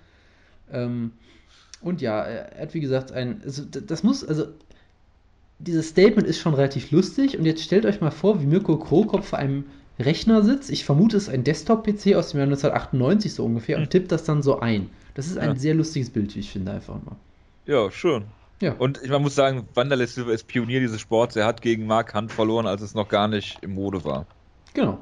Ähm, 0.71 1.11
und 1.81 2.01
ja, 2.01 2.23
er 2.23 2.61
hat 2.63 2.73
wie 2.73 2.79
gesagt 2.79 3.11
ein, 3.11 3.41
also 3.43 3.63
das 3.63 4.01
muss, 4.03 4.23
also 4.23 4.47
dieses 5.59 5.89
Statement 5.89 6.27
ist 6.27 6.39
schon 6.39 6.53
relativ 6.53 6.89
lustig 6.91 7.37
und 7.37 7.45
jetzt 7.45 7.61
stellt 7.63 7.85
euch 7.85 8.01
mal 8.01 8.11
vor, 8.11 8.41
wie 8.41 8.45
Mirko 8.45 8.77
Krokop 8.77 9.23
vor 9.23 9.39
einem 9.39 9.65
Rechner 9.99 10.41
sitzt. 10.43 10.69
Ich 10.71 10.85
vermute, 10.85 11.17
es 11.17 11.23
ist 11.23 11.29
ein 11.29 11.43
Desktop-PC 11.43 12.15
aus 12.15 12.31
dem 12.31 12.39
Jahr 12.39 12.47
1998 12.47 13.33
so 13.33 13.45
ungefähr 13.45 13.77
und 13.77 13.89
tippt 13.89 14.11
das 14.11 14.23
dann 14.23 14.41
so 14.41 14.59
ein. 14.61 14.89
Das 15.13 15.27
ist 15.27 15.37
ein 15.37 15.49
Ja. 15.49 15.55
sehr 15.55 15.73
lustiges 15.75 16.09
Bild, 16.09 16.33
wie 16.35 16.39
ich 16.39 16.49
finde, 16.51 16.71
einfach 16.71 16.95
mal. 17.03 17.17
Ja, 17.65 17.91
schön. 17.91 18.23
Ja. 18.61 18.73
Und 18.73 19.01
ich, 19.01 19.09
man 19.09 19.21
muss 19.21 19.35
sagen, 19.35 19.67
Wanderlei 19.73 20.05
Silva 20.05 20.31
ist 20.31 20.47
Pionier 20.47 20.79
dieses 20.79 20.99
Sports. 20.99 21.35
Er 21.35 21.45
hat 21.45 21.61
gegen 21.61 21.87
Mark 21.87 22.13
Hunt 22.13 22.31
verloren, 22.31 22.67
als 22.67 22.81
es 22.81 22.93
noch 22.93 23.07
gar 23.07 23.27
nicht 23.27 23.57
im 23.61 23.73
Mode 23.73 24.03
war. 24.03 24.25
Genau. 24.73 24.99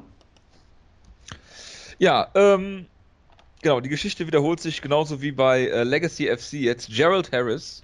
Ja, 1.98 2.28
ähm, 2.34 2.86
genau, 3.62 3.80
die 3.80 3.88
Geschichte 3.88 4.26
wiederholt 4.26 4.60
sich 4.60 4.80
genauso 4.80 5.20
wie 5.20 5.32
bei 5.32 5.66
äh, 5.66 5.82
Legacy 5.82 6.28
FC 6.28 6.54
jetzt. 6.54 6.94
Gerald 6.94 7.32
Harris 7.32 7.82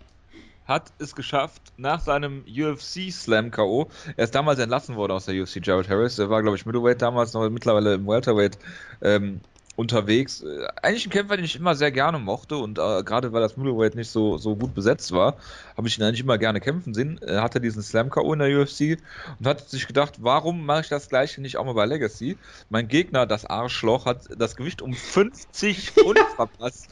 hat 0.67 0.93
es 0.99 1.15
geschafft, 1.15 1.61
nach 1.77 2.01
seinem 2.01 2.45
UFC 2.49 3.13
Slam 3.13 3.51
K.O. 3.51 3.89
Er 4.17 4.25
ist 4.25 4.35
damals 4.35 4.59
entlassen 4.59 4.97
worden 4.97 5.13
aus 5.13 5.27
der 5.27 5.35
UFC, 5.43 5.63
Gerald 5.63 5.89
Harris. 5.89 6.19
Er 6.19 6.31
war, 6.31 6.43
glaube 6.43 6.57
ich, 6.57 6.65
Middleweight 6.65 7.03
damals, 7.03 7.35
noch 7.35 7.49
mittlerweile 7.51 7.95
im 7.95 8.07
Welterweight 8.07 8.59
ähm, 9.03 9.41
unterwegs. 9.77 10.43
Äh, 10.43 10.67
eigentlich 10.83 11.07
ein 11.07 11.11
Kämpfer, 11.11 11.37
den 11.37 11.45
ich 11.45 11.57
immer 11.57 11.75
sehr 11.75 11.91
gerne 11.91 12.19
mochte 12.19 12.57
und 12.57 12.79
äh, 12.79 13.03
gerade 13.03 13.33
weil 13.33 13.41
das 13.41 13.57
Middleweight 13.57 13.95
nicht 13.95 14.11
so, 14.11 14.39
so 14.39 14.57
gut 14.57 14.75
besetzt 14.75 15.13
war, 15.13 15.37
habe 15.77 15.89
ich 15.89 15.99
ihn 15.99 16.05
eigentlich 16.05 16.21
immer 16.21 16.39
gerne 16.39 16.61
kämpfen 16.61 16.95
sehen. 16.95 17.19
Er 17.23 17.43
hatte 17.43 17.61
diesen 17.61 17.83
Slam 17.83 18.11
K.O. 18.11 18.33
in 18.33 18.39
der 18.39 18.61
UFC 18.61 18.99
und 19.39 19.47
hat 19.47 19.69
sich 19.69 19.87
gedacht, 19.87 20.15
warum 20.21 20.65
mache 20.65 20.83
ich 20.83 20.89
das 20.89 21.09
gleiche 21.09 21.41
nicht 21.41 21.57
auch 21.57 21.65
mal 21.65 21.75
bei 21.75 21.87
Legacy? 21.87 22.37
Mein 22.69 22.89
Gegner, 22.89 23.27
das 23.27 23.45
Arschloch, 23.45 24.07
hat 24.07 24.29
das 24.37 24.57
Gewicht 24.57 24.83
um 24.83 24.93
50 24.95 25.91
Pfund 25.91 26.19
verpasst. 26.37 26.89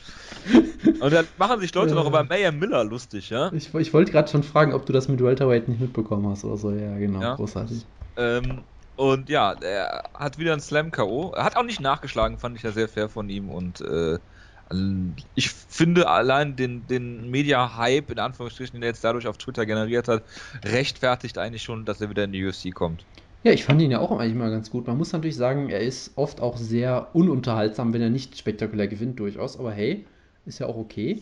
Und 1.01 1.12
dann 1.12 1.27
machen 1.37 1.61
sich 1.61 1.75
Leute 1.75 1.95
noch 1.95 2.07
über 2.07 2.25
Mayhem 2.25 2.59
Miller 2.59 2.85
lustig, 2.85 3.31
ja? 3.31 3.53
Ich, 3.53 3.73
ich 3.75 3.95
wollte 3.95 4.11
gerade 4.12 4.29
schon 4.31 4.42
fragen, 4.42 4.73
ob 4.73 4.87
du 4.87 4.92
das 4.92 5.09
mit 5.09 5.23
Welterweight 5.23 5.68
nicht 5.68 5.81
mitbekommen 5.81 6.27
hast 6.29 6.45
oder 6.45 6.57
so. 6.57 6.71
Ja, 6.73 6.97
genau, 6.99 7.21
Ja. 7.21 7.35
großartig. 7.37 7.87
Ähm, 8.16 8.64
und 8.96 9.28
ja, 9.28 9.52
er 9.52 10.02
hat 10.14 10.38
wieder 10.38 10.52
ein 10.52 10.61
Slam 10.61 10.90
K.O. 10.90 11.33
Er 11.33 11.44
hat 11.44 11.57
auch 11.57 11.64
nicht 11.64 11.81
nachgeschlagen, 11.81 12.38
fand 12.38 12.57
ich 12.57 12.62
ja 12.62 12.72
sehr 12.72 12.88
fair 12.88 13.09
von 13.09 13.28
ihm 13.28 13.48
und 13.50 13.81
äh, 13.81 14.18
Ich 15.35 15.50
finde 15.50 16.09
allein 16.09 16.57
den, 16.57 16.87
den 16.87 17.28
Media-Hype, 17.31 18.11
in 18.11 18.18
Anführungsstrichen, 18.18 18.74
den 18.74 18.83
er 18.83 18.88
jetzt 18.88 19.05
dadurch 19.05 19.26
auf 19.26 19.38
Twitter 19.38 19.66
generiert 19.66 20.09
hat, 20.09 20.24
rechtfertigt 20.64 21.38
eigentlich 21.38 21.62
schon, 21.62 21.85
dass 21.85 22.00
er 22.00 22.11
wieder 22.11 22.24
in 22.24 22.33
die 22.33 22.44
UFC 22.44 22.72
kommt. 22.74 23.07
Ja, 23.44 23.52
ich 23.52 23.64
fand 23.64 23.83
ihn 23.83 23.90
ja 23.90 23.98
auch 23.98 24.12
eigentlich 24.12 24.35
mal 24.35 24.50
ganz 24.50 24.70
gut. 24.70 24.87
Man 24.87 24.96
muss 24.98 25.12
natürlich 25.12 25.37
sagen, 25.37 25.68
er 25.68 25.81
ist 25.81 26.16
oft 26.16 26.40
auch 26.40 26.57
sehr 26.57 27.14
ununterhaltsam, 27.14 27.92
wenn 27.92 28.00
er 28.02 28.11
nicht 28.11 28.38
spektakulär 28.38 28.87
gewinnt, 28.88 29.18
durchaus. 29.18 29.59
Aber 29.59 29.72
hey, 29.72 30.07
ist 30.44 30.61
ja 30.61 30.66
auch 30.66 30.76
okay. 30.76 31.20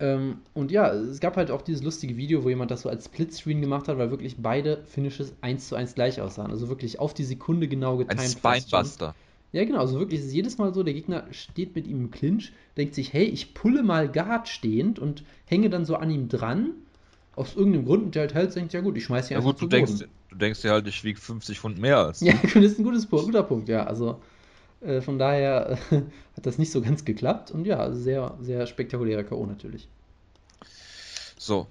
Ähm, 0.00 0.38
und 0.54 0.72
ja, 0.72 0.92
es 0.92 1.20
gab 1.20 1.36
halt 1.36 1.50
auch 1.50 1.62
dieses 1.62 1.82
lustige 1.82 2.16
Video, 2.16 2.42
wo 2.42 2.48
jemand 2.48 2.70
das 2.70 2.82
so 2.82 2.88
als 2.88 3.04
Splitscreen 3.04 3.60
gemacht 3.60 3.86
hat, 3.86 3.96
weil 3.96 4.10
wirklich 4.10 4.36
beide 4.38 4.82
Finishes 4.84 5.34
eins 5.40 5.68
zu 5.68 5.76
eins 5.76 5.94
gleich 5.94 6.20
aussahen. 6.20 6.50
Also 6.50 6.68
wirklich 6.68 6.98
auf 6.98 7.14
die 7.14 7.24
Sekunde 7.24 7.68
genau 7.68 7.96
getimed. 7.96 8.20
Ein 8.20 8.30
Spinebuster. 8.30 9.14
Ja, 9.52 9.64
genau. 9.64 9.78
Also 9.78 10.00
wirklich, 10.00 10.18
es 10.20 10.26
ist 10.26 10.32
jedes 10.32 10.58
Mal 10.58 10.74
so, 10.74 10.82
der 10.82 10.94
Gegner 10.94 11.24
steht 11.30 11.76
mit 11.76 11.86
ihm 11.86 12.00
im 12.00 12.10
Clinch, 12.10 12.52
denkt 12.76 12.94
sich, 12.96 13.12
hey, 13.12 13.24
ich 13.24 13.54
pulle 13.54 13.84
mal 13.84 14.10
Guard 14.10 14.48
stehend 14.48 14.98
und 14.98 15.22
hänge 15.46 15.70
dann 15.70 15.84
so 15.84 15.94
an 15.94 16.10
ihm 16.10 16.28
dran. 16.28 16.70
Aus 17.36 17.54
irgendeinem 17.54 17.84
Grund 17.84 18.04
und 18.04 18.14
der 18.14 18.22
halt 18.22 18.34
hält, 18.34 18.54
denkt, 18.56 18.72
ja 18.72 18.80
gut, 18.80 18.96
ich 18.96 19.04
schmeiß 19.04 19.30
ihn 19.30 19.34
ja, 19.34 19.38
einfach 19.38 19.52
gut, 19.52 19.62
du 19.62 19.66
denkst, 19.66 19.92
du 20.28 20.36
denkst 20.36 20.62
dir 20.62 20.70
halt, 20.70 20.86
ich 20.88 21.02
wiege 21.04 21.20
50 21.20 21.58
Pfund 21.58 21.78
mehr 21.78 21.98
als. 21.98 22.20
Ja, 22.20 22.34
das 22.42 22.54
ist 22.54 22.78
ein 22.78 22.84
gutes, 22.84 23.08
guter 23.08 23.44
Punkt, 23.44 23.68
ja. 23.68 23.84
Also 23.84 24.20
äh, 24.84 25.00
von 25.00 25.18
daher 25.18 25.78
äh, 25.90 25.96
hat 26.36 26.46
das 26.46 26.58
nicht 26.58 26.72
so 26.72 26.80
ganz 26.80 27.04
geklappt 27.04 27.50
und 27.50 27.66
ja, 27.66 27.92
sehr, 27.92 28.36
sehr 28.40 28.66
spektakulärer 28.66 29.24
K.O. 29.24 29.46
natürlich. 29.46 29.88
So. 31.38 31.66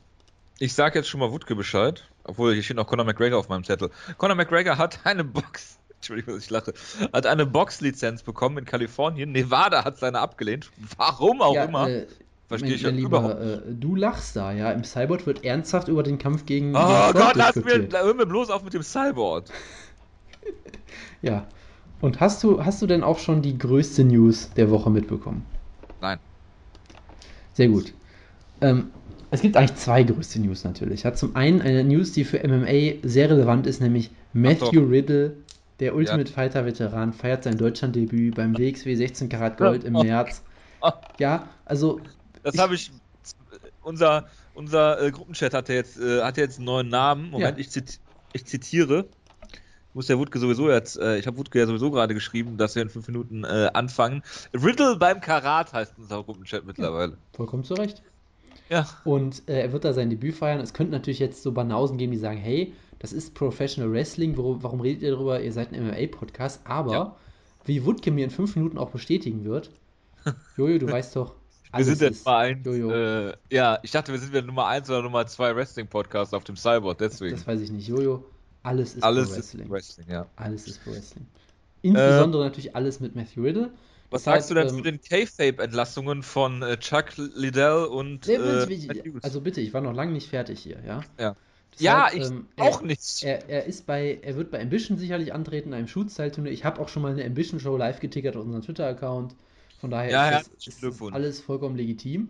Ich 0.59 0.73
sage 0.73 0.99
jetzt 0.99 1.09
schon 1.09 1.19
mal 1.19 1.31
Wutke 1.31 1.55
Bescheid, 1.55 2.07
obwohl 2.23 2.53
hier 2.53 2.63
steht 2.63 2.77
noch 2.77 2.87
Conor 2.87 3.05
McGregor 3.05 3.39
auf 3.39 3.49
meinem 3.49 3.63
Zettel. 3.63 3.89
Conor 4.17 4.35
McGregor 4.35 4.77
hat 4.77 4.99
eine 5.03 5.23
Box, 5.23 5.79
Entschuldigung, 5.95 6.37
ich 6.37 6.49
lache, 6.49 6.73
hat 7.11 7.25
eine 7.25 7.45
Boxlizenz 7.45 8.23
bekommen 8.23 8.59
in 8.59 8.65
Kalifornien. 8.65 9.31
Nevada 9.31 9.83
hat 9.83 9.97
seine 9.97 10.19
abgelehnt. 10.19 10.69
Warum 10.97 11.41
auch 11.41 11.55
ja, 11.55 11.63
immer. 11.65 11.89
Äh, 11.89 12.07
Verstehe 12.47 12.75
ich 12.75 12.81
ja 12.83 12.89
lieber, 12.89 13.19
überhaupt 13.19 13.41
äh, 13.41 13.73
Du 13.73 13.95
lachst 13.95 14.35
da, 14.35 14.51
ja. 14.51 14.71
Im 14.71 14.83
Cyborg 14.83 15.25
wird 15.25 15.43
ernsthaft 15.43 15.87
über 15.87 16.03
den 16.03 16.19
Kampf 16.19 16.45
gegen. 16.45 16.75
Oh 16.75 17.11
Gott, 17.13 17.35
lass 17.35 17.55
mir, 17.55 17.87
hör 17.91 18.13
mir 18.13 18.27
bloß 18.27 18.51
auf 18.51 18.63
mit 18.63 18.73
dem 18.73 18.83
Cyborg. 18.83 19.45
ja. 21.21 21.47
Und 22.03 22.19
hast 22.19 22.43
du, 22.43 22.65
hast 22.65 22.81
du 22.81 22.85
denn 22.85 23.01
auch 23.01 23.17
schon 23.17 23.41
die 23.41 23.57
größte 23.57 24.03
News 24.03 24.49
der 24.57 24.69
Woche 24.69 24.89
mitbekommen? 24.89 25.45
Nein. 26.01 26.19
Sehr 27.53 27.69
gut. 27.69 27.93
Ähm, 28.59 28.91
es 29.31 29.39
gibt 29.39 29.55
eigentlich 29.55 29.75
zwei 29.75 30.03
größte 30.03 30.41
News 30.41 30.65
natürlich. 30.65 31.05
Hat 31.05 31.17
zum 31.17 31.33
einen 31.37 31.61
eine 31.61 31.81
News, 31.85 32.11
die 32.11 32.25
für 32.25 32.45
MMA 32.45 33.07
sehr 33.07 33.29
relevant 33.29 33.67
ist, 33.67 33.79
nämlich 33.79 34.11
Matthew 34.33 34.81
Riddle, 34.81 35.37
der 35.79 35.95
Ultimate 35.95 36.29
ja. 36.29 36.35
Fighter 36.35 36.65
Veteran, 36.65 37.13
feiert 37.13 37.45
sein 37.45 37.57
Deutschlanddebüt 37.57 38.35
beim 38.35 38.57
WXW 38.57 38.95
16 38.95 39.29
Karat 39.29 39.55
Gold 39.55 39.85
im 39.85 39.93
März. 39.93 40.43
Ja, 41.19 41.47
also 41.63 42.01
das 42.43 42.57
habe 42.57 42.75
ich. 42.75 42.91
Unser, 43.81 44.27
unser 44.55 45.01
äh, 45.01 45.09
Gruppenchat 45.09 45.53
hat 45.53 45.69
jetzt, 45.69 45.97
äh, 46.01 46.21
hat 46.21 46.35
jetzt 46.35 46.57
einen 46.57 46.65
neuen 46.65 46.89
Namen. 46.89 47.29
Moment, 47.29 47.57
ja. 47.57 47.61
ich, 47.61 47.69
zit, 47.69 48.01
ich 48.33 48.45
zitiere. 48.45 49.05
Ich 49.93 49.95
muss 49.95 50.07
der 50.07 50.17
Wutke 50.17 50.39
sowieso 50.39 50.71
jetzt, 50.71 50.97
äh, 50.97 51.19
ich 51.19 51.27
habe 51.27 51.37
Wutke 51.37 51.59
ja 51.59 51.67
sowieso 51.67 51.91
gerade 51.91 52.15
geschrieben, 52.15 52.57
dass 52.57 52.73
wir 52.73 52.81
in 52.81 52.89
fünf 52.89 53.05
Minuten 53.05 53.43
äh, 53.43 53.69
anfangen. 53.75 54.23
Riddle 54.51 54.95
beim 54.95 55.21
Karat 55.21 55.71
heißt 55.71 55.93
unser 55.99 56.23
Gruppenchat 56.23 56.65
mittlerweile. 56.65 57.11
Ja, 57.11 57.17
vollkommen 57.33 57.63
zu 57.63 57.75
Recht. 57.75 58.01
Ja. 58.69 58.87
Und 59.03 59.47
äh, 59.47 59.61
er 59.61 59.71
wird 59.71 59.85
da 59.85 59.93
sein 59.93 60.09
Debüt 60.09 60.33
feiern. 60.33 60.61
Es 60.61 60.73
könnte 60.73 60.93
natürlich 60.93 61.19
jetzt 61.19 61.43
so 61.43 61.51
Banausen 61.51 61.99
geben, 61.99 62.11
die 62.11 62.17
sagen, 62.17 62.39
hey, 62.39 62.73
das 62.97 63.13
ist 63.13 63.35
Professional 63.35 63.91
Wrestling, 63.91 64.35
warum, 64.35 64.63
warum 64.63 64.81
redet 64.81 65.03
ihr 65.03 65.11
darüber? 65.11 65.39
Ihr 65.39 65.53
seid 65.53 65.71
ein 65.71 65.85
MMA-Podcast. 65.85 66.61
Aber, 66.63 66.91
ja. 66.91 67.15
wie 67.65 67.85
Wutke 67.85 68.09
mir 68.09 68.25
in 68.25 68.31
fünf 68.31 68.55
Minuten 68.55 68.79
auch 68.79 68.89
bestätigen 68.89 69.45
wird, 69.45 69.69
Jojo, 70.57 70.79
du 70.79 70.91
weißt 70.91 71.15
doch, 71.17 71.35
wir 71.75 71.85
sind 71.85 72.01
jetzt 72.01 72.25
Nummer 72.25 72.37
1. 72.37 72.65
Äh, 72.65 73.33
ja, 73.51 73.77
ich 73.83 73.91
dachte, 73.91 74.11
wir 74.11 74.19
sind 74.19 74.31
wieder 74.31 74.41
Nummer 74.41 74.65
1 74.65 74.89
oder 74.89 75.03
Nummer 75.03 75.27
2 75.27 75.55
Wrestling-Podcast 75.55 76.33
auf 76.33 76.43
dem 76.43 76.55
Cyborg, 76.55 76.97
deswegen. 76.97 77.35
Das 77.35 77.45
weiß 77.45 77.61
ich 77.61 77.71
nicht. 77.71 77.87
Jojo, 77.87 78.23
alles 78.63 78.95
ist 78.95 79.03
alles 79.03 79.35
Wrestling. 79.35 79.65
Ist 79.65 79.71
Wrestling 79.71 80.07
ja. 80.09 80.27
Alles 80.35 80.67
ist 80.67 80.83
Pro 80.83 80.91
Wrestling. 80.91 81.25
Insbesondere 81.81 82.43
äh, 82.43 82.45
natürlich 82.45 82.75
alles 82.75 82.99
mit 82.99 83.15
Matthew 83.15 83.43
Riddle. 83.43 83.71
Was 84.09 84.25
sagst 84.25 84.49
du 84.49 84.53
denn 84.53 84.67
ähm, 84.67 84.75
zu 84.75 84.81
den 84.81 85.01
K-Fape-Entlassungen 85.01 86.21
von 86.23 86.61
äh, 86.61 86.77
Chuck 86.77 87.17
Liddell 87.17 87.85
und. 87.85 88.27
Nee, 88.27 88.35
äh, 88.35 88.71
ich, 88.71 88.89
also 89.23 89.41
bitte, 89.41 89.59
ich 89.59 89.73
war 89.73 89.81
noch 89.81 89.93
lange 89.93 90.11
nicht 90.11 90.29
fertig 90.29 90.59
hier, 90.59 90.77
ja? 90.85 91.01
Ja. 91.19 91.35
Deshalb, 91.79 91.79
ja, 91.79 92.09
ich 92.13 92.29
ähm, 92.29 92.47
auch 92.57 92.81
er, 92.81 92.85
nicht. 92.85 93.23
Er, 93.23 93.49
er, 93.49 93.65
ist 93.65 93.87
bei, 93.87 94.19
er 94.21 94.35
wird 94.35 94.51
bei 94.51 94.61
Ambition 94.61 94.97
sicherlich 94.97 95.33
antreten, 95.33 95.69
in 95.69 95.73
einem 95.73 95.87
Shoot-Style-Turnier. 95.87 96.51
Ich 96.51 96.63
habe 96.63 96.79
auch 96.79 96.89
schon 96.89 97.01
mal 97.01 97.11
eine 97.11 97.25
Ambition-Show 97.25 97.75
live 97.75 97.99
getickert 97.99 98.35
auf 98.35 98.43
unserem 98.43 98.61
Twitter-Account. 98.61 99.35
Von 99.81 99.89
daher 99.89 100.11
ja, 100.11 100.37
ist, 100.37 100.51
das, 100.55 100.67
ist 100.67 101.01
alles 101.11 101.41
vollkommen 101.41 101.75
legitim. 101.75 102.29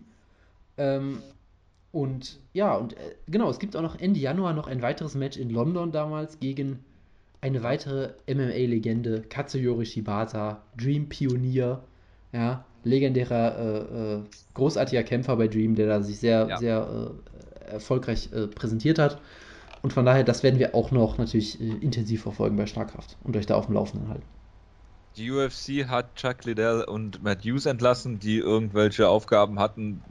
Ähm, 0.78 1.22
und 1.94 2.40
ja, 2.52 2.74
und 2.74 2.94
äh, 2.94 3.14
genau, 3.28 3.48
es 3.48 3.60
gibt 3.60 3.76
auch 3.76 3.82
noch 3.82 4.00
Ende 4.00 4.18
Januar 4.18 4.52
noch 4.52 4.66
ein 4.66 4.82
weiteres 4.82 5.14
Match 5.14 5.36
in 5.36 5.48
London 5.48 5.92
damals 5.92 6.40
gegen 6.40 6.84
eine 7.40 7.62
weitere 7.62 8.14
MMA-Legende, 8.26 9.22
Katsuyori 9.22 9.86
Shibata, 9.86 10.60
Dream-Pionier, 10.76 11.84
ja, 12.32 12.64
legendärer, 12.82 13.58
äh, 13.58 14.14
äh, 14.14 14.22
großartiger 14.54 15.04
Kämpfer 15.04 15.36
bei 15.36 15.46
Dream, 15.46 15.76
der 15.76 15.86
da 15.86 16.02
sich 16.02 16.18
sehr, 16.18 16.48
ja. 16.48 16.56
sehr 16.56 17.12
äh, 17.68 17.70
erfolgreich 17.74 18.28
äh, 18.32 18.48
präsentiert 18.48 18.98
hat. 18.98 19.20
Und 19.82 19.92
von 19.92 20.04
daher, 20.04 20.24
das 20.24 20.42
werden 20.42 20.58
wir 20.58 20.74
auch 20.74 20.90
noch 20.90 21.16
natürlich 21.18 21.60
äh, 21.60 21.76
intensiv 21.80 22.22
verfolgen 22.22 22.56
bei 22.56 22.66
Starkraft 22.66 23.16
und 23.22 23.36
euch 23.36 23.46
da 23.46 23.54
auf 23.54 23.66
dem 23.66 23.76
Laufenden 23.76 24.08
halten. 24.08 24.26
Die 25.16 25.30
UFC 25.30 25.86
hat 25.86 26.16
Chuck 26.16 26.44
Liddell 26.44 26.82
und 26.82 27.22
Matt 27.22 27.44
Hughes 27.44 27.66
entlassen, 27.66 28.18
die 28.18 28.38
irgendwelche 28.38 29.08
Aufgaben 29.08 29.60
hatten, 29.60 30.02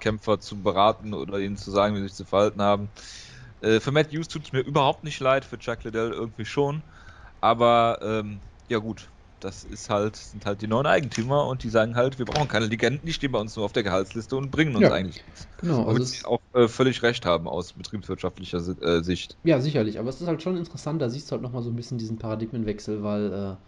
Kämpfer 0.00 0.40
zu 0.40 0.62
beraten 0.62 1.14
oder 1.14 1.38
ihnen 1.38 1.56
zu 1.56 1.70
sagen, 1.70 1.94
wie 1.94 2.00
sie 2.00 2.08
sich 2.08 2.16
zu 2.16 2.24
verhalten 2.24 2.62
haben. 2.62 2.90
Äh, 3.60 3.80
für 3.80 3.92
Matt 3.92 4.12
Hughes 4.12 4.28
tut 4.28 4.44
es 4.44 4.52
mir 4.52 4.60
überhaupt 4.60 5.04
nicht 5.04 5.20
leid, 5.20 5.44
für 5.44 5.58
Chuck 5.58 5.84
Liddell 5.84 6.12
irgendwie 6.12 6.44
schon. 6.44 6.82
Aber 7.40 7.98
ähm, 8.02 8.42
ja 8.68 8.78
gut, 8.78 9.12
das 9.40 9.64
ist 9.64 9.90
halt, 9.90 10.16
sind 10.16 10.46
halt 10.46 10.62
die 10.62 10.66
neuen 10.66 10.86
Eigentümer 10.86 11.46
und 11.46 11.62
die 11.62 11.68
sagen 11.70 11.96
halt, 11.96 12.18
wir 12.18 12.26
brauchen 12.26 12.48
keine 12.48 12.66
Legenden, 12.66 13.06
die 13.06 13.12
stehen 13.12 13.32
bei 13.32 13.38
uns 13.38 13.56
nur 13.56 13.64
auf 13.64 13.72
der 13.72 13.82
Gehaltsliste 13.82 14.36
und 14.36 14.50
bringen 14.50 14.76
uns 14.76 14.82
ja, 14.82 14.90
eigentlich 14.90 15.24
nichts. 15.26 15.48
Genau, 15.58 15.86
also 15.86 16.04
sie 16.04 16.24
auch 16.24 16.40
äh, 16.54 16.68
völlig 16.68 17.02
recht 17.02 17.26
haben 17.26 17.48
aus 17.48 17.74
betriebswirtschaftlicher 17.74 18.58
äh, 18.82 19.02
Sicht. 19.04 19.38
Ja, 19.44 19.60
sicherlich, 19.60 19.98
aber 20.00 20.08
es 20.10 20.20
ist 20.20 20.26
halt 20.26 20.42
schon 20.42 20.56
interessant, 20.56 21.00
da 21.00 21.08
siehst 21.08 21.28
du 21.30 21.32
halt 21.32 21.42
nochmal 21.42 21.62
so 21.62 21.70
ein 21.70 21.76
bisschen 21.76 21.98
diesen 21.98 22.18
Paradigmenwechsel, 22.18 23.02
weil 23.02 23.58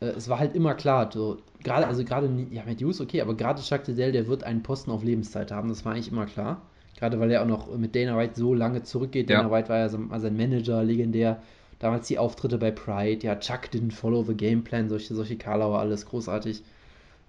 äh, 0.00 0.06
es 0.06 0.28
war 0.28 0.38
halt 0.38 0.54
immer 0.54 0.74
klar, 0.74 1.10
so, 1.12 1.38
gerade, 1.62 1.86
also 1.86 2.04
gerade, 2.04 2.28
ja, 2.50 2.64
mit 2.64 2.82
Hughes 2.82 3.00
okay, 3.00 3.20
aber 3.20 3.34
gerade 3.34 3.62
Jacques 3.62 3.88
Liddell, 3.88 4.12
der 4.12 4.26
wird 4.26 4.44
einen 4.44 4.62
Posten 4.62 4.90
auf 4.90 5.02
Lebenszeit 5.02 5.50
haben, 5.50 5.68
das 5.68 5.84
war 5.84 5.92
eigentlich 5.92 6.10
immer 6.10 6.26
klar. 6.26 6.62
Gerade 6.96 7.20
weil 7.20 7.30
er 7.30 7.42
auch 7.42 7.46
noch 7.46 7.76
mit 7.76 7.94
Dana 7.94 8.16
White 8.16 8.36
so 8.36 8.54
lange 8.54 8.82
zurückgeht. 8.82 9.28
Ja. 9.28 9.42
Dana 9.42 9.50
White 9.50 9.68
war 9.68 9.78
ja 9.78 9.88
sein, 9.88 10.08
sein 10.16 10.36
Manager, 10.36 10.82
legendär. 10.82 11.42
Damals 11.78 12.08
die 12.08 12.18
Auftritte 12.18 12.56
bei 12.56 12.70
Pride, 12.70 13.26
ja, 13.26 13.36
Chuck 13.36 13.68
didn't 13.70 13.92
follow 13.92 14.24
the 14.24 14.34
game 14.34 14.64
plan, 14.64 14.88
solche, 14.88 15.14
solche 15.14 15.36
Karlauer, 15.36 15.78
alles 15.78 16.06
großartig. 16.06 16.62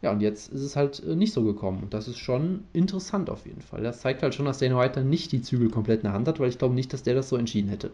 Ja, 0.01 0.11
und 0.11 0.21
jetzt 0.21 0.53
ist 0.53 0.61
es 0.61 0.77
halt 0.77 1.03
äh, 1.03 1.15
nicht 1.15 1.33
so 1.33 1.43
gekommen. 1.43 1.83
Und 1.83 1.93
das 1.93 2.07
ist 2.07 2.17
schon 2.17 2.63
interessant 2.71 3.29
auf 3.29 3.45
jeden 3.45 3.61
Fall. 3.61 3.83
Das 3.83 3.99
zeigt 3.99 4.23
halt 4.23 4.35
schon, 4.35 4.45
dass 4.45 4.59
Dana 4.59 4.79
White 4.79 5.01
dann 5.01 5.09
nicht 5.09 5.33
die 5.33 5.41
Zügel 5.41 5.69
komplett 5.69 5.99
in 5.99 6.03
der 6.03 6.13
Hand 6.13 6.27
hat, 6.29 6.39
weil 6.39 6.49
ich 6.49 6.57
glaube 6.57 6.75
nicht, 6.75 6.93
dass 6.93 7.03
der 7.03 7.15
das 7.15 7.27
so 7.27 7.35
entschieden 7.35 7.67
hätte. 7.67 7.91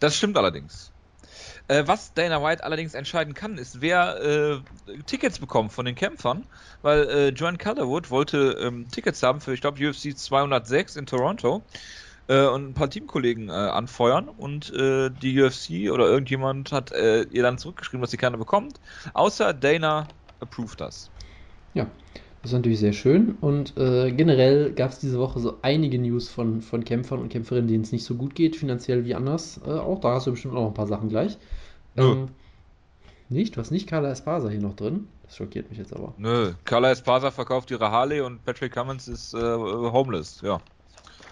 Das 0.00 0.16
stimmt 0.16 0.36
allerdings. 0.36 0.91
Äh, 1.72 1.88
was 1.88 2.12
Dana 2.12 2.42
White 2.42 2.62
allerdings 2.64 2.92
entscheiden 2.92 3.32
kann, 3.32 3.56
ist, 3.56 3.80
wer 3.80 4.20
äh, 4.20 4.58
Tickets 5.06 5.38
bekommt 5.38 5.72
von 5.72 5.86
den 5.86 5.94
Kämpfern, 5.94 6.44
weil 6.82 7.08
äh, 7.08 7.28
Joan 7.30 7.56
Calderwood 7.56 8.10
wollte 8.10 8.58
ähm, 8.60 8.88
Tickets 8.90 9.22
haben 9.22 9.40
für, 9.40 9.54
ich 9.54 9.62
glaube, 9.62 9.78
UFC 9.88 10.14
206 10.14 10.96
in 10.96 11.06
Toronto 11.06 11.62
äh, 12.28 12.44
und 12.44 12.68
ein 12.68 12.74
paar 12.74 12.90
Teamkollegen 12.90 13.48
äh, 13.48 13.52
anfeuern 13.52 14.28
und 14.28 14.70
äh, 14.74 15.08
die 15.10 15.40
UFC 15.40 15.90
oder 15.90 16.08
irgendjemand 16.08 16.72
hat 16.72 16.90
ihr 16.90 17.42
dann 17.42 17.56
zurückgeschrieben, 17.56 18.02
dass 18.02 18.10
sie 18.10 18.18
keine 18.18 18.36
bekommt, 18.36 18.78
außer 19.14 19.54
Dana 19.54 20.08
approved 20.40 20.78
das. 20.78 21.10
Ja, 21.72 21.86
das 22.42 22.50
ist 22.50 22.56
natürlich 22.56 22.80
sehr 22.80 22.92
schön. 22.92 23.36
Und 23.40 23.76
äh, 23.78 24.10
generell 24.10 24.72
gab 24.72 24.90
es 24.90 24.98
diese 24.98 25.18
Woche 25.18 25.38
so 25.38 25.58
einige 25.62 25.98
News 25.98 26.28
von, 26.28 26.60
von 26.60 26.84
Kämpfern 26.84 27.20
und 27.20 27.28
Kämpferinnen, 27.28 27.68
denen 27.68 27.84
es 27.84 27.92
nicht 27.92 28.04
so 28.04 28.16
gut 28.16 28.34
geht, 28.34 28.56
finanziell 28.56 29.04
wie 29.04 29.14
anders. 29.14 29.60
Äh, 29.64 29.70
auch 29.70 30.00
da 30.00 30.14
hast 30.14 30.26
du 30.26 30.32
bestimmt 30.32 30.54
noch 30.54 30.66
ein 30.66 30.74
paar 30.74 30.88
Sachen 30.88 31.08
gleich. 31.08 31.38
Ähm, 31.96 32.28
nicht? 33.28 33.56
Du 33.56 33.60
hast 33.60 33.70
nicht 33.70 33.88
Carla 33.88 34.10
Espasa 34.10 34.48
hier 34.48 34.60
noch 34.60 34.74
drin? 34.74 35.06
Das 35.22 35.36
schockiert 35.36 35.70
mich 35.70 35.78
jetzt 35.78 35.94
aber. 35.94 36.14
Nö, 36.18 36.52
Carla 36.64 36.90
Espasa 36.90 37.30
verkauft 37.30 37.70
ihre 37.70 37.90
Harley 37.90 38.20
und 38.20 38.44
Patrick 38.44 38.72
Cummins 38.72 39.06
ist 39.06 39.34
äh, 39.34 39.38
homeless, 39.38 40.40
ja. 40.42 40.60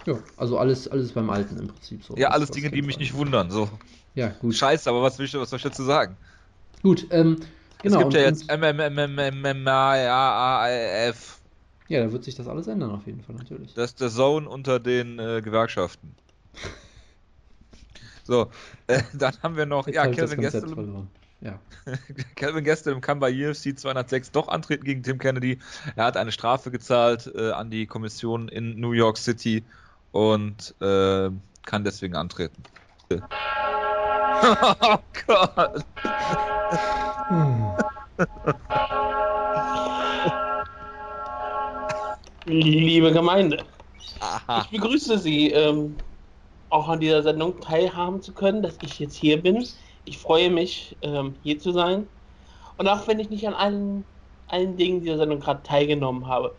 Ja, 0.05 0.17
also 0.37 0.57
alles, 0.57 0.87
alles 0.87 1.11
beim 1.11 1.29
Alten 1.29 1.59
im 1.59 1.67
Prinzip 1.67 2.03
so. 2.03 2.15
Ja, 2.15 2.29
alles 2.29 2.49
Dinge, 2.51 2.71
die 2.71 2.81
mich 2.81 2.97
nicht 2.97 3.13
wundern, 3.13 3.51
so. 3.51 3.69
Ja, 4.15 4.29
gut. 4.29 4.55
Scheiße, 4.55 4.89
aber 4.89 5.03
was, 5.03 5.19
will 5.19 5.25
ich, 5.25 5.33
was 5.33 5.49
soll 5.49 5.57
ich 5.57 5.63
dazu 5.63 5.83
sagen? 5.83 6.15
Gut, 6.81 7.05
ähm, 7.11 7.37
Genau. 7.83 7.97
Es 7.97 8.03
gibt 8.03 8.13
ja 8.13 8.21
jetzt 8.21 8.51
MMMMMAF. 8.51 9.41
Ja, 11.87 12.03
da 12.03 12.11
wird 12.11 12.23
sich 12.23 12.35
das 12.35 12.47
alles 12.47 12.67
ändern 12.67 12.91
auf 12.91 13.05
jeden 13.05 13.21
Fall, 13.21 13.35
natürlich. 13.35 13.73
Das 13.73 13.91
ist 13.91 13.99
der 14.01 14.09
Zone 14.09 14.47
unter 14.47 14.79
den 14.79 15.19
äh, 15.19 15.41
Gewerkschaften. 15.41 16.15
so, 18.23 18.49
äh, 18.87 19.01
dann 19.13 19.33
haben 19.43 19.57
wir 19.57 19.65
noch, 19.65 19.87
Jetzt 19.87 19.95
ja, 19.95 20.07
Kevin 20.07 20.41
Gastelum. 20.41 21.09
ja. 21.41 21.59
Calvin 22.35 22.63
Gastelum 22.63 23.01
kann 23.01 23.19
bei 23.19 23.31
UFC 23.31 23.77
206 23.77 24.31
doch 24.31 24.47
antreten 24.47 24.85
gegen 24.85 25.03
Tim 25.03 25.17
Kennedy. 25.17 25.59
Er 25.95 26.05
hat 26.05 26.15
eine 26.15 26.31
Strafe 26.31 26.71
gezahlt 26.71 27.29
äh, 27.35 27.51
an 27.51 27.69
die 27.71 27.87
Kommission 27.87 28.47
in 28.47 28.79
New 28.79 28.91
York 28.91 29.17
City 29.17 29.63
und 30.11 30.75
äh, 30.79 31.29
kann 31.65 31.83
deswegen 31.83 32.15
antreten. 32.15 32.63
oh 33.11 34.97
Gott. 35.27 35.85
Liebe 42.45 43.11
Gemeinde, 43.11 43.65
Aha. 44.19 44.61
ich 44.61 44.69
begrüße 44.69 45.17
Sie, 45.17 45.51
ähm, 45.51 45.97
auch 46.69 46.87
an 46.87 46.99
dieser 46.99 47.23
Sendung 47.23 47.59
teilhaben 47.59 48.21
zu 48.21 48.33
können, 48.33 48.63
dass 48.63 48.77
ich 48.81 48.99
jetzt 48.99 49.15
hier 49.15 49.41
bin. 49.41 49.65
Ich 50.05 50.17
freue 50.17 50.49
mich, 50.49 50.97
ähm, 51.01 51.35
hier 51.41 51.59
zu 51.59 51.71
sein. 51.71 52.07
Und 52.77 52.87
auch 52.87 53.07
wenn 53.07 53.19
ich 53.19 53.29
nicht 53.29 53.47
an 53.47 53.53
allen, 53.53 54.05
allen 54.47 54.77
Dingen 54.77 55.01
dieser 55.01 55.17
Sendung 55.17 55.39
gerade 55.39 55.63
teilgenommen 55.63 56.27
habe, 56.27 56.57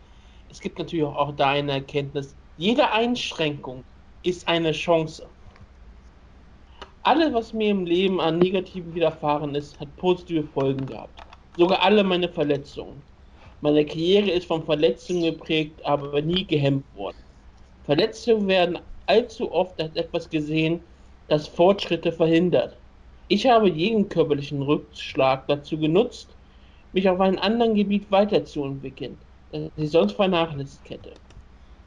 es 0.49 0.59
gibt 0.59 0.77
natürlich 0.77 1.05
auch, 1.05 1.15
auch 1.15 1.35
da 1.35 1.49
eine 1.49 1.71
Erkenntnis, 1.71 2.37
jede 2.55 2.91
Einschränkung 2.91 3.83
ist 4.21 4.47
eine 4.47 4.71
Chance. 4.71 5.27
Alles, 7.03 7.33
was 7.33 7.53
mir 7.53 7.69
im 7.71 7.85
Leben 7.85 8.19
an 8.21 8.39
Negativen 8.39 8.93
widerfahren 8.93 9.55
ist, 9.55 9.79
hat 9.79 9.95
positive 9.95 10.43
Folgen 10.43 10.87
gehabt. 10.87 11.23
Sogar 11.55 11.81
alle 11.81 12.03
meine 12.03 12.29
Verletzungen. 12.29 13.03
Meine 13.61 13.85
Karriere 13.85 14.31
ist 14.31 14.45
von 14.47 14.65
Verletzungen 14.65 15.23
geprägt, 15.23 15.85
aber 15.85 16.21
nie 16.21 16.45
gehemmt 16.47 16.85
worden. 16.93 17.17
Verletzungen 17.83 18.47
werden 18.47 18.79
allzu 19.05 19.51
oft 19.51 19.81
als 19.81 19.95
etwas 19.95 20.29
gesehen, 20.29 20.87
das 21.27 21.47
Fortschritte 21.47 22.11
verhindert. 22.13 22.81
Ich 23.27 23.47
habe 23.47 23.69
jeden 23.69 24.09
körperlichen 24.09 24.61
Rückschlag 24.61 25.47
dazu 25.47 25.77
genutzt, 25.79 26.37
mich 26.93 27.09
auf 27.09 27.19
einem 27.19 27.39
anderen 27.39 27.75
Gebiet 27.75 28.11
weiterzuentwickeln, 28.11 29.19
das 29.51 29.71
ich 29.75 29.91
sonst 29.91 30.13
vernachlässigt 30.13 30.89
hätte. 30.89 31.19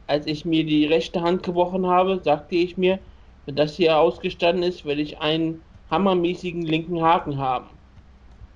Als 0.06 0.26
ich 0.26 0.44
mir 0.44 0.64
die 0.66 0.84
rechte 0.86 1.20
Hand 1.22 1.42
gebrochen 1.44 1.86
habe, 1.86 2.20
sagte 2.24 2.56
ich 2.56 2.76
mir, 2.76 3.00
wenn 3.46 3.56
das 3.56 3.76
hier 3.76 3.96
ausgestanden 3.96 4.64
ist, 4.64 4.84
werde 4.84 5.00
ich 5.00 5.18
einen 5.18 5.62
hammermäßigen 5.90 6.62
linken 6.62 7.00
Haken 7.00 7.38
haben. 7.38 7.66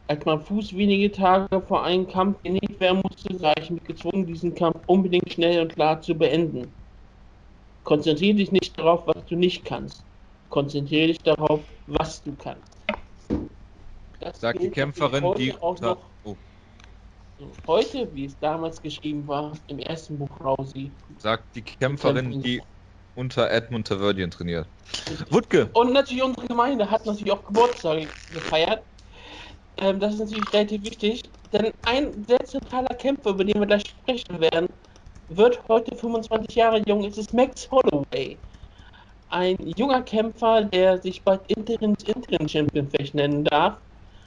Als 0.09 0.25
mein 0.25 0.41
Fuß 0.41 0.77
wenige 0.77 1.13
Tage 1.13 1.47
vor 1.69 1.85
einem 1.85 2.09
Kampf 2.09 2.43
genäht 2.43 2.81
werden 2.81 3.01
musste, 3.09 3.37
sah 3.39 3.53
ich 3.57 3.71
mich 3.71 3.85
gezwungen, 3.85 4.27
diesen 4.27 4.55
Kampf 4.55 4.81
unbedingt 4.87 5.33
schnell 5.33 5.63
und 5.63 5.73
klar 5.73 6.01
zu 6.03 6.15
beenden. 6.15 6.73
Konzentriere 7.85 8.37
dich 8.37 8.51
nicht 8.51 8.77
darauf, 8.79 9.07
was 9.07 9.25
du 9.27 9.37
nicht 9.37 9.65
kannst. 9.65 10.05
Konzentriere 10.49 11.07
dich 11.09 11.19
darauf, 11.19 11.61
was 11.87 12.23
du 12.25 12.35
kannst. 12.35 12.77
Das 14.19 14.41
Sagt 14.41 14.61
die 14.61 14.71
Kämpferin, 14.71 15.23
heute 15.23 15.41
die. 15.41 15.55
auch 15.61 15.81
noch 15.81 15.99
Oh, 16.25 16.37
heute, 17.67 18.09
wie 18.15 18.27
es 18.27 18.39
damals 18.41 18.83
geschrieben 18.83 19.27
war, 19.27 19.53
im 19.69 19.79
ersten 19.79 20.19
Buch 20.19 20.29
Rousey. 20.45 20.91
sagt 21.19 21.55
die 21.55 21.63
Kämpferin, 21.63 22.43
die 22.43 22.61
unter 23.21 23.51
Edmund 23.51 23.87
Taverdian 23.87 24.31
trainiert. 24.31 24.67
Wutke, 25.29 25.69
Und 25.75 25.93
natürlich 25.93 26.23
unsere 26.23 26.47
Gemeinde 26.47 26.91
hat 26.91 27.05
natürlich 27.05 27.31
auch 27.31 27.45
Geburtstage 27.45 28.09
gefeiert. 28.33 28.83
Ähm, 29.77 30.01
das 30.01 30.15
ist 30.15 30.21
natürlich 30.21 30.53
relativ 30.53 30.83
wichtig, 30.85 31.23
denn 31.53 31.71
ein 31.85 32.25
sehr 32.27 32.43
zentraler 32.45 32.95
Kämpfer, 32.97 33.31
über 33.31 33.45
den 33.45 33.61
wir 33.61 33.67
gleich 33.67 33.83
sprechen 33.87 34.41
werden, 34.41 34.69
wird 35.29 35.61
heute 35.69 35.95
25 35.95 36.57
Jahre 36.57 36.83
jung. 36.87 37.05
Es 37.05 37.19
ist 37.19 37.33
Max 37.35 37.71
Holloway. 37.71 38.39
Ein 39.29 39.57
junger 39.77 40.03
Kämpfer, 40.03 40.65
der 40.65 40.99
sich 41.01 41.23
bald 41.23 41.43
Interims 41.49 42.03
Interim 42.05 42.49
Champion 42.49 42.89
vielleicht 42.91 43.15
nennen 43.15 43.45
darf, 43.45 43.77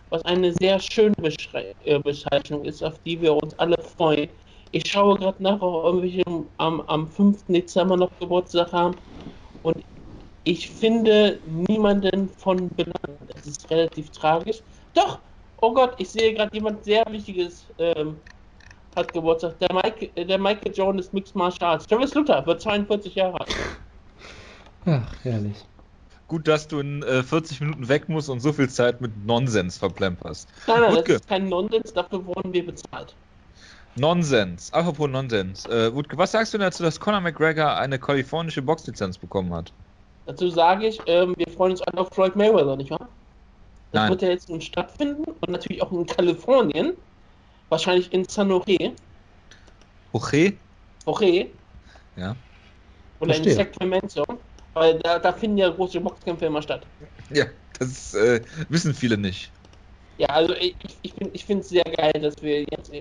was 0.10 0.24
eine 0.24 0.54
sehr 0.54 0.80
schöne 0.80 1.16
Beschrei 1.20 1.74
äh, 1.84 2.00
Bezeichnung 2.00 2.64
ist, 2.64 2.84
auf 2.84 2.98
die 3.00 3.20
wir 3.20 3.34
uns 3.34 3.58
alle 3.60 3.76
freuen. 3.98 4.30
Ich 4.74 4.90
schaue 4.90 5.18
gerade 5.20 5.42
nach, 5.42 5.62
ob 5.62 5.86
irgendwelche 5.86 6.24
am, 6.58 6.82
am 6.82 7.08
5. 7.08 7.46
Dezember 7.48 7.96
noch 7.96 8.10
Geburtstag 8.20 8.74
haben. 8.74 8.96
Und 9.62 9.78
ich 10.46 10.68
finde 10.68 11.40
niemanden 11.46 12.28
von 12.38 12.70
benannt. 12.70 13.20
Das 13.28 13.46
ist 13.46 13.70
relativ 13.70 14.10
tragisch. 14.10 14.62
Doch! 14.96 15.20
Oh 15.62 15.74
Gott, 15.74 15.94
ich 16.00 16.10
sehe 16.10 16.34
gerade 16.34 16.54
jemand 16.56 16.84
sehr 16.84 17.06
Wichtiges 17.10 17.72
ähm, 17.78 18.18
hat 18.96 19.14
Geburtstag. 19.14 19.60
Der, 19.60 19.74
Mike, 19.74 20.12
äh, 20.16 20.26
der 20.26 20.40
Michael 20.40 20.74
Jones 20.74 21.06
ist 21.06 21.14
Mixed 21.14 21.36
Martial 21.36 21.72
Arts. 21.72 21.88
Travis 21.88 22.14
Luther 22.16 22.46
wird 22.46 22.60
42 22.62 23.16
Jahre 23.16 23.40
alt. 23.40 23.56
Ach, 24.86 25.16
herrlich. 25.24 25.66
gut, 26.28 26.48
dass 26.48 26.68
du 26.68 26.80
in 26.80 27.04
äh, 27.04 27.24
40 27.24 27.62
Minuten 27.62 27.88
weg 27.88 28.10
musst 28.10 28.28
und 28.30 28.40
so 28.40 28.52
viel 28.52 28.70
Zeit 28.70 29.02
mit 29.02 29.24
Nonsens 29.26 29.78
verplemperst. 29.78 30.50
Nein, 30.68 30.82
nein, 30.82 30.92
Wutke. 30.96 31.14
das 31.14 31.22
ist 31.22 31.28
kein 31.28 31.48
Nonsens, 31.48 31.94
dafür 31.94 32.26
wurden 32.26 32.52
wir 32.52 32.66
bezahlt. 32.66 33.16
Nonsens. 33.96 34.74
Apropos 34.74 35.10
Nonsens. 35.10 35.66
Äh, 35.68 35.94
Wutke, 35.94 36.18
was 36.18 36.32
sagst 36.32 36.54
du 36.54 36.58
dazu, 36.58 36.84
dass 36.84 37.00
Conor 37.00 37.22
McGregor 37.22 37.78
eine 37.78 38.00
kalifornische 38.00 38.62
Boxlizenz 38.62 39.18
bekommen 39.18 39.54
hat? 39.54 39.72
Dazu 40.26 40.50
sage 40.50 40.88
ich, 40.88 41.00
ähm, 41.06 41.34
wir 41.38 41.48
freuen 41.48 41.72
uns 41.72 41.82
alle 41.82 42.02
auf 42.02 42.10
Floyd 42.10 42.36
Mayweather, 42.36 42.76
nicht 42.76 42.92
wahr? 42.92 43.08
Das 43.92 44.02
Nein. 44.02 44.10
wird 44.10 44.22
ja 44.24 44.30
jetzt 44.30 44.50
nun 44.50 44.62
stattfinden 44.62 45.24
und 45.24 45.50
natürlich 45.50 45.82
auch 45.84 45.92
in 45.92 46.06
Kalifornien. 46.06 46.94
Wahrscheinlich 47.70 48.12
in 48.14 48.26
San 48.26 48.50
Jose. 48.50 48.94
Okay. 50.12 50.58
Jose. 51.06 51.48
Ja. 52.16 52.36
Oder 53.20 53.36
in 53.36 53.44
Verstehe. 53.44 53.56
Sacramento. 53.56 54.24
Weil 54.74 54.98
da, 55.00 55.20
da 55.20 55.32
finden 55.32 55.58
ja 55.58 55.70
große 55.70 56.00
Boxkämpfe 56.00 56.46
immer 56.46 56.62
statt. 56.62 56.86
Ja, 57.32 57.46
das 57.78 58.16
äh, 58.16 58.42
wissen 58.70 58.94
viele 58.94 59.18
nicht. 59.18 59.52
Ja, 60.18 60.28
also 60.30 60.56
ich, 60.56 60.76
ich, 61.02 61.14
ich 61.22 61.46
finde 61.46 61.62
es 61.62 61.70
sehr 61.70 61.84
geil, 61.84 62.14
dass 62.22 62.42
wir 62.42 62.62
jetzt 62.62 62.92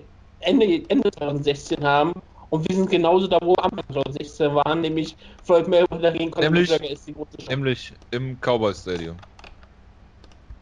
Ende, 0.43 0.85
Ende 0.89 1.11
2016 1.11 1.83
haben 1.85 2.13
und 2.51 2.69
wir 2.69 2.77
sind 2.77 2.91
genauso 2.91 3.27
da, 3.27 3.39
wo 3.43 3.55
wir 3.55 3.65
Anfang 3.65 3.85
2016 3.93 4.55
waren, 4.55 4.81
nämlich 4.81 5.17
Floyd 5.45 5.69
Mayweather 5.69 6.13
gegen 6.13 6.31
Conor 6.31 6.51
McGregor 6.51 6.91
ist 6.91 7.07
die 7.07 7.15
große 7.15 7.37
Chance. 7.39 7.51
Nämlich 7.51 7.95
im 8.11 8.39
Cowboy 8.41 8.75
Stadium. 8.75 9.17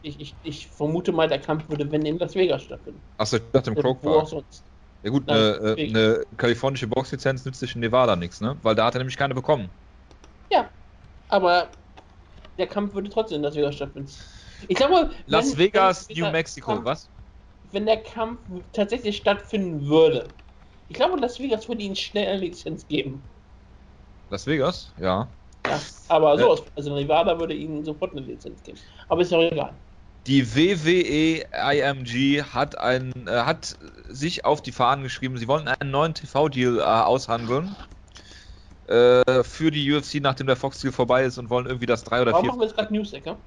Ich, 0.03 0.19
ich, 0.19 0.35
ich 0.43 0.67
vermute 0.67 1.11
mal, 1.11 1.27
der 1.27 1.39
Kampf 1.39 1.69
würde, 1.69 1.91
wenn 1.91 2.05
in 2.05 2.17
Las 2.17 2.33
Vegas 2.33 2.63
stattfinden. 2.63 3.03
Achso, 3.17 3.37
ich 3.37 3.43
dachte 3.51 3.69
im 3.71 3.75
Croke 3.75 4.03
wo 4.03 4.09
auch 4.09 4.17
Park. 4.19 4.29
sonst. 4.29 4.63
Ja 5.03 5.09
gut, 5.09 5.29
eine, 5.29 5.75
äh, 5.77 5.89
eine 5.89 6.23
kalifornische 6.37 6.87
Boxlizenz 6.87 7.43
nützt 7.45 7.59
sich 7.59 7.73
in 7.75 7.81
Nevada 7.81 8.15
nichts, 8.15 8.39
ne? 8.41 8.57
Weil 8.61 8.75
da 8.75 8.85
hat 8.85 8.95
er 8.95 8.99
nämlich 8.99 9.17
keine 9.17 9.33
bekommen. 9.35 9.69
Aber 11.31 11.69
der 12.57 12.67
Kampf 12.67 12.93
würde 12.93 13.09
trotzdem 13.09 13.37
in 13.37 13.43
Las 13.43 13.55
Vegas 13.55 13.75
stattfinden. 13.75 14.11
Ich 14.67 14.75
glaube, 14.75 15.11
Las 15.27 15.51
wenn- 15.51 15.59
Vegas, 15.59 16.09
New 16.09 16.29
Mexico, 16.29 16.73
Kampf, 16.73 16.85
was? 16.85 17.09
Wenn 17.71 17.85
der 17.85 18.01
Kampf 18.03 18.39
tatsächlich 18.73 19.17
stattfinden 19.17 19.87
würde, 19.87 20.29
ich 20.87 20.95
glaube, 20.95 21.19
Las 21.19 21.39
Vegas 21.39 21.67
würde 21.69 21.83
ihnen 21.83 21.95
schnell 21.95 22.27
eine 22.27 22.39
Lizenz 22.41 22.87
geben. 22.87 23.23
Las 24.29 24.45
Vegas? 24.45 24.93
Ja. 24.97 25.31
Ja, 25.65 25.79
aber 26.09 26.37
so, 26.37 26.49
aus- 26.49 26.63
also 26.75 26.95
Nevada 26.95 27.37
würde 27.39 27.53
ihnen 27.53 27.83
sofort 27.85 28.11
eine 28.11 28.21
Lizenz 28.21 28.61
geben. 28.63 28.79
Aber 29.07 29.21
ist 29.21 29.31
ja 29.31 29.37
auch 29.37 29.51
egal. 29.51 29.79
Die 30.27 30.55
WWE 30.55 31.45
IMG 31.51 32.43
hat, 32.43 32.77
ein, 32.77 33.11
äh, 33.27 33.31
hat 33.43 33.75
sich 34.09 34.45
auf 34.45 34.61
die 34.61 34.71
Fahnen 34.71 35.03
geschrieben, 35.03 35.37
sie 35.37 35.47
wollen 35.47 35.67
einen 35.67 35.91
neuen 35.91 36.13
TV-Deal 36.13 36.77
äh, 36.79 36.81
aushandeln 36.83 37.75
äh, 38.87 39.43
für 39.43 39.71
die 39.71 39.91
UFC, 39.91 40.15
nachdem 40.21 40.47
der 40.47 40.55
Fox-Deal 40.55 40.93
vorbei 40.93 41.23
ist 41.23 41.37
und 41.37 41.49
wollen 41.49 41.65
irgendwie 41.65 41.85
das 41.85 42.03
drei 42.03 42.21
oder 42.21 42.31
Warum 42.33 42.45
vier. 42.45 42.49
machen 42.51 42.59
wir 42.61 42.67
jetzt 42.67 42.75
gerade 42.75 42.93
News-Ecke? 42.93 43.37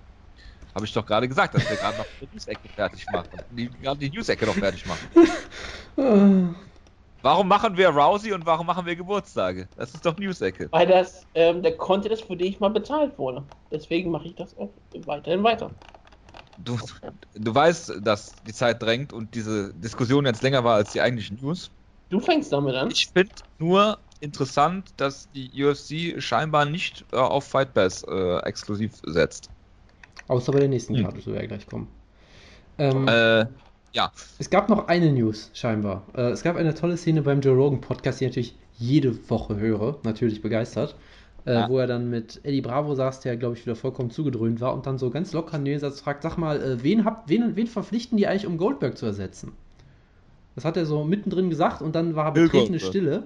Habe 0.75 0.87
ich 0.87 0.93
doch 0.93 1.07
gerade 1.07 1.29
gesagt, 1.29 1.55
dass 1.55 1.69
wir 1.69 1.77
gerade 1.77 1.99
noch 1.99 2.07
die 2.21 2.27
News-Ecke 2.33 2.69
fertig 2.69 3.07
machen. 3.11 3.29
Die, 3.51 3.71
gerade 3.71 3.99
die 4.01 4.11
News-Ecke 4.11 4.47
noch 4.47 4.55
fertig 4.55 4.85
machen. 4.87 5.09
Warum 7.25 7.49
machen 7.49 7.77
wir 7.79 7.89
Rousey 7.89 8.35
und 8.35 8.45
warum 8.45 8.67
machen 8.67 8.85
wir 8.85 8.97
Geburtstage? 8.97 9.67
Das 9.77 9.95
ist 9.95 10.05
doch 10.05 10.19
News-Ecke. 10.19 10.69
Weil 10.71 10.87
das 10.87 11.27
ähm, 11.33 11.63
der 11.63 11.75
Content 11.75 12.13
ist, 12.13 12.25
für 12.25 12.37
den 12.37 12.49
ich 12.49 12.61
mal 12.61 12.69
bezahlt 12.69 13.17
wurde. 13.19 13.43
Deswegen 13.71 14.11
mache 14.11 14.27
ich 14.27 14.35
das 14.35 14.55
auch 14.59 14.75
weiterhin 15.07 15.43
weiter. 15.43 15.71
Du, 16.59 16.79
du 17.33 17.55
weißt, 17.55 17.95
dass 18.03 18.35
die 18.43 18.53
Zeit 18.53 18.83
drängt 18.83 19.15
und 19.15 19.35
diese 19.35 19.73
Diskussion 19.73 20.27
jetzt 20.27 20.43
länger 20.43 20.65
war 20.65 20.75
als 20.75 20.93
die 20.93 21.01
eigentlichen 21.01 21.39
News. 21.41 21.71
Du 22.11 22.21
fängst 22.21 22.53
damit 22.53 22.75
an. 22.75 22.91
Ich 22.91 23.07
finde 23.07 23.33
nur 23.59 23.99
interessant, 24.21 24.91
dass 24.99 25.31
die 25.31 25.65
UFC 25.65 26.21
scheinbar 26.23 26.67
nicht 26.67 27.07
äh, 27.13 27.17
auf 27.17 27.45
Fight 27.45 27.73
Pass 27.73 28.05
äh, 28.07 28.39
exklusiv 28.41 29.01
setzt. 29.07 29.51
Außer 30.29 30.53
bei 30.53 30.61
der 30.61 30.69
nächsten 30.69 30.97
Hm. 30.97 31.05
Karte, 31.05 31.21
zu 31.21 31.31
der 31.31 31.41
wir 31.41 31.49
gleich 31.49 31.67
kommen. 31.67 31.89
Ähm, 32.79 33.07
Äh, 33.09 33.47
ja, 33.93 34.11
Es 34.39 34.51
gab 34.51 34.69
noch 34.69 34.89
eine 34.89 35.13
News, 35.13 35.51
scheinbar. 35.55 36.03
Äh, 36.17 36.31
es 36.31 36.43
gab 36.43 36.57
eine 36.57 36.75
tolle 36.75 36.97
Szene 36.97 37.23
beim 37.23 37.41
Joe 37.41 37.55
Rogan 37.55 37.81
Podcast, 37.81 38.21
die 38.21 38.25
ich 38.25 38.31
natürlich 38.31 38.57
jede 38.77 39.31
Woche 39.31 39.57
höre, 39.57 39.99
natürlich 40.03 40.43
begeistert, 40.43 40.97
äh, 41.47 41.55
Ja. 41.55 41.69
wo 41.69 41.79
er 41.79 41.87
dann 41.87 42.11
mit 42.11 42.41
Eddie 42.43 42.61
Bravo 42.63 42.95
saß, 42.97 43.21
der, 43.21 43.37
glaube 43.37 43.55
ich, 43.57 43.65
wieder 43.65 43.77
vollkommen 43.77 44.11
zugedröhnt 44.11 44.61
war 44.61 44.75
und 44.75 44.87
dann 44.87 44.99
so 44.99 45.11
ganz 45.11 45.33
locker 45.33 45.57
in 45.57 45.65
den 45.65 45.79
Satz 45.79 46.01
fragt, 46.01 46.23
sag 46.25 46.37
mal, 46.39 46.61
äh, 46.61 46.83
wen, 46.83 47.05
habt, 47.05 47.29
wen, 47.29 47.55
wen 47.55 47.67
verpflichten 47.69 48.17
die 48.19 48.27
eigentlich, 48.27 48.47
um 48.47 48.59
Goldberg 48.59 48.99
zu 48.99 49.07
ersetzen? 49.07 49.53
Das 50.57 50.65
hat 50.65 50.77
er 50.77 50.87
so 50.87 51.05
mittendrin 51.05 51.51
gesagt 51.51 51.83
und 51.83 51.95
dann 51.95 52.17
war 52.17 52.33
betretene. 52.33 52.81
Stille 52.81 53.25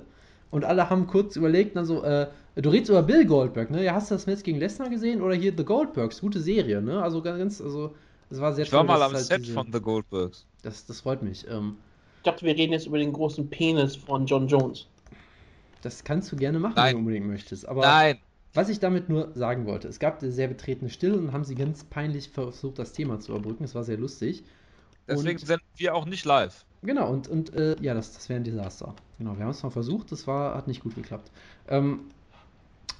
und 0.50 0.64
alle 0.64 0.88
haben 0.90 1.06
kurz 1.06 1.36
überlegt 1.36 1.76
dann 1.76 1.84
so, 1.84 2.02
äh, 2.02 2.28
du 2.56 2.70
redest 2.70 2.90
über 2.90 3.02
Bill 3.02 3.24
Goldberg, 3.26 3.70
ne? 3.70 3.84
Ja, 3.84 3.94
hast 3.94 4.10
du 4.10 4.14
das 4.14 4.26
Match 4.26 4.42
gegen 4.42 4.58
Lesnar 4.58 4.88
gesehen 4.90 5.20
oder 5.22 5.34
hier 5.34 5.52
The 5.56 5.64
Goldbergs? 5.64 6.20
Gute 6.20 6.40
Serie, 6.40 6.80
ne? 6.82 7.02
Also 7.02 7.22
ganz, 7.22 7.60
also 7.60 7.94
Es 8.30 8.40
war 8.40 8.52
sehr 8.52 8.64
Ich 8.64 8.72
war 8.72 8.84
mal 8.84 9.00
am 9.02 9.12
halt 9.12 9.24
Set 9.24 9.40
diese- 9.42 9.54
von 9.54 9.72
The 9.72 9.80
Goldbergs. 9.80 10.44
Das, 10.62 10.84
das 10.86 11.00
freut 11.00 11.22
mich. 11.22 11.46
Ähm, 11.50 11.76
Ich 12.18 12.22
dachte, 12.24 12.44
wir 12.44 12.54
reden 12.54 12.72
jetzt 12.72 12.86
über 12.86 12.98
den 12.98 13.12
großen 13.12 13.48
Penis 13.48 13.96
von 13.96 14.26
John 14.26 14.48
Jones. 14.48 14.86
das 15.82 16.02
kannst 16.04 16.30
du 16.32 16.36
gerne 16.36 16.58
machen, 16.58 16.74
Nein. 16.76 16.86
wenn 16.88 16.92
du 16.94 16.98
unbedingt 17.00 17.26
möchtest. 17.26 17.66
Aber 17.68 17.82
Nein, 17.82 18.18
was 18.54 18.68
ich 18.68 18.80
damit 18.80 19.08
nur 19.08 19.30
sagen 19.34 19.66
wollte, 19.66 19.86
es 19.88 19.98
gab 20.00 20.20
eine 20.22 20.32
sehr 20.32 20.48
betretene 20.48 20.90
Stille 20.90 21.16
und 21.16 21.32
haben 21.32 21.44
sie 21.44 21.54
ganz 21.54 21.84
peinlich 21.84 22.30
versucht, 22.30 22.78
das 22.78 22.92
Thema 22.92 23.20
zu 23.20 23.32
überbrücken. 23.32 23.64
Es 23.64 23.74
war 23.74 23.84
sehr 23.84 23.96
lustig. 23.98 24.42
deswegen 25.06 25.38
Und- 25.38 25.46
sind 25.46 25.62
wir 25.76 25.94
auch 25.94 26.04
nicht 26.06 26.24
live. 26.24 26.64
Genau, 26.82 27.10
und, 27.10 27.28
und 27.28 27.54
äh, 27.54 27.76
ja, 27.80 27.94
das, 27.94 28.14
das 28.14 28.28
wäre 28.28 28.40
ein 28.40 28.44
Desaster. 28.44 28.94
Genau, 29.18 29.36
wir 29.36 29.44
haben 29.44 29.50
es 29.50 29.62
mal 29.62 29.70
versucht, 29.70 30.12
das 30.12 30.26
war, 30.26 30.54
hat 30.54 30.68
nicht 30.68 30.82
gut 30.82 30.94
geklappt. 30.94 31.30
Ähm, 31.68 32.10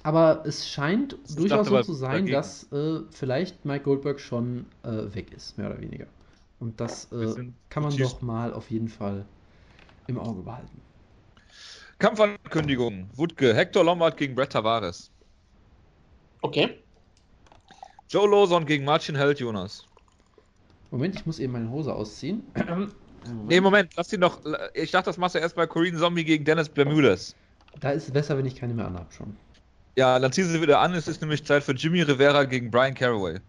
aber 0.03 0.43
es 0.45 0.67
scheint 0.67 1.17
Ich 1.27 1.35
durchaus 1.35 1.67
so 1.67 1.81
zu 1.81 1.93
sein, 1.93 2.11
dagegen. 2.11 2.31
dass 2.31 2.71
äh, 2.71 3.01
vielleicht 3.11 3.65
Mike 3.65 3.83
Goldberg 3.83 4.19
schon 4.19 4.65
äh, 4.83 5.13
weg 5.13 5.31
ist, 5.33 5.57
mehr 5.57 5.69
oder 5.69 5.81
weniger. 5.81 6.05
Und 6.59 6.79
das 6.79 7.11
äh, 7.11 7.51
kann 7.69 7.83
man 7.83 7.95
doch 7.95 8.21
mal 8.21 8.53
auf 8.53 8.69
jeden 8.69 8.89
Fall 8.89 9.25
im 10.07 10.19
Auge 10.19 10.41
behalten. 10.41 10.81
Kampfankündigung. 11.99 13.09
Wutke, 13.13 13.53
Hector 13.53 13.83
Lombard 13.83 14.17
gegen 14.17 14.35
Brett 14.35 14.51
Tavares. 14.51 15.11
Okay. 16.41 16.79
Joe 18.09 18.27
Lawson 18.29 18.65
gegen 18.65 18.85
Martin 18.85 19.15
Held, 19.15 19.39
Jonas. 19.39 19.85
Moment, 20.91 21.15
ich 21.15 21.25
muss 21.25 21.39
eben 21.39 21.53
meine 21.53 21.69
Hose 21.69 21.93
ausziehen. 21.93 22.43
Nee, 23.47 23.61
Moment, 23.61 23.93
lass 23.95 24.11
ihn 24.13 24.21
doch. 24.21 24.41
Ich 24.73 24.91
dachte, 24.91 25.09
das 25.09 25.17
machst 25.17 25.35
du 25.35 25.39
erst 25.39 25.55
bei 25.55 25.67
Korean 25.67 25.97
Zombie 25.97 26.23
gegen 26.23 26.45
Dennis 26.45 26.69
Bermudez. 26.69 27.35
Da 27.79 27.91
ist 27.91 28.07
es 28.07 28.11
besser, 28.11 28.37
wenn 28.37 28.45
ich 28.45 28.55
keine 28.55 28.73
mehr 28.73 28.87
anhabe 28.87 29.11
schon. 29.11 29.35
Ja, 29.95 30.17
dann 30.19 30.31
zieh 30.31 30.43
sie 30.43 30.61
wieder 30.61 30.79
an. 30.79 30.93
Es 30.93 31.07
ist 31.07 31.21
nämlich 31.21 31.45
Zeit 31.45 31.63
für 31.63 31.73
Jimmy 31.73 32.01
Rivera 32.01 32.45
gegen 32.45 32.71
Brian 32.71 32.93
Caraway. 32.93 33.39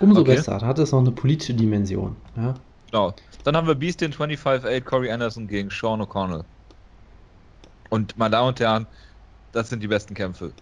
Umso 0.00 0.20
Okay. 0.20 0.36
besser, 0.36 0.58
da 0.58 0.66
hat 0.66 0.78
es 0.78 0.92
noch 0.92 1.00
eine 1.00 1.10
politische 1.10 1.54
Dimension. 1.54 2.16
Ja? 2.36 2.54
Genau. 2.90 3.14
Dann 3.42 3.56
haben 3.56 3.66
wir 3.66 3.74
Beast 3.74 4.02
in 4.02 4.12
25-8 4.12 4.84
Corey 4.84 5.10
Anderson 5.10 5.48
gegen 5.48 5.70
Sean 5.70 6.00
O'Connell. 6.02 6.44
Und 7.90 8.16
meine 8.16 8.32
Damen 8.32 8.48
und 8.48 8.60
Herren, 8.60 8.86
das 9.52 9.68
sind 9.70 9.82
die 9.82 9.88
besten 9.88 10.14
Kämpfe. 10.14 10.54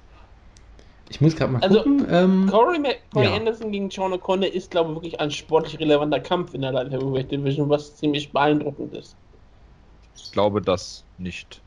Ich 1.09 1.21
muss 1.21 1.37
gerade 1.37 1.53
mal 1.53 1.63
Also, 1.63 1.79
gucken. 1.83 2.07
Ähm, 2.11 2.47
Corey, 2.51 2.79
Corey 3.13 3.27
Ja. 3.27 3.37
Anderson 3.37 3.71
gegen 3.73 3.91
Sean 3.91 4.13
O'Connor 4.13 4.47
ist, 4.47 4.71
glaube 4.71 4.91
ich, 4.91 4.97
wirklich 4.97 5.21
ein 5.21 5.31
sportlich 5.31 5.79
relevanter 5.81 6.21
Kampf 6.21 6.55
in 6.55 6.63
der 6.63 6.73
Light 6.73 6.91
Heavyweight 6.91 7.31
Division, 7.31 7.69
was 7.69 7.97
ziemlich 7.97 8.33
beeindruckend 8.33 8.95
ist. 8.95 9.19
Ich 10.17 10.33
glaube 10.33 10.63
das 10.63 11.07
nicht. 11.17 11.65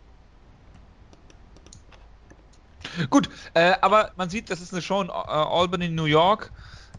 Gut, 3.10 3.30
äh, 3.54 3.74
aber 3.82 4.12
man 4.16 4.30
sieht, 4.30 4.50
das 4.50 4.62
ist 4.62 4.74
eine 4.74 4.82
Show 4.82 5.02
in 5.02 5.10
äh, 5.10 5.12
Albany, 5.12 5.90
New 5.90 6.06
York. 6.06 6.52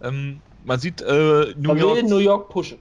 Ähm, 0.03 0.43
man 0.64 0.78
sieht 0.80 1.01
äh, 1.01 1.55
New 1.57 1.68
Man 1.68 1.78
York. 1.78 1.97
will 1.97 2.03
New 2.05 2.18
York 2.18 2.51
pushen. 2.51 2.78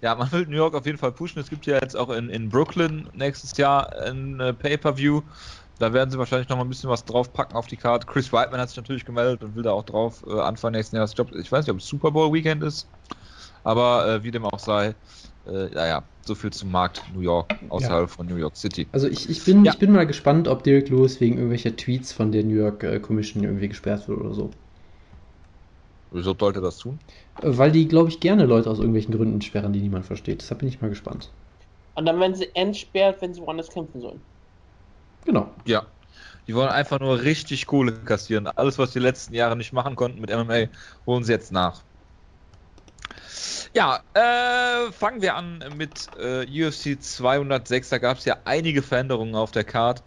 Ja, 0.00 0.14
man 0.14 0.30
will 0.32 0.46
New 0.46 0.56
York 0.56 0.74
auf 0.74 0.86
jeden 0.86 0.98
Fall 0.98 1.12
pushen. 1.12 1.40
Es 1.40 1.50
gibt 1.50 1.66
ja 1.66 1.78
jetzt 1.80 1.96
auch 1.96 2.10
in, 2.10 2.30
in 2.30 2.48
Brooklyn 2.48 3.08
nächstes 3.12 3.56
Jahr 3.56 3.92
ein 4.02 4.40
äh, 4.40 4.52
Pay-Per-View. 4.54 5.22
Da 5.78 5.92
werden 5.92 6.10
sie 6.10 6.18
wahrscheinlich 6.18 6.48
noch 6.48 6.56
mal 6.56 6.64
ein 6.64 6.68
bisschen 6.68 6.90
was 6.90 7.04
draufpacken 7.04 7.56
auf 7.56 7.66
die 7.66 7.76
Karte. 7.76 8.06
Chris 8.06 8.32
Whiteman 8.32 8.60
hat 8.60 8.68
sich 8.68 8.76
natürlich 8.76 9.04
gemeldet 9.04 9.42
und 9.42 9.54
will 9.54 9.62
da 9.62 9.72
auch 9.72 9.84
drauf 9.84 10.22
äh, 10.26 10.38
Anfang 10.40 10.72
nächsten 10.72 10.96
Jahres. 10.96 11.10
Ich, 11.12 11.16
glaub, 11.16 11.32
ich 11.32 11.50
weiß 11.50 11.64
nicht, 11.66 11.72
ob 11.72 11.78
es 11.78 11.86
Super 11.86 12.10
Bowl 12.10 12.32
Weekend 12.32 12.62
ist, 12.62 12.90
aber 13.64 14.06
äh, 14.06 14.22
wie 14.22 14.30
dem 14.30 14.44
auch 14.44 14.58
sei, 14.58 14.94
äh, 15.46 15.68
naja, 15.70 16.08
so 16.26 16.34
viel 16.34 16.50
zum 16.52 16.70
Markt 16.70 17.02
New 17.14 17.20
York 17.20 17.52
außerhalb 17.68 18.10
von 18.10 18.26
New 18.26 18.36
York 18.36 18.56
City. 18.56 18.88
also 18.92 19.08
ich, 19.08 19.28
ich, 19.28 19.44
bin, 19.44 19.64
Ja. 19.64 19.72
ich 19.72 19.78
bin 19.78 19.92
mal 19.92 20.06
gespannt, 20.06 20.48
ob 20.48 20.62
Derek 20.64 20.88
Lewis 20.88 21.20
wegen 21.20 21.36
irgendwelcher 21.36 21.76
Tweets 21.76 22.12
von 22.12 22.32
der 22.32 22.44
New 22.44 22.54
York 22.56 22.82
äh, 22.84 23.00
Commission 23.00 23.42
irgendwie 23.44 23.68
gesperrt 23.68 24.06
wird 24.08 24.20
oder 24.20 24.34
so. 24.34 24.50
Wieso 26.12 26.34
sollte 26.38 26.60
das 26.60 26.78
tun? 26.78 26.98
Äh, 27.40 27.56
Weil 27.56 27.72
die, 27.72 27.88
glaube 27.88 28.08
ich, 28.10 28.20
gerne 28.20 28.46
Leute 28.46 28.70
aus 28.70 28.78
irgendwelchen 28.78 29.14
Gründen 29.14 29.40
sperren, 29.40 29.72
die 29.72 29.80
niemand 29.80 30.06
versteht. 30.06 30.40
Deshalb 30.42 30.60
bin 30.60 30.68
ich 30.68 30.80
mal 30.80 30.88
gespannt. 30.88 31.30
Und 31.94 32.06
dann 32.06 32.18
werden 32.20 32.34
sie 32.34 32.54
entsperrt, 32.54 33.20
wenn 33.22 33.34
sie 33.34 33.40
woanders 33.40 33.68
kämpfen 33.70 34.00
sollen. 34.00 34.22
Genau. 35.24 35.54
Ja. 35.66 35.86
Die 36.46 36.54
wollen 36.54 36.70
einfach 36.70 36.98
nur 36.98 37.22
richtig 37.22 37.66
Kohle 37.66 37.92
kassieren. 38.04 38.46
Alles, 38.48 38.78
was 38.78 38.92
die 38.92 38.98
letzten 38.98 39.34
Jahre 39.34 39.56
nicht 39.56 39.72
machen 39.72 39.94
konnten 39.96 40.20
mit 40.20 40.30
MMA, 40.30 40.66
holen 41.06 41.22
sie 41.24 41.32
jetzt 41.32 41.52
nach. 41.52 41.84
Ja, 43.74 44.00
äh, 44.14 44.90
fangen 44.92 45.22
wir 45.22 45.34
an 45.36 45.64
mit 45.76 46.10
äh, 46.16 46.44
UFC 46.66 47.00
206. 47.02 47.88
Da 47.88 47.98
gab 47.98 48.18
es 48.18 48.24
ja 48.24 48.38
einige 48.44 48.82
Veränderungen 48.82 49.34
auf 49.34 49.50
der 49.50 49.64
Card. 49.64 50.02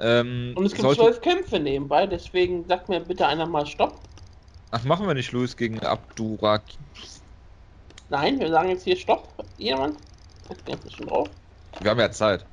Ähm, 0.00 0.52
Und 0.56 0.66
es 0.66 0.72
gibt 0.72 0.82
sollte- 0.82 1.02
zwölf 1.02 1.20
Kämpfe 1.20 1.58
nebenbei, 1.58 2.06
deswegen 2.06 2.66
sagt 2.68 2.88
mir 2.88 3.00
bitte 3.00 3.26
einer 3.26 3.46
mal 3.46 3.66
Stopp. 3.66 4.00
Ach, 4.70 4.84
machen 4.84 5.06
wir 5.06 5.14
nicht 5.14 5.32
Luis 5.32 5.56
gegen 5.56 5.80
Abdurak. 5.80 6.62
Nein, 8.10 8.38
wir 8.38 8.50
sagen 8.50 8.68
jetzt 8.68 8.84
hier 8.84 8.96
Stopp. 8.96 9.28
Jetzt 9.58 10.92
schon 10.94 11.06
drauf. 11.06 11.28
Wir 11.80 11.90
haben 11.90 12.00
ja 12.00 12.10
Zeit. 12.10 12.46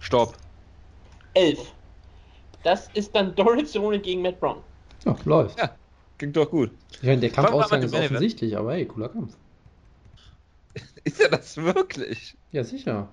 Stopp. 0.00 0.36
Elf. 1.34 1.72
Das 2.64 2.88
ist 2.94 3.14
dann 3.14 3.34
Doris 3.34 3.72
Zone 3.72 3.98
gegen 4.00 4.22
Matt 4.22 4.40
Brown. 4.40 4.62
Ja, 5.04 5.16
läuft. 5.24 5.58
Ja. 5.58 5.77
Klingt 6.18 6.36
doch 6.36 6.50
gut. 6.50 6.72
Ich 7.00 7.02
meine, 7.04 7.20
der 7.20 7.30
Kampfausgang 7.30 7.82
ist 7.82 7.94
offensichtlich, 7.94 8.56
aber 8.56 8.72
hey, 8.74 8.86
cooler 8.86 9.08
Kampf. 9.08 9.36
Ist 11.04 11.20
er 11.20 11.30
das 11.30 11.56
wirklich? 11.56 12.36
Ja, 12.50 12.64
sicher. 12.64 13.08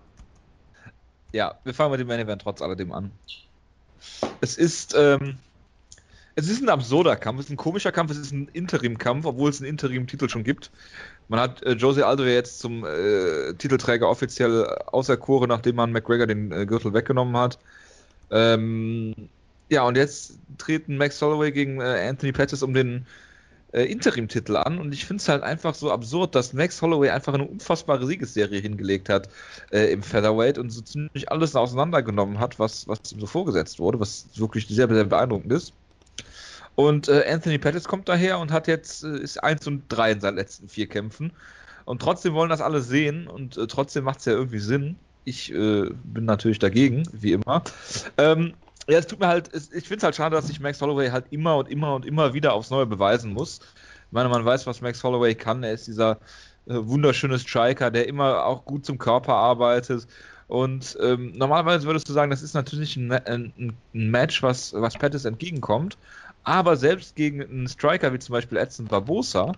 Ja, 1.31 1.59
wir 1.63 1.73
fangen 1.73 1.91
mit 1.91 1.99
dem 1.99 2.07
Main 2.07 2.19
Event 2.19 2.41
trotz 2.41 2.61
alledem 2.61 2.91
an. 2.91 3.11
Es 4.41 4.57
ist, 4.57 4.95
ähm, 4.97 5.37
es 6.35 6.49
ist 6.49 6.61
ein 6.61 6.69
absurder 6.69 7.15
Kampf, 7.15 7.39
es 7.39 7.45
ist 7.47 7.51
ein 7.51 7.57
komischer 7.57 7.91
Kampf, 7.91 8.11
es 8.11 8.17
ist 8.17 8.31
ein 8.31 8.47
Interim-Kampf, 8.49 9.25
obwohl 9.25 9.49
es 9.49 9.59
einen 9.59 9.69
Interim-Titel 9.69 10.29
schon 10.29 10.43
gibt. 10.43 10.71
Man 11.27 11.39
hat 11.39 11.63
äh, 11.63 11.73
Jose 11.73 12.05
Aldo 12.05 12.23
jetzt 12.23 12.59
zum 12.59 12.85
äh, 12.85 13.53
Titelträger 13.53 14.09
offiziell 14.09 14.65
auserkoren, 14.87 15.49
nachdem 15.49 15.75
man 15.75 15.91
McGregor 15.91 16.27
den 16.27 16.51
äh, 16.51 16.65
Gürtel 16.65 16.93
weggenommen 16.93 17.37
hat. 17.37 17.59
Ähm, 18.31 19.29
ja, 19.69 19.83
und 19.83 19.97
jetzt 19.97 20.37
treten 20.57 20.97
Max 20.97 21.21
Holloway 21.21 21.51
gegen 21.51 21.81
äh, 21.81 22.07
Anthony 22.07 22.31
Pettis 22.31 22.63
um 22.63 22.73
den 22.73 23.05
äh, 23.75 23.83
Interim-Titel 23.83 24.55
an. 24.55 24.79
Und 24.79 24.93
ich 24.93 25.05
finde 25.05 25.21
es 25.21 25.27
halt 25.27 25.43
einfach 25.43 25.75
so 25.75 25.91
absurd, 25.91 26.33
dass 26.35 26.53
Max 26.53 26.81
Holloway 26.81 27.09
einfach 27.09 27.33
eine 27.33 27.45
unfassbare 27.45 28.05
Siegesserie 28.05 28.59
hingelegt 28.61 29.09
hat 29.09 29.29
äh, 29.71 29.91
im 29.91 30.01
Featherweight 30.01 30.57
und 30.57 30.69
so 30.69 30.81
ziemlich 30.81 31.31
alles 31.31 31.55
auseinandergenommen 31.55 32.39
hat, 32.39 32.59
was, 32.59 32.87
was 32.87 33.11
ihm 33.11 33.19
so 33.19 33.27
vorgesetzt 33.27 33.79
wurde, 33.79 33.99
was 33.99 34.27
wirklich 34.35 34.67
sehr, 34.67 34.87
sehr 34.87 35.03
beeindruckend 35.03 35.51
ist. 35.51 35.73
Und 36.75 37.07
äh, 37.07 37.25
Anthony 37.29 37.57
Pettis 37.57 37.85
kommt 37.85 38.07
daher 38.09 38.39
und 38.39 38.51
hat 38.51 38.67
jetzt, 38.67 39.03
äh, 39.03 39.17
ist 39.17 39.43
1 39.43 39.67
und 39.67 39.83
3 39.89 40.13
in 40.13 40.21
seinen 40.21 40.35
letzten 40.35 40.69
vier 40.69 40.87
Kämpfen. 40.87 41.31
Und 41.85 42.01
trotzdem 42.01 42.33
wollen 42.33 42.49
das 42.49 42.61
alle 42.61 42.81
sehen 42.81 43.27
und 43.27 43.57
äh, 43.57 43.67
trotzdem 43.67 44.03
macht 44.03 44.19
es 44.19 44.25
ja 44.25 44.33
irgendwie 44.33 44.59
Sinn. 44.59 44.97
Ich 45.23 45.51
äh, 45.51 45.89
bin 46.03 46.25
natürlich 46.25 46.59
dagegen, 46.59 47.07
wie 47.11 47.33
immer. 47.33 47.63
Ähm, 48.17 48.53
ja, 48.87 48.99
es 48.99 49.07
tut 49.07 49.19
mir 49.19 49.27
halt, 49.27 49.49
ich 49.53 49.87
finde 49.87 49.97
es 49.97 50.03
halt 50.03 50.15
schade, 50.15 50.35
dass 50.35 50.47
sich 50.47 50.59
Max 50.59 50.81
Holloway 50.81 51.09
halt 51.09 51.25
immer 51.31 51.57
und 51.57 51.69
immer 51.69 51.95
und 51.95 52.05
immer 52.05 52.33
wieder 52.33 52.53
aufs 52.53 52.69
Neue 52.69 52.85
beweisen 52.85 53.33
muss. 53.33 53.59
Ich 54.07 54.11
meine, 54.11 54.29
man 54.29 54.45
weiß, 54.45 54.67
was 54.67 54.81
Max 54.81 55.03
Holloway 55.03 55.35
kann. 55.35 55.63
Er 55.63 55.73
ist 55.73 55.87
dieser 55.87 56.19
äh, 56.67 56.75
wunderschöne 56.75 57.39
Striker, 57.39 57.91
der 57.91 58.07
immer 58.07 58.45
auch 58.45 58.65
gut 58.65 58.85
zum 58.85 58.97
Körper 58.97 59.33
arbeitet. 59.33 60.07
Und 60.47 60.97
ähm, 61.01 61.33
normalerweise 61.35 61.87
würdest 61.87 62.07
du 62.07 62.13
sagen, 62.13 62.29
das 62.29 62.43
ist 62.43 62.53
natürlich 62.53 62.95
ein, 62.97 63.11
ein, 63.11 63.53
ein 63.93 64.11
Match, 64.11 64.43
was, 64.43 64.73
was 64.73 64.97
Pettis 64.97 65.25
entgegenkommt. 65.25 65.97
Aber 66.43 66.77
selbst 66.77 67.15
gegen 67.15 67.41
einen 67.43 67.67
Striker 67.67 68.13
wie 68.13 68.19
zum 68.19 68.33
Beispiel 68.33 68.59
Edson 68.59 68.87
Barbosa 68.87 69.53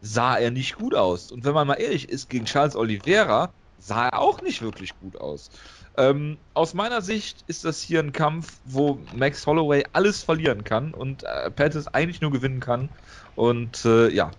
sah 0.00 0.36
er 0.36 0.50
nicht 0.50 0.76
gut 0.76 0.94
aus. 0.94 1.30
Und 1.30 1.44
wenn 1.44 1.54
man 1.54 1.66
mal 1.68 1.74
ehrlich 1.74 2.08
ist, 2.08 2.28
gegen 2.28 2.44
Charles 2.46 2.76
Oliveira 2.76 3.54
sah 3.78 4.08
er 4.08 4.20
auch 4.20 4.42
nicht 4.42 4.62
wirklich 4.62 4.98
gut 4.98 5.16
aus. 5.16 5.50
Ähm, 5.96 6.38
aus 6.54 6.74
meiner 6.74 7.02
Sicht 7.02 7.44
ist 7.46 7.64
das 7.64 7.80
hier 7.80 8.00
ein 8.00 8.12
Kampf, 8.12 8.58
wo 8.64 8.98
Max 9.14 9.46
Holloway 9.46 9.84
alles 9.92 10.22
verlieren 10.22 10.64
kann 10.64 10.92
und 10.92 11.22
äh, 11.22 11.50
Pettis 11.50 11.86
eigentlich 11.88 12.20
nur 12.20 12.32
gewinnen 12.32 12.60
kann. 12.60 12.88
Und 13.36 13.84
äh, 13.84 14.08
ja. 14.08 14.30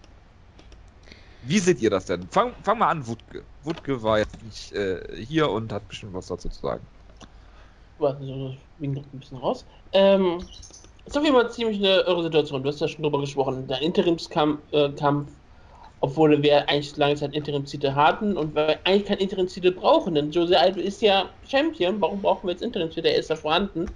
Wie 1.43 1.60
seht 1.60 1.82
ihr 1.82 1.89
das 1.89 2.06
denn? 2.06 2.28
Fang, 2.32 2.53
fang 2.64 2.80
mal 2.80 2.89
an, 2.89 3.06
Wutke. 3.08 3.43
Wutke 3.64 4.01
war 4.01 4.18
jetzt 4.18 4.43
nicht 4.43 4.74
äh, 4.74 5.01
hier 5.16 5.49
und 5.49 5.72
hat 5.72 5.88
bestimmt 5.88 6.14
was 6.14 6.28
dazu 6.28 6.49
zu 6.49 6.60
sagen. 6.60 6.86
Warte, 7.99 8.24
ich 8.24 8.60
bin 8.80 8.93
noch 8.93 9.03
ein 9.14 9.20
bisschen 9.20 9.38
raus. 9.38 9.64
Ähm, 9.93 10.43
ist 11.06 11.18
auf 11.18 11.24
jeden 11.24 11.36
Fall 11.36 11.49
ziemlich 11.51 11.78
eine 11.78 12.01
irre 12.01 12.24
Situation. 12.24 12.64
Du 12.64 12.70
hast 12.70 12.82
ja 12.82 12.88
schon 12.88 13.03
drüber 13.03 13.20
gesprochen. 13.20 13.68
Der 13.68 13.82
Interimskampf, 13.82 14.60
äh, 14.72 14.89
obwohl 16.06 16.43
wir 16.43 16.70
eigentlich 16.70 16.95
lange 16.97 17.16
Zeit 17.16 17.34
Interimstitel 17.34 17.95
hatten 17.95 18.38
und 18.38 18.53
wir 18.53 18.78
eigentlich 18.84 19.06
keinen 19.06 19.18
Interimstitel 19.18 19.72
brauchen, 19.72 20.14
denn 20.14 20.30
Jose 20.30 20.58
Aldo 20.60 20.80
ist 20.80 21.01
ja 21.01 21.32
Champion. 21.49 21.99
Warum 21.99 22.22
brauchen 22.22 22.45
wir 22.45 22.51
jetzt 22.51 22.62
Interimstitel? 22.62 23.08
Er 23.08 23.18
ist 23.18 23.32
ja 23.32 23.36
vorhanden. 23.36 23.88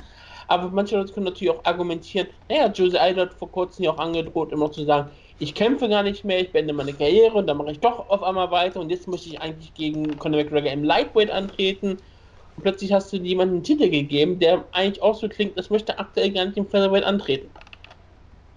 Aber 0.48 0.70
manche 0.70 0.98
Leute 0.98 1.14
können 1.14 1.28
natürlich 1.28 1.54
auch 1.54 1.64
argumentieren, 1.64 2.28
naja, 2.50 2.72
Jose 2.74 3.00
Aldo 3.00 3.22
hat 3.22 3.36
vor 3.36 3.52
kurzem 3.52 3.86
ja 3.86 3.92
auch 3.92 4.00
angedroht, 4.00 4.52
immer 4.52 4.66
noch 4.66 4.72
zu 4.72 4.86
sagen, 4.86 5.12
ich 5.38 5.54
kämpfe 5.54 5.88
gar 5.88 6.02
nicht 6.02 6.26
mehr, 6.26 6.42
ich 6.42 6.52
beende 6.52 6.74
meine 6.74 6.94
Karriere 6.94 7.38
und 7.38 7.46
dann 7.46 7.58
mache 7.58 7.74
ich 7.74 7.80
doch 7.80 8.10
auf 8.10 8.24
einmal 8.24 8.50
weiter 8.50 8.80
und 8.80 8.90
jetzt 8.90 9.08
möchte 9.08 9.30
ich 9.30 9.40
eigentlich 9.40 9.76
gegen 9.76 10.18
Conor 10.18 10.40
McGregor 10.42 10.72
im 10.72 10.84
Lightweight 10.84 11.30
antreten. 11.30 12.00
Und 12.56 12.64
plötzlich 12.64 12.92
hast 12.92 13.14
du 13.14 13.18
jemandem 13.18 13.58
einen 13.58 13.64
Titel 13.64 13.88
gegeben, 13.88 14.40
der 14.40 14.66
eigentlich 14.72 15.04
auch 15.04 15.14
so 15.14 15.30
klingt, 15.30 15.56
das 15.60 15.70
möchte 15.70 16.00
aktuell 16.00 16.32
gar 16.32 16.46
nicht 16.46 16.58
im 16.58 16.66
Featherweight 16.66 17.04
antreten. 17.04 17.52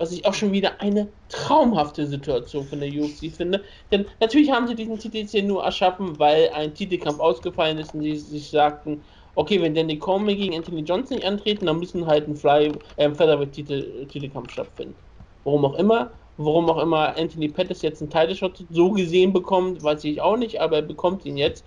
Was 0.02 0.10
ich 0.10 0.26
auch 0.26 0.34
schon 0.34 0.50
wieder 0.50 0.80
eine 0.80 1.06
traumhafte 1.28 2.08
Situation 2.08 2.66
von 2.66 2.80
der 2.80 2.88
UFC 2.88 3.30
finde. 3.30 3.62
Denn 3.92 4.04
natürlich 4.18 4.50
haben 4.50 4.66
sie 4.66 4.74
diesen 4.74 4.98
Titel 4.98 5.18
jetzt 5.18 5.30
hier 5.30 5.44
nur 5.44 5.62
erschaffen, 5.62 6.18
weil 6.18 6.50
ein 6.54 6.74
Titelkampf 6.74 7.20
ausgefallen 7.20 7.78
ist 7.78 7.94
und 7.94 8.02
sie 8.02 8.16
sich 8.16 8.50
sagten, 8.50 9.04
okay, 9.36 9.62
wenn 9.62 9.76
Danny 9.76 9.96
Coleman 9.96 10.36
gegen 10.36 10.56
Anthony 10.56 10.80
Johnson 10.80 11.18
nicht 11.18 11.24
antreten, 11.28 11.66
dann 11.66 11.78
müssen 11.78 12.04
halt 12.04 12.26
ein 12.26 12.34
Fly, 12.34 12.72
äh, 12.96 13.14
Featherweight-Titelkampf 13.14 14.50
stattfinden. 14.50 14.96
Warum 15.44 15.66
auch 15.66 15.74
immer. 15.74 16.10
Warum 16.36 16.68
auch 16.68 16.82
immer 16.82 17.16
Anthony 17.16 17.46
Pettis 17.46 17.82
jetzt 17.82 18.02
einen 18.02 18.10
Title 18.10 18.34
Shot 18.34 18.64
so 18.70 18.90
gesehen 18.90 19.32
bekommt, 19.32 19.84
weiß 19.84 20.02
ich 20.02 20.20
auch 20.20 20.36
nicht, 20.36 20.60
aber 20.60 20.78
er 20.78 20.82
bekommt 20.82 21.24
ihn 21.26 21.36
jetzt. 21.36 21.64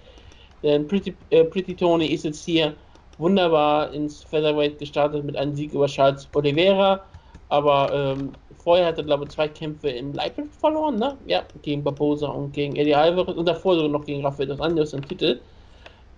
Denn 0.62 0.86
Pretty, 0.90 1.16
äh, 1.30 1.46
Pretty 1.46 1.74
Tony 1.74 2.08
ist 2.08 2.26
jetzt 2.26 2.44
hier 2.44 2.76
wunderbar 3.18 3.94
ins 3.94 4.24
Featherweight 4.24 4.78
gestartet 4.78 5.24
mit 5.24 5.38
einem 5.38 5.56
Sieg 5.56 5.72
über 5.72 5.88
Charles 5.88 6.28
Oliveira. 6.34 7.02
Aber 7.50 7.94
ähm, 7.94 8.32
vorher 8.64 8.88
hat 8.88 8.98
er, 8.98 9.04
glaube 9.04 9.26
ich, 9.26 9.32
zwei 9.32 9.48
Kämpfe 9.48 9.90
im 9.90 10.14
Lightweight 10.14 10.54
verloren, 10.56 10.98
ne? 10.98 11.18
Ja, 11.26 11.44
gegen 11.62 11.84
Barbosa 11.84 12.28
und 12.28 12.54
gegen 12.54 12.76
Eddie 12.76 12.96
Alvarez 12.96 13.36
und 13.36 13.46
davor 13.46 13.76
sogar 13.76 13.90
noch 13.90 14.06
gegen 14.06 14.26
Rafael 14.26 14.48
dos 14.48 14.60
Anjos 14.60 14.94
im 14.94 15.08
Titel. 15.08 15.40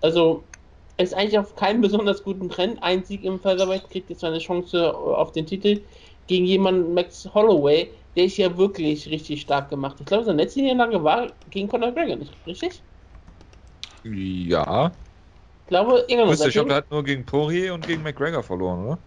Also, 0.02 0.44
er 0.98 1.04
ist 1.04 1.14
eigentlich 1.14 1.38
auf 1.38 1.56
keinen 1.56 1.82
besonders 1.82 2.24
guten 2.24 2.50
Trend. 2.50 2.82
Ein 2.82 3.04
Sieg 3.04 3.24
im 3.24 3.40
Featherweight 3.40 3.90
kriegt 3.90 4.10
jetzt 4.10 4.24
eine 4.24 4.40
Chance 4.40 4.96
auf 4.96 5.32
den 5.34 5.46
Titel 5.46 5.82
gegen 6.28 6.46
jemanden, 6.46 6.94
Max 6.94 7.30
Holloway, 7.34 7.90
der 8.16 8.26
ist 8.26 8.38
ja 8.38 8.58
wirklich 8.58 9.10
richtig 9.10 9.42
stark 9.42 9.70
gemacht. 9.70 9.98
Ich 10.00 10.06
glaube, 10.06 10.26
seine 10.26 10.42
letzte 10.42 10.62
Niederlage 10.62 11.04
war 11.04 11.32
gegen 11.50 11.68
Conor 11.68 11.90
McGregor, 11.90 12.18
nicht 12.18 12.34
richtig? 12.46 12.82
Ja. 14.04 14.92
Ich 15.66 15.70
glaube, 15.70 16.06
irgendwann 16.08 16.48
ich 16.48 16.54
glaube, 16.54 16.72
er 16.72 16.78
hat 16.78 16.92
nur 16.92 17.04
gegen 17.04 17.26
Poirier 17.26 17.74
und 17.74 17.86
gegen 17.86 18.04
McGregor 18.04 18.44
verloren, 18.44 18.86
oder? 18.86 18.98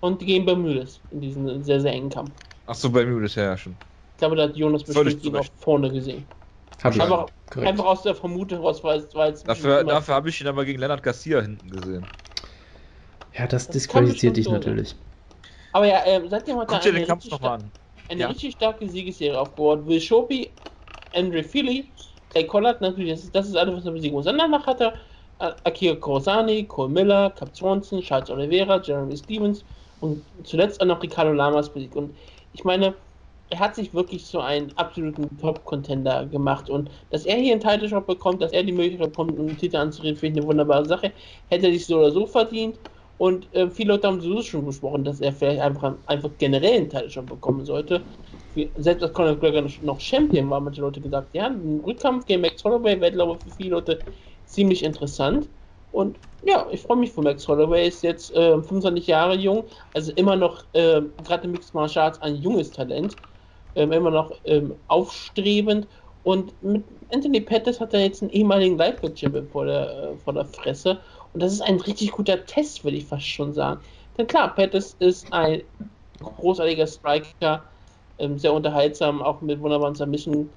Und 0.00 0.20
gegen 0.20 0.46
Bermudes 0.46 1.02
in 1.10 1.20
diesem 1.20 1.62
sehr, 1.62 1.80
sehr 1.82 1.92
engen 1.92 2.08
Kampf. 2.10 2.42
Ach 2.66 2.74
so, 2.76 2.90
Bermudes, 2.90 3.34
ja, 3.34 3.56
schon. 3.56 3.78
Ich 4.12 4.18
glaube, 4.18 4.36
da 4.36 4.44
hat 4.44 4.56
Jonas 4.56 4.84
bestimmt 4.84 5.22
ihn 5.22 5.36
auch 5.36 5.46
vorne 5.56 5.92
gesehen. 5.92 6.28
Hab 6.82 6.94
ich 6.94 7.02
Einfach, 7.02 7.32
korrekt. 7.50 7.74
einfach 7.74 7.84
aus 7.86 8.02
der 8.02 8.14
Vermutung 8.14 8.60
raus, 8.60 8.82
weil 8.84 9.00
es 9.00 9.14
weil 9.14 9.32
es 9.32 9.44
Dafür, 9.44 9.84
dafür 9.84 10.14
habe 10.14 10.28
ich 10.28 10.40
ihn 10.42 10.46
aber 10.46 10.64
gegen 10.66 10.78
Lennart 10.78 11.02
Garcia 11.02 11.40
hinten 11.40 11.70
gesehen. 11.70 12.10
Ja, 13.32 13.46
das 13.46 13.66
Das 13.66 13.74
disqualifiziert 13.74 14.36
dich 14.36 14.48
natürlich. 14.48 14.96
Aber 15.72 15.86
ja, 15.86 16.04
ähm, 16.06 16.28
seitdem 16.28 16.58
hat 16.58 16.70
Guck 16.70 16.80
er 16.80 16.82
dir 16.82 16.92
eine, 16.92 17.00
den 17.00 17.02
Kampf 17.02 17.24
richtig, 17.24 17.30
nochmal 17.30 17.54
sta- 17.54 17.58
an. 17.58 17.72
eine 18.08 18.20
Ja. 18.20 18.28
richtig 18.28 18.54
starke 18.54 18.88
Siegesserie 18.88 19.38
aufgebaut. 19.38 19.86
Will 19.86 20.00
Shopi, 20.00 20.58
Andre 21.12 21.42
Philly, 21.44 21.94
Clay 22.30 22.46
Collard, 22.46 22.80
natürlich, 22.80 23.10
das 23.12 23.24
ist, 23.24 23.34
das 23.34 23.48
ist 23.48 23.56
alles, 23.56 23.76
was 23.76 23.84
er 23.86 23.92
besiegen 23.92 24.14
muss. 24.16 24.26
Und 24.26 24.38
danach 24.38 24.66
hat 24.66 24.80
er 24.80 24.94
äh, 25.38 25.52
Akira 25.64 25.96
Korosani, 25.96 26.66
Cole 26.66 26.88
Miller, 26.88 27.30
Cap 27.30 27.54
Swanson, 27.56 28.00
Charles 28.00 28.30
Oliveira, 28.30 28.80
Jeremy 28.82 29.16
Stevens 29.16 29.64
und 30.00 30.26
zuletzt 30.44 30.80
auch 30.80 30.86
noch 30.86 31.02
Ricardo 31.02 31.32
Lamas 31.32 31.72
besiegt. 31.72 31.96
Und 31.96 32.16
ich 32.52 32.64
meine, 32.64 32.94
er 33.48 33.58
hat 33.60 33.76
sich 33.76 33.94
wirklich 33.94 34.26
zu 34.26 34.40
einem 34.40 34.70
absoluten 34.76 35.38
Top-Contender 35.38 36.26
gemacht. 36.26 36.68
Und 36.68 36.90
dass 37.10 37.24
er 37.26 37.36
hier 37.36 37.52
einen 37.52 37.60
Title-Shot 37.60 38.06
bekommt, 38.06 38.42
dass 38.42 38.52
er 38.52 38.64
die 38.64 38.72
Möglichkeit 38.72 39.10
bekommt, 39.10 39.38
einen 39.38 39.56
Titel 39.56 39.76
anzureden, 39.76 40.16
finde 40.18 40.38
ich 40.40 40.42
eine 40.42 40.48
wunderbare 40.48 40.86
Sache. 40.86 41.12
Hätte 41.46 41.66
er 41.66 41.72
sich 41.72 41.86
so 41.86 41.98
oder 41.98 42.10
so 42.10 42.26
verdient. 42.26 42.80
Und 43.18 43.52
äh, 43.54 43.70
viele 43.70 43.92
Leute 43.94 44.08
haben 44.08 44.20
sowieso 44.20 44.42
schon 44.42 44.66
besprochen, 44.66 45.04
dass 45.04 45.20
er 45.20 45.32
vielleicht 45.32 45.60
einfach, 45.60 45.96
einfach 46.06 46.30
generell 46.38 46.76
einen 46.76 46.90
Title-Shot 46.90 47.28
bekommen 47.28 47.64
sollte. 47.64 48.06
Selbst 48.76 49.02
als 49.02 49.12
Conor 49.12 49.32
McGregor 49.34 49.62
noch- 49.62 49.80
noch 49.82 50.00
Champion 50.00 50.48
war, 50.50 50.60
manche 50.60 50.80
Leute 50.80 51.00
gesagt, 51.00 51.34
ja, 51.34 51.46
ein 51.46 51.80
Rückkampf 51.80 52.24
gegen 52.26 52.40
Max 52.40 52.64
Holloway 52.64 52.98
wäre, 53.00 53.12
glaube 53.12 53.36
ich, 53.36 53.42
für 53.42 53.50
viele 53.56 53.70
Leute 53.70 53.98
ziemlich 54.44 54.82
interessant. 54.82 55.50
Und 55.92 56.18
ja, 56.42 56.66
ich 56.70 56.82
freue 56.82 56.98
mich 56.98 57.12
für 57.12 57.22
Max 57.22 57.46
Holloway, 57.48 57.88
ist 57.88 58.02
jetzt 58.02 58.32
äh, 58.34 58.52
25 58.52 59.06
Jahre 59.06 59.34
jung, 59.34 59.64
also 59.94 60.12
immer 60.12 60.36
noch, 60.36 60.64
äh, 60.74 61.02
gerade 61.24 61.44
im 61.44 61.52
Mixed 61.52 61.74
Martial 61.74 62.06
Arts, 62.06 62.20
ein 62.22 62.36
junges 62.36 62.70
Talent, 62.70 63.16
ähm, 63.74 63.92
immer 63.92 64.10
noch 64.10 64.32
ähm, 64.44 64.74
aufstrebend. 64.88 65.88
Und 66.22 66.60
mit 66.62 66.84
Anthony 67.12 67.40
Pettis 67.40 67.80
hat 67.80 67.94
er 67.94 68.00
jetzt 68.00 68.22
einen 68.22 68.30
ehemaligen 68.32 68.76
Lightweight-Champion 68.76 69.48
vor 69.48 69.66
der, 69.66 69.90
äh, 69.90 70.16
vor 70.16 70.32
der 70.32 70.44
Fresse. 70.44 70.98
Und 71.32 71.42
das 71.42 71.52
ist 71.52 71.60
ein 71.60 71.80
richtig 71.80 72.12
guter 72.12 72.44
Test, 72.46 72.84
würde 72.84 72.96
ich 72.96 73.06
fast 73.06 73.26
schon 73.26 73.52
sagen. 73.52 73.80
Denn 74.16 74.26
klar, 74.26 74.54
Pettis 74.54 74.96
ist 74.98 75.32
ein 75.32 75.62
großartiger 76.20 76.86
Striker, 76.86 77.62
ähm, 78.18 78.38
sehr 78.38 78.52
unterhaltsam, 78.52 79.22
auch 79.22 79.40
mit 79.40 79.60
wunderbaren 79.60 79.94
Submission 79.94 80.50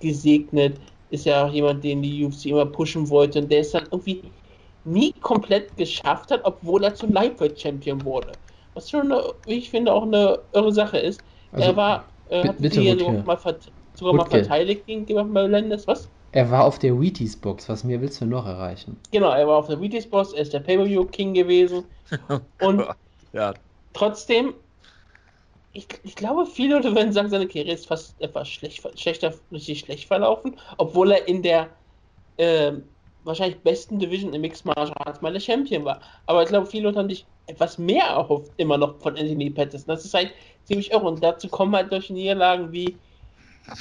gesegnet. 0.00 0.80
Ist 1.10 1.26
ja 1.26 1.46
auch 1.46 1.52
jemand, 1.52 1.84
den 1.84 2.02
die 2.02 2.24
UFC 2.24 2.46
immer 2.46 2.66
pushen 2.66 3.08
wollte 3.08 3.40
und 3.40 3.52
der 3.52 3.60
es 3.60 3.72
dann 3.72 3.86
irgendwie 3.90 4.22
nie 4.84 5.12
komplett 5.20 5.76
geschafft 5.76 6.30
hat, 6.30 6.42
obwohl 6.44 6.84
er 6.84 6.94
zum 6.94 7.12
Lightweight 7.12 7.60
Champion 7.60 8.04
wurde. 8.04 8.38
Was 8.74 8.90
schon, 8.90 9.12
eine, 9.12 9.34
wie 9.46 9.54
ich 9.58 9.70
finde, 9.70 9.92
auch 9.92 10.02
eine 10.04 10.44
irre 10.52 10.72
Sache 10.72 10.98
ist. 10.98 11.24
Also, 11.52 11.72
er 11.72 11.76
war, 11.76 12.12
äh, 12.26 12.46
hat 12.46 12.56
bitte, 12.60 12.84
ja 12.84 12.96
Wutke. 12.96 12.96
sogar 12.96 13.24
mal, 13.24 13.36
vert 13.38 13.72
sogar 13.94 14.14
mal 14.14 14.26
verteidigt 14.26 14.86
gegenüber 14.86 15.24
Melendez. 15.24 15.86
Was? 15.86 16.10
Er 16.32 16.50
war 16.50 16.64
auf 16.64 16.78
der 16.78 17.00
Wheaties-Box. 17.00 17.70
Was 17.70 17.82
mehr 17.82 18.02
willst 18.02 18.20
du 18.20 18.26
noch 18.26 18.44
erreichen? 18.44 19.00
Genau, 19.12 19.30
er 19.30 19.46
war 19.46 19.58
auf 19.58 19.68
der 19.68 19.80
Wheaties 19.80 20.10
Boss, 20.10 20.32
er 20.34 20.42
ist 20.42 20.52
der 20.52 20.60
Pay-Per-View 20.60 21.06
King 21.06 21.32
gewesen. 21.34 21.90
Und 22.58 22.94
Ja, 23.32 23.62
trotzdem, 23.92 24.54
ich, 25.72 25.88
ich 26.04 26.14
glaube, 26.16 26.46
viele 26.46 26.76
Leute 26.76 26.94
würden 26.94 27.12
sagen, 27.12 27.28
seine 27.30 27.46
Karriere 27.48 27.72
ist 27.72 27.86
fast 27.86 28.20
etwas 28.20 28.48
schlecht, 28.48 28.82
schlechter, 28.98 29.34
richtig 29.50 29.80
schlecht 29.80 30.06
verlaufen, 30.08 30.58
obwohl 30.78 31.12
er 31.12 31.26
in 31.28 31.42
der 31.42 31.76
ähm, 32.38 32.93
wahrscheinlich 33.24 33.58
besten 33.60 33.98
Division 33.98 34.32
im 34.32 34.40
Mixed 34.42 34.64
Martial 34.64 34.92
Arts 35.04 35.20
mal 35.20 35.32
der 35.32 35.40
Champion 35.40 35.84
war. 35.84 36.00
Aber 36.26 36.42
ich 36.42 36.48
glaube, 36.48 36.66
viele 36.66 36.84
Leute 36.84 36.98
haben 36.98 37.08
sich 37.08 37.24
etwas 37.46 37.78
mehr 37.78 38.04
erhofft, 38.04 38.52
immer 38.56 38.78
noch 38.78 38.96
von 38.98 39.16
Anthony 39.16 39.50
Pettis. 39.50 39.84
Das 39.84 40.04
ist 40.04 40.14
halt 40.14 40.32
ziemlich 40.64 40.90
irre. 40.92 41.06
Und 41.06 41.22
dazu 41.22 41.48
kommen 41.48 41.74
halt 41.74 41.90
solche 41.90 42.12
Niederlagen 42.12 42.72
wie 42.72 42.96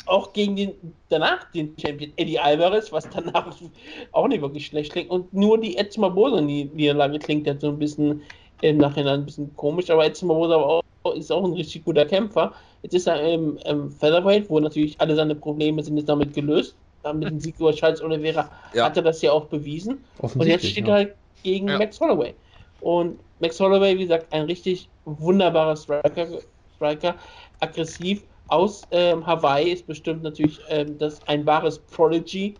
auch 0.06 0.32
gegen 0.32 0.56
den 0.56 0.74
danach 1.10 1.52
den 1.52 1.76
Champion 1.78 2.14
Eddie 2.16 2.39
Alvarez, 2.39 2.91
was 2.91 3.10
danach 3.10 3.54
auch 4.12 4.28
nicht 4.28 4.41
wirklich 4.41 4.68
schlecht 4.68 4.91
klingt. 4.94 5.10
Und 5.10 5.34
nur 5.34 5.60
die 5.60 5.78
Edson 5.78 6.02
Barbosa 6.02 6.41
Niederlage 6.41 7.20
klingt 7.20 7.48
jetzt 7.48 7.62
so 7.62 7.70
ein 7.70 7.80
bisschen 7.80 8.22
im 8.62 8.78
Nachhinein 8.78 9.22
ein 9.22 9.26
bisschen 9.26 9.54
komisch, 9.58 9.89
aber 9.89 10.06
auch, 10.06 10.84
ist 11.16 11.32
auch 11.32 11.44
ein 11.44 11.54
richtig 11.54 11.84
guter 11.84 12.06
Kämpfer. 12.06 12.54
Jetzt 12.82 12.94
ist 12.94 13.08
er 13.08 13.22
im, 13.22 13.58
im 13.66 13.91
Featherweight, 13.91 14.50
wo 14.50 14.60
natürlich 14.60 15.00
alle 15.02 15.16
seine 15.16 15.36
Probleme 15.36 15.84
sind 15.84 15.98
jetzt 15.98 16.08
damit 16.08 16.34
gelöst. 16.34 16.76
Mit 17.12 17.30
dem 17.30 17.39
Sieg 17.39 17.60
über 17.60 17.74
Charles 17.74 18.01
Oliveira 18.01 18.49
Ja. 18.74 18.86
hat 18.86 18.97
er 18.97 19.04
das 19.04 19.22
ja 19.22 19.32
auch 19.32 19.45
bewiesen. 19.45 20.04
Und 20.20 20.45
jetzt 20.45 20.66
steht 20.66 20.88
ja. 20.88 20.93
er 20.93 20.95
halt 20.95 21.16
gegen 21.43 21.68
Ja. 21.68 21.78
Max 21.78 21.99
Holloway. 21.99 22.34
Und 22.80 23.20
Max 23.39 23.60
Holloway, 23.60 23.97
wie 23.97 24.04
gesagt, 24.04 24.32
ein 24.32 24.43
richtig 24.43 24.89
wunderbarer 25.06 25.76
Striker, 25.76 26.28
Striker 26.76 27.16
aggressiv 27.60 28.24
aus 28.47 28.84
ähm, 28.91 29.26
Hawaii, 29.26 29.72
ist 29.72 29.88
bestimmt 29.88 30.24
natürlich 30.24 30.60
ähm, 30.70 30.97
das 30.97 31.26
ein 31.28 31.45
wahres 31.45 31.80
Prodigy. 31.80 32.56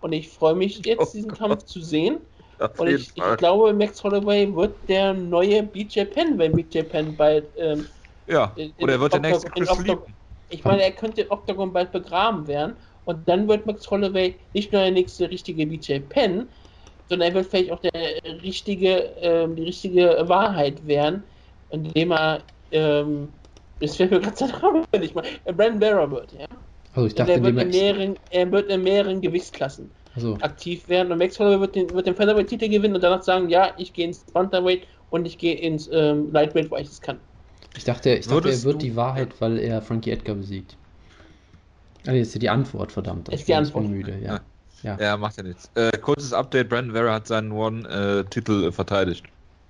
und 0.00 0.12
ich 0.12 0.28
freue 0.28 0.54
mich 0.54 0.84
jetzt, 0.84 1.00
oh 1.00 1.06
diesen 1.12 1.28
Gott. 1.30 1.38
Kampf 1.38 1.64
zu 1.64 1.80
sehen. 1.80 2.18
Auf 2.58 2.78
und 2.78 2.88
ich, 2.88 3.10
ich, 3.14 3.36
glaube, 3.38 3.72
Max 3.72 4.02
Holloway 4.04 4.54
wird 4.54 4.74
der 4.88 5.14
neue 5.14 5.62
BJ 5.62 6.04
Penn, 6.04 6.38
wenn 6.38 6.52
BJ 6.52 6.82
Penn 6.82 7.16
bald. 7.16 7.46
Ähm, 7.56 7.86
ja, 8.26 8.54
oder 8.78 8.92
er 8.92 9.00
wird 9.00 9.12
der 9.14 9.20
nächste 9.20 9.50
Chris 9.50 9.68
Ich 10.48 10.64
meine, 10.64 10.82
er 10.82 10.92
könnte 10.92 11.28
Octagon 11.30 11.72
bald 11.72 11.90
begraben 11.92 12.46
werden. 12.46 12.76
Und 13.04 13.28
dann 13.28 13.48
wird 13.48 13.66
Max 13.66 13.90
Holloway 13.90 14.34
nicht 14.54 14.72
nur 14.72 14.82
der 14.82 14.90
nächste 14.90 15.28
richtige 15.30 15.66
BJ 15.66 15.98
Penn, 16.08 16.48
sondern 17.08 17.28
er 17.28 17.34
wird 17.34 17.46
vielleicht 17.46 17.70
auch 17.72 17.80
der 17.80 17.92
richtige, 18.42 19.10
ähm, 19.20 19.56
die 19.56 19.64
richtige 19.64 20.16
Wahrheit 20.26 20.86
werden, 20.86 21.22
indem 21.70 22.12
er, 22.12 22.42
ähm, 22.70 23.28
das 23.80 23.96
fällt 23.96 24.12
mir 24.12 24.20
gerade 24.20 24.36
sein 24.36 24.50
Name 24.62 24.84
nicht 24.98 25.14
mal, 25.14 25.24
Brandon 25.44 25.80
Vera 25.80 26.10
wird, 26.10 26.32
ja. 26.32 26.46
Also 26.94 27.06
ich 27.06 27.14
dachte, 27.14 27.32
er 27.32 27.42
wird, 27.42 27.58
in 27.58 27.68
mehreren, 27.70 28.16
er 28.30 28.52
wird 28.52 28.70
in 28.70 28.82
mehreren 28.82 29.20
Gewichtsklassen 29.20 29.90
also. 30.14 30.36
aktiv 30.42 30.88
werden 30.88 31.10
und 31.10 31.18
Max 31.18 31.38
Holloway 31.38 31.60
wird 31.60 31.74
den, 31.74 31.90
wird 31.90 32.06
den 32.06 32.14
Featherweight-Titel 32.14 32.68
gewinnen 32.68 32.94
und 32.94 33.02
danach 33.02 33.22
sagen, 33.22 33.48
ja, 33.48 33.72
ich 33.78 33.92
gehe 33.92 34.06
ins 34.06 34.24
Bantamweight 34.32 34.86
und 35.10 35.26
ich 35.26 35.38
gehe 35.38 35.54
ins 35.54 35.88
ähm, 35.92 36.30
Lightweight, 36.32 36.70
wo 36.70 36.76
ich 36.76 36.88
es 36.88 37.00
kann. 37.00 37.18
Ich 37.76 37.84
dachte, 37.84 38.14
ich 38.14 38.26
dachte 38.26 38.50
er 38.50 38.62
wird 38.64 38.82
die 38.82 38.94
Wahrheit, 38.96 39.40
weil 39.40 39.58
er 39.58 39.80
Frankie 39.80 40.10
Edgar 40.10 40.36
besiegt. 40.36 40.76
Ah, 42.06 42.12
jetzt 42.12 42.34
ist 42.34 42.42
die 42.42 42.50
Antwort, 42.50 42.92
verdammt. 42.92 43.28
Ist 43.28 43.46
die 43.48 43.54
Antwort. 43.54 43.86
Müde, 43.86 44.18
ja. 44.22 44.40
Ja. 44.82 44.98
ja, 45.00 45.16
macht 45.16 45.36
ja 45.36 45.44
nichts. 45.44 45.70
Äh, 45.74 45.96
kurzes 45.98 46.32
Update: 46.32 46.68
Brandon 46.68 46.94
Vera 46.94 47.14
hat 47.14 47.28
seinen 47.28 47.52
One-Titel 47.52 48.64
äh, 48.64 48.72
verteidigt. 48.72 49.24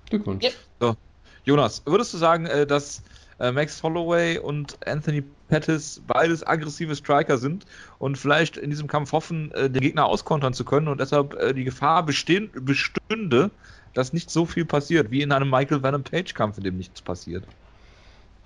Glückwunsch. 0.09 0.45
Yep. 0.45 0.53
So. 0.79 0.95
Jonas, 1.45 1.83
würdest 1.85 2.13
du 2.13 2.17
sagen, 2.17 2.45
äh, 2.45 2.65
dass 2.65 3.03
äh, 3.39 3.51
Max 3.51 3.83
Holloway 3.83 4.37
und 4.39 4.77
Anthony 4.87 5.23
Pettis 5.49 6.01
beides 6.07 6.45
aggressive 6.45 6.95
Striker 6.95 7.37
sind 7.37 7.65
und 7.99 8.17
vielleicht 8.17 8.57
in 8.57 8.69
diesem 8.69 8.87
Kampf 8.87 9.11
hoffen, 9.11 9.51
äh, 9.51 9.69
den 9.69 9.81
Gegner 9.81 10.05
auskontern 10.05 10.53
zu 10.53 10.63
können 10.65 10.87
und 10.87 10.99
deshalb 10.99 11.33
äh, 11.35 11.53
die 11.53 11.63
Gefahr 11.63 12.03
bestehen, 12.03 12.49
bestünde, 12.53 13.51
dass 13.93 14.13
nicht 14.13 14.29
so 14.31 14.45
viel 14.45 14.65
passiert, 14.65 15.11
wie 15.11 15.21
in 15.21 15.31
einem 15.31 15.49
Michael 15.49 15.83
Venom 15.83 16.03
Page 16.03 16.33
Kampf, 16.33 16.57
in 16.57 16.63
dem 16.63 16.77
nichts 16.77 17.01
passiert? 17.01 17.43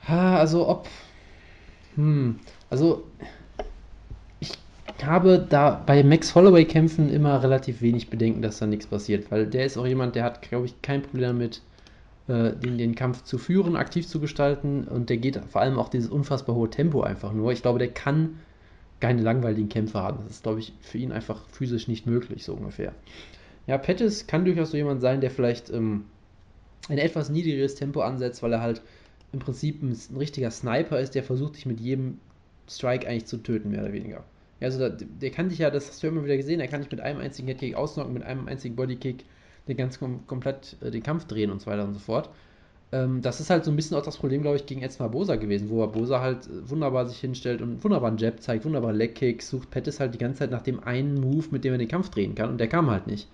Also 0.07 0.67
ob. 0.67 0.87
Hm. 1.95 2.39
Also 2.69 3.03
habe 5.05 5.45
da 5.49 5.81
bei 5.85 6.03
Max 6.03 6.33
Holloway 6.33 6.65
Kämpfen 6.65 7.09
immer 7.09 7.43
relativ 7.43 7.81
wenig 7.81 8.09
Bedenken, 8.09 8.41
dass 8.41 8.59
da 8.59 8.65
nichts 8.65 8.87
passiert, 8.87 9.31
weil 9.31 9.47
der 9.47 9.65
ist 9.65 9.77
auch 9.77 9.85
jemand, 9.85 10.15
der 10.15 10.23
hat, 10.23 10.41
glaube 10.41 10.65
ich, 10.65 10.81
kein 10.81 11.01
Problem 11.01 11.39
damit, 11.39 11.61
äh, 12.27 12.53
den, 12.53 12.77
den 12.77 12.95
Kampf 12.95 13.23
zu 13.23 13.37
führen, 13.37 13.75
aktiv 13.75 14.07
zu 14.07 14.19
gestalten 14.19 14.85
und 14.85 15.09
der 15.09 15.17
geht 15.17 15.39
vor 15.49 15.61
allem 15.61 15.79
auch 15.79 15.89
dieses 15.89 16.09
unfassbar 16.09 16.55
hohe 16.55 16.69
Tempo 16.69 17.01
einfach 17.01 17.33
nur. 17.33 17.51
Ich 17.51 17.61
glaube, 17.61 17.79
der 17.79 17.89
kann 17.89 18.39
keine 18.99 19.21
langweiligen 19.21 19.69
Kämpfe 19.69 20.01
haben. 20.01 20.19
Das 20.23 20.37
ist, 20.37 20.43
glaube 20.43 20.59
ich, 20.59 20.73
für 20.81 20.97
ihn 20.97 21.11
einfach 21.11 21.47
physisch 21.49 21.87
nicht 21.87 22.05
möglich, 22.05 22.43
so 22.43 22.53
ungefähr. 22.53 22.93
Ja, 23.67 23.77
Pettis 23.77 24.27
kann 24.27 24.45
durchaus 24.45 24.71
so 24.71 24.77
jemand 24.77 25.01
sein, 25.01 25.21
der 25.21 25.29
vielleicht 25.29 25.69
ähm, 25.69 26.05
ein 26.89 26.97
etwas 26.97 27.29
niedrigeres 27.29 27.75
Tempo 27.75 28.01
ansetzt, 28.01 28.41
weil 28.41 28.53
er 28.53 28.61
halt 28.61 28.81
im 29.33 29.39
Prinzip 29.39 29.83
ein, 29.83 29.91
ein, 29.91 30.17
richtiger 30.17 30.51
Sniper 30.51 30.99
ist, 30.99 31.15
der 31.15 31.23
versucht, 31.23 31.57
dich 31.57 31.65
mit 31.65 31.79
jedem 31.79 32.19
Strike 32.69 33.07
eigentlich 33.07 33.25
zu 33.25 33.37
töten, 33.37 33.71
mehr 33.71 33.83
oder 33.83 33.93
weniger. 33.93 34.23
Also 34.59 34.79
da, 34.79 34.89
der 34.89 35.29
kann 35.31 35.49
dich 35.49 35.59
ja, 35.59 35.69
das 35.69 35.87
hast 35.87 36.01
du 36.01 36.07
immer 36.07 36.23
wieder 36.23 36.37
gesehen, 36.37 36.59
er 36.59 36.67
kann 36.67 36.81
dich 36.81 36.91
mit 36.91 37.01
einem 37.01 37.19
einzigen 37.19 37.47
Headkick 37.47 37.75
ausnocken, 37.75 38.13
mit 38.13 38.23
einem 38.23 38.47
einzigen 38.47 38.75
Bodykick 38.75 39.25
den 39.67 39.77
ganz 39.77 39.99
kom 39.99 40.25
komplett 40.27 40.77
äh, 40.81 40.91
den 40.91 41.03
Kampf 41.03 41.25
drehen 41.25 41.51
und 41.51 41.61
so 41.61 41.67
weiter 41.67 41.83
und 41.83 41.93
so 41.93 41.99
fort. 41.99 42.29
Ähm, 42.91 43.21
das 43.21 43.39
ist 43.41 43.49
halt 43.49 43.65
so 43.65 43.71
ein 43.71 43.75
bisschen 43.75 43.97
auch 43.97 44.03
das 44.03 44.17
Problem, 44.17 44.41
glaube 44.41 44.57
ich, 44.57 44.65
gegen 44.65 44.81
Edson 44.81 45.11
Bosa 45.11 45.35
gewesen, 45.35 45.69
wo 45.69 45.85
Bosa 45.87 46.21
halt 46.21 46.47
äh, 46.47 46.69
wunderbar 46.69 47.05
sich 47.05 47.19
hinstellt 47.19 47.61
und 47.61 47.83
wunderbar 47.83 48.09
einen 48.09 48.17
Jab 48.17 48.41
zeigt, 48.41 48.65
wunderbar 48.65 48.93
Legkicks, 48.93 49.49
sucht 49.49 49.69
Pettis 49.71 49.99
halt 49.99 50.13
die 50.13 50.17
ganze 50.17 50.39
Zeit 50.39 50.51
nach 50.51 50.61
dem 50.61 50.81
einen 50.83 51.19
Move, 51.19 51.47
mit 51.51 51.63
dem 51.63 51.73
er 51.73 51.79
den 51.79 51.87
Kampf 51.89 52.09
drehen 52.09 52.35
kann 52.35 52.49
und 52.49 52.59
der 52.59 52.67
kam 52.67 52.89
halt 52.89 53.07
nicht. 53.07 53.27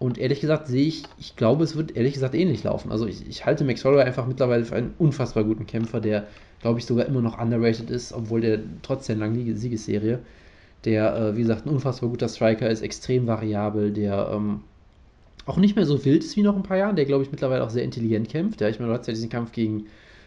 Und 0.00 0.16
ehrlich 0.16 0.40
gesagt 0.40 0.66
sehe 0.66 0.86
ich, 0.86 1.02
ich 1.18 1.36
glaube, 1.36 1.62
es 1.62 1.76
wird 1.76 1.94
ehrlich 1.94 2.14
gesagt 2.14 2.34
ähnlich 2.34 2.64
laufen. 2.64 2.90
Also 2.90 3.06
ich, 3.06 3.28
ich 3.28 3.44
halte 3.44 3.64
Max 3.64 3.84
Holloway 3.84 4.04
einfach 4.04 4.26
mittlerweile 4.26 4.64
für 4.64 4.74
einen 4.74 4.94
unfassbar 4.98 5.44
guten 5.44 5.66
Kämpfer, 5.66 6.00
der, 6.00 6.26
glaube 6.62 6.78
ich, 6.78 6.86
sogar 6.86 7.04
immer 7.04 7.20
noch 7.20 7.38
underrated 7.38 7.90
ist, 7.90 8.14
obwohl 8.14 8.40
der 8.40 8.60
trotz 8.80 9.08
der 9.08 9.16
langen 9.16 9.54
Siegesserie, 9.54 10.20
der, 10.86 11.14
äh, 11.14 11.36
wie 11.36 11.42
gesagt, 11.42 11.66
ein 11.66 11.68
unfassbar 11.68 12.08
guter 12.08 12.30
Striker 12.30 12.70
ist, 12.70 12.80
extrem 12.80 13.26
variabel, 13.26 13.92
der 13.92 14.30
ähm, 14.32 14.60
auch 15.44 15.58
nicht 15.58 15.76
mehr 15.76 15.84
so 15.84 16.02
wild 16.02 16.24
ist 16.24 16.34
wie 16.34 16.42
noch 16.42 16.56
ein 16.56 16.62
paar 16.62 16.78
Jahren, 16.78 16.96
der, 16.96 17.04
glaube 17.04 17.22
ich, 17.22 17.30
mittlerweile 17.30 17.62
auch 17.62 17.70
sehr 17.70 17.84
intelligent 17.84 18.30
kämpft. 18.30 18.62
Ja, 18.62 18.70
ich 18.70 18.78
meine, 18.80 18.90
du 18.90 18.98
hast 18.98 19.06
ja 19.06 19.12
diesen 19.12 19.28
Kampf 19.28 19.52
gegen 19.52 19.84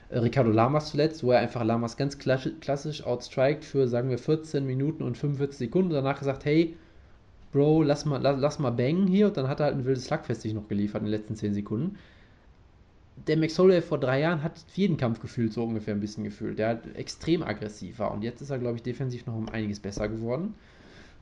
äh, 0.10 0.20
Ricardo 0.20 0.52
Lamas 0.52 0.92
zuletzt, 0.92 1.24
wo 1.24 1.32
er 1.32 1.40
einfach 1.40 1.64
Lamas 1.64 1.98
ganz 1.98 2.20
klassisch 2.20 3.04
outstrikt 3.04 3.66
für, 3.66 3.88
sagen 3.88 4.12
wir, 4.12 4.20
14 4.20 4.68
Minuten 4.68 5.02
und 5.02 5.18
45 5.18 5.58
Sekunden 5.58 5.88
und 5.90 5.96
danach 5.96 6.20
gesagt, 6.20 6.46
hey, 6.46 6.76
Bro, 7.54 7.84
lass 7.84 8.04
mal, 8.06 8.20
lass, 8.22 8.40
lass 8.40 8.60
mal 8.60 8.72
bangen 8.72 9.08
hier. 9.08 9.28
Und 9.28 9.38
dann 9.38 9.48
hat 9.48 9.60
er 9.60 9.68
halt 9.68 9.76
ein 9.76 9.86
wildes 9.86 10.06
Slugfest 10.06 10.42
sich 10.42 10.54
noch 10.54 10.68
geliefert 10.68 11.02
in 11.02 11.06
den 11.06 11.12
letzten 11.12 11.36
10 11.36 11.54
Sekunden. 11.54 11.98
Der 13.28 13.38
Max 13.38 13.58
Holloway 13.60 13.82
vor 13.82 14.00
drei 14.00 14.22
Jahren 14.22 14.42
hat 14.42 14.54
jeden 14.74 14.98
Kampf 14.98 15.20
gefühlt, 15.20 15.54
so 15.54 15.64
ungefähr 15.64 15.94
ein 15.94 16.00
bisschen 16.00 16.24
gefühlt. 16.24 16.58
Der 16.58 16.70
hat 16.70 16.96
extrem 16.96 17.44
aggressiv 17.44 18.00
war. 18.00 18.12
Und 18.12 18.24
jetzt 18.24 18.42
ist 18.42 18.50
er, 18.50 18.58
glaube 18.58 18.78
ich, 18.78 18.84
defensiv 18.84 19.28
noch 19.28 19.36
um 19.36 19.48
einiges 19.50 19.80
besser 19.80 20.10
geworden. 20.10 20.56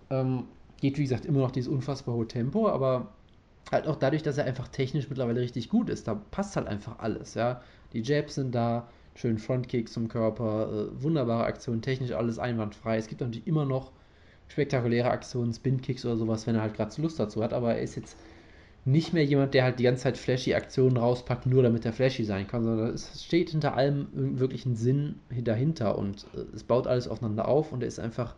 Ähm, 0.09 0.45
geht, 0.79 0.97
wie 0.97 1.03
gesagt, 1.03 1.25
immer 1.25 1.39
noch 1.39 1.51
dieses 1.51 1.67
unfassbar 1.69 2.15
hohe 2.15 2.27
Tempo, 2.27 2.69
aber 2.69 3.09
halt 3.71 3.88
auch 3.88 3.97
dadurch, 3.97 4.23
dass 4.23 4.38
er 4.38 4.45
einfach 4.45 4.69
technisch 4.69 5.09
mittlerweile 5.09 5.41
richtig 5.41 5.69
gut 5.69 5.89
ist. 5.89 6.07
Da 6.07 6.15
passt 6.15 6.55
halt 6.55 6.67
einfach 6.67 6.99
alles, 6.99 7.34
ja. 7.34 7.61
Die 7.93 8.01
Jabs 8.01 8.36
sind 8.36 8.55
da, 8.55 8.88
schön 9.15 9.38
Frontkicks 9.38 9.91
zum 9.91 10.07
Körper, 10.07 10.71
äh, 10.71 11.03
wunderbare 11.03 11.43
Aktionen, 11.43 11.82
technisch 11.82 12.11
alles 12.11 12.39
einwandfrei. 12.39 12.97
Es 12.97 13.07
gibt 13.07 13.21
natürlich 13.21 13.47
immer 13.47 13.65
noch 13.65 13.91
spektakuläre 14.52 15.10
Aktionen, 15.10 15.54
Spin-Kicks 15.54 16.06
oder 16.06 16.18
sowas, 16.18 16.45
wenn 16.45 16.56
er 16.56 16.62
halt 16.62 16.76
gerade 16.76 17.02
Lust 17.02 17.20
dazu 17.20 17.43
hat, 17.43 17.54
aber 17.54 17.76
er 17.76 17.82
ist 17.82 17.95
jetzt 17.95 18.18
nicht 18.84 19.14
mehr 19.14 19.24
jemand, 19.24 19.54
der 19.54 19.64
halt 19.64 19.80
die 19.80 19.84
ganze 19.84 20.04
Zeit 20.04 20.18
flashy 20.18 20.56
Aktionen 20.56 20.97
rauspackt, 20.97 21.45
nur 21.45 21.62
damit 21.64 21.86
er 21.86 21.93
flashy 21.93 22.24
sein 22.24 22.47
kann, 22.47 22.64
sondern 22.64 22.93
es 22.93 23.24
steht 23.24 23.52
hinter 23.52 23.76
allem 23.76 24.08
wirklich 24.14 24.66
ein 24.66 24.76
Sinn 24.76 25.20
dahinter 25.30 25.97
und 25.97 26.26
äh, 26.36 26.56
es 26.56 26.64
baut 26.64 26.88
alles 26.88 27.08
aufeinander 27.08 27.47
auf 27.47 27.72
und 27.72 27.82
er 27.82 27.88
ist 27.88 27.99
einfach 27.99 28.36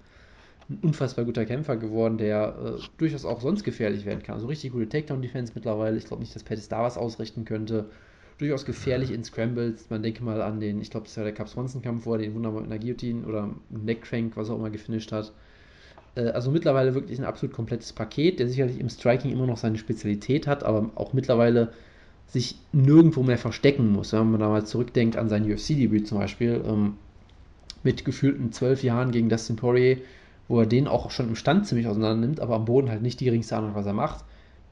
ein 0.69 0.79
unfassbar 0.81 1.25
guter 1.25 1.45
Kämpfer 1.45 1.77
geworden, 1.77 2.17
der 2.17 2.55
äh, 2.77 2.81
durchaus 2.97 3.25
auch 3.25 3.41
sonst 3.41 3.63
gefährlich 3.63 4.05
werden 4.05 4.23
kann. 4.23 4.35
Also 4.35 4.47
richtig 4.47 4.71
gute 4.71 4.89
Takedown-Defense 4.89 5.53
mittlerweile. 5.55 5.97
Ich 5.97 6.05
glaube 6.05 6.21
nicht, 6.21 6.35
dass 6.35 6.43
Pettis 6.43 6.69
da 6.69 6.83
was 6.83 6.97
ausrichten 6.97 7.45
könnte. 7.45 7.89
Durchaus 8.37 8.65
gefährlich 8.65 9.11
in 9.11 9.23
Scrambles. 9.23 9.89
Man 9.89 10.03
denke 10.03 10.23
mal 10.23 10.41
an 10.41 10.59
den, 10.59 10.81
ich 10.81 10.89
glaube, 10.89 11.05
das 11.05 11.15
war 11.17 11.23
der 11.23 11.33
Cap 11.33 11.49
Swanson-Kampf, 11.49 12.05
wo 12.05 12.13
er 12.13 12.19
den 12.19 12.33
wunderbar 12.33 12.61
mit 12.61 12.71
einer 12.71 12.79
Guillotine 12.79 13.25
oder 13.25 13.49
Neckcrank, 13.69 14.35
was 14.35 14.49
auch 14.49 14.57
immer, 14.57 14.69
gefinisht 14.69 15.11
hat. 15.11 15.33
Äh, 16.15 16.29
also 16.29 16.51
mittlerweile 16.51 16.93
wirklich 16.93 17.19
ein 17.19 17.25
absolut 17.25 17.55
komplettes 17.55 17.93
Paket, 17.93 18.39
der 18.39 18.47
sicherlich 18.47 18.79
im 18.79 18.89
Striking 18.89 19.31
immer 19.31 19.47
noch 19.47 19.57
seine 19.57 19.77
Spezialität 19.77 20.47
hat, 20.47 20.63
aber 20.63 20.91
auch 20.95 21.13
mittlerweile 21.13 21.73
sich 22.27 22.55
nirgendwo 22.71 23.23
mehr 23.23 23.37
verstecken 23.37 23.91
muss. 23.91 24.13
Wenn 24.13 24.31
man 24.31 24.39
da 24.39 24.49
mal 24.49 24.65
zurückdenkt 24.65 25.17
an 25.17 25.29
sein 25.29 25.43
UFC-Debüt 25.43 26.07
zum 26.07 26.19
Beispiel, 26.19 26.63
ähm, 26.65 26.95
mit 27.83 28.05
gefühlten 28.05 28.51
zwölf 28.51 28.81
Jahren 28.81 29.11
gegen 29.11 29.29
Dustin 29.29 29.57
Poirier, 29.57 29.97
wo 30.47 30.59
er 30.59 30.65
den 30.65 30.87
auch 30.87 31.11
schon 31.11 31.29
im 31.29 31.35
Stand 31.35 31.67
ziemlich 31.67 31.87
auseinander 31.87 32.25
nimmt, 32.25 32.39
aber 32.39 32.55
am 32.55 32.65
Boden 32.65 32.89
halt 32.89 33.01
nicht 33.01 33.19
die 33.19 33.25
geringste 33.25 33.57
Ahnung, 33.57 33.75
was 33.75 33.85
er 33.85 33.93
macht. 33.93 34.23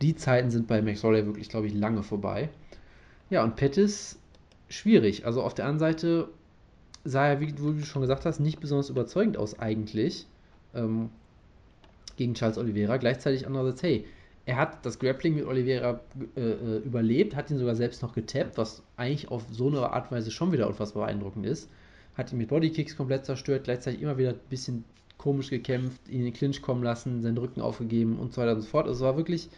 Die 0.01 0.15
Zeiten 0.15 0.49
sind 0.49 0.67
bei 0.67 0.81
Max 0.81 1.03
Holloway 1.03 1.25
wirklich, 1.25 1.49
glaube 1.49 1.67
ich, 1.67 1.73
lange 1.73 2.03
vorbei. 2.03 2.49
Ja, 3.29 3.43
und 3.43 3.55
Pettis, 3.55 4.17
schwierig. 4.69 5.25
Also 5.25 5.43
auf 5.43 5.53
der 5.53 5.65
anderen 5.65 5.79
Seite 5.79 6.29
sah 7.03 7.27
er, 7.27 7.39
wie 7.39 7.51
du 7.51 7.79
schon 7.83 8.01
gesagt 8.01 8.25
hast, 8.25 8.39
nicht 8.39 8.59
besonders 8.59 8.89
überzeugend 8.89 9.37
aus 9.37 9.59
eigentlich. 9.59 10.25
Ähm, 10.73 11.09
gegen 12.21 12.35
Charles 12.35 12.59
Oliveira. 12.59 12.97
Gleichzeitig 12.97 13.47
andererseits, 13.47 13.81
hey, 13.81 14.05
er 14.45 14.57
hat 14.57 14.85
das 14.85 14.99
Grappling 14.99 15.33
mit 15.35 15.45
Oliveira 15.45 16.01
äh, 16.35 16.39
äh, 16.39 16.77
überlebt, 16.77 17.35
hat 17.35 17.49
ihn 17.49 17.57
sogar 17.57 17.75
selbst 17.75 18.03
noch 18.03 18.13
getappt, 18.13 18.59
was 18.59 18.83
eigentlich 18.95 19.29
auf 19.31 19.43
so 19.51 19.67
eine 19.67 19.91
Art 19.91 20.11
und 20.11 20.17
Weise 20.17 20.29
schon 20.29 20.51
wieder 20.51 20.67
unfassbar 20.67 21.05
beeindruckend 21.05 21.47
ist. 21.47 21.67
Hat 22.15 22.31
ihn 22.31 22.37
mit 22.37 22.49
Bodykicks 22.49 22.95
komplett 22.95 23.25
zerstört, 23.25 23.63
gleichzeitig 23.63 24.01
immer 24.01 24.19
wieder 24.19 24.31
ein 24.31 24.39
bisschen 24.49 24.83
komisch 25.17 25.49
gekämpft, 25.49 26.07
ihn 26.09 26.19
in 26.19 26.25
den 26.25 26.33
Clinch 26.33 26.61
kommen 26.61 26.83
lassen, 26.83 27.23
seinen 27.23 27.37
Rücken 27.37 27.61
aufgegeben 27.61 28.19
und 28.19 28.33
so 28.33 28.41
weiter 28.41 28.53
und 28.53 28.61
so 28.61 28.67
fort. 28.67 28.87
Also 28.87 29.03
es 29.03 29.07
war 29.07 29.17
wirklich, 29.17 29.49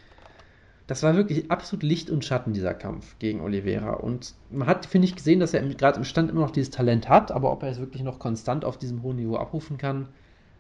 das 0.88 1.04
war 1.04 1.16
wirklich 1.16 1.52
absolut 1.52 1.84
Licht 1.84 2.10
und 2.10 2.24
Schatten, 2.24 2.54
dieser 2.54 2.74
Kampf 2.74 3.18
gegen 3.20 3.42
Oliveira. 3.42 3.94
Und 3.94 4.36
man 4.52 4.68
hat, 4.68 4.86
finde 4.86 5.08
ich, 5.08 5.16
gesehen, 5.16 5.42
dass 5.42 5.54
er 5.54 5.68
gerade 5.68 5.98
im 5.98 6.06
Stand 6.06 6.30
immer 6.30 6.42
noch 6.42 6.52
dieses 6.52 6.70
Talent 6.70 7.10
hat, 7.10 7.32
aber 7.32 7.52
ob 7.52 7.64
er 7.64 7.70
es 7.70 7.80
wirklich 7.80 8.04
noch 8.04 8.20
konstant 8.20 8.64
auf 8.64 8.78
diesem 8.78 9.04
hohen 9.04 9.18
Niveau 9.18 9.36
abrufen 9.36 9.78
kann, 9.78 10.08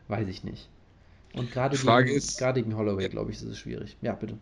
weiß 0.09 0.27
ich 0.27 0.43
nicht. 0.43 0.69
Und 1.33 1.51
gerade 1.51 1.77
gegen, 1.77 2.07
ist, 2.07 2.37
gerade 2.37 2.61
gegen 2.61 2.77
Holloway, 2.77 3.09
glaube 3.09 3.31
ich, 3.31 3.37
ist 3.37 3.43
es 3.43 3.57
schwierig. 3.57 3.97
Ja, 4.01 4.13
bitte. 4.13 4.37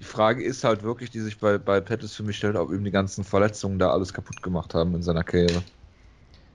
Die 0.00 0.04
Frage 0.04 0.44
ist 0.44 0.64
halt 0.64 0.82
wirklich, 0.82 1.10
die 1.10 1.20
sich 1.20 1.38
bei, 1.38 1.56
bei 1.56 1.80
Pettis 1.80 2.14
für 2.14 2.22
mich 2.22 2.36
stellt, 2.36 2.56
ob 2.56 2.70
ihm 2.70 2.84
die 2.84 2.90
ganzen 2.90 3.24
Verletzungen 3.24 3.78
da 3.78 3.90
alles 3.90 4.12
kaputt 4.12 4.42
gemacht 4.42 4.74
haben 4.74 4.94
in 4.94 5.02
seiner 5.02 5.24
Karriere. 5.24 5.62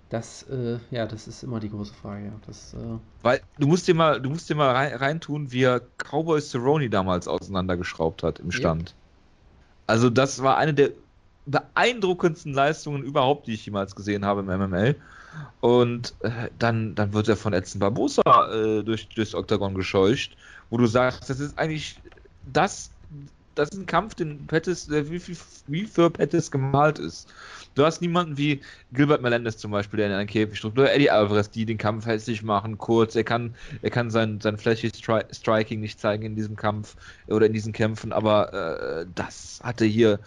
Das, 0.10 0.44
äh, 0.44 0.78
ja, 0.92 1.06
das 1.06 1.28
ist 1.28 1.42
immer 1.42 1.60
die 1.62 1.70
große 1.70 1.94
Frage, 1.94 2.26
ja. 2.26 2.34
Das, 2.46 2.74
äh 2.74 3.00
Weil 3.22 3.42
du 3.58 3.68
musst 3.68 3.88
dir 3.88 3.96
mal, 3.96 4.22
du 4.22 4.30
musst 4.30 4.50
dir 4.50 4.56
mal 4.56 4.72
rein, 4.72 4.94
reintun, 4.94 5.52
wie 5.52 5.64
er 5.64 5.80
Cowboy 5.80 6.42
Cerrone 6.42 6.90
damals 6.90 7.28
auseinandergeschraubt 7.30 8.22
hat 8.22 8.40
im 8.40 8.52
Stand. 8.52 8.90
Yep. 8.90 8.98
Also 9.88 10.10
das 10.10 10.44
war 10.44 10.58
eine 10.58 10.74
der 10.74 10.92
beeindruckendsten 11.46 12.54
Leistungen 12.54 13.04
überhaupt, 13.04 13.48
die 13.48 13.54
ich 13.54 13.66
jemals 13.66 13.96
gesehen 13.96 14.26
habe 14.26 14.42
im 14.42 14.48
MML. 14.48 14.96
Und 15.62 16.14
äh, 16.22 16.50
dann, 16.60 16.96
dann 16.96 17.14
wird 17.14 17.28
er 17.30 17.38
von 17.38 17.54
Edson 17.54 17.80
Barbosa 17.80 18.22
äh, 18.52 18.84
durch, 18.84 19.08
durchs 19.10 19.36
Oktagon 19.36 19.76
gescheucht, 19.76 20.36
wo 20.70 20.78
du 20.78 20.88
sagst, 20.88 21.30
das 21.30 21.40
ist 21.40 21.58
eigentlich 21.58 21.98
das, 22.52 22.92
das 23.56 23.70
ist 23.70 23.78
ein 23.78 23.86
Kampf, 23.86 24.16
den 24.16 24.48
Pettis, 24.48 24.88
der 24.88 25.10
wie, 25.10 25.22
wie 25.68 25.86
für 25.86 26.10
Pettis 26.10 26.50
gemalt 26.52 27.00
ist. 27.00 27.32
Du 27.76 27.86
hast 27.86 28.02
niemanden 28.02 28.38
wie 28.38 28.62
Gilbert 28.92 29.22
Melendez 29.22 29.58
zum 29.58 29.72
Beispiel, 29.72 29.98
der 29.98 30.08
in 30.08 30.14
einen 30.14 30.28
Käfig 30.28 30.60
drückt, 30.60 30.78
oder 30.78 30.94
Eddie 30.94 31.10
Alvarez, 31.10 31.50
die 31.52 31.66
den 31.66 31.78
Kampf 31.78 32.06
hässlich 32.06 32.44
machen, 32.44 32.78
kurz. 32.78 33.16
Er 33.16 33.24
kann, 33.24 33.56
er 33.82 33.90
kann 33.90 34.10
sein, 34.10 34.42
sein 34.42 34.58
flashy 34.58 34.90
Stri 34.90 35.24
Striking 35.32 35.80
nicht 35.80 36.00
zeigen 36.00 36.24
in 36.24 36.36
diesem 36.36 36.56
Kampf 36.56 36.96
oder 37.28 37.46
in 37.46 37.54
diesen 37.54 37.72
Kämpfen, 37.72 38.12
aber 38.12 38.54
äh, 39.02 39.06
das 39.16 39.62
hatte 39.64 39.86
hier, 39.86 40.20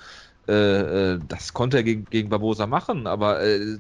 äh, 0.49 1.13
äh 1.15 1.19
das 1.29 1.53
konnte 1.53 1.79
er 1.79 1.83
gegen, 1.83 2.07
gegen 2.07 2.29
Barbosa 2.31 2.67
machen, 2.67 3.07
aber 3.07 3.43
äh, 3.43 3.79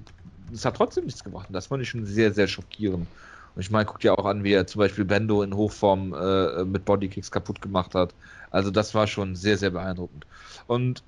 es 0.52 0.64
hat 0.64 0.76
trotzdem 0.76 1.04
nichts 1.04 1.24
gemacht. 1.24 1.48
Und 1.48 1.54
das 1.54 1.66
fand 1.66 1.82
ich 1.82 1.88
schon 1.88 2.04
sehr, 2.06 2.32
sehr 2.32 2.48
schockierend. 2.48 3.06
Und 3.54 3.60
ich 3.60 3.70
meine, 3.70 3.84
guck 3.84 4.00
dir 4.00 4.18
auch 4.18 4.24
an, 4.24 4.42
wie 4.44 4.52
er 4.52 4.66
zum 4.66 4.80
Beispiel 4.80 5.04
Bendo 5.04 5.42
in 5.42 5.54
Hochform 5.54 6.12
äh, 6.12 6.64
mit 6.64 6.84
Bodykicks 6.84 7.30
kaputt 7.30 7.62
gemacht 7.62 7.94
hat. 7.94 8.14
Also 8.50 8.70
das 8.70 8.94
war 8.94 9.06
schon 9.06 9.36
sehr, 9.36 9.58
sehr 9.58 9.70
beeindruckend. 9.70 10.26
Und 10.66 11.02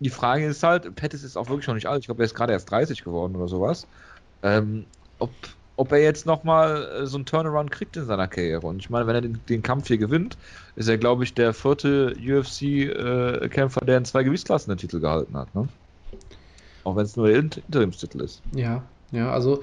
die 0.00 0.10
Frage 0.10 0.46
ist 0.46 0.62
halt, 0.62 0.94
Pettis 0.94 1.22
ist 1.22 1.36
auch 1.36 1.48
wirklich 1.48 1.66
noch 1.66 1.74
nicht 1.74 1.86
alt. 1.86 2.00
Ich 2.00 2.06
glaube, 2.06 2.22
er 2.22 2.26
ist 2.26 2.34
gerade 2.34 2.54
erst 2.54 2.70
30 2.70 3.04
geworden 3.04 3.36
oder 3.36 3.48
sowas. 3.48 3.86
Ähm, 4.42 4.86
ob, 5.18 5.30
ob 5.76 5.92
er 5.92 6.02
jetzt 6.02 6.24
nochmal 6.24 7.02
äh, 7.02 7.06
so 7.06 7.18
einen 7.18 7.26
Turnaround 7.26 7.70
kriegt 7.70 7.96
in 7.98 8.06
seiner 8.06 8.28
Karriere. 8.28 8.66
Und 8.66 8.78
ich 8.78 8.88
meine, 8.88 9.06
wenn 9.06 9.14
er 9.14 9.20
den, 9.20 9.40
den 9.48 9.62
Kampf 9.62 9.88
hier 9.88 9.98
gewinnt, 9.98 10.38
ist 10.76 10.88
er, 10.88 10.96
glaube 10.96 11.24
ich, 11.24 11.34
der 11.34 11.52
vierte 11.52 12.14
UFC-Kämpfer, 12.18 13.82
äh, 13.82 13.86
der 13.86 13.98
in 13.98 14.04
zwei 14.06 14.22
Gewichtsklassen 14.22 14.70
den 14.70 14.78
Titel 14.78 15.00
gehalten 15.00 15.36
hat. 15.36 15.54
Ne? 15.54 15.68
Auch 16.84 16.96
wenn 16.96 17.04
es 17.04 17.16
nur 17.16 17.28
der 17.28 17.38
Interimstitel 17.38 18.20
ist. 18.20 18.42
Ja, 18.54 18.82
ja, 19.12 19.30
also 19.30 19.62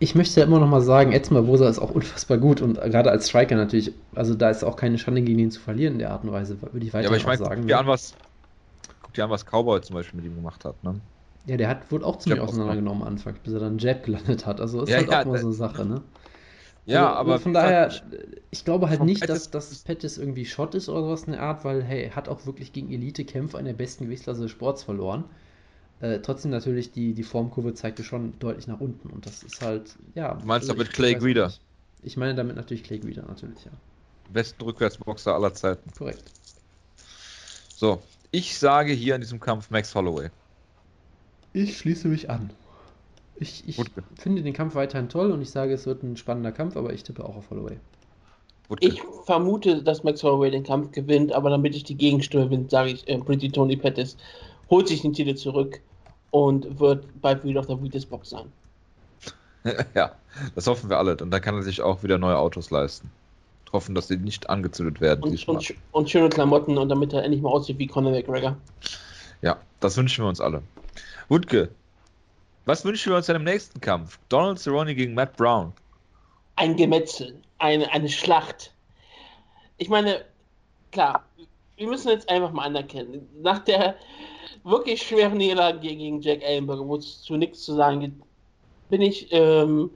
ich 0.00 0.14
möchte 0.14 0.40
ja 0.40 0.46
immer 0.46 0.58
noch 0.58 0.66
mal 0.66 0.80
sagen, 0.80 1.12
Edson 1.12 1.34
Barbosa 1.34 1.68
ist 1.68 1.78
auch 1.78 1.90
unfassbar 1.90 2.38
gut 2.38 2.62
und 2.62 2.74
gerade 2.74 3.10
als 3.10 3.28
Striker 3.28 3.54
natürlich, 3.54 3.92
also 4.14 4.34
da 4.34 4.50
ist 4.50 4.64
auch 4.64 4.76
keine 4.76 4.98
Schande 4.98 5.22
gegen 5.22 5.38
ihn 5.38 5.50
zu 5.50 5.60
verlieren 5.60 5.94
in 5.94 5.98
der 5.98 6.10
Art 6.10 6.24
und 6.24 6.32
Weise, 6.32 6.60
würde 6.60 6.84
ich 6.84 6.92
weiter 6.92 7.04
ja, 7.04 7.08
aber 7.10 7.18
ich 7.18 7.26
mein, 7.26 7.38
sagen. 7.38 7.60
Guck 7.60 7.68
dir, 7.68 7.74
ne? 7.74 7.80
an, 7.80 7.86
was, 7.86 8.14
guck 9.02 9.14
dir 9.14 9.24
an, 9.24 9.30
was 9.30 9.44
Cowboy 9.44 9.80
zum 9.82 9.94
Beispiel 9.94 10.20
mit 10.20 10.30
ihm 10.30 10.36
gemacht 10.36 10.64
hat, 10.64 10.82
ne? 10.82 11.00
Ja, 11.46 11.56
der 11.56 11.68
hat, 11.68 11.90
wurde 11.90 12.06
auch 12.06 12.18
ziemlich 12.18 12.40
auseinandergenommen 12.40 13.02
am 13.02 13.08
Anfang, 13.08 13.34
bis 13.42 13.52
er 13.52 13.60
dann 13.60 13.78
Jab 13.78 14.04
gelandet 14.04 14.46
hat. 14.46 14.60
Also 14.60 14.82
ist 14.82 14.90
ja, 14.90 14.98
halt 14.98 15.10
ja, 15.10 15.20
auch 15.20 15.26
mal 15.26 15.38
so 15.38 15.46
eine 15.46 15.54
Sache, 15.54 15.86
ne? 15.86 16.02
Ja, 16.86 17.10
also, 17.10 17.18
aber 17.20 17.38
von 17.38 17.52
daher, 17.52 17.92
ich 18.50 18.64
glaube 18.64 18.88
halt 18.88 19.02
nicht, 19.02 19.28
dass, 19.28 19.50
dass 19.50 19.78
Pettis 19.80 20.18
irgendwie 20.18 20.46
Shot 20.46 20.74
ist 20.74 20.88
oder 20.88 21.02
sowas 21.02 21.24
in 21.24 21.32
der 21.32 21.42
Art, 21.42 21.64
weil, 21.64 21.82
hey, 21.82 22.04
er 22.04 22.16
hat 22.16 22.28
auch 22.28 22.46
wirklich 22.46 22.72
gegen 22.72 22.90
Elite-Kämpfer 22.90 23.58
in 23.58 23.66
der 23.66 23.74
besten 23.74 24.04
Gewichtsklasse 24.04 24.42
des 24.42 24.50
Sports 24.50 24.82
verloren. 24.82 25.24
Äh, 26.00 26.20
trotzdem 26.20 26.50
natürlich, 26.50 26.92
die, 26.92 27.12
die 27.12 27.22
Formkurve 27.22 27.74
zeigte 27.74 28.02
schon 28.02 28.38
deutlich 28.38 28.66
nach 28.66 28.80
unten 28.80 29.10
und 29.10 29.26
das 29.26 29.42
ist 29.42 29.60
halt, 29.60 29.94
ja. 30.14 30.34
Du 30.34 30.46
meinst 30.46 30.68
also 30.68 30.82
damit 30.82 30.92
Clay 30.92 31.14
Guida? 31.14 31.52
Ich 32.02 32.16
meine 32.16 32.34
damit 32.34 32.56
natürlich 32.56 32.82
Clay 32.82 32.98
Guida, 32.98 33.22
natürlich, 33.22 33.64
ja. 33.64 33.72
Besten 34.32 34.62
Rückwärtsboxer 34.62 35.34
aller 35.34 35.52
Zeiten. 35.52 35.90
Korrekt. 35.96 36.32
So, 37.76 38.02
ich 38.30 38.58
sage 38.58 38.92
hier 38.92 39.14
in 39.14 39.20
diesem 39.20 39.40
Kampf 39.40 39.70
Max 39.70 39.94
Holloway. 39.94 40.30
Ich 41.52 41.76
schließe 41.76 42.08
mich 42.08 42.30
an. 42.30 42.50
Ich, 43.40 43.64
ich 43.66 43.80
finde 44.16 44.42
den 44.42 44.52
Kampf 44.52 44.74
weiterhin 44.74 45.08
toll 45.08 45.32
und 45.32 45.40
ich 45.40 45.50
sage, 45.50 45.72
es 45.72 45.86
wird 45.86 46.02
ein 46.02 46.16
spannender 46.16 46.52
Kampf, 46.52 46.76
aber 46.76 46.92
ich 46.92 47.02
tippe 47.02 47.24
auch 47.24 47.36
auf 47.36 47.50
Holloway. 47.50 47.78
Ich 48.78 49.02
vermute, 49.24 49.82
dass 49.82 50.04
Max 50.04 50.22
Holloway 50.22 50.50
den 50.50 50.62
Kampf 50.62 50.92
gewinnt, 50.92 51.32
aber 51.32 51.50
damit 51.50 51.74
ich 51.74 51.82
die 51.82 51.96
Gegenstimme 51.96 52.46
bin, 52.46 52.68
sage 52.68 52.90
ich, 52.90 53.08
äh, 53.08 53.18
Pretty 53.18 53.50
Tony 53.50 53.76
Pettis 53.76 54.16
holt 54.68 54.86
sich 54.86 55.02
den 55.02 55.12
Titel 55.12 55.34
zurück 55.34 55.80
und 56.30 56.78
wird 56.78 57.06
bald 57.20 57.42
wieder 57.42 57.60
auf 57.60 57.66
der 57.66 57.82
Wheaties-Box 57.82 58.30
sein. 58.30 58.46
ja, 59.94 60.12
das 60.54 60.66
hoffen 60.66 60.88
wir 60.88 60.98
alle. 60.98 61.16
Und 61.16 61.30
dann 61.30 61.40
kann 61.40 61.56
er 61.56 61.62
sich 61.62 61.82
auch 61.82 62.02
wieder 62.02 62.18
neue 62.18 62.38
Autos 62.38 62.70
leisten. 62.70 63.10
Hoffen, 63.72 63.94
dass 63.94 64.08
sie 64.08 64.16
nicht 64.16 64.50
angezündet 64.50 65.00
werden. 65.00 65.22
Und, 65.22 65.48
und, 65.48 65.74
und, 65.92 66.10
schöne 66.10 66.28
Klamotten 66.28 66.76
und 66.76 66.88
damit 66.88 67.12
er 67.12 67.24
endlich 67.24 67.42
mal 67.42 67.50
aussieht 67.50 67.78
wie 67.78 67.86
Conor 67.86 68.12
McGregor. 68.12 68.56
Ja, 69.42 69.58
das 69.80 69.96
wünschen 69.96 70.24
wir 70.24 70.28
uns 70.28 70.40
alle. 70.40 70.62
Wutke, 71.28 71.70
was 72.64 72.84
wünschen 72.84 73.10
wir 73.10 73.16
uns 73.16 73.28
in 73.28 73.34
dem 73.34 73.44
nächsten 73.44 73.80
Kampf? 73.80 74.18
Donald 74.28 74.58
Cerrone 74.58 74.94
gegen 74.94 75.14
Matt 75.14 75.36
Brown. 75.36 75.72
Ein 76.56 76.76
Gemetzel, 76.76 77.40
eine, 77.58 77.90
eine 77.92 78.08
Schlacht. 78.08 78.72
Ich 79.78 79.88
meine, 79.88 80.24
klar, 80.92 81.24
wir 81.76 81.86
müssen 81.86 82.08
jetzt 82.10 82.28
einfach 82.28 82.52
mal 82.52 82.64
anerkennen. 82.64 83.26
Nach 83.42 83.60
der 83.60 83.96
wirklich 84.64 85.02
schweren 85.02 85.38
Niederlage 85.38 85.78
gegen 85.80 86.20
Jack 86.20 86.42
Ellenberger, 86.42 86.86
wo 86.86 86.96
es 86.96 87.22
zu 87.22 87.36
nichts 87.36 87.64
zu 87.64 87.74
sagen 87.74 88.00
gibt, 88.00 88.22
bin 88.90 89.00
ich 89.00 89.28
ähm, 89.30 89.90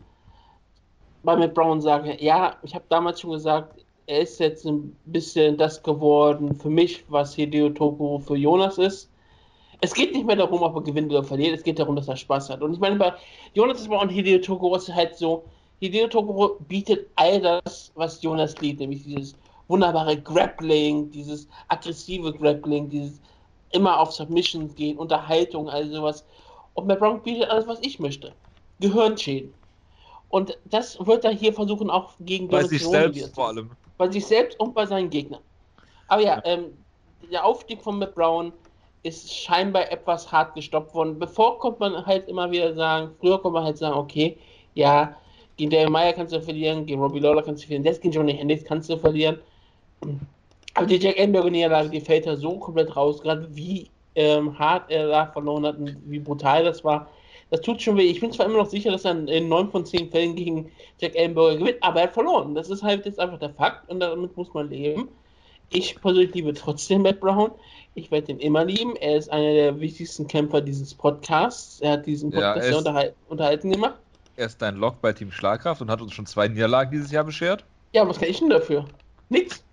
bei 1.23 1.37
Matt 1.37 1.55
Brown 1.55 1.81
sage, 1.81 2.17
ja, 2.23 2.57
ich 2.63 2.75
habe 2.75 2.85
damals 2.89 3.21
schon 3.21 3.33
gesagt, 3.33 3.85
er 4.07 4.21
ist 4.21 4.39
jetzt 4.41 4.67
ein 4.67 4.95
bisschen 5.07 5.57
das 5.57 5.83
geworden 5.83 6.55
für 6.55 6.69
mich, 6.71 7.05
was 7.09 7.35
Hideo 7.35 7.71
Toko 7.71 8.19
für 8.19 8.37
Jonas 8.37 8.79
ist. 8.79 9.11
Es 9.85 9.93
geht 9.93 10.15
nicht 10.15 10.27
mehr 10.27 10.37
darum, 10.37 10.63
ob 10.63 10.77
er 10.77 10.81
gewinnt 10.81 11.13
oder 11.13 11.23
verliert, 11.23 11.59
es 11.59 11.63
geht 11.63 11.79
darum, 11.79 11.95
dass 11.95 12.09
er 12.09 12.17
Spaß 12.17 12.49
hat. 12.49 12.63
Und 12.63 12.73
ich 12.73 12.81
meine, 12.81 12.97
bei 12.97 13.13
Jonas 13.53 13.83
ist 13.83 13.89
und 13.89 14.09
Hideo 14.09 14.39
Toko 14.39 14.75
ist 14.75 14.89
halt 14.89 15.15
so, 15.15 15.45
Hideo 15.81 16.09
Toko 16.09 16.57
bietet 16.69 17.07
all 17.17 17.39
das, 17.39 17.93
was 17.95 18.23
Jonas 18.23 18.59
liebt, 18.63 18.81
nämlich 18.81 19.03
dieses 19.03 19.37
wunderbare 19.69 20.17
Grappling, 20.17 21.11
dieses 21.11 21.47
aggressive 21.69 22.33
Grappling, 22.33 22.89
dieses 22.89 23.21
immer 23.73 24.01
auf 24.01 24.13
Submission 24.13 24.75
gehen, 24.75 24.97
Unterhaltung, 24.97 25.69
all 25.69 25.87
sowas. 25.91 26.25
Und 26.73 26.87
Matt 26.87 27.01
Brown 27.01 27.23
bietet 27.23 27.51
alles, 27.51 27.67
was 27.67 27.79
ich 27.83 27.99
möchte. 27.99 28.33
Gehirnschäden. 28.81 29.53
Und 30.31 30.57
das 30.65 30.99
wird 31.05 31.27
er 31.27 31.33
hier 31.33 31.53
versuchen, 31.53 31.91
auch 31.91 32.13
gegen 32.21 32.49
Bei 32.49 32.65
sich 32.65 32.87
selbst 32.87 33.35
vor 33.35 33.49
allem. 33.49 33.71
Bei 33.99 34.11
sich 34.11 34.25
selbst 34.25 34.59
und 34.59 34.75
bei 34.75 34.87
seinen 34.87 35.11
Gegnern. 35.11 35.43
Aber 36.09 36.23
ja, 36.23 36.37
ja. 36.37 36.43
Ähm, 36.47 36.65
der 37.31 37.45
Aufstieg 37.45 37.83
von 37.83 37.99
Matt 37.99 38.15
Brown 38.15 38.51
ist 39.05 39.33
scheinbar 39.33 39.93
etwas 39.93 40.33
hart 40.33 40.55
gestoppt 40.55 40.95
worden. 40.95 41.19
Bevor 41.19 41.59
konnte 41.59 41.81
man 41.81 42.07
halt 42.07 42.27
immer 42.27 42.51
wieder 42.51 42.75
sagen, 42.75 43.11
früher 43.21 43.39
konnte 43.39 43.55
man 43.55 43.65
halt 43.65 43.79
sagen, 43.79 43.97
okay, 43.97 44.37
ja, 44.75 45.15
gegen 45.57 45.71
Dave 45.71 45.91
Meyer 45.91 46.13
kannst 46.13 46.33
du 46.33 46.41
verlieren, 46.41 46.87
gegen 46.87 47.01
Robbie 47.01 47.21
Lawler 47.21 47.43
kannst 47.43 47.63
du 47.63 47.67
verlieren, 47.67 47.85
jetzt 47.85 48.03
gegen 48.03 48.13
Johnny 48.13 48.35
Hendricks 48.35 48.65
kannst 48.65 48.91
du 48.91 48.97
verlieren. 48.97 49.39
Aber 50.75 50.87
die 50.87 50.97
Jack 50.97 51.19
Enberger 51.19 51.51
Niederlage, 51.51 51.91
die 51.91 52.01
fällt 52.01 52.27
da 52.27 52.37
so 52.37 52.59
komplett 52.59 52.97
raus, 52.97 53.21
gerade 53.21 53.47
wie 53.55 53.89
ähm, 54.17 54.59
hart 54.59 54.91
er 54.91 55.09
da 55.09 55.27
verloren 55.27 55.67
hat 55.67 55.79
und 55.79 55.97
wie 56.07 56.19
brutal 56.19 56.65
das 56.65 56.83
war. 56.83 57.09
Das 57.51 57.61
tut 57.61 57.81
schon 57.81 57.97
weh. 57.97 58.03
Ich 58.03 58.21
bin 58.21 58.33
zwar 58.33 58.47
immer 58.47 58.59
noch 58.59 58.71
sicher, 58.71 58.91
dass 58.91 59.05
er 59.05 59.29
in 59.29 59.49
9 59.49 59.71
von 59.71 59.85
10 59.85 60.11
Fällen 60.11 60.35
gegen 60.35 60.73
Jack 60.99 61.15
Ellenberger 61.15 61.59
gewinnt, 61.59 61.83
aber 61.83 62.01
er 62.01 62.07
hat 62.07 62.15
verloren. 62.15 62.55
Das 62.55 62.71
ist 62.71 62.83
halt 62.83 63.05
jetzt 63.05 63.21
einfach 63.21 63.39
der 63.39 63.51
Fakt 63.51 63.89
und 63.91 64.01
damit 64.01 64.37
muss 64.37 64.53
man 64.55 64.71
leben. 64.71 65.09
Ich 65.77 66.01
persönlich 66.01 66.33
liebe 66.33 66.55
trotzdem 66.55 67.03
Matt 67.03 67.19
Brown. 67.19 67.51
Ich 67.97 68.13
werde 68.13 68.31
ihn 68.31 68.39
immer 68.39 68.65
lieben. 68.65 68.95
Er 68.95 69.17
ist 69.17 69.29
einer 69.33 69.53
der 69.55 69.81
wichtigsten 69.81 70.29
Kämpfer 70.29 70.61
dieses 70.61 70.95
Podcasts. 70.95 71.81
Er 71.81 71.95
hat 71.95 72.07
diesen 72.07 72.31
Podcast 72.31 72.59
ja, 72.59 72.63
sehr 72.63 72.79
unterhal 72.79 73.15
unterhalten 73.29 73.73
gemacht. 73.73 73.97
Er 74.37 74.47
ist 74.47 74.63
ein 74.63 74.77
Lock 74.77 75.01
bei 75.01 75.13
Team 75.13 75.33
Schlagkraft 75.33 75.83
und 75.83 75.91
hat 75.91 76.01
uns 76.01 76.13
schon 76.13 76.27
zwei 76.27 76.47
Niederlagen 76.47 76.93
dieses 76.93 77.11
Jahr 77.11 77.25
beschert. 77.25 77.65
Ja, 77.93 78.09
was 78.09 78.21
kann 78.21 78.29
ich 78.29 78.39
denn 78.39 78.51
dafür? 78.51 78.85
Nichts. 79.31 79.65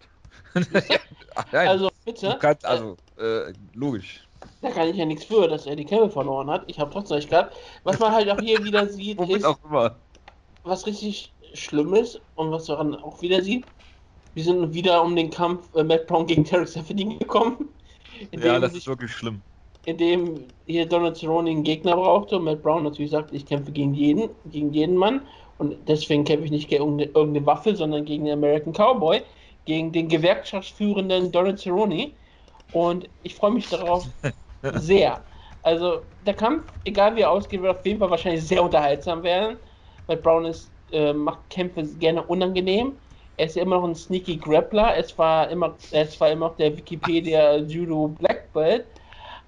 also 1.52 1.92
bitte. 2.04 2.36
Kannst, 2.40 2.66
also 2.66 2.98
äh, 3.20 3.54
logisch. 3.76 4.28
Da 4.64 4.72
kann 4.72 4.88
ich 4.88 4.96
ja 4.96 5.06
nichts 5.06 5.26
für, 5.26 5.48
dass 5.48 5.68
er 5.68 5.76
die 5.76 5.86
Kämpfe 5.86 6.10
verloren 6.10 6.50
hat. 6.50 6.64
Ich 6.66 6.80
habe 6.80 6.92
trotzdem 6.92 7.18
recht 7.18 7.30
gehabt. 7.30 7.56
Was 7.84 8.00
man 8.00 8.12
halt 8.12 8.28
auch 8.28 8.40
hier 8.40 8.58
wieder 8.64 8.88
sieht, 8.88 9.20
ist, 9.22 9.46
was 10.64 10.88
richtig 10.88 11.32
schlimm 11.54 11.94
ist 11.94 12.20
und 12.34 12.52
was 12.52 12.68
man 12.70 12.96
auch 12.96 13.22
wieder 13.22 13.44
sieht, 13.44 13.66
wir 14.34 14.44
sind 14.44 14.74
wieder 14.74 15.04
um 15.04 15.16
den 15.16 15.30
Kampf 15.30 15.74
äh, 15.76 15.84
Matt 15.84 16.08
Brown 16.08 16.26
gegen 16.26 16.46
Tarek 16.46 16.68
Seferdin 16.68 17.20
gekommen. 17.20 17.70
Ja, 18.32 18.60
das 18.60 18.72
sich, 18.72 18.82
ist 18.82 18.88
wirklich 18.88 19.12
schlimm. 19.12 19.42
Indem 19.86 20.46
hier 20.66 20.86
Donald 20.86 21.18
Cerrone 21.18 21.50
einen 21.50 21.64
Gegner 21.64 21.96
brauchte 21.96 22.38
und 22.38 22.44
Matt 22.44 22.62
Brown 22.62 22.84
natürlich 22.84 23.12
sagt, 23.12 23.34
ich 23.34 23.46
kämpfe 23.46 23.72
gegen 23.72 23.94
jeden, 23.94 24.30
gegen 24.46 24.72
jeden 24.74 24.96
Mann 24.96 25.22
und 25.58 25.76
deswegen 25.88 26.24
kämpfe 26.24 26.46
ich 26.46 26.52
nicht 26.52 26.70
gegen 26.70 26.84
irgendeine, 26.84 27.12
irgendeine 27.12 27.46
Waffe, 27.46 27.76
sondern 27.76 28.06
gegen 28.06 28.26
den 28.26 28.34
American 28.34 28.74
Cowboy 28.74 29.22
gegen 29.66 29.92
den 29.92 30.08
gewerkschaftsführenden 30.08 31.32
Donald 31.32 31.60
Cerrone. 31.60 32.12
Und 32.72 33.10
ich 33.24 33.36
freue 33.36 33.52
mich 33.52 33.70
darauf 33.70 34.08
sehr. 34.74 35.24
Also 35.62 36.04
der 36.22 36.34
Kampf, 36.34 36.66
egal 36.86 37.16
wie 37.16 37.22
er 37.22 37.32
ausgeht, 37.32 37.62
wird 37.62 37.78
auf 37.78 37.86
jeden 37.86 38.00
Fall 38.00 38.10
wahrscheinlich 38.10 38.46
sehr 38.46 38.64
unterhaltsam 38.64 39.24
werden, 39.24 39.58
weil 40.08 40.18
Brown 40.18 40.46
ist, 40.46 40.72
äh, 40.92 41.14
macht 41.14 41.50
Kämpfe 41.50 41.84
gerne 41.98 42.24
unangenehm. 42.24 42.94
Er 43.42 43.48
ist 43.48 43.56
ja 43.56 43.64
immer 43.64 43.78
noch 43.78 43.86
ein 43.88 43.96
sneaky 43.96 44.38
Grappler. 44.40 44.98
Es 44.98 45.18
war 45.18 45.50
immer, 45.50 45.80
er 45.92 46.04
ist 46.04 46.14
zwar 46.18 46.32
immer 46.32 46.50
noch 46.50 46.58
der 46.58 46.78
Wikipedia 46.78 47.58
Judo 47.58 48.10
Black 48.10 48.54
Belt, 48.54 48.88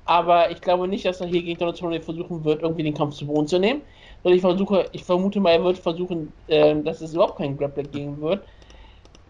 aber 0.06 0.52
ich 0.52 0.62
glaube 0.62 0.88
nicht, 0.88 1.06
dass 1.06 1.22
er 1.22 1.28
hier 1.28 1.44
gegen 1.44 1.60
Donald 1.60 1.78
Cerrone 1.78 2.02
versuchen 2.02 2.44
wird, 2.46 2.62
irgendwie 2.64 2.84
den 2.84 2.96
Kampf 2.96 3.16
zu 3.16 3.28
Boden 3.28 3.48
zu 3.48 3.60
nehmen. 3.60 3.84
Und 4.24 4.34
ich 4.34 4.42
versuche, 4.42 4.90
ich 4.94 5.04
vermute 5.06 5.40
mal, 5.42 5.52
er 5.54 5.64
wird 5.64 5.80
versuchen, 5.80 6.34
äh, 6.48 6.82
dass 6.84 7.02
es 7.02 7.14
überhaupt 7.14 7.38
keinen 7.40 7.58
Grappler 7.58 7.84
geben 7.86 8.22
wird 8.22 8.48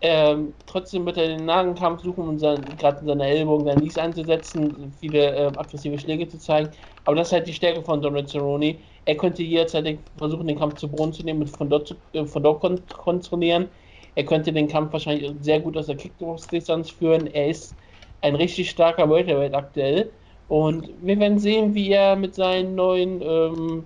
Ähm, 0.02 0.56
trotzdem 0.66 1.06
wird 1.06 1.18
er 1.18 1.28
den 1.28 1.46
Nagenkampf 1.46 2.02
suchen, 2.02 2.28
um 2.28 2.38
gerade 2.38 3.00
in 3.02 3.06
seiner 3.08 3.26
Ellbogen 3.26 3.66
seinen 3.66 3.80
Nies 3.80 3.98
einzusetzen, 3.98 4.92
viele 4.92 5.34
äh, 5.36 5.46
aggressive 5.56 5.98
Schläge 5.98 6.28
zu 6.28 6.38
zeigen. 6.40 6.72
Aber 7.06 7.16
das 7.16 7.30
ist 7.30 7.34
halt 7.34 7.48
die 7.48 7.54
Stärke 7.54 7.84
von 7.84 8.02
Donald 8.02 8.28
Cerrone. 8.30 8.80
Er 9.06 9.16
könnte 9.16 9.44
jederzeit 9.44 10.00
versuchen, 10.18 10.48
den 10.48 10.60
Kampf 10.60 10.76
zu 10.76 10.92
Boden 10.92 11.14
zu 11.14 11.24
nehmen 11.24 11.42
und 11.42 11.48
von 11.50 11.70
dort, 11.70 11.88
zu, 11.88 11.96
äh, 12.14 12.26
von 12.26 12.44
dort 12.44 12.60
kon 12.62 12.86
kontrollieren. 12.88 13.70
Er 14.16 14.26
könnte 14.26 14.54
den 14.54 14.68
Kampf 14.68 14.94
wahrscheinlich 14.94 15.32
sehr 15.42 15.60
gut 15.60 15.76
aus 15.78 15.88
der 15.88 15.96
Kickbox-Distanz 15.96 16.92
führen. 16.92 17.28
Er 17.28 17.50
ist 17.50 17.76
ein 18.22 18.36
richtig 18.36 18.70
starker 18.70 19.10
Welterweight 19.10 19.54
aktuell. 19.54 20.12
Und 20.48 20.90
wir 21.02 21.20
werden 21.20 21.40
sehen, 21.40 21.74
wie 21.74 21.90
er 21.90 22.16
mit 22.16 22.36
seinen 22.36 22.76
neuen 22.76 23.22
ähm, 23.22 23.86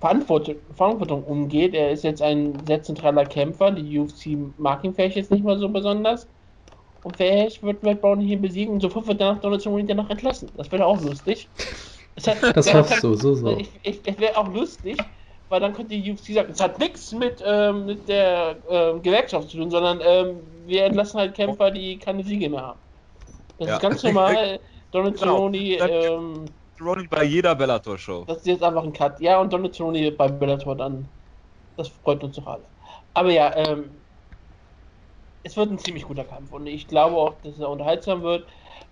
Verantwortung, 0.00 0.56
Verantwortung 0.74 1.24
umgeht. 1.24 1.74
Er 1.74 1.90
ist 1.90 2.04
jetzt 2.04 2.22
ein 2.22 2.54
sehr 2.66 2.82
zentraler 2.82 3.24
Kämpfer. 3.24 3.70
Die 3.70 3.98
UFC 3.98 4.36
mag 4.58 4.84
ihn 4.84 4.94
vielleicht 4.94 5.16
jetzt 5.16 5.30
nicht 5.30 5.44
mal 5.44 5.58
so 5.58 5.68
besonders. 5.68 6.28
Und 7.02 7.16
vielleicht 7.16 7.62
wird 7.62 7.82
Matt 7.82 8.00
Brown 8.00 8.20
hier 8.20 8.38
besiegen 8.38 8.74
und 8.74 8.80
sofort 8.80 9.06
wird 9.06 9.20
danach 9.20 9.40
Donald 9.40 9.62
Cerrone 9.62 9.84
danach 9.84 10.10
entlassen. 10.10 10.50
Das 10.56 10.70
wäre 10.70 10.84
auch 10.84 11.00
lustig. 11.00 11.48
Hat, 12.26 12.42
das 12.56 12.74
hoffst 12.74 13.02
du, 13.02 13.14
so, 13.14 13.34
so. 13.34 13.56
Ich, 13.56 13.70
ich, 13.82 14.06
ich 14.06 14.18
wäre 14.18 14.36
auch 14.36 14.52
lustig, 14.52 14.98
weil 15.48 15.60
dann 15.60 15.72
könnte 15.72 15.98
die 15.98 16.12
UFC 16.12 16.34
sagen, 16.34 16.50
es 16.52 16.60
hat 16.60 16.78
nichts 16.78 17.12
mit, 17.12 17.42
ähm, 17.44 17.86
mit 17.86 18.08
der 18.08 18.56
ähm, 18.68 19.02
Gewerkschaft 19.02 19.50
zu 19.50 19.58
tun, 19.58 19.70
sondern 19.70 20.00
ähm, 20.02 20.40
wir 20.66 20.84
entlassen 20.84 21.20
halt 21.20 21.34
Kämpfer, 21.34 21.70
die 21.70 21.98
keine 21.98 22.22
Siege 22.22 22.50
mehr 22.50 22.62
haben. 22.62 22.80
Das 23.58 23.68
ja. 23.68 23.74
ist 23.76 23.82
ganz 23.82 24.02
normal. 24.02 24.60
Donald 24.90 25.18
genau. 25.18 25.34
Cerrone, 25.34 25.58
ähm, 25.58 26.44
Cerrone 26.76 27.06
bei 27.10 27.24
jeder 27.24 27.54
Bellator-Show. 27.54 28.24
Das 28.26 28.38
ist 28.38 28.46
jetzt 28.46 28.62
einfach 28.62 28.82
ein 28.82 28.92
Cut. 28.92 29.20
Ja, 29.20 29.40
und 29.40 29.52
Donald 29.52 29.74
Cerrone 29.74 30.10
bei 30.12 30.28
Bellator 30.28 30.74
dann. 30.76 31.08
Das 31.76 31.88
freut 31.88 32.22
uns 32.24 32.36
doch 32.36 32.46
alle. 32.46 32.64
Aber 33.14 33.30
ja, 33.30 33.54
ähm, 33.54 33.90
es 35.42 35.56
wird 35.56 35.70
ein 35.70 35.78
ziemlich 35.78 36.04
guter 36.04 36.24
Kampf 36.24 36.52
und 36.52 36.66
ich 36.66 36.88
glaube 36.88 37.16
auch, 37.16 37.34
dass 37.42 37.58
er 37.58 37.70
unterhaltsam 37.70 38.22
wird. 38.22 38.46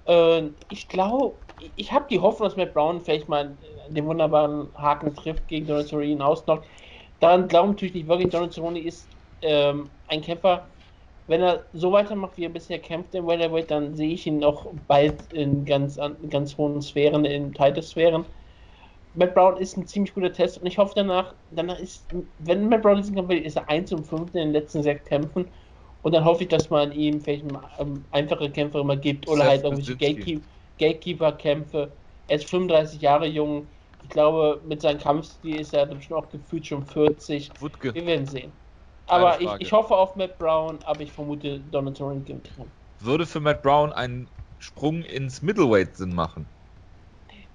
Äh, 0.07 0.51
ich 0.69 0.89
glaube, 0.89 1.39
ich 1.59 1.93
habe 1.93 2.07
die 2.11 2.21
Hoffnung, 2.21 2.49
dass 2.49 2.57
Matt 2.57 2.75
Brown 2.75 3.01
vielleicht 3.01 3.29
mal 3.29 3.59
den 3.89 4.07
wunderbaren 4.07 4.73
Haken 4.77 5.15
trifft 5.15 5.49
gegen 5.49 5.67
Donald 5.67 5.89
Cerrone 5.89 6.25
ausnockt. 6.25 6.69
Daran 7.21 7.49
glaube 7.49 7.69
ich 7.69 7.73
natürlich 7.75 7.95
nicht 7.95 8.09
wirklich. 8.09 8.31
Donald 8.31 8.53
Cerrone 8.53 8.81
ist 8.81 9.17
ähm, 9.43 9.91
ein 10.07 10.21
Kämpfer, 10.23 10.71
wenn 11.27 11.43
er 11.43 11.67
so 11.73 11.93
weitermacht, 11.93 12.37
wie 12.37 12.45
er 12.45 12.51
bisher 12.51 12.79
kämpft 12.81 13.15
im 13.15 13.27
Welterweight, 13.27 13.71
dann 13.71 13.95
sehe 13.97 14.13
ich 14.15 14.27
ihn 14.27 14.39
noch 14.39 14.73
bald 14.87 15.33
in 15.33 15.65
ganz, 15.65 15.99
ganz 16.29 16.57
hohen 16.57 16.81
Sphären, 16.83 17.25
in 17.25 17.53
Title-Sphären. 17.55 18.27
Matt 19.15 19.35
Brown 19.35 19.57
ist 19.57 19.77
ein 19.77 19.87
ziemlich 19.87 20.15
guter 20.15 20.33
Test 20.33 20.59
und 20.59 20.67
ich 20.67 20.79
hoffe 20.79 20.93
danach, 20.97 21.35
danach 21.51 21.79
ist, 21.79 22.09
wenn 22.39 22.69
Matt 22.69 22.83
Brown 22.83 22.99
diesen 22.99 23.15
Kampf 23.17 23.29
will, 23.31 23.39
ist 23.45 23.57
er 23.57 23.69
1 23.69 23.93
und 23.93 24.07
5 24.07 24.35
in 24.35 24.41
den 24.41 24.53
letzten 24.53 24.83
sechs 24.83 25.05
Kämpfen 25.07 25.51
und 26.07 26.13
dann 26.13 26.25
hoffe 26.25 26.45
ich, 26.45 26.49
dass 26.49 26.71
man 26.71 26.93
ihm 26.93 27.21
vielleicht 27.21 27.45
ähm, 27.81 28.05
einfache 28.13 28.49
Kämpfe 28.49 28.79
immer 28.79 28.97
gibt 28.97 29.27
oder 29.27 29.43
halt 29.43 29.65
irgendwelche 29.65 29.97
Gatekeep 29.97 30.45
Gatekeeper-Kämpfe. 30.79 31.91
Er 32.29 32.37
ist 32.37 32.49
35 32.49 33.01
Jahre 33.01 33.27
jung. 33.27 33.67
Ich 34.05 34.11
glaube, 34.11 34.63
mit 34.69 34.83
seinem 34.83 35.01
Kampfstil 35.01 35.61
ist 35.61 35.75
er 35.75 35.85
bestimmt 35.87 36.21
auch 36.21 36.31
gefühlt 36.31 36.65
schon 36.65 36.87
40. 36.87 37.51
Wutke. 37.61 37.93
Wir 37.93 38.07
werden 38.07 38.25
sehen. 38.25 38.53
Aber 39.09 39.41
ich, 39.41 39.51
ich, 39.59 39.73
hoffe 39.73 39.97
auf 39.97 40.15
Matt 40.15 40.39
Brown, 40.39 40.79
aber 40.85 41.01
ich 41.01 41.11
vermute 41.11 41.59
Donald 41.59 41.97
Cerrone 41.97 42.21
gewinnt. 42.21 42.53
Würde 43.01 43.27
für 43.27 43.41
Matt 43.41 43.65
Brown 43.65 43.93
ein 43.93 44.31
Sprung 44.61 45.03
ins 45.03 45.43
Middleweight 45.43 45.97
Sinn 45.97 46.15
machen? 46.15 46.47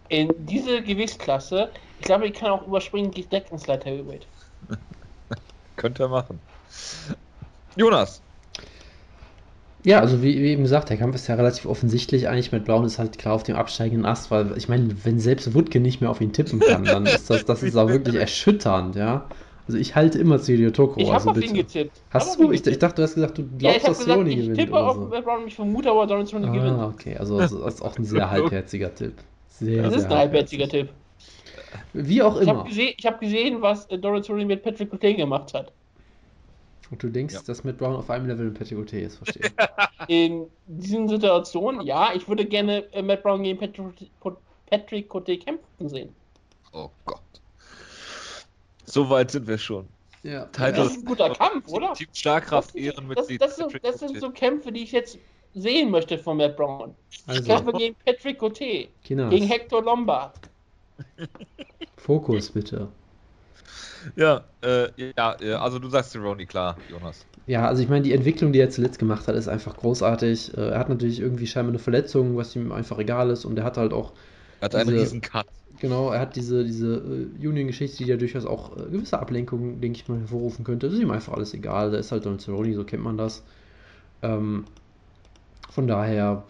In 0.10 0.30
diese 0.39 0.82
Gewichtsklasse, 0.82 1.72
ich 1.99 2.06
glaube, 2.06 2.28
ich 2.28 2.34
kann 2.34 2.52
auch 2.52 2.68
überspringen, 2.68 3.12
direkt 3.12 3.49
ins 3.49 3.68
Light 3.68 3.86
Heavyweight. 3.86 4.28
Könnte 5.78 6.04
er 6.04 6.10
machen. 6.10 6.41
Jonas. 7.78 8.22
Ja, 9.84 9.99
also 9.99 10.21
wie, 10.21 10.41
wie, 10.41 10.51
eben 10.51 10.63
gesagt, 10.63 10.89
der 10.89 10.97
Kampf 10.97 11.15
ist 11.15 11.27
ja 11.27 11.36
relativ 11.36 11.65
offensichtlich. 11.65 12.27
Eigentlich 12.27 12.51
mit 12.51 12.65
Brown 12.65 12.86
ist 12.86 12.99
halt 12.99 13.17
klar 13.17 13.34
auf 13.34 13.43
dem 13.43 13.55
absteigenden 13.55 14.05
Ast, 14.05 14.29
weil 14.29 14.55
ich 14.57 14.69
meine, 14.69 14.89
wenn 15.03 15.19
selbst 15.19 15.53
Wutke 15.55 15.79
nicht 15.79 16.01
mehr 16.01 16.09
auf 16.09 16.21
ihn 16.21 16.34
tippen 16.34 16.59
kann, 16.59 16.84
dann 16.86 17.05
ist 17.05 17.29
das, 17.29 17.45
das 17.45 17.63
ist 17.63 17.75
auch 17.75 17.89
wirklich 17.89 18.15
erschütternd, 18.19 18.95
ja. 18.95 19.25
Also 19.67 19.79
ich 19.79 19.95
halte 19.95 20.19
immer 20.19 20.38
Sirio 20.38 20.71
Toko. 20.71 20.99
Ich 20.99 21.07
habe 21.07 21.17
also 21.17 21.29
auf 21.32 21.41
ihn 21.41 21.53
getippt. 21.53 22.01
Hast 22.09 22.39
du? 22.39 22.51
Ich, 22.51 22.65
ich, 22.65 22.79
dachte, 22.79 22.97
du 22.97 23.03
hast 23.03 23.15
gesagt, 23.15 23.38
du 23.38 23.47
glaubst, 23.57 23.84
ja, 23.84 23.88
dass 23.88 23.99
Cerrone 23.99 24.36
gewinnt. 24.36 24.57
Ich 24.57 24.65
tippe 24.65 24.77
auf 24.77 24.95
so. 24.95 25.07
Brown, 25.09 25.47
ich 25.47 25.55
vermute 25.55 25.89
aber, 25.89 26.07
Donald 26.07 26.27
Cerrone 26.27 26.49
ah, 26.49 26.51
gewinnt. 26.51 26.79
okay. 26.93 27.15
Also 27.17 27.38
das 27.38 27.51
ist 27.51 27.82
auch 27.82 27.97
ein 27.97 28.03
sehr 28.03 28.29
halbherziger 28.32 28.93
Tipp. 28.93 29.13
Sehr, 29.47 29.84
das 29.84 29.95
ist 29.95 30.05
ein 30.05 30.17
halbherziger 30.17 30.67
Tipp. 30.67 30.89
Wie 31.93 32.21
auch 32.21 32.36
immer. 32.36 32.41
Ich 32.41 32.49
habe 32.49 32.69
gesehen, 32.69 32.95
hab 33.05 33.19
gesehen, 33.19 33.61
was 33.61 33.86
äh, 33.86 33.97
Donald 33.97 34.25
Cerrone 34.25 34.45
mit 34.45 34.63
Patrick 34.63 34.89
Coutet 34.89 35.17
gemacht 35.17 35.53
hat. 35.53 35.71
Und 36.91 37.01
du 37.01 37.09
denkst, 37.09 37.33
ja. 37.33 37.41
dass 37.45 37.63
Matt 37.63 37.77
Brown 37.77 37.95
auf 37.95 38.09
einem 38.09 38.27
Level 38.27 38.45
mit 38.47 38.59
Patrick 38.59 38.77
Coutet 38.77 39.03
ist, 39.03 39.15
verstehe. 39.15 39.49
In 40.07 40.47
diesen 40.67 41.07
Situationen, 41.07 41.81
ja, 41.81 42.13
ich 42.13 42.27
würde 42.27 42.45
gerne 42.45 42.83
äh, 42.93 43.01
Matt 43.01 43.23
Brown 43.23 43.43
gegen 43.43 43.57
Patrick 44.69 45.09
Coutet 45.09 45.45
kämpfen 45.45 45.89
sehen. 45.89 46.13
Oh 46.73 46.89
Gott. 47.05 47.21
So 48.85 49.09
weit 49.09 49.31
sind 49.31 49.47
wir 49.47 49.57
schon. 49.57 49.87
Ja. 50.23 50.47
Das 50.51 50.91
ist 50.91 50.97
ein 50.97 51.05
guter 51.05 51.29
Kampf, 51.33 51.67
oder? 51.69 51.93
Team 51.93 52.09
Starkraft 52.13 52.75
Ehrenmitglied. 52.75 53.41
Das, 53.41 53.55
das, 53.55 53.71
das, 53.81 53.99
sind 53.99 54.19
so 54.19 54.29
Kämpfe, 54.29 54.71
die 54.71 54.83
ich 54.83 54.91
jetzt 54.91 55.17
sehen 55.55 55.89
möchte 55.91 56.17
von 56.17 56.37
Matt 56.37 56.57
Brown. 56.57 56.93
Also. 57.25 57.41
Ich 57.41 57.47
kämpfe 57.47 57.71
gegen 57.73 57.95
Patrick 58.05 58.37
Cote. 58.37 58.87
Gegen 59.03 59.47
Hector 59.47 59.81
Lombard. 59.81 60.37
Fokus 61.95 62.49
bitte. 62.49 62.89
Ja, 64.16 64.43
äh, 64.62 64.88
ja, 65.16 65.36
also 65.62 65.80
du 65.80 65.89
sagst 65.89 66.16
Ronnie, 66.16 66.45
klar, 66.45 66.78
Jonas. 66.89 67.26
Ja, 67.47 67.68
also 67.68 67.82
ich 67.82 67.89
meine, 67.89 68.04
die 68.04 68.14
Entwicklung, 68.14 68.54
die 68.54 68.60
er 68.60 68.70
zuletzt 68.70 68.99
gemacht 68.99 69.28
hat, 69.28 69.36
ist 69.36 69.47
einfach 69.47 69.76
großartig. 69.76 70.58
Äh, 70.58 70.70
er 70.70 70.80
hat 70.80 70.89
natürlich 70.89 71.20
irgendwie 71.20 71.47
scheinbar 71.47 71.72
eine 71.72 71.80
Verletzung, 71.80 72.38
was 72.38 72.56
ihm 72.56 72.72
einfach 72.72 72.99
egal 72.99 73.30
ist 73.30 73.45
und 73.45 73.58
er 73.58 73.64
hat 73.64 73.78
halt 73.78 73.93
auch. 73.93 74.14
Er 74.60 74.66
hat 74.66 74.76
einen 74.76 74.89
riesen 74.89 75.22
Cut. 75.22 75.47
Genau, 75.80 76.12
er 76.12 76.20
hat 76.20 76.36
diese, 76.36 76.64
diese 76.64 76.97
äh, 76.97 77.47
Union-Geschichte, 77.47 78.04
die 78.04 78.10
ja 78.10 78.18
durchaus 78.18 78.45
auch 78.45 78.78
äh, 78.78 78.84
gewisse 78.91 79.20
Ablenkungen, 79.20 79.82
denke 79.82 79.97
ich 79.99 80.08
mal, 80.08 80.20
hervorrufen 80.20 80.64
könnte. 80.64 80.88
Das 80.88 80.93
ist 80.93 81.02
ihm 81.02 81.10
einfach 81.10 81.34
alles 81.34 81.54
egal. 81.56 81.91
Da 81.91 81.97
ist 81.97 82.12
halt 82.12 82.26
Donald 82.26 82.41
Cerrone, 82.41 82.76
so 82.76 82.84
kennt 82.84 83.04
man 83.04 83.18
das. 83.18 83.43
Ähm, 84.22 84.66
von 85.72 85.88
daher, 85.88 86.43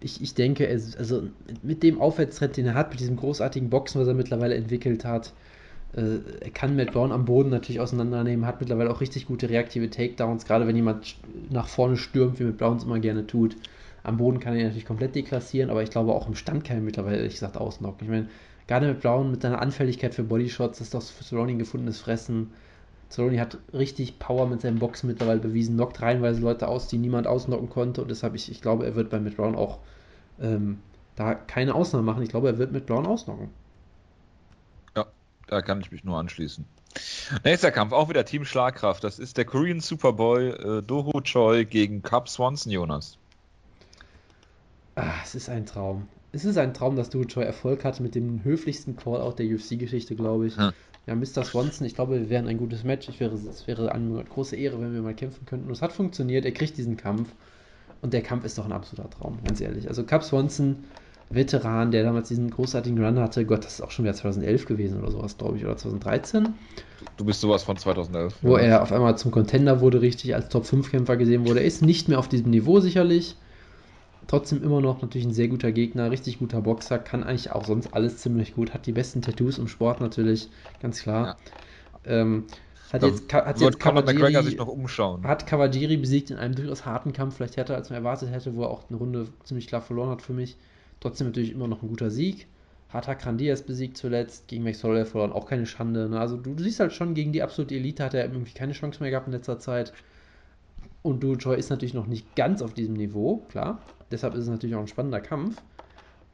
ich, 0.00 0.20
ich 0.22 0.34
denke, 0.34 0.68
also 0.68 1.22
mit 1.62 1.82
dem 1.82 2.00
Aufwärtstrend, 2.00 2.56
den 2.56 2.66
er 2.66 2.74
hat, 2.74 2.90
mit 2.90 3.00
diesem 3.00 3.16
großartigen 3.16 3.70
Boxen, 3.70 4.00
was 4.00 4.08
er 4.08 4.14
mittlerweile 4.14 4.56
entwickelt 4.56 5.04
hat, 5.04 5.32
äh, 5.94 6.18
er 6.40 6.50
kann 6.50 6.76
Matt 6.76 6.92
Brown 6.92 7.12
am 7.12 7.24
Boden 7.24 7.50
natürlich 7.50 7.80
auseinandernehmen, 7.80 8.46
hat 8.46 8.60
mittlerweile 8.60 8.90
auch 8.90 9.00
richtig 9.00 9.26
gute 9.26 9.48
reaktive 9.48 9.90
Takedowns, 9.90 10.44
gerade 10.44 10.66
wenn 10.66 10.76
jemand 10.76 11.16
nach 11.50 11.68
vorne 11.68 11.96
stürmt, 11.96 12.38
wie 12.40 12.44
Matt 12.44 12.58
Brown 12.58 12.76
es 12.76 12.84
immer 12.84 12.98
gerne 12.98 13.26
tut. 13.26 13.56
Am 14.04 14.16
Boden 14.16 14.40
kann 14.40 14.54
er 14.54 14.60
ihn 14.60 14.66
natürlich 14.66 14.86
komplett 14.86 15.14
deklassieren, 15.14 15.70
aber 15.70 15.82
ich 15.82 15.90
glaube 15.90 16.12
auch 16.12 16.28
im 16.28 16.34
Stand 16.34 16.64
kann 16.64 16.78
er 16.78 16.82
mittlerweile 16.82 17.16
ehrlich 17.18 17.34
gesagt 17.34 17.56
ausnocken. 17.56 18.04
Ich 18.04 18.10
meine, 18.10 18.28
Gerade 18.68 18.86
mit 18.86 19.00
Brown 19.00 19.30
mit 19.30 19.40
seiner 19.40 19.62
Anfälligkeit 19.62 20.14
für 20.14 20.22
Bodyshots 20.22 20.82
ist 20.82 20.92
das 20.92 21.10
für 21.10 21.24
Cerrone 21.24 21.52
ein 21.52 21.58
gefundenes 21.58 22.00
Fressen. 22.00 22.52
Cerrone 23.10 23.40
hat 23.40 23.56
richtig 23.72 24.18
Power 24.18 24.46
mit 24.46 24.60
seinem 24.60 24.78
Boxen 24.78 25.08
mittlerweile 25.08 25.40
bewiesen, 25.40 25.76
knockt 25.76 26.02
reihenweise 26.02 26.42
Leute 26.42 26.68
aus, 26.68 26.86
die 26.86 26.98
niemand 26.98 27.26
ausnocken 27.26 27.70
konnte 27.70 28.02
und 28.02 28.10
deshalb 28.10 28.34
ich, 28.34 28.50
ich 28.50 28.60
glaube, 28.60 28.84
er 28.84 28.94
wird 28.94 29.08
bei 29.08 29.18
Matt 29.18 29.36
Brown 29.36 29.56
auch 29.56 29.78
ähm, 30.38 30.80
da 31.16 31.34
keine 31.34 31.74
Ausnahme 31.74 32.04
machen. 32.04 32.22
Ich 32.22 32.28
glaube, 32.28 32.48
er 32.48 32.58
wird 32.58 32.70
mit 32.70 32.84
Brown 32.84 33.06
ausnocken. 33.06 33.48
Da 35.48 35.62
kann 35.62 35.80
ich 35.80 35.90
mich 35.90 36.04
nur 36.04 36.18
anschließen. 36.18 36.64
Nächster 37.44 37.70
Kampf, 37.70 37.92
auch 37.92 38.08
wieder 38.08 38.24
Team 38.24 38.44
Schlagkraft. 38.44 39.04
Das 39.04 39.18
ist 39.18 39.36
der 39.36 39.44
Korean 39.44 39.80
Superboy 39.80 40.48
äh, 40.48 40.82
Doho 40.82 41.20
Choi 41.20 41.64
gegen 41.64 42.02
Cup 42.02 42.28
Swanson, 42.28 42.72
Jonas. 42.72 43.18
Ah, 44.94 45.14
es 45.24 45.34
ist 45.34 45.48
ein 45.48 45.66
Traum 45.66 46.08
es 46.32 46.44
ist 46.44 46.58
ein 46.58 46.74
Traum, 46.74 46.96
dass 46.96 47.10
Choi 47.10 47.42
Erfolg 47.42 47.84
hatte 47.84 48.02
mit 48.02 48.14
dem 48.14 48.44
höflichsten 48.44 48.96
Call-Out 48.96 49.38
der 49.38 49.46
UFC-Geschichte, 49.46 50.14
glaube 50.14 50.46
ich. 50.46 50.56
Hm. 50.56 50.72
Ja, 51.06 51.14
Mr. 51.14 51.42
Swanson, 51.42 51.86
ich 51.86 51.94
glaube, 51.94 52.20
wir 52.20 52.28
wären 52.28 52.46
ein 52.48 52.58
gutes 52.58 52.84
Match. 52.84 53.08
Ich 53.08 53.18
wäre, 53.18 53.34
es 53.34 53.66
wäre 53.66 53.92
eine 53.92 54.22
große 54.24 54.54
Ehre, 54.56 54.78
wenn 54.80 54.92
wir 54.92 55.00
mal 55.00 55.14
kämpfen 55.14 55.46
könnten. 55.46 55.66
Und 55.66 55.72
es 55.72 55.80
hat 55.80 55.92
funktioniert, 55.92 56.44
er 56.44 56.52
kriegt 56.52 56.76
diesen 56.76 56.98
Kampf. 56.98 57.30
Und 58.02 58.12
der 58.12 58.22
Kampf 58.22 58.44
ist 58.44 58.58
doch 58.58 58.66
ein 58.66 58.72
absoluter 58.72 59.08
Traum, 59.08 59.38
ganz 59.44 59.60
ehrlich. 59.60 59.88
Also 59.88 60.04
Cap 60.04 60.22
Swanson, 60.22 60.84
Veteran, 61.30 61.90
der 61.90 62.04
damals 62.04 62.28
diesen 62.28 62.50
großartigen 62.50 63.02
Run 63.04 63.18
hatte. 63.18 63.44
Gott, 63.44 63.64
das 63.64 63.74
ist 63.74 63.80
auch 63.82 63.90
schon 63.90 64.04
wieder 64.04 64.14
2011 64.14 64.64
gewesen 64.66 65.00
oder 65.00 65.10
sowas, 65.10 65.36
glaube 65.36 65.58
ich, 65.58 65.64
oder 65.64 65.76
2013. 65.76 66.54
Du 67.16 67.24
bist 67.24 67.40
sowas 67.40 67.62
von 67.62 67.76
2011. 67.76 68.36
Wo 68.42 68.56
ja. 68.56 68.64
er 68.64 68.82
auf 68.82 68.92
einmal 68.92 69.18
zum 69.18 69.30
Contender 69.30 69.80
wurde, 69.80 70.00
richtig 70.00 70.34
als 70.34 70.48
Top-5-Kämpfer 70.48 71.16
gesehen 71.16 71.46
wurde. 71.46 71.60
Er 71.60 71.66
ist 71.66 71.82
nicht 71.82 72.08
mehr 72.08 72.18
auf 72.18 72.28
diesem 72.28 72.50
Niveau 72.50 72.80
sicherlich. 72.80 73.36
Trotzdem 74.26 74.62
immer 74.62 74.80
noch 74.80 75.00
natürlich 75.00 75.26
ein 75.26 75.32
sehr 75.32 75.48
guter 75.48 75.72
Gegner, 75.72 76.10
richtig 76.10 76.38
guter 76.38 76.60
Boxer, 76.60 76.98
kann 76.98 77.24
eigentlich 77.24 77.50
auch 77.50 77.64
sonst 77.64 77.94
alles 77.94 78.18
ziemlich 78.18 78.54
gut, 78.54 78.74
hat 78.74 78.84
die 78.84 78.92
besten 78.92 79.22
Tattoos 79.22 79.56
im 79.56 79.68
Sport 79.68 80.02
natürlich, 80.02 80.50
ganz 80.82 81.00
klar. 81.00 81.38
Ja. 82.04 82.12
Ähm, 82.20 82.44
hat 82.92 83.02
jetzt, 83.02 83.32
hat 83.32 83.60
jetzt 83.60 83.80
Kawajiri, 83.80 84.42
sich 84.42 84.58
noch 84.58 84.68
umschauen. 84.68 85.26
Hat 85.26 85.46
Kawajiri 85.46 85.96
besiegt 85.96 86.30
in 86.30 86.36
einem 86.36 86.54
durchaus 86.54 86.84
harten 86.84 87.14
Kampf, 87.14 87.36
vielleicht 87.36 87.56
härter 87.56 87.74
als 87.74 87.88
man 87.88 87.98
erwartet 87.98 88.30
hätte, 88.30 88.54
wo 88.54 88.62
er 88.62 88.70
auch 88.70 88.88
eine 88.90 88.98
Runde 88.98 89.28
ziemlich 89.44 89.66
klar 89.66 89.80
verloren 89.80 90.10
hat 90.10 90.20
für 90.20 90.34
mich. 90.34 90.56
Trotzdem 91.00 91.28
natürlich 91.28 91.52
immer 91.52 91.68
noch 91.68 91.82
ein 91.82 91.88
guter 91.88 92.10
Sieg. 92.10 92.46
Hat 92.88 93.06
Hakan 93.06 93.36
Diaz 93.36 93.62
besiegt 93.62 93.98
zuletzt, 93.98 94.48
gegen 94.48 94.64
Max 94.64 94.82
Holloway 94.82 95.04
verloren, 95.04 95.32
auch 95.32 95.46
keine 95.46 95.66
Schande. 95.66 96.08
Ne? 96.08 96.18
Also 96.18 96.36
du, 96.36 96.56
siehst 96.58 96.80
halt 96.80 96.92
schon, 96.92 97.14
gegen 97.14 97.32
die 97.32 97.42
absolute 97.42 97.74
Elite 97.74 98.02
hat 98.04 98.14
er 98.14 98.24
irgendwie 98.24 98.52
keine 98.52 98.72
Chance 98.72 99.02
mehr 99.02 99.10
gehabt 99.10 99.26
in 99.26 99.32
letzter 99.34 99.58
Zeit 99.58 99.92
Und 101.02 101.22
Du 101.22 101.36
Choi 101.36 101.56
ist 101.56 101.70
natürlich 101.70 101.94
noch 101.94 102.06
nicht 102.06 102.34
ganz 102.34 102.62
auf 102.62 102.72
diesem 102.72 102.94
Niveau, 102.94 103.44
klar. 103.50 103.82
Deshalb 104.10 104.34
ist 104.34 104.44
es 104.44 104.48
natürlich 104.48 104.74
auch 104.74 104.80
ein 104.80 104.88
spannender 104.88 105.20
Kampf. 105.20 105.60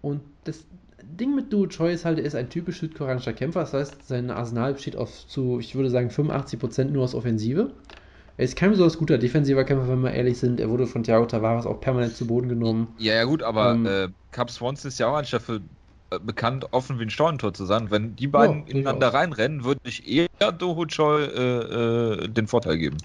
Und 0.01 0.21
das 0.45 0.65
Ding 1.03 1.35
mit 1.35 1.53
Du 1.53 1.67
Choi 1.67 1.93
ist 1.93 2.05
halt, 2.05 2.19
er 2.19 2.25
ist 2.25 2.37
ein 2.37 2.51
typisch 2.51 2.79
südkoreanischer 2.79 3.33
Kämpfer. 3.33 3.61
Das 3.61 3.75
heißt, 3.75 4.07
sein 4.07 4.31
Arsenal 4.31 4.75
besteht 4.75 4.97
auf 4.97 5.27
zu, 5.27 5.59
ich 5.59 5.75
würde 5.75 5.91
sagen, 5.91 6.09
85% 6.09 6.85
nur 6.85 7.03
aus 7.03 7.17
Offensive. 7.17 7.73
Er 8.37 8.45
ist 8.45 8.57
kein 8.57 8.71
besonders 8.71 8.99
guter 8.99 9.19
defensiver 9.19 9.65
Kämpfer, 9.65 9.89
wenn 9.89 10.01
wir 10.03 10.13
ehrlich 10.13 10.39
sind. 10.39 10.59
Er 10.61 10.69
wurde 10.69 10.87
von 10.87 11.05
Thiago 11.05 11.27
Tavares 11.27 11.67
auch 11.67 11.81
permanent 11.81 12.17
zu 12.17 12.27
Boden 12.27 12.49
genommen. 12.49 12.89
Ja, 12.99 13.15
ja, 13.15 13.25
gut, 13.25 13.43
aber 13.43 13.73
Ähm, 13.75 13.87
äh, 13.87 14.09
Cap 14.33 14.51
Swanson 14.51 14.89
ist 14.89 14.99
ja 14.99 15.09
auch 15.09 15.15
eigentlich 15.17 15.31
dafür 15.31 15.61
äh, 16.11 16.19
bekannt, 16.19 16.67
offen 16.73 16.99
wie 16.99 17.05
ein 17.05 17.11
Steuerntor 17.11 17.55
zu 17.55 17.65
sein. 17.65 17.91
Wenn 17.91 18.17
die 18.17 18.27
beiden 18.27 18.67
Ja, 18.67 18.73
ineinander 18.73 19.11
durchaus. 19.11 19.15
reinrennen, 19.21 19.65
würde 19.65 19.81
ich 19.85 20.07
eher 20.09 20.27
Doho 20.59 20.87
Choi 20.87 21.23
äh, 21.25 22.25
äh, 22.25 22.29
den 22.29 22.49
Vorteil 22.49 22.79
geben. 22.79 22.97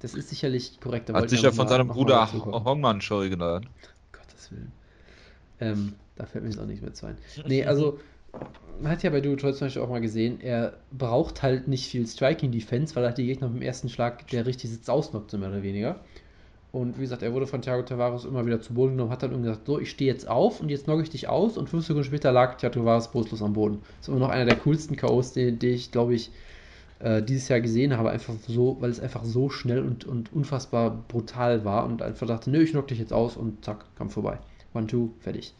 Das 0.00 0.14
ist 0.14 0.28
sicherlich 0.28 0.80
korrekt. 0.80 1.12
Hat 1.12 1.28
sich 1.28 1.42
ja 1.42 1.50
von 1.50 1.66
mal- 1.66 1.68
seinem 1.68 1.88
Bruder. 1.88 2.30
Hongman 2.32 3.00
Choi 3.00 3.28
genannt. 3.28 3.66
Gottes 4.12 4.50
Willen. 4.52 4.72
Ähm, 5.60 5.94
da 6.16 6.24
fällt 6.26 6.44
mir 6.44 6.50
jetzt 6.50 6.60
auch 6.60 6.66
nicht 6.66 6.82
mehr 6.82 6.94
zu 6.94 7.06
ein. 7.06 7.16
Nee, 7.46 7.64
also, 7.66 7.98
man 8.80 8.92
hat 8.92 9.02
ja 9.02 9.10
bei 9.10 9.20
Duo 9.20 9.36
Choi 9.36 9.52
zum 9.52 9.66
Beispiel 9.66 9.82
auch 9.82 9.88
mal 9.88 10.00
gesehen, 10.00 10.40
er 10.40 10.74
braucht 10.96 11.42
halt 11.42 11.68
nicht 11.68 11.86
viel 11.88 12.06
Striking 12.06 12.52
Defense, 12.52 12.94
weil 12.94 13.04
er 13.04 13.12
die 13.12 13.26
Gegner 13.26 13.48
mit 13.48 13.60
dem 13.60 13.66
ersten 13.66 13.88
Schlag, 13.88 14.26
der 14.28 14.46
richtig 14.46 14.70
sitzt, 14.70 14.88
ausnockt, 14.88 15.32
mehr 15.32 15.48
oder 15.48 15.62
weniger. 15.62 16.00
Und 16.70 16.98
wie 16.98 17.02
gesagt, 17.02 17.22
er 17.22 17.32
wurde 17.32 17.46
von 17.46 17.62
Thiago 17.62 17.82
Tavares 17.82 18.24
immer 18.24 18.44
wieder 18.44 18.60
zu 18.60 18.74
Boden 18.74 18.92
genommen, 18.92 19.10
hat 19.10 19.22
dann 19.22 19.30
irgendwie 19.30 19.48
gesagt, 19.48 19.66
so, 19.66 19.80
ich 19.80 19.90
stehe 19.90 20.12
jetzt 20.12 20.28
auf 20.28 20.60
und 20.60 20.68
jetzt 20.68 20.84
knocke 20.84 21.02
ich 21.02 21.10
dich 21.10 21.28
aus 21.28 21.56
und 21.56 21.70
fünf 21.70 21.86
Sekunden 21.86 22.04
später 22.04 22.30
lag 22.30 22.56
Thiago 22.56 22.80
Tavares 22.80 23.08
brustlos 23.08 23.42
am 23.42 23.54
Boden. 23.54 23.80
Das 23.82 24.02
ist 24.02 24.08
immer 24.08 24.18
noch 24.18 24.28
einer 24.28 24.44
der 24.44 24.56
coolsten 24.56 24.94
K.O.s, 24.96 25.32
die, 25.32 25.52
die 25.52 25.70
ich, 25.70 25.90
glaube 25.90 26.14
ich, 26.14 26.30
äh, 26.98 27.22
dieses 27.22 27.48
Jahr 27.48 27.60
gesehen 27.60 27.96
habe, 27.96 28.10
einfach 28.10 28.34
so, 28.46 28.76
weil 28.80 28.90
es 28.90 29.00
einfach 29.00 29.24
so 29.24 29.48
schnell 29.48 29.82
und, 29.82 30.04
und 30.04 30.32
unfassbar 30.32 30.90
brutal 31.08 31.64
war 31.64 31.86
und 31.86 32.02
einfach 32.02 32.26
dachte, 32.26 32.50
nö, 32.50 32.62
ich 32.62 32.72
knock 32.72 32.88
dich 32.88 32.98
jetzt 32.98 33.14
aus 33.14 33.36
und 33.36 33.64
zack, 33.64 33.84
Kampf 33.96 34.12
vorbei. 34.12 34.38
One, 34.74 34.86
two, 34.86 35.10
fertig. 35.20 35.54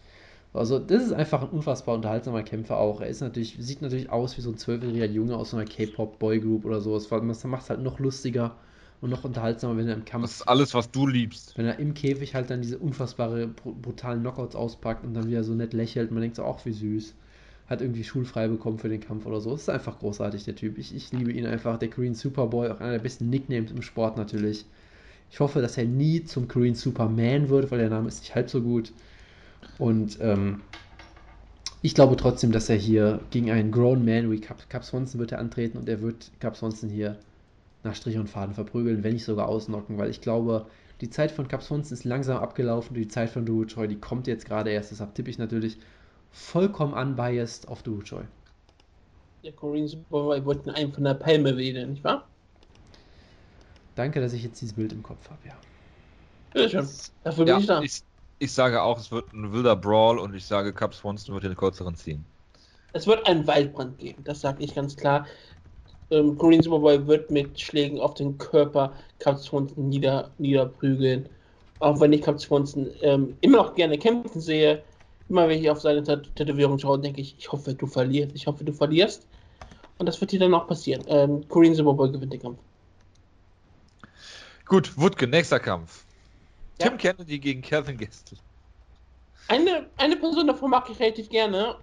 Also, 0.58 0.78
das 0.78 1.02
ist 1.04 1.12
einfach 1.12 1.42
ein 1.42 1.48
unfassbar 1.50 1.94
unterhaltsamer 1.96 2.42
Kämpfer 2.42 2.78
auch. 2.78 3.00
Er 3.00 3.08
ist 3.08 3.20
natürlich, 3.20 3.56
sieht 3.60 3.82
natürlich 3.82 4.10
aus 4.10 4.36
wie 4.36 4.42
so 4.42 4.50
ein 4.50 4.58
zwölfjähriger 4.58 5.06
Junge 5.06 5.36
aus 5.36 5.50
so 5.50 5.56
einer 5.56 5.66
K-Pop-Boy-Group 5.66 6.64
oder 6.64 6.80
so. 6.80 6.94
Das 6.94 7.10
macht 7.44 7.62
es 7.62 7.70
halt 7.70 7.80
noch 7.82 7.98
lustiger 7.98 8.56
und 9.00 9.10
noch 9.10 9.24
unterhaltsamer, 9.24 9.76
wenn 9.76 9.88
er 9.88 9.94
im 9.94 10.04
Das 10.20 10.30
Kampf, 10.30 10.30
ist 10.34 10.48
alles, 10.48 10.74
was 10.74 10.90
du 10.90 11.06
liebst. 11.06 11.56
wenn 11.56 11.66
er 11.66 11.78
im 11.78 11.94
Käfig 11.94 12.34
halt 12.34 12.50
dann 12.50 12.62
diese 12.62 12.78
unfassbare, 12.78 13.48
br 13.48 13.72
brutalen 13.72 14.20
Knockouts 14.20 14.56
auspackt 14.56 15.04
und 15.04 15.14
dann 15.14 15.28
wieder 15.28 15.44
so 15.44 15.54
nett 15.54 15.72
lächelt. 15.74 16.10
Man 16.10 16.20
denkt 16.22 16.36
so, 16.36 16.44
ach, 16.44 16.64
wie 16.64 16.72
süß. 16.72 17.14
Hat 17.66 17.82
irgendwie 17.82 18.04
schulfrei 18.04 18.48
bekommen 18.48 18.78
für 18.78 18.88
den 18.88 19.00
Kampf 19.00 19.26
oder 19.26 19.40
so. 19.40 19.50
Das 19.52 19.62
ist 19.62 19.68
einfach 19.70 19.98
großartig, 19.98 20.44
der 20.44 20.56
Typ. 20.56 20.78
Ich, 20.78 20.94
ich 20.94 21.12
liebe 21.12 21.32
ihn 21.32 21.46
einfach. 21.46 21.78
Der 21.78 21.90
Korean 21.90 22.14
Superboy, 22.14 22.68
auch 22.70 22.80
einer 22.80 22.92
der 22.92 22.98
besten 23.00 23.28
Nicknames 23.30 23.70
im 23.72 23.82
Sport 23.82 24.16
natürlich. 24.16 24.64
Ich 25.30 25.40
hoffe, 25.40 25.60
dass 25.60 25.76
er 25.78 25.84
nie 25.84 26.24
zum 26.24 26.48
Korean 26.48 26.74
Superman 26.74 27.48
wird, 27.50 27.70
weil 27.70 27.78
der 27.78 27.90
Name 27.90 28.08
ist 28.08 28.20
nicht 28.20 28.34
halb 28.34 28.48
so 28.50 28.62
gut. 28.62 28.92
Und 29.78 30.18
ähm, 30.20 30.62
ich 31.82 31.94
glaube 31.94 32.16
trotzdem, 32.16 32.52
dass 32.52 32.68
er 32.68 32.76
hier 32.76 33.20
gegen 33.30 33.50
einen 33.50 33.70
Grown 33.72 34.04
Man 34.04 34.30
wie 34.30 34.40
Cap, 34.40 34.68
Cap 34.70 34.84
Swanson 34.84 35.18
wird 35.20 35.32
er 35.32 35.38
antreten 35.40 35.78
und 35.78 35.88
er 35.88 36.00
wird 36.02 36.30
Cap 36.40 36.56
Swanson 36.56 36.88
hier 36.88 37.18
nach 37.84 37.94
Strich 37.96 38.18
und 38.18 38.28
Faden 38.30 38.54
verprügeln, 38.54 39.04
wenn 39.04 39.14
nicht 39.14 39.24
sogar 39.24 39.48
ausnocken, 39.48 39.98
weil 39.98 40.10
ich 40.10 40.20
glaube, 40.22 40.66
die 41.02 41.10
Zeit 41.10 41.30
von 41.32 41.48
Cap 41.48 41.62
Swanson 41.62 41.94
ist 41.94 42.04
langsam 42.04 42.38
abgelaufen, 42.38 42.94
die 42.94 43.08
Zeit 43.08 43.30
von 43.30 43.46
Duo 43.46 43.64
Choi, 43.66 43.88
die 43.88 44.00
kommt 44.00 44.26
jetzt 44.28 44.46
gerade 44.46 44.70
erst, 44.70 44.92
deshalb 44.92 45.14
tippe 45.14 45.30
ich 45.30 45.38
natürlich 45.38 45.78
vollkommen 46.32 46.94
unbiased 46.94 47.68
auf 47.68 47.82
Duo 47.82 48.02
Choi. 48.02 48.24
Der 49.42 49.52
Korean 49.52 49.88
Superboy 49.88 50.44
wollte 50.44 50.72
einen 50.72 50.92
von 50.92 51.02
der 51.02 51.14
Palme 51.14 51.56
wählen, 51.56 51.90
nicht 51.90 52.04
wahr? 52.04 52.30
Danke, 53.96 54.20
dass 54.20 54.32
ich 54.32 54.42
jetzt 54.42 54.60
dieses 54.62 54.74
Bild 54.76 54.92
im 54.94 55.02
Kopf 55.02 55.28
habe, 55.30 55.46
ja. 55.46 55.54
Bitte 56.52 56.68
schön. 56.70 56.88
Dafür 57.22 57.46
bin 57.46 57.56
Ja, 57.56 57.58
ich 57.58 57.66
da. 57.66 57.80
ich, 57.80 58.02
ich 58.38 58.52
sage 58.52 58.82
auch, 58.82 58.98
es 58.98 59.10
wird 59.10 59.32
ein 59.32 59.52
wilder 59.52 59.76
Brawl 59.76 60.18
und 60.18 60.34
ich 60.34 60.44
sage, 60.44 60.72
Cap 60.72 60.94
Swanson 60.94 61.34
wird 61.34 61.44
den 61.44 61.56
kürzeren 61.56 61.94
ziehen. 61.94 62.24
Es 62.92 63.06
wird 63.06 63.26
einen 63.26 63.46
Waldbrand 63.46 63.98
geben, 63.98 64.22
das 64.24 64.40
sage 64.40 64.64
ich 64.64 64.74
ganz 64.74 64.96
klar. 64.96 65.26
Ähm, 66.10 66.38
Korean 66.38 66.62
Superboy 66.62 67.06
wird 67.06 67.30
mit 67.30 67.60
Schlägen 67.60 68.00
auf 68.00 68.14
den 68.14 68.38
Körper 68.38 68.92
Cap 69.18 69.38
Swanson 69.38 69.88
nieder, 69.88 70.30
niederprügeln. 70.38 71.28
Auch 71.80 72.00
wenn 72.00 72.12
ich 72.12 72.22
Cap 72.22 72.40
Swanson 72.40 72.88
ähm, 73.02 73.36
immer 73.42 73.58
noch 73.58 73.74
gerne 73.74 73.98
kämpfen 73.98 74.40
sehe, 74.40 74.82
immer 75.28 75.48
wenn 75.48 75.60
ich 75.60 75.70
auf 75.70 75.80
seine 75.80 76.02
Tätowierung 76.02 76.78
schaue, 76.78 76.98
denke 76.98 77.20
ich, 77.20 77.36
ich 77.38 77.52
hoffe, 77.52 77.74
du 77.74 77.86
verlierst, 77.86 78.34
ich 78.34 78.46
hoffe, 78.46 78.64
du 78.64 78.72
verlierst. 78.72 79.26
Und 79.98 80.06
das 80.06 80.20
wird 80.20 80.32
dir 80.32 80.40
dann 80.40 80.54
auch 80.54 80.66
passieren. 80.66 81.02
Ähm, 81.08 81.44
Superboy 81.74 82.10
gewinnt 82.10 82.32
den 82.32 82.40
Kampf. 82.40 82.58
Gut, 84.64 84.96
Wutke, 84.96 85.26
nächster 85.26 85.60
Kampf. 85.60 86.04
Ja. 86.80 86.88
Tim 86.88 86.98
Kennedy 86.98 87.38
gegen 87.38 87.62
Kevin 87.62 87.96
Gastelum. 87.96 88.42
Eine, 89.48 89.86
eine 89.96 90.16
Person 90.16 90.46
davon 90.46 90.70
mag 90.70 90.88
ich 90.90 90.98
relativ 91.00 91.28
gerne. 91.28 91.76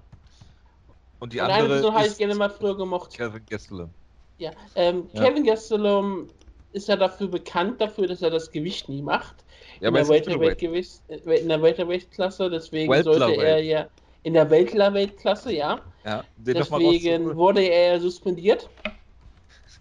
Und 1.19 1.33
die 1.33 1.39
und 1.39 1.45
eine 1.45 1.55
andere 1.55 1.79
Person 1.79 1.93
habe 1.95 2.07
ich 2.07 2.17
gerne 2.17 2.35
mal 2.35 2.49
früher 2.49 2.77
gemocht. 2.77 3.13
Kevin 3.13 3.41
Gastelum. 3.49 3.89
Ja, 4.37 4.51
ähm, 4.75 5.09
Ja. 5.13 5.23
Kevin 5.23 5.43
Gastelum 5.43 6.29
ist 6.73 6.87
ja 6.87 6.95
dafür 6.95 7.27
bekannt 7.27 7.79
dafür, 7.79 8.07
dass 8.07 8.21
er 8.21 8.29
das 8.29 8.51
Gewicht 8.51 8.89
nie 8.89 9.01
macht. 9.01 9.45
Ja, 9.79 9.87
in, 9.87 9.93
der 9.93 10.07
Welterweight. 10.07 10.59
-Gewicht, 10.59 10.99
in 11.09 11.49
der 11.49 11.61
Welterweight-Klasse, 11.61 12.49
deswegen 12.49 13.03
sollte 13.03 13.35
er 13.41 13.63
ja 13.63 13.87
in 14.23 14.33
der 14.33 14.49
Welterweight-Klasse, 14.49 15.53
ja. 15.53 15.79
Ja, 16.03 16.23
Deswegen 16.37 17.35
wurde 17.35 17.61
er 17.61 17.99
suspendiert 17.99 18.69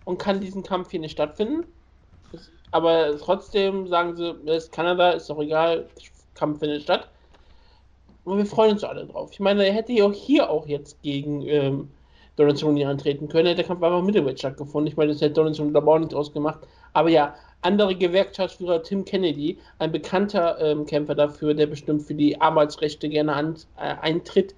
und 0.04 0.18
kann 0.18 0.40
diesen 0.40 0.62
Kampf 0.62 0.90
hier 0.90 1.00
nicht 1.00 1.12
stattfinden. 1.12 1.64
Aber 2.74 3.16
trotzdem 3.18 3.86
sagen 3.86 4.16
sie, 4.16 4.34
es 4.46 4.64
ist 4.64 4.72
Kanada, 4.72 5.12
ist 5.12 5.30
doch 5.30 5.38
egal, 5.38 5.86
Kampf 6.34 6.58
findet 6.58 6.82
statt. 6.82 7.08
Und 8.24 8.38
wir 8.38 8.46
freuen 8.46 8.72
uns 8.72 8.82
alle 8.82 9.06
drauf. 9.06 9.30
Ich 9.30 9.38
meine, 9.38 9.64
er 9.64 9.72
hätte 9.72 9.92
ja 9.92 10.06
auch 10.06 10.12
hier 10.12 10.50
auch 10.50 10.66
jetzt 10.66 11.00
gegen 11.00 11.46
ähm, 11.46 11.88
Donaldson 12.34 12.82
antreten 12.82 13.28
können, 13.28 13.46
hätte 13.46 13.58
der 13.58 13.66
Kampf 13.66 13.80
einfach 13.80 14.02
Middleweight 14.02 14.40
stattgefunden. 14.40 14.88
Ich 14.88 14.96
meine, 14.96 15.12
das 15.12 15.20
hätte 15.20 15.34
Donaldson 15.34 15.72
da 15.72 15.84
auch 15.84 15.98
nicht 16.00 16.14
ausgemacht. 16.14 16.66
Aber 16.94 17.10
ja, 17.10 17.36
andere 17.62 17.94
Gewerkschaftsführer 17.94 18.82
Tim 18.82 19.04
Kennedy, 19.04 19.56
ein 19.78 19.92
bekannter 19.92 20.58
ähm, 20.60 20.84
Kämpfer 20.84 21.14
dafür, 21.14 21.54
der 21.54 21.68
bestimmt 21.68 22.02
für 22.02 22.14
die 22.14 22.40
Arbeitsrechte 22.40 23.08
gerne 23.08 23.34
an, 23.34 23.54
äh, 23.76 23.94
eintritt, 24.00 24.52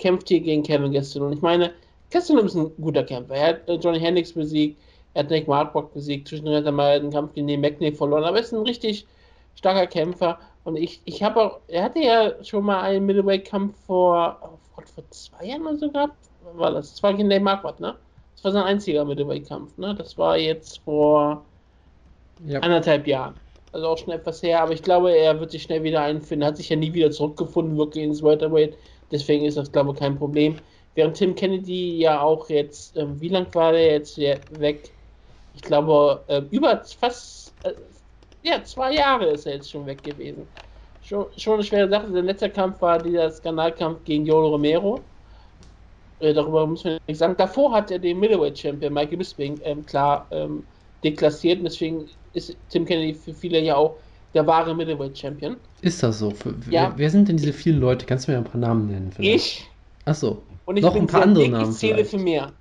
kämpft 0.00 0.30
hier 0.30 0.40
gegen 0.40 0.64
Kevin 0.64 0.90
Gastelum. 0.90 1.28
Und 1.28 1.34
ich 1.34 1.42
meine, 1.42 1.70
Gastelum 2.10 2.46
ist 2.46 2.56
ein 2.56 2.72
guter 2.80 3.04
Kämpfer. 3.04 3.36
Er 3.36 3.48
hat 3.50 3.68
äh, 3.68 3.74
Johnny 3.74 4.00
Hendricks 4.00 4.32
besiegt, 4.32 4.80
er 5.14 5.24
hat 5.24 5.30
Nick 5.30 5.48
Markbrock 5.48 5.92
besiegt, 5.92 6.28
zwischendurch 6.28 6.58
hat 6.58 6.66
er 6.66 6.72
mal 6.72 6.96
einen 6.98 7.10
Kampf 7.10 7.34
gegen 7.34 7.46
den 7.46 7.60
McNeil 7.60 7.94
verloren, 7.94 8.24
aber 8.24 8.36
er 8.38 8.42
ist 8.42 8.52
ein 8.52 8.62
richtig 8.62 9.06
starker 9.54 9.86
Kämpfer. 9.86 10.38
Und 10.64 10.76
ich, 10.76 11.02
ich 11.04 11.22
habe 11.22 11.42
auch, 11.42 11.60
er 11.68 11.84
hatte 11.84 12.00
ja 12.00 12.42
schon 12.44 12.64
mal 12.64 12.80
einen 12.82 13.06
Middleweight-Kampf 13.06 13.76
vor, 13.86 14.38
oh 14.42 14.58
Gott, 14.74 14.88
vor 14.88 15.08
zwei 15.10 15.44
Jahren 15.46 15.66
oder 15.66 15.76
so 15.76 15.90
gehabt. 15.90 16.30
War 16.40 16.70
das? 16.72 16.92
Das 16.92 17.02
war 17.02 17.14
gegen 17.14 17.30
Dave 17.30 17.42
Marquardt, 17.42 17.80
ne? 17.80 17.98
Das 18.34 18.44
war 18.44 18.52
sein 18.52 18.64
einziger 18.64 19.04
Middleweight-Kampf, 19.04 19.76
ne? 19.78 19.94
Das 19.94 20.16
war 20.18 20.36
jetzt 20.38 20.78
vor 20.84 21.46
Ja, 22.38 22.60
anderthalb 22.60 23.06
Jahren. 23.06 23.40
Also 23.72 23.86
auch 23.88 23.98
schon 23.98 24.12
etwas 24.12 24.42
her, 24.42 24.62
aber 24.62 24.72
ich 24.72 24.82
glaube, 24.82 25.14
er 25.16 25.40
wird 25.40 25.50
sich 25.50 25.62
schnell 25.62 25.82
wieder 25.82 26.02
einfinden. 26.02 26.46
Hat 26.46 26.56
sich 26.56 26.68
ja 26.68 26.76
nie 26.76 26.92
wieder 26.94 27.10
zurückgefunden, 27.10 27.76
wirklich 27.78 28.04
ins 28.04 28.22
Welterweight. 28.22 28.76
Deswegen 29.10 29.44
ist 29.46 29.56
das, 29.56 29.72
glaube 29.72 29.92
ich, 29.92 29.98
kein 29.98 30.16
Problem. 30.18 30.60
Während 30.94 31.16
Tim 31.16 31.34
Kennedy 31.34 31.98
ja 31.98 32.20
auch 32.22 32.48
jetzt, 32.50 32.96
ähm, 32.96 33.20
wie 33.20 33.28
lang 33.28 33.54
war 33.54 33.72
der 33.72 33.92
jetzt 33.92 34.18
weg? 34.18 34.94
Ich 35.54 35.62
glaube, 35.62 36.24
ähm, 36.28 36.48
über 36.50 36.82
fast, 36.98 37.54
äh, 37.62 37.72
ja, 38.42 38.62
zwei 38.64 38.94
Jahre 38.94 39.26
ist 39.30 39.46
er 39.46 39.54
jetzt 39.54 39.70
schon 39.70 39.86
weg 39.86 40.02
gewesen. 40.02 40.46
Schon, 41.02 41.26
schon 41.36 41.54
eine 41.54 41.64
schwere 41.64 41.88
Sache. 41.88 42.10
Der 42.12 42.22
letzte 42.22 42.48
Kampf 42.50 42.80
war 42.80 42.98
dieser 43.02 43.30
Skandalkampf 43.30 44.04
gegen 44.04 44.24
Joel 44.24 44.50
Romero. 44.50 45.04
Äh, 46.20 46.32
darüber 46.34 46.66
muss 46.66 46.84
man 46.84 46.98
nicht 47.06 47.18
sagen. 47.18 47.34
Davor 47.36 47.72
hat 47.72 47.90
er 47.90 47.98
den 47.98 48.18
Middleweight-Champion 48.20 48.92
Michael 48.92 49.18
Bisping 49.18 49.60
ähm, 49.64 49.84
klar 49.84 50.26
ähm, 50.30 50.64
deklassiert 51.02 51.58
und 51.58 51.64
deswegen 51.64 52.08
ist 52.32 52.56
Tim 52.68 52.84
Kennedy 52.84 53.14
für 53.14 53.34
viele 53.34 53.60
ja 53.60 53.76
auch 53.76 53.96
der 54.32 54.46
wahre 54.46 54.74
Middleweight-Champion. 54.74 55.56
ist 55.80 56.02
das 56.02 56.18
so? 56.20 56.30
Für, 56.30 56.54
Ja. 56.70 56.90
wer, 56.90 56.98
wer 56.98 57.10
sind 57.10 57.28
denn 57.28 57.36
diese 57.36 57.52
vielen 57.52 57.80
Leute? 57.80 58.06
Kannst 58.06 58.26
du 58.28 58.32
mir 58.32 58.38
ein 58.38 58.44
paar 58.44 58.60
Namen 58.60 58.86
nennen? 58.86 59.12
vielleicht? 59.12 59.34
Ich 59.34 59.70
Achso. 60.04 60.42
und 60.64 60.76
ich 60.76 60.82
Noch 60.82 60.94
bin 60.94 61.02
ein 61.02 61.06
paar 61.08 61.22
andere 61.22 61.48
Namen 61.48 61.70
ich 61.72 61.76
zähle 61.78 61.94
vielleicht. 61.96 62.10
für 62.10 62.18
mehr. 62.18 62.52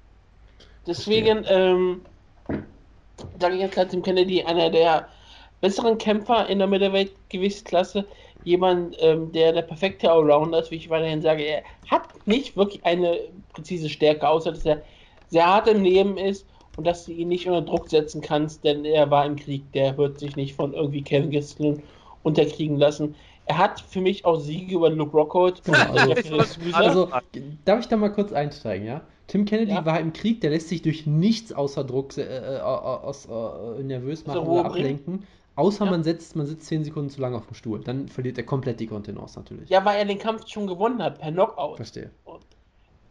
Deswegen 0.87 1.45
ähm, 1.47 2.01
sage 3.39 3.55
ich 3.55 3.61
jetzt 3.61 3.73
klar 3.73 3.87
Tim 3.87 4.01
Kennedy, 4.01 4.43
einer 4.43 4.69
der 4.69 5.07
besseren 5.61 5.97
Kämpfer 5.97 6.47
in 6.49 6.59
der 6.59 6.67
Middleweight-Gewichtsklasse. 6.67 8.05
Jemand, 8.43 8.95
ähm, 8.99 9.31
der 9.31 9.53
der 9.53 9.61
perfekte 9.61 10.11
Allrounder 10.11 10.59
ist, 10.59 10.71
wie 10.71 10.75
ich 10.75 10.89
weiterhin 10.89 11.21
sage. 11.21 11.43
Er 11.43 11.63
hat 11.87 12.01
nicht 12.25 12.57
wirklich 12.57 12.83
eine 12.85 13.19
präzise 13.53 13.89
Stärke, 13.89 14.27
außer 14.27 14.51
dass 14.51 14.65
er 14.65 14.81
sehr 15.27 15.45
hart 15.45 15.67
im 15.67 15.83
Leben 15.83 16.17
ist 16.17 16.47
und 16.75 16.87
dass 16.87 17.05
du 17.05 17.11
ihn 17.11 17.27
nicht 17.27 17.47
unter 17.47 17.61
Druck 17.61 17.89
setzen 17.89 18.21
kannst, 18.21 18.63
denn 18.63 18.83
er 18.85 19.11
war 19.11 19.25
im 19.25 19.35
Krieg. 19.35 19.71
Der 19.73 19.97
wird 19.97 20.19
sich 20.19 20.35
nicht 20.35 20.55
von 20.55 20.73
irgendwie 20.73 21.03
Kevin 21.03 21.29
Gastelum 21.31 21.83
unterkriegen 22.23 22.77
lassen. 22.77 23.15
Er 23.45 23.57
hat 23.59 23.81
für 23.81 24.01
mich 24.01 24.25
auch 24.25 24.39
Siege 24.39 24.75
über 24.75 24.89
Luke 24.89 25.15
Rockhold. 25.15 25.63
Genau, 25.63 25.77
also- 25.77 26.13
also, 26.13 26.61
Also, 26.73 27.09
darf 27.65 27.79
ich 27.81 27.87
da 27.87 27.97
mal 27.97 28.09
kurz 28.11 28.31
einsteigen, 28.33 28.87
ja? 28.87 29.01
Tim 29.31 29.45
Kennedy 29.45 29.71
Ja. 29.71 29.85
war 29.85 29.97
im 30.01 30.11
Krieg, 30.11 30.41
der 30.41 30.49
lässt 30.49 30.67
sich 30.67 30.81
durch 30.81 31.07
nichts 31.07 31.53
außer 31.53 31.85
Druck 31.85 32.17
äh, 32.17 32.23
äh, 32.23 32.59
aus, 32.59 33.27
äh, 33.27 33.81
nervös 33.81 34.25
machen 34.25 34.39
oder 34.41 34.69
bringen. 34.69 34.95
ablenken. 34.97 35.27
Außer 35.55 35.85
Ja. 35.85 35.91
man, 35.91 36.03
setzt, 36.03 36.35
man 36.35 36.45
sitzt 36.47 36.65
10 36.67 36.83
Sekunden 36.83 37.09
zu 37.09 37.21
lange 37.21 37.37
auf 37.37 37.45
dem 37.47 37.53
Stuhl. 37.55 37.79
Dann 37.81 38.09
verliert 38.09 38.37
er 38.37 38.43
komplett 38.43 38.81
die 38.81 38.87
Kontenance 38.87 39.39
natürlich. 39.39 39.69
Ja, 39.69 39.85
weil 39.85 39.99
er 39.99 40.05
den 40.05 40.19
Kampf 40.19 40.47
schon 40.49 40.67
gewonnen 40.67 41.01
hat, 41.01 41.19
per 41.19 41.31
Knockout. 41.31 41.77
Verstehe. 41.77 42.09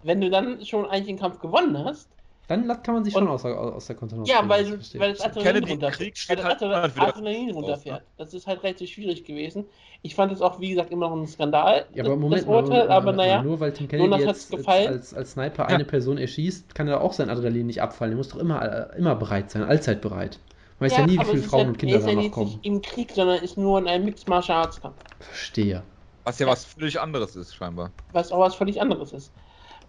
Wenn 0.03 0.21
du 0.21 0.29
dann 0.29 0.63
schon 0.67 0.85
eigentlich 0.85 1.07
den 1.07 1.19
Kampf 1.19 1.39
gewonnen 1.39 1.83
hast, 1.83 2.11
Dann 2.51 2.67
kann 2.83 2.95
man 2.97 3.05
sich 3.05 3.13
schon 3.15 3.29
Und- 3.29 3.29
aus, 3.29 3.45
aus 3.45 3.87
der 3.87 3.95
Kontenance 3.95 4.29
ja, 4.29 4.43
bringen, 4.43 4.73
weil, 4.93 5.01
weil 5.01 5.13
das 5.13 5.21
Adrenalin 5.21 5.65
runterfährt. 5.71 6.01
Weil 6.01 6.17
steht 6.17 6.39
das 6.41 6.45
halt 6.45 6.63
Adrenalin, 6.97 7.47
drauf, 7.49 7.57
runterfährt. 7.57 8.03
Das 8.19 8.35
ist 8.35 8.49
halt 8.49 8.65
relativ 8.65 8.91
schwierig 8.91 9.23
gewesen. 9.25 9.67
Ich 10.03 10.17
fand 10.17 10.33
es 10.33 10.43
auch, 10.43 10.59
wie 10.59 10.71
gesagt, 10.71 10.91
immer 10.91 11.09
noch 11.09 11.17
ein 11.17 11.29
Skandal, 11.29 11.87
Ja, 11.95 12.03
aber 12.03 12.15
das 12.15 12.19
Moment 12.21 12.47
mal, 12.49 12.57
Urteil, 12.65 12.91
aber 12.91 13.13
mal, 13.13 13.17
naja. 13.19 13.43
nur 13.45 13.61
weil 13.61 13.73
Tim 13.73 13.87
Kennedy 13.87 14.11
jetzt, 14.17 14.27
jetzt 14.27 14.51
gefallen. 14.51 14.89
als, 14.89 15.15
als 15.15 15.31
Sniper 15.33 15.63
Ja. 15.63 15.69
eine 15.77 15.85
Person 15.85 16.19
erschießt, 16.19 16.75
kann 16.75 16.89
er 16.89 17.03
auch 17.03 17.13
sein 17.13 17.31
Adrenalin 17.31 17.69
nicht 17.69 17.83
abfallen. 17.83 18.15
Er 18.15 18.17
muss 18.17 18.31
doch 18.31 18.39
immer, 18.39 18.93
immer 18.95 19.15
bereit 19.15 19.53
sein, 19.53 19.63
allzeit 19.63 20.01
bereit. 20.01 20.41
Man 20.81 20.91
weiß 20.91 20.99
ja, 20.99 21.07
nie, 21.07 21.13
wie 21.13 21.19
aber 21.21 21.29
viele 21.31 21.43
Frauen 21.45 21.61
ja- 21.61 21.69
und 21.69 21.79
Kinder 21.79 21.95
er 21.95 22.01
ist 22.01 22.07
ja 22.09 22.15
da 22.17 22.21
noch 22.23 22.31
kommen. 22.33 22.47
nicht 22.47 22.67
im 22.67 22.83
Krieg, 22.83 23.13
sondern 23.13 23.45
ist 23.45 23.57
nur 23.59 23.79
in 23.79 23.87
einem 23.87 24.07
Mixed 24.07 24.29
Martial 24.29 24.59
Arts 24.59 24.81
Kampf. 24.81 24.97
Verstehe. 25.21 25.85
Was 26.25 26.41
ja 26.41 26.49
was 26.49 26.65
völlig 26.65 27.01
anderes 27.01 27.37
ist, 27.37 27.55
scheinbar. 27.55 27.93
Was 28.13 28.33
auch 28.33 28.41
was 28.41 28.57
völlig 28.57 28.81
anderes 28.83 29.13
ist. 29.13 29.33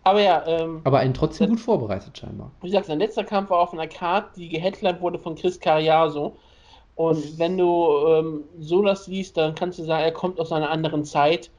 Aber 0.03 0.21
ja, 0.21 0.43
ähm, 0.47 0.81
Aber 0.83 0.99
einen 0.99 1.13
trotzdem 1.13 1.49
gut 1.49 1.59
vorbereitet 1.59 2.17
scheinbar. 2.17 2.51
wie 2.61 2.67
gesagt, 2.67 2.87
sein 2.87 2.99
letzter 2.99 3.23
Kampf 3.23 3.49
war 3.51 3.59
auf 3.59 3.73
einer 3.73 3.87
Card, 3.87 4.35
die 4.35 4.49
geheadlined 4.49 5.01
wurde 5.01 5.19
von 5.19 5.35
Chris 5.35 5.59
Carriazo. 5.59 6.35
Und 6.95 7.37
wenn 7.37 7.57
du 7.57 7.87
ähm, 8.07 8.43
so 8.59 8.81
das 8.83 9.07
liest, 9.07 9.37
dann 9.37 9.55
kannst 9.55 9.79
du 9.79 9.83
sagen, 9.83 10.03
er 10.03 10.11
kommt 10.11 10.39
aus 10.39 10.51
einer 10.51 10.69
anderen 10.69 11.05
Zeit. 11.05 11.49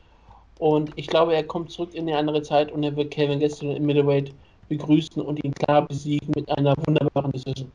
Und 0.58 0.90
ich 0.96 1.06
glaube, 1.06 1.34
er 1.34 1.44
kommt 1.44 1.70
zurück 1.70 1.94
in 1.94 2.08
eine 2.08 2.18
andere 2.18 2.42
Zeit 2.42 2.70
und 2.70 2.82
er 2.82 2.94
wird 2.96 3.10
Kevin 3.10 3.40
Gastelum 3.40 3.76
im 3.76 3.86
Middleweight 3.86 4.32
begrüßen 4.68 5.20
und 5.22 5.42
ihn 5.44 5.54
klar 5.54 5.86
besiegen 5.86 6.30
mit 6.34 6.48
einer 6.50 6.74
wunderbaren 6.86 7.32
Decision. 7.32 7.70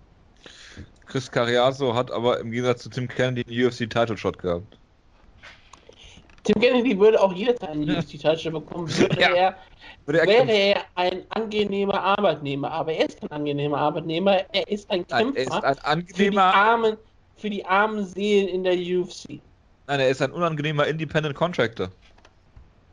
Chris 1.06 1.32
Carriazo 1.32 1.94
hat 1.94 2.12
aber 2.12 2.40
im 2.40 2.52
Gegensatz 2.52 2.84
zu 2.84 2.90
Tim 2.90 3.08
Kennedy 3.08 3.44
einen 3.50 3.68
UFC-Title-Shot 3.68 4.40
gehabt. 4.40 4.78
Tim 6.48 6.62
Kennedy 6.62 6.98
würde 6.98 7.22
auch 7.22 7.34
jederzeit 7.34 7.70
einen 7.70 7.90
UFC-Title 7.90 8.52
bekommen, 8.52 8.88
würde 8.98 9.20
Ja. 9.22 9.34
er 9.36 9.58
Würde 10.06 10.22
er 10.22 10.28
wäre 10.28 10.52
er 10.52 10.82
ein 10.96 11.24
angenehmer 11.30 12.02
Arbeitnehmer, 12.02 12.72
aber 12.72 12.94
er 12.94 13.10
ist 13.10 13.20
kein 13.20 13.32
angenehmer 13.32 13.78
Arbeitnehmer, 13.78 14.46
er 14.54 14.68
ist 14.68 14.90
ein 14.90 15.06
Nein, 15.10 15.36
er 15.36 15.44
ist 15.44 15.52
Kämpfer 15.52 15.64
ein 15.68 15.76
für, 15.76 16.14
die 16.14 16.18
angenehmer, 16.38 16.42
armen, 16.56 16.98
für 17.36 17.50
die 17.50 17.66
armen 17.66 18.06
Seelen 18.06 18.48
in 18.48 18.64
der 18.64 18.74
UFC. 18.76 19.42
nein, 19.88 20.00
er 20.00 20.10
ist 20.10 20.22
ein 20.22 20.32
unangenehmer 20.32 20.88
Independent 20.88 21.36
Contractor. 21.36 21.90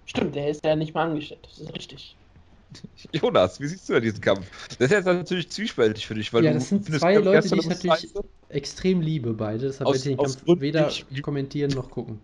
Stimmt, 0.06 0.36
er 0.36 0.48
ist 0.50 0.64
ja 0.64 0.74
nicht 0.76 0.92
mal 0.94 1.08
angestellt, 1.08 1.46
das 1.48 1.58
ist 1.58 1.74
richtig. 1.74 2.16
Jonas, 3.12 3.60
wie 3.60 3.68
siehst 3.68 3.88
du 3.88 3.92
denn 3.92 4.02
diesen 4.02 4.20
Kampf? 4.20 4.50
Das 4.78 4.86
ist 4.86 4.90
jetzt 4.90 5.04
natürlich 5.06 5.48
zwiespältig 5.50 6.06
für 6.06 6.14
dich, 6.14 6.32
weil 6.32 6.44
ja, 6.44 6.50
du 6.50 6.58
das 6.58 6.68
sind 6.68 6.82
findest 6.82 7.02
zwei 7.02 7.14
Leute, 7.14 7.48
die 7.48 7.54
ich 7.60 7.66
natürlich 7.68 8.00
scheiße. 8.00 8.24
extrem 8.48 9.00
liebe, 9.00 9.32
beide. 9.32 9.66
Deshalb 9.66 9.88
Aus- 9.88 10.04
werde 10.04 10.10
ich 10.10 10.16
den 10.16 10.16
Kampf 10.16 10.60
weder 10.60 11.22
kommentieren 11.22 11.70
noch 11.70 11.88
gucken. 11.90 12.20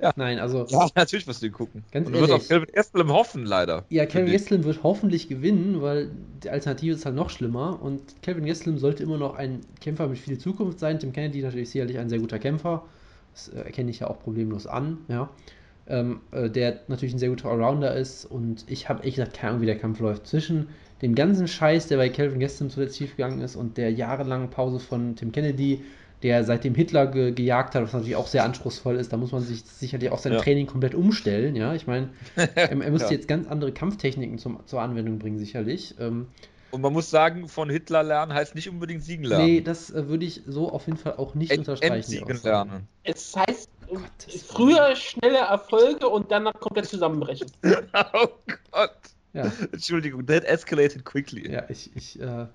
Ja. 0.00 0.12
Nein, 0.16 0.38
also. 0.38 0.64
Ja, 0.68 0.88
natürlich 0.94 1.26
wirst 1.26 1.42
du 1.42 1.46
ihn 1.46 1.52
gucken. 1.52 1.82
Ganz 1.90 2.06
Und 2.06 2.14
du 2.14 2.20
wirst 2.20 2.30
ehrlich. 2.30 2.42
auf 2.42 2.48
Kevin 2.48 2.74
Gastelum 2.74 3.12
hoffen, 3.12 3.44
leider. 3.44 3.84
Ja, 3.88 4.06
Kevin. 4.06 4.30
Gastelum 4.32 4.64
wird 4.64 4.82
hoffentlich 4.82 5.28
gewinnen, 5.28 5.82
weil 5.82 6.10
die 6.44 6.50
Alternative 6.50 6.94
ist 6.94 7.04
halt 7.04 7.16
noch 7.16 7.30
schlimmer. 7.30 7.82
Und 7.82 8.22
Kevin 8.22 8.46
Gastelum 8.46 8.78
sollte 8.78 9.02
immer 9.02 9.18
noch 9.18 9.34
ein 9.34 9.60
Kämpfer 9.80 10.06
mit 10.08 10.18
viel 10.18 10.38
Zukunft 10.38 10.78
sein. 10.78 10.98
Tim 11.00 11.12
Kennedy 11.12 11.42
natürlich 11.42 11.70
sicherlich 11.70 11.98
ein 11.98 12.08
sehr 12.08 12.20
guter 12.20 12.38
Kämpfer. 12.38 12.84
Das 13.32 13.48
äh, 13.48 13.58
erkenne 13.60 13.90
ich 13.90 14.00
ja 14.00 14.08
auch 14.08 14.20
problemlos 14.20 14.66
an, 14.66 14.98
ja. 15.08 15.30
Ähm, 15.86 16.20
äh, 16.30 16.48
der 16.48 16.80
natürlich 16.86 17.14
ein 17.14 17.18
sehr 17.18 17.30
guter 17.30 17.48
Allrounder 17.48 17.96
ist. 17.96 18.24
Und 18.24 18.64
ich 18.68 18.88
habe 18.88 19.00
ehrlich 19.00 19.16
gesagt 19.16 19.34
keine 19.34 19.50
Ahnung, 19.50 19.62
wie 19.62 19.66
der 19.66 19.78
Kampf 19.78 19.98
läuft. 19.98 20.26
Zwischen 20.26 20.68
dem 21.02 21.14
ganzen 21.14 21.48
Scheiß, 21.48 21.88
der 21.88 21.96
bei 21.96 22.08
Kevin 22.08 22.38
Gastelum 22.38 22.70
zuletzt 22.70 22.98
schiefgegangen 22.98 23.40
ist, 23.40 23.56
und 23.56 23.76
der 23.78 23.90
jahrelangen 23.90 24.50
Pause 24.50 24.78
von 24.78 25.16
Tim 25.16 25.32
Kennedy, 25.32 25.82
der 26.22 26.44
seitdem 26.44 26.74
Hitler 26.74 27.06
ge 27.06 27.32
gejagt 27.32 27.74
hat, 27.74 27.82
was 27.82 27.92
natürlich 27.92 28.16
auch 28.16 28.26
sehr 28.26 28.44
anspruchsvoll 28.44 28.96
ist, 28.96 29.12
da 29.12 29.16
muss 29.16 29.32
man 29.32 29.40
sich 29.42 29.62
sicherlich 29.64 30.10
auch 30.10 30.18
sein 30.18 30.34
Ja. 30.34 30.40
Training 30.40 30.66
komplett 30.66 30.94
umstellen, 30.94 31.56
ja. 31.56 31.74
Ich 31.74 31.86
meine, 31.86 32.10
er, 32.36 32.70
er 32.70 32.76
müsste 32.90 33.08
Ja. 33.08 33.12
jetzt 33.12 33.28
ganz 33.28 33.48
andere 33.48 33.72
Kampftechniken 33.72 34.38
zum, 34.38 34.66
zur 34.66 34.82
Anwendung 34.82 35.18
bringen, 35.18 35.38
sicherlich. 35.38 35.94
Ähm, 35.98 36.26
Und 36.72 36.82
man 36.82 36.92
muss 36.92 37.08
sagen, 37.10 37.48
von 37.48 37.70
Hitler 37.70 38.02
lernen 38.02 38.34
heißt 38.34 38.54
nicht 38.54 38.68
unbedingt 38.68 39.02
siegen 39.02 39.24
lernen. 39.24 39.46
nee, 39.46 39.60
das 39.60 39.90
äh, 39.90 40.08
würde 40.08 40.24
ich 40.26 40.42
so 40.46 40.70
auf 40.70 40.86
jeden 40.86 40.98
Fall 40.98 41.14
auch 41.16 41.34
nicht 41.34 41.50
Ent 41.52 41.60
unterstreichen. 41.60 42.22
Aussage. 42.22 42.40
lernen. 42.48 42.88
Es 43.02 43.34
heißt, 43.34 43.68
äh, 43.88 43.94
Gottes 43.94 44.42
früher 44.44 44.94
schnelle 44.96 45.38
Erfolge 45.38 46.06
und 46.08 46.30
danach 46.30 46.52
komplett 46.60 46.86
zusammenbrechen. 46.86 47.50
oh 48.12 48.28
Gott. 48.70 48.92
Ja, 49.32 49.50
Entschuldigung, 49.72 50.26
that 50.26 50.44
escalated 50.44 51.04
quickly. 51.04 51.50
ja, 51.50 51.64
ich, 51.68 51.90
ich, 51.96 52.20
äh, 52.20 52.46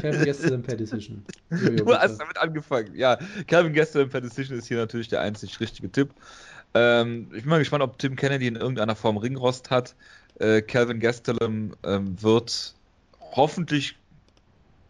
Kevin 0.00 0.24
Gastelum 0.24 0.62
per 0.62 0.76
Decision. 0.76 1.24
Jojo, 1.50 1.84
Du 1.84 1.94
hast 1.94 2.18
damit 2.18 2.38
angefangen. 2.38 2.94
Ja, 2.94 3.18
Calvin 3.46 3.72
Gastelum 3.72 4.08
per 4.08 4.20
Decision 4.20 4.58
ist 4.58 4.68
hier 4.68 4.76
natürlich 4.76 5.08
der 5.08 5.20
einzig 5.20 5.58
richtige 5.60 5.90
Tipp. 5.90 6.10
Ähm, 6.74 7.28
ich 7.34 7.42
bin 7.42 7.50
mal 7.50 7.58
gespannt, 7.58 7.82
ob 7.82 7.98
Tim 7.98 8.16
Kennedy 8.16 8.46
in 8.46 8.56
irgendeiner 8.56 8.96
Form 8.96 9.16
Ringrost 9.16 9.70
hat. 9.70 9.94
Äh, 10.38 10.62
Calvin 10.62 11.00
Gastelum 11.00 11.72
ähm, 11.84 12.22
wird 12.22 12.74
hoffentlich 13.20 13.96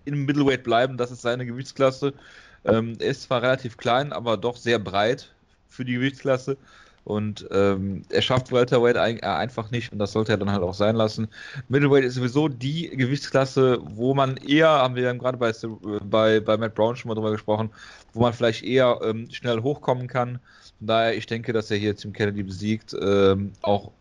im 0.05 0.25
Middleweight 0.25 0.65
bleiben. 0.65 0.97
Das 0.97 1.11
ist 1.11 1.23
seine 1.23 1.47
Gewichtsklasse. 1.47 2.13
Ähm, 2.65 2.97
er 2.99 3.11
ist 3.11 3.23
zwar 3.23 3.43
relativ 3.43 3.77
klein, 3.77 4.13
aber 4.13 4.37
doch 4.37 4.57
sehr 4.57 4.79
breit 4.79 5.33
für 5.69 5.85
die 5.85 5.95
Gewichtsklasse. 5.95 6.57
Und 7.07 7.47
ähm, 7.53 8.03
er 8.11 8.21
schafft 8.21 8.51
Welterweight 8.51 8.97
ein, 8.97 9.19
äh, 9.19 9.27
einfach 9.27 9.71
nicht 9.71 9.93
und 9.93 10.01
das 10.01 10.11
sollte 10.11 10.33
er 10.33 10.39
dann 10.39 10.51
halt 10.51 10.65
auch 10.65 10.75
sein 10.75 10.97
lassen. 10.97 11.29
Middleweight 11.69 12.03
ist 12.03 12.17
sowieso 12.17 12.49
die 12.49 12.89
Gewichtsklasse, 12.89 13.79
wo 13.81 14.13
man 14.13 14.37
eher, 14.39 14.69
haben 14.69 14.97
wir 14.97 15.05
ja 15.05 15.13
gerade 15.13 15.39
bei, 15.39 15.53
bei, 16.03 16.41
bei 16.41 16.57
Matt 16.57 16.75
Brown 16.75 16.97
schon 16.97 17.09
mal 17.09 17.15
drüber 17.15 17.31
gesprochen, 17.31 17.71
wo 18.13 18.23
man 18.23 18.33
vielleicht 18.33 18.65
eher 18.65 18.99
ähm, 19.05 19.31
schnell 19.31 19.63
hochkommen 19.63 20.09
kann. 20.09 20.41
Von 20.79 20.89
daher, 20.89 21.17
ich 21.17 21.27
denke, 21.27 21.53
dass 21.53 21.71
er 21.71 21.77
hier 21.77 21.95
Tim 21.95 22.13
Kennedy 22.13 22.43
besiegt, 22.43 22.93
ähm, 23.01 23.53
auch 23.63 23.93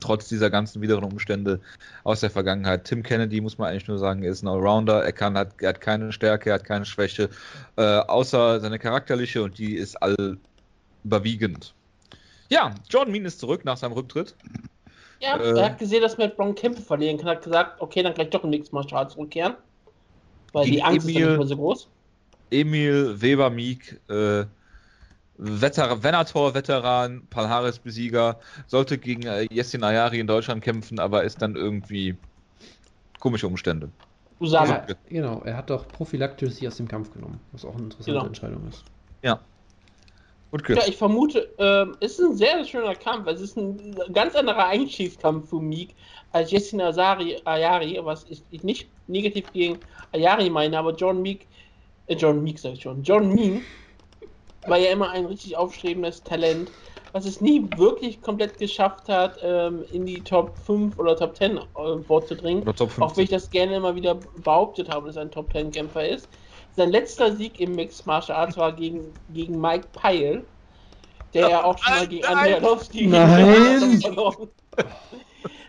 trotz 0.00 0.28
dieser 0.28 0.50
ganzen 0.50 0.82
wideren 0.82 1.04
Umstände 1.04 1.60
aus 2.02 2.18
der 2.18 2.30
Vergangenheit. 2.30 2.86
Tim 2.86 3.04
Kennedy, 3.04 3.40
muss 3.40 3.58
man 3.58 3.68
eigentlich 3.68 3.86
nur 3.86 3.98
sagen, 3.98 4.24
ist 4.24 4.42
ein 4.42 4.48
Allrounder. 4.48 5.04
Er, 5.04 5.12
kann, 5.12 5.38
hat, 5.38 5.54
er 5.60 5.68
hat 5.68 5.80
keine 5.80 6.10
Stärke, 6.10 6.50
er 6.50 6.54
hat 6.54 6.64
keine 6.64 6.86
Schwäche, 6.86 7.30
äh, 7.76 7.82
außer 7.82 8.58
seine 8.58 8.80
charakterliche 8.80 9.44
und 9.44 9.58
die 9.58 9.76
ist 9.76 9.94
all 10.02 10.38
überwiegend. 11.04 11.72
Ja, 12.50 12.74
Jordan 12.88 13.12
Mean 13.12 13.24
ist 13.24 13.40
zurück 13.40 13.64
nach 13.64 13.76
seinem 13.76 13.92
Rücktritt. 13.92 14.34
Ja, 15.20 15.36
Äh. 15.36 15.58
er 15.58 15.64
hat 15.66 15.78
gesehen, 15.78 16.02
dass 16.02 16.16
Matt 16.16 16.36
Brown 16.36 16.54
Kämpfe 16.54 16.80
verlieren 16.82 17.18
kann, 17.18 17.28
hat 17.28 17.42
gesagt, 17.42 17.80
okay, 17.80 18.02
dann 18.02 18.14
kann 18.14 18.26
ich 18.26 18.30
doch 18.30 18.44
im 18.44 18.50
Mixed 18.50 18.72
Martial 18.72 19.00
Arts 19.00 19.14
zurückkehren. 19.14 19.54
Weil 20.52 20.66
die 20.66 20.82
Angst 20.82 21.06
ist 21.06 21.14
ja 21.14 21.20
Emil- 21.20 21.28
nicht 21.30 21.38
mehr 21.38 21.46
so 21.46 21.56
groß. 21.56 21.88
Emil 22.50 23.20
Weber 23.20 23.50
Meek, 23.50 24.00
äh, 24.08 24.44
Veter 25.40 26.02
Venator-Veteran, 26.02 27.26
Palhares-Besieger, 27.30 28.40
sollte 28.66 28.96
gegen 28.98 29.22
äh, 29.26 29.46
Ayari 29.82 30.18
in 30.18 30.26
Deutschland 30.26 30.64
kämpfen, 30.64 30.98
aber 30.98 31.22
ist 31.24 31.42
dann 31.42 31.54
irgendwie 31.54 32.16
komische 33.20 33.46
Umstände. 33.46 33.90
Usama. 34.40 34.84
Ja, 34.88 34.94
genau, 35.08 35.42
er 35.44 35.56
hat 35.56 35.68
doch 35.70 35.86
prophylaktisch 35.88 36.54
sich 36.54 36.66
aus 36.66 36.76
dem 36.76 36.88
Kampf 36.88 37.12
genommen, 37.12 37.40
was 37.52 37.64
auch 37.64 37.74
eine 37.74 37.84
interessante 37.84 38.12
Genau. 38.12 38.26
Entscheidung 38.26 38.68
ist. 38.68 38.84
Gut, 40.50 40.68
Ja, 40.68 40.82
ich 40.86 40.96
vermute, 40.96 41.52
es 42.00 42.18
ist 42.18 42.24
ein 42.24 42.34
sehr 42.34 42.64
schöner 42.64 42.94
Kampf. 42.94 43.26
Es 43.28 43.40
ist 43.40 43.56
ein 43.56 43.94
ganz 44.12 44.34
anderer 44.34 44.66
Einschießkampf 44.66 45.50
für 45.50 45.60
Meek 45.60 45.94
als 46.32 46.50
Jessin 46.50 46.80
Azari, 46.80 47.40
Ayari, 47.44 47.98
was 48.02 48.24
ich, 48.28 48.42
ich 48.50 48.62
nicht 48.62 48.88
negativ 49.06 49.52
gegen 49.52 49.80
Ayari 50.12 50.50
meine, 50.50 50.78
aber 50.78 50.94
John 50.94 51.22
Meek, 51.22 51.46
äh, 52.06 52.16
John 52.16 52.42
Meek 52.42 52.58
sag 52.58 52.74
ich 52.74 52.82
schon, 52.82 53.02
John 53.02 53.34
Mean 53.34 53.62
war 54.66 54.78
ja 54.78 54.90
immer 54.90 55.10
ein 55.10 55.26
richtig 55.26 55.56
aufstrebendes 55.56 56.22
Talent, 56.22 56.70
was 57.12 57.24
es 57.24 57.40
nie 57.40 57.66
wirklich 57.76 58.20
komplett 58.20 58.58
geschafft 58.58 59.08
hat, 59.08 59.38
ähm, 59.42 59.84
in 59.92 60.04
die 60.04 60.22
Top 60.22 60.58
5 60.58 60.98
oder 60.98 61.16
Top 61.16 61.36
10 61.36 61.56
äh, 61.56 61.62
vorzudringen. 62.06 62.62
Oder 62.62 62.74
Top 62.74 62.90
Auch 63.00 63.16
wenn 63.16 63.24
ich 63.24 63.30
50. 63.30 63.30
das 63.30 63.50
gerne 63.50 63.76
immer 63.76 63.94
wieder 63.94 64.16
behauptet 64.36 64.90
habe, 64.90 65.06
dass 65.06 65.16
er 65.16 65.22
ein 65.22 65.30
Top 65.30 65.50
10 65.52 65.70
Kämpfer 65.70 66.06
ist. 66.06 66.28
Sein 66.78 66.92
letzter 66.92 67.34
Sieg 67.34 67.58
im 67.58 67.74
Mixed 67.74 68.06
Martial 68.06 68.38
Arts 68.38 68.56
war 68.56 68.72
gegen, 68.72 69.12
gegen 69.34 69.60
Mike 69.60 69.88
Pyle, 69.92 70.44
der 71.34 71.50
ja 71.50 71.64
auch 71.64 71.76
schon 71.76 71.92
mal 71.92 72.06
gegen 72.06 72.22
Nein! 72.22 72.36
Andrei 72.36 72.54
Arlovski 72.54 73.06
Nein! 73.08 74.00
verloren 74.00 74.48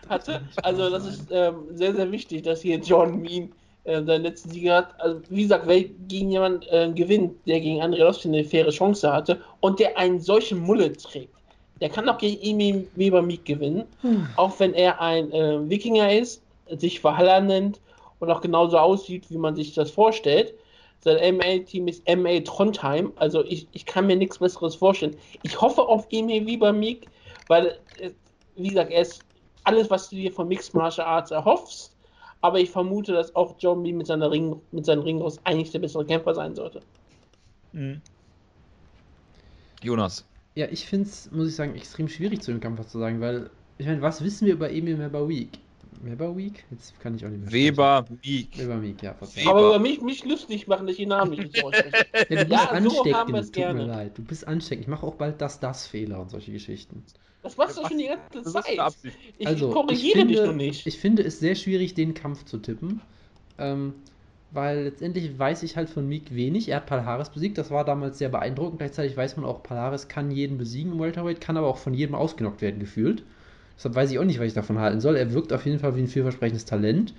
hatte. 0.08 0.40
Also 0.62 0.88
das 0.88 1.06
ist 1.06 1.26
ähm, 1.32 1.64
sehr, 1.72 1.96
sehr 1.96 2.12
wichtig, 2.12 2.42
dass 2.42 2.62
hier 2.62 2.78
John 2.78 3.20
Mean 3.20 3.50
äh, 3.82 4.04
seinen 4.04 4.22
letzten 4.22 4.50
Sieg 4.50 4.70
hat. 4.70 5.00
Also 5.00 5.20
wie 5.30 5.42
gesagt, 5.42 5.66
wer 5.66 5.82
gegen 5.82 6.30
jemanden 6.30 6.62
äh, 6.70 6.92
gewinnt, 6.94 7.34
der 7.44 7.58
gegen 7.58 7.82
Andrei 7.82 8.02
Arlovski 8.02 8.28
eine 8.28 8.44
faire 8.44 8.70
Chance 8.70 9.12
hatte 9.12 9.40
und 9.58 9.80
der 9.80 9.98
einen 9.98 10.20
solchen 10.20 10.60
Mulle 10.60 10.92
trägt, 10.92 11.34
der 11.80 11.88
kann 11.88 12.08
auch 12.08 12.18
gegen 12.18 12.40
Emil 12.40 12.88
Weber 12.94 13.22
Meek 13.22 13.44
gewinnen. 13.44 13.82
Auch 14.36 14.60
wenn 14.60 14.74
er 14.74 15.00
ein 15.00 15.32
äh, 15.32 15.68
Wikinger 15.68 16.12
ist, 16.12 16.40
sich 16.68 17.02
Valhalla 17.02 17.40
nennt 17.40 17.80
und 18.20 18.30
auch 18.30 18.42
genauso 18.42 18.78
aussieht, 18.78 19.24
wie 19.28 19.38
man 19.38 19.56
sich 19.56 19.74
das 19.74 19.90
vorstellt. 19.90 20.54
Sein 21.02 21.36
MA-Team 21.36 21.88
ist 21.88 22.06
MA 22.06 22.40
Trondheim, 22.40 23.12
also 23.16 23.42
ich, 23.44 23.66
ich 23.72 23.86
kann 23.86 24.06
mir 24.06 24.16
nichts 24.16 24.38
Besseres 24.38 24.74
vorstellen. 24.74 25.16
Ich 25.42 25.60
hoffe 25.60 25.82
auf 25.82 26.06
Emil 26.10 26.46
Wiebermeek, 26.46 27.08
weil, 27.48 27.78
äh, 27.98 28.10
wie 28.56 28.68
gesagt, 28.68 28.90
er 28.90 29.02
ist 29.02 29.24
alles, 29.64 29.88
was 29.88 30.10
du 30.10 30.16
dir 30.16 30.32
von 30.32 30.48
Mixed 30.48 30.74
Martial 30.74 31.06
Arts 31.06 31.30
erhoffst, 31.30 31.96
aber 32.42 32.60
ich 32.60 32.70
vermute, 32.70 33.12
dass 33.12 33.34
auch 33.34 33.54
John 33.58 33.82
B. 33.82 33.92
mit, 33.92 34.06
seiner 34.06 34.30
Ring, 34.30 34.60
mit 34.72 34.84
seinen 34.84 35.02
Ringros 35.02 35.40
eigentlich 35.44 35.70
der 35.70 35.78
bessere 35.78 36.04
Kämpfer 36.04 36.34
sein 36.34 36.54
sollte. 36.54 36.82
Mhm. 37.72 38.00
Jonas. 39.82 40.26
Ja, 40.54 40.66
ich 40.70 40.84
finde 40.84 41.08
es, 41.08 41.30
muss 41.30 41.48
ich 41.48 41.56
sagen, 41.56 41.74
extrem 41.74 42.08
schwierig 42.08 42.42
zu 42.42 42.50
dem 42.50 42.60
Kampf 42.60 42.80
was 42.80 42.88
zu 42.88 42.98
sagen, 42.98 43.20
weil, 43.20 43.48
ich 43.78 43.86
meine, 43.86 44.02
was 44.02 44.22
wissen 44.22 44.46
wir 44.46 44.54
über 44.54 44.70
Emil 44.70 44.96
Mebaweek? 44.96 45.58
Mebaweek? 46.02 46.64
Jetzt 46.70 46.98
kann 47.00 47.14
ich 47.14 47.24
auch 47.24 47.30
nicht 47.30 47.40
mehr 47.42 47.52
Weber, 47.52 48.04
Meek. 48.08 48.48
sprechen. 48.52 48.68
Weber-Meek, 48.68 49.02
ja. 49.02 49.14
Weber. 49.20 49.50
Aber 49.50 49.60
über 49.68 49.78
mich, 49.78 50.00
mich 50.00 50.24
lustig 50.24 50.66
machen, 50.66 50.86
dass 50.86 50.94
ich 50.94 51.00
den 51.00 51.08
Namen 51.10 51.32
nicht 51.32 51.62
ausspreche. 51.64 52.06
Ja, 52.14 52.24
du 52.24 52.36
bist 52.36 52.50
Ja, 52.50 52.58
so 52.58 52.66
haben 52.66 52.76
ansteckend, 52.76 53.32
wir's 53.32 53.46
tut 53.52 53.56
mir 53.56 53.62
gerne. 53.62 53.86
leid. 53.86 54.18
Du 54.18 54.22
bist 54.22 54.46
ansteckend. 54.48 54.84
Ich 54.84 54.88
mache 54.88 55.06
auch 55.06 55.14
bald 55.14 55.40
das, 55.40 55.60
das 55.60 55.86
Fehler 55.86 56.20
und 56.20 56.30
solche 56.30 56.52
Geschichten. 56.52 57.02
Das 57.42 57.56
machst 57.56 57.78
du 57.78 57.86
schon 57.86 57.98
die 57.98 58.06
ganze 58.08 58.50
Zeit. 58.50 58.78
Ich 59.38 59.46
also, 59.46 59.70
korrigiere 59.70 60.18
ich 60.20 60.26
dich 60.26 60.36
finde, 60.36 60.46
noch 60.46 60.54
nicht. 60.54 60.86
Ich 60.86 60.98
finde 60.98 61.22
es 61.22 61.40
sehr 61.40 61.54
schwierig, 61.54 61.94
den 61.94 62.14
Kampf 62.14 62.44
zu 62.44 62.58
tippen. 62.58 63.00
Ähm, 63.58 63.94
weil 64.52 64.84
letztendlich 64.84 65.38
weiß 65.38 65.62
ich 65.62 65.76
halt 65.76 65.88
von 65.88 66.08
Meek 66.08 66.34
wenig. 66.34 66.68
Er 66.68 66.76
hat 66.76 66.86
Palhares 66.86 67.30
besiegt, 67.30 67.56
das 67.56 67.70
war 67.70 67.84
damals 67.84 68.18
sehr 68.18 68.28
beeindruckend. 68.28 68.78
Gleichzeitig 68.78 69.16
weiß 69.16 69.36
man 69.36 69.46
auch, 69.46 69.62
Palhares 69.62 70.08
kann 70.08 70.30
jeden 70.30 70.58
besiegen 70.58 70.92
im 70.92 70.98
Welterweight, 71.00 71.40
kann 71.40 71.56
aber 71.56 71.68
auch 71.68 71.78
von 71.78 71.94
jedem 71.94 72.14
ausgenockt 72.14 72.60
werden, 72.60 72.80
gefühlt. 72.80 73.22
Deshalb 73.80 73.94
weiß 73.94 74.10
ich 74.10 74.18
auch 74.18 74.24
nicht, 74.24 74.38
was 74.38 74.48
ich 74.48 74.52
davon 74.52 74.78
halten 74.78 75.00
soll. 75.00 75.16
Er 75.16 75.32
wirkt 75.32 75.54
auf 75.54 75.64
jeden 75.64 75.78
Fall 75.78 75.96
wie 75.96 76.00
ein 76.00 76.06
vielversprechendes 76.06 76.66
Talent. 76.66 77.14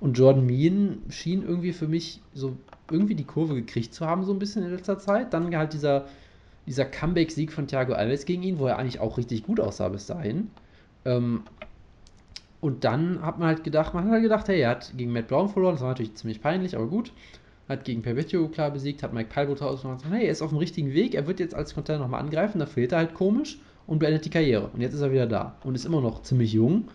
Und 0.00 0.18
Jordan 0.18 0.44
Mean 0.44 1.02
schien 1.08 1.44
irgendwie 1.46 1.72
für 1.72 1.86
mich 1.86 2.20
so 2.34 2.56
irgendwie 2.90 3.14
die 3.14 3.22
Kurve 3.22 3.54
gekriegt 3.54 3.94
zu 3.94 4.04
haben, 4.04 4.24
so 4.24 4.32
ein 4.32 4.40
bisschen 4.40 4.64
in 4.64 4.72
letzter 4.72 4.98
Zeit. 4.98 5.32
Dann 5.32 5.56
halt 5.56 5.72
dieser, 5.72 6.06
dieser 6.66 6.84
Comeback-Sieg 6.84 7.52
von 7.52 7.68
Thiago 7.68 7.92
Alves 7.92 8.24
gegen 8.24 8.42
ihn, 8.42 8.58
wo 8.58 8.66
er 8.66 8.76
eigentlich 8.76 8.98
auch 8.98 9.18
richtig 9.18 9.44
gut 9.44 9.60
aussah 9.60 9.88
bis 9.88 10.06
dahin. 10.06 10.50
Ähm, 11.04 11.44
und 12.60 12.82
dann 12.82 13.22
hat 13.22 13.38
man 13.38 13.46
halt 13.46 13.62
gedacht, 13.62 13.94
man 13.94 14.06
hat 14.06 14.10
halt 14.10 14.22
gedacht, 14.24 14.48
hey, 14.48 14.62
er 14.62 14.70
hat 14.70 14.92
gegen 14.96 15.12
Matt 15.12 15.28
Brown 15.28 15.48
verloren, 15.48 15.74
das 15.74 15.82
war 15.82 15.90
natürlich 15.90 16.16
ziemlich 16.16 16.42
peinlich, 16.42 16.74
aber 16.74 16.88
gut. 16.88 17.12
Hat 17.68 17.84
gegen 17.84 18.02
Perpetuo 18.02 18.48
klar 18.48 18.72
besiegt, 18.72 19.04
hat 19.04 19.12
Mike 19.12 19.30
Palbutter 19.32 19.70
ausgemacht, 19.70 20.04
hey, 20.10 20.24
er 20.24 20.32
ist 20.32 20.42
auf 20.42 20.50
dem 20.50 20.58
richtigen 20.58 20.92
Weg, 20.92 21.14
er 21.14 21.28
wird 21.28 21.38
jetzt 21.38 21.54
als 21.54 21.72
Contender 21.72 22.02
nochmal 22.02 22.20
angreifen, 22.20 22.58
da 22.58 22.66
fehlt 22.66 22.90
er 22.90 22.98
halt 22.98 23.14
komisch 23.14 23.60
und 23.90 24.00
beendet 24.00 24.24
die 24.26 24.30
Karriere. 24.30 24.70
Und 24.74 24.80
jetzt 24.82 24.94
ist 24.94 25.02
er 25.02 25.12
wieder 25.12 25.28
da 25.28 25.56
und 25.64 25.76
ist 25.76 25.86
immer 25.86 26.00
noch 26.02 26.22
ziemlich 26.22 26.54
jung, 26.54 26.88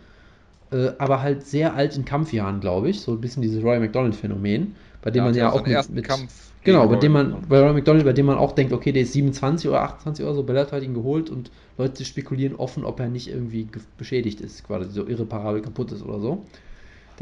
äh, 0.72 0.92
aber 1.00 1.22
halt 1.22 1.46
sehr 1.46 1.76
alt 1.76 1.96
in 1.98 2.06
Kampfjahren, 2.06 2.60
glaube 2.62 2.90
ich. 2.90 3.02
So 3.02 3.14
ein 3.14 3.22
bisschen 3.22 3.42
dieses 3.44 3.64
Roy 3.64 3.80
McDonald-Phänomen, 3.80 4.76
bei 5.02 5.12
dem 5.12 5.24
man 5.26 5.36
ja 5.36 5.52
auch 5.52 5.66
mit, 5.66 5.90
mit 5.90 6.06
Kampf. 6.06 6.54
Genau, 6.64 6.88
bei 6.88 6.96
dem 6.98 7.12
man, 7.14 7.38
bei 7.48 7.60
Roy 7.62 7.74
McDonald, 7.74 8.06
bei 8.06 8.14
dem 8.14 8.26
man 8.26 8.38
auch 8.38 8.54
denkt, 8.54 8.74
okay, 8.74 8.92
der 8.92 9.04
ist 9.04 9.14
27 9.14 9.70
oder 9.70 9.84
28 9.84 10.26
oder 10.26 10.36
so, 10.36 10.44
Bellator 10.44 10.78
hat 10.78 10.84
ihn 10.84 10.96
geholt 10.96 11.30
und 11.30 11.52
Leute 11.78 12.06
spekulieren 12.06 12.56
offen, 12.56 12.86
ob 12.86 13.00
er 13.00 13.08
nicht 13.10 13.28
irgendwie 13.30 13.66
ge- 13.66 13.84
beschädigt 13.98 14.42
ist, 14.42 14.64
quasi 14.64 14.90
so 14.92 15.08
irreparabel 15.08 15.62
kaputt 15.62 15.92
ist 15.92 16.02
oder 16.04 16.20
so. 16.20 16.46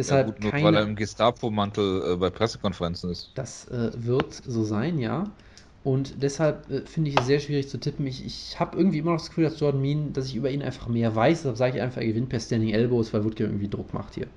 Ja, 0.06 0.16
Deshalb 0.16 0.28
gut, 0.28 0.40
nur 0.40 0.54
keine, 0.54 0.62
weil 0.62 0.76
er 0.78 0.84
im 0.84 0.96
Gestapo-Mantel 0.96 2.14
äh, 2.14 2.16
bei 2.18 2.30
Pressekonferenzen 2.30 3.10
ist. 3.10 3.34
das 3.34 3.68
äh, 3.70 3.92
wird 3.96 4.34
so 4.34 4.64
sein, 4.64 5.00
ja. 5.00 5.32
Und 5.84 6.24
deshalb 6.24 6.70
äh, 6.70 6.82
finde 6.86 7.10
ich 7.10 7.20
es 7.20 7.26
sehr 7.26 7.40
schwierig 7.40 7.68
zu 7.68 7.78
tippen. 7.78 8.08
Ich, 8.08 8.26
ich 8.26 8.60
habe 8.60 8.78
irgendwie 8.78 9.00
immer 9.00 9.12
noch 9.12 9.20
das 9.20 9.30
Gefühl, 9.30 9.44
dass 9.44 9.60
Jordan 9.60 9.82
Mean, 9.82 10.14
dass 10.14 10.28
ich 10.28 10.36
über 10.36 10.50
ihn 10.50 10.62
einfach 10.62 10.88
mehr 10.88 11.14
weiß. 11.14 11.40
Deshalb 11.40 11.58
sage 11.58 11.78
ich 11.78 11.84
einfach, 11.84 12.02
er 12.02 12.08
gewinnt 12.08 12.30
per 12.30 12.40
Standing 12.40 12.74
Elbows, 12.74 13.14
weil 13.14 13.26
Woodke 13.26 13.44
irgendwie 13.44 13.68
Druck 13.68 13.94
macht 13.94 14.16
hier. 14.16 14.28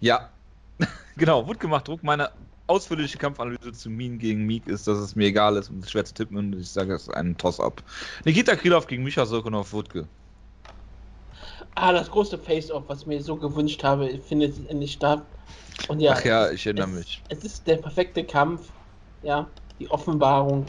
Ja, 0.00 0.30
genau, 1.16 1.46
wurde 1.46 1.58
gemacht 1.58 1.88
Druck. 1.88 2.04
Meine 2.04 2.30
ausführliche 2.68 3.18
Kampfanalyse 3.18 3.72
zu 3.72 3.90
Mean 3.90 4.18
gegen 4.18 4.46
Meek 4.46 4.66
ist, 4.68 4.86
dass 4.86 4.98
es 4.98 5.16
mir 5.16 5.26
egal 5.26 5.56
ist 5.56 5.70
und 5.70 5.78
es 5.78 5.86
ist 5.86 5.90
schwer 5.90 6.04
zu 6.04 6.14
tippen 6.14 6.36
und 6.36 6.54
ich 6.54 6.70
sage, 6.70 6.94
es 6.94 7.02
ist 7.02 7.14
ein 7.14 7.36
Toss-Up. 7.36 7.82
Nikita 8.24 8.54
Krylov 8.54 8.86
gegen 8.86 9.02
Micha 9.02 9.26
Sokonov 9.26 9.72
Wutke. 9.72 10.06
Ah, 11.74 11.92
das 11.92 12.10
große 12.10 12.38
Face-Off, 12.38 12.84
was 12.86 13.02
ich 13.02 13.06
mir 13.06 13.22
so 13.22 13.36
gewünscht 13.36 13.82
habe, 13.82 14.18
findet 14.18 14.68
endlich 14.68 14.92
statt. 14.92 15.22
Und 15.88 16.00
ja, 16.00 16.12
Ach 16.12 16.24
ja, 16.24 16.50
ich 16.50 16.66
erinnere 16.66 16.90
es, 16.90 16.94
mich. 16.94 17.22
Es 17.28 17.44
ist 17.44 17.66
der 17.66 17.76
perfekte 17.76 18.24
Kampf, 18.24 18.68
ja, 19.22 19.48
die 19.78 19.90
Offenbarung 19.90 20.66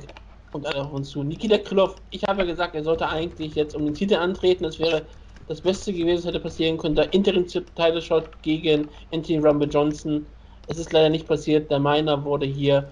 und 0.52 0.66
alle 0.66 0.82
auf 0.82 0.92
uns 0.92 1.10
zu. 1.10 1.24
Nikita 1.24 1.58
Krylov, 1.58 1.96
ich 2.10 2.24
habe 2.24 2.40
ja 2.40 2.46
gesagt, 2.46 2.76
er 2.76 2.84
sollte 2.84 3.08
eigentlich 3.08 3.56
jetzt 3.56 3.76
um 3.76 3.86
den 3.86 3.94
Titel 3.94 4.16
antreten. 4.16 4.64
Das 4.64 4.80
wäre 4.80 5.06
das 5.48 5.62
Beste 5.62 5.94
gewesen, 5.94 6.20
was 6.20 6.26
hätte 6.26 6.40
passieren 6.40 6.78
können. 6.78 6.96
Der 6.96 7.14
Interim-Title-Shot 7.14 8.42
gegen 8.42 8.90
Anthony 9.12 9.40
Rumble 9.40 9.70
Johnson. 9.70 10.26
Es 10.68 10.78
ist 10.78 10.92
leider 10.92 11.10
nicht 11.10 11.28
passiert. 11.28 11.70
Der 11.72 11.80
Miner 11.80 12.24
wurde 12.24 12.46
hier 12.46 12.92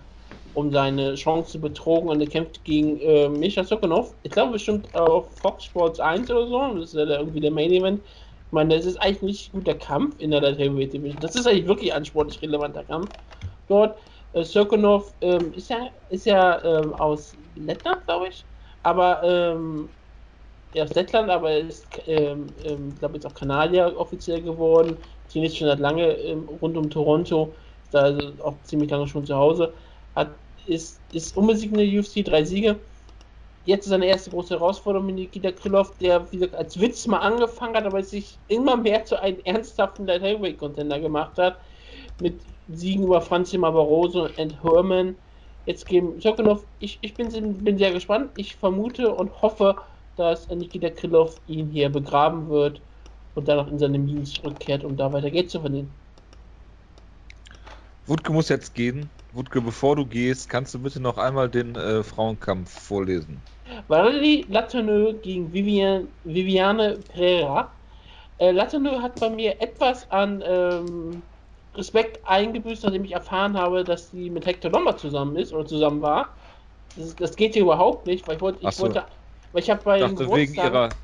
um 0.53 0.71
seine 0.71 1.13
Chance 1.13 1.59
betrogen 1.59 2.09
und 2.09 2.19
er 2.19 2.27
kämpft 2.27 2.63
gegen 2.63 2.99
äh, 2.99 3.29
Misha 3.29 3.63
Sokonov. 3.63 4.15
Ich 4.23 4.31
glaube 4.31 4.53
bestimmt 4.53 4.93
auf 4.95 5.37
Fox 5.37 5.65
Sports 5.65 5.99
1 5.99 6.31
oder 6.31 6.47
so. 6.47 6.79
Das 6.79 6.93
ist 6.93 6.95
ja 6.95 7.19
irgendwie 7.19 7.41
der 7.41 7.51
Main 7.51 7.71
Event. 7.71 8.01
Ich 8.47 8.51
meine, 8.51 8.75
das 8.75 8.85
ist 8.85 8.97
eigentlich 8.97 9.49
ein 9.53 9.59
guter 9.59 9.75
Kampf 9.75 10.15
in 10.19 10.31
der 10.31 10.41
Light 10.41 10.57
Heavyweight 10.57 10.93
Division. 10.93 11.19
Das 11.21 11.35
ist 11.35 11.45
eigentlich 11.45 11.67
wirklich 11.67 11.93
ein 11.93 12.05
sportlich 12.05 12.41
relevanter 12.41 12.83
Kampf 12.85 13.11
dort. 13.67 13.99
Äh, 14.33 14.43
Sokonov 14.43 15.13
ähm, 15.21 15.53
ist 15.53 15.69
ja, 15.69 15.89
ist 16.09 16.25
ja 16.25 16.63
ähm, 16.63 16.93
aus 16.93 17.35
Lettland, 17.55 18.05
glaube 18.05 18.29
ich. 18.29 18.45
Aber 18.83 19.21
ähm, 19.23 19.89
er 20.73 20.85
ist 20.85 20.95
Lettland, 20.95 21.29
aber 21.29 21.51
er 21.51 21.59
ist, 21.59 21.87
ähm, 22.05 22.47
ähm, 22.63 22.95
glaube 22.99 23.15
jetzt 23.15 23.25
auch 23.25 23.33
Kanadier 23.33 23.93
offiziell 23.97 24.41
geworden. 24.41 24.97
Trainiert 25.31 25.55
schon 25.55 25.67
seit 25.67 25.79
lange 25.79 26.13
ähm, 26.13 26.47
rund 26.61 26.77
um 26.77 26.89
Toronto. 26.89 27.55
Ist 27.83 27.93
da 27.93 28.01
also 28.03 28.43
auch 28.43 28.61
ziemlich 28.63 28.89
lange 28.89 29.07
schon 29.07 29.25
zu 29.25 29.35
Hause. 29.35 29.73
Hat, 30.15 30.29
ist, 30.65 31.01
ist 31.13 31.35
unbesiegt 31.37 31.73
in 31.75 31.79
der 31.79 31.99
UFC, 31.99 32.23
drei 32.25 32.43
Siege. 32.43 32.79
Jetzt 33.65 33.85
ist 33.85 33.89
seine 33.89 34.05
erste 34.07 34.29
große 34.31 34.55
Herausforderung 34.55 35.07
mit 35.07 35.15
Nikita 35.15 35.51
Krylov, 35.51 35.97
der 35.97 36.31
wie 36.31 36.37
gesagt, 36.37 36.55
als 36.55 36.79
Witz 36.79 37.05
mal 37.07 37.19
angefangen 37.19 37.75
hat, 37.75 37.85
aber 37.85 38.01
sich 38.03 38.39
immer 38.47 38.77
mehr 38.77 39.03
zu 39.05 39.19
einem 39.21 39.39
ernsthaften 39.43 40.07
Light 40.07 40.21
Heavyweight 40.21 40.57
Contender 40.57 40.99
gemacht 40.99 41.37
hat. 41.37 41.59
Mit 42.19 42.41
Siegen 42.69 43.05
über 43.05 43.21
Franzi 43.21 43.57
Barroso 43.57 44.29
und 44.37 44.63
Herman. 44.63 45.15
Jetzt 45.65 45.85
gegen 45.85 46.19
Sokolov. 46.19 46.63
Ich, 46.79 46.97
ich 47.01 47.13
bin, 47.13 47.29
bin 47.63 47.77
sehr 47.77 47.91
gespannt. 47.91 48.31
Ich 48.37 48.55
vermute 48.55 49.13
und 49.13 49.41
hoffe, 49.41 49.75
dass 50.15 50.47
Nikita 50.49 50.89
Krylov 50.89 51.39
ihn 51.47 51.69
hier 51.69 51.89
begraben 51.89 52.49
wird 52.49 52.81
und 53.35 53.47
danach 53.47 53.67
in 53.67 53.77
seine 53.77 53.99
Minen 53.99 54.25
zurückkehrt, 54.25 54.83
um 54.83 54.97
da 54.97 55.11
weiter 55.11 55.29
Geld 55.29 55.49
zu 55.49 55.59
verdienen. 55.59 55.91
Wutke 58.07 58.31
muss 58.31 58.49
jetzt 58.49 58.73
gehen. 58.73 59.09
Wutke, 59.33 59.61
bevor 59.61 59.97
du 59.97 60.05
gehst, 60.05 60.49
kannst 60.49 60.73
du 60.73 60.79
bitte 60.79 61.01
noch 61.01 61.17
einmal 61.17 61.49
den 61.49 61.75
äh, 61.75 62.01
Frauenkampf 62.01 62.71
vorlesen. 62.71 63.41
Valerie 63.89 64.45
Latourneux 64.49 65.21
gegen 65.21 65.51
Vivian, 65.51 66.07
Viviane 66.23 66.97
Pereira. 67.13 67.69
Äh, 68.39 68.51
Latourneux 68.51 69.01
hat 69.01 69.19
bei 69.19 69.29
mir 69.29 69.61
etwas 69.61 70.09
an 70.09 70.41
ähm, 70.47 71.21
Respekt 71.77 72.19
eingebüßt, 72.25 72.83
nachdem 72.83 73.03
ich 73.05 73.11
erfahren 73.13 73.57
habe, 73.57 73.83
dass 73.83 74.09
sie 74.11 74.29
mit 74.29 74.45
Hector 74.45 74.71
Lombard 74.71 74.99
zusammen 74.99 75.35
ist 75.37 75.53
oder 75.53 75.65
zusammen 75.65 76.01
war. 76.01 76.35
Das, 76.95 77.15
das 77.15 77.35
geht 77.35 77.53
hier 77.53 77.63
überhaupt 77.63 78.05
nicht, 78.07 78.27
weil 78.27 78.35
ich 78.37 78.41
wollte, 78.41 78.65
ich 78.65 78.75
so. 78.75 78.83
wollte, 78.83 79.05
weil 79.51 79.61
ich 79.63 79.69
habe 79.69 79.81
bei 79.83 79.99
dachte, 79.99 80.19
wegen 80.19 80.53
Geburtstagen- 80.53 80.73
ihrer, 80.73 80.95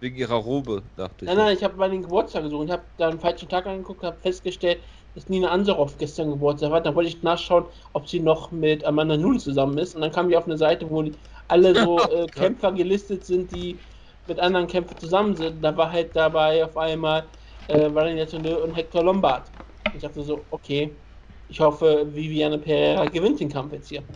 wegen 0.00 0.16
ihrer 0.16 0.34
Robe, 0.36 0.82
dachte 0.96 1.24
ich. 1.24 1.28
Nein, 1.28 1.36
nein, 1.38 1.56
ich 1.56 1.64
habe 1.64 1.76
bei 1.76 1.88
den 1.88 2.02
Geburtstag 2.02 2.42
gesucht 2.44 2.62
und 2.62 2.70
habe 2.70 2.84
da 2.96 3.08
einen 3.08 3.20
falschen 3.20 3.48
Tag 3.48 3.66
angeguckt 3.66 4.02
habe 4.04 4.20
festgestellt, 4.20 4.82
dass 5.14 5.28
Nina 5.28 5.48
Ansaroff 5.48 5.98
gestern 5.98 6.30
Geburtstag 6.30 6.70
hat. 6.72 6.86
Dann 6.86 6.94
wollte 6.94 7.08
ich 7.08 7.22
nachschauen, 7.22 7.66
ob 7.92 8.08
sie 8.08 8.20
noch 8.20 8.50
mit 8.50 8.84
Amanda 8.84 9.16
Nun 9.16 9.38
zusammen 9.38 9.78
ist. 9.78 9.94
Und 9.94 10.00
dann 10.02 10.12
kam 10.12 10.30
ich 10.30 10.36
auf 10.36 10.46
eine 10.46 10.56
Seite, 10.58 10.88
wo 10.90 11.04
alle 11.48 11.74
so 11.74 12.08
äh, 12.10 12.28
Kämpfer 12.28 12.72
gelistet 12.72 13.24
sind, 13.24 13.50
die 13.50 13.80
mit 14.26 14.38
anderen 14.40 14.66
Kämpfern 14.66 14.98
zusammen 14.98 15.36
sind. 15.36 15.62
Da 15.62 15.76
war 15.76 15.90
halt 15.92 16.14
dabei 16.16 16.64
auf 16.64 16.76
einmal 16.76 17.28
äh, 17.68 17.88
Latourneux 17.88 18.62
und 18.62 18.74
Hector 18.74 19.02
Lombard. 19.04 19.52
Ich 19.92 20.02
dachte 20.02 20.22
so, 20.22 20.46
okay, 20.50 21.02
ich 21.46 21.60
hoffe, 21.60 22.12
Viviane 22.14 22.58
Pereira 22.58 23.06
gewinnt 23.06 23.40
den 23.40 23.48
Kampf 23.50 23.72
jetzt 23.72 23.88
hier. 23.88 24.06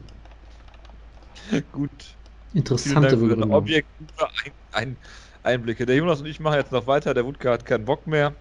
Gut. 1.72 2.18
Interessante 2.52 3.16
Begründung. 3.16 3.52
objektive 3.52 4.28
ein, 4.44 4.52
ein, 4.72 4.98
Einblicke. 5.42 5.86
Der 5.86 5.96
Jonas 5.96 6.20
und 6.20 6.26
ich 6.26 6.40
machen 6.40 6.56
jetzt 6.58 6.72
noch 6.72 6.86
weiter. 6.86 7.14
Der 7.14 7.24
Wutke 7.24 7.50
hat 7.50 7.64
keinen 7.64 7.84
Bock 7.84 8.06
mehr, 8.06 8.36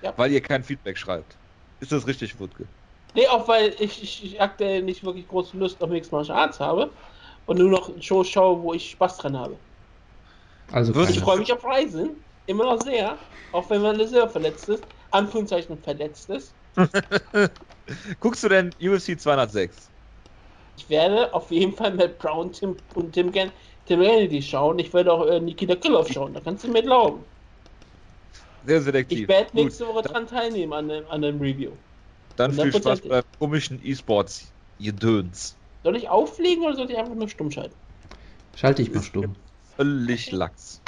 Ja. 0.00 0.14
weil 0.16 0.32
ihr 0.32 0.40
kein 0.42 0.64
Feedback 0.64 0.96
schreibt. 0.98 1.38
Ist 1.80 1.92
das 1.92 2.06
richtig, 2.06 2.38
Wutke? 2.38 2.68
Nee, 3.14 3.26
auch 3.28 3.46
weil 3.48 3.74
ich, 3.78 4.02
ich, 4.02 4.24
ich 4.24 4.40
aktuell 4.40 4.82
nicht 4.82 5.02
wirklich 5.04 5.26
große 5.28 5.56
Lust 5.56 5.82
auf 5.82 5.90
Mixed 5.90 6.12
Martial 6.12 6.38
Arts 6.38 6.60
habe 6.60 6.94
und 7.46 7.58
nur 7.58 7.70
noch 7.70 8.00
Shows 8.02 8.28
schaue, 8.28 8.62
wo 8.62 8.72
ich 8.74 8.90
Spaß 8.90 9.18
dran 9.18 9.36
habe. 9.38 9.60
Also 10.72 10.92
Ich 11.08 11.20
freue 11.20 11.38
mich 11.38 11.52
auf 11.52 11.64
Reisen, 11.64 12.24
immer 12.46 12.64
noch 12.64 12.80
sehr, 12.82 13.18
auch 13.50 13.68
wenn 13.70 13.82
man 13.82 14.04
sehr 14.06 14.28
verletzt 14.28 14.68
ist, 14.68 14.84
Anführungszeichen 15.12 15.78
verletzt 15.78 16.28
ist. 16.30 16.52
Guckst 18.20 18.44
du 18.44 18.48
denn 18.48 18.70
UFC 18.80 19.18
206? 19.18 19.90
Ich 20.78 20.88
werde 20.88 21.32
auf 21.34 21.50
jeden 21.50 21.74
Fall 21.74 21.94
Matt 21.94 22.18
Brown 22.18 22.52
Tim, 22.52 22.76
und 22.94 23.12
Tim, 23.12 23.30
Gan 23.30 23.50
Tim 23.86 24.00
Kennedy 24.00 24.40
schauen. 24.42 24.78
Ich 24.78 24.92
werde 24.94 25.12
auch 25.12 25.26
äh, 25.26 25.40
Nikita 25.40 25.74
Krylov 25.76 26.08
schauen, 26.08 26.32
da 26.34 26.40
kannst 26.40 26.64
du 26.64 26.68
mir 26.68 26.82
glauben. 26.82 27.24
Sehr 28.64 28.80
selektiv. 28.80 29.20
Ich 29.20 29.28
werde 29.28 29.46
Gut, 29.46 29.54
nächste 29.54 29.86
Woche 29.86 30.02
dann, 30.02 30.12
dran 30.12 30.26
teilnehmen 30.28 30.72
an 30.72 30.88
dem, 30.88 31.06
an 31.08 31.22
dem 31.22 31.40
Review. 31.40 31.72
dann 32.36 32.52
viel 32.52 32.72
Spaß 32.72 33.02
100%. 33.02 33.08
beim 33.08 33.24
komischen 33.38 33.80
E-Sports. 33.84 34.52
Ihr 34.78 34.92
Döns. 34.92 35.56
Soll 35.84 35.96
ich 35.96 36.08
auflegen 36.08 36.64
oder 36.64 36.76
soll 36.76 36.90
ich 36.90 36.96
einfach 36.96 37.14
nur 37.14 37.28
stumm 37.28 37.50
schalten? 37.50 37.74
Schalte 38.56 38.82
ich 38.82 38.92
mal 38.92 39.02
stumm. 39.02 39.34
Völlig 39.76 40.30
Lachs. 40.30 40.80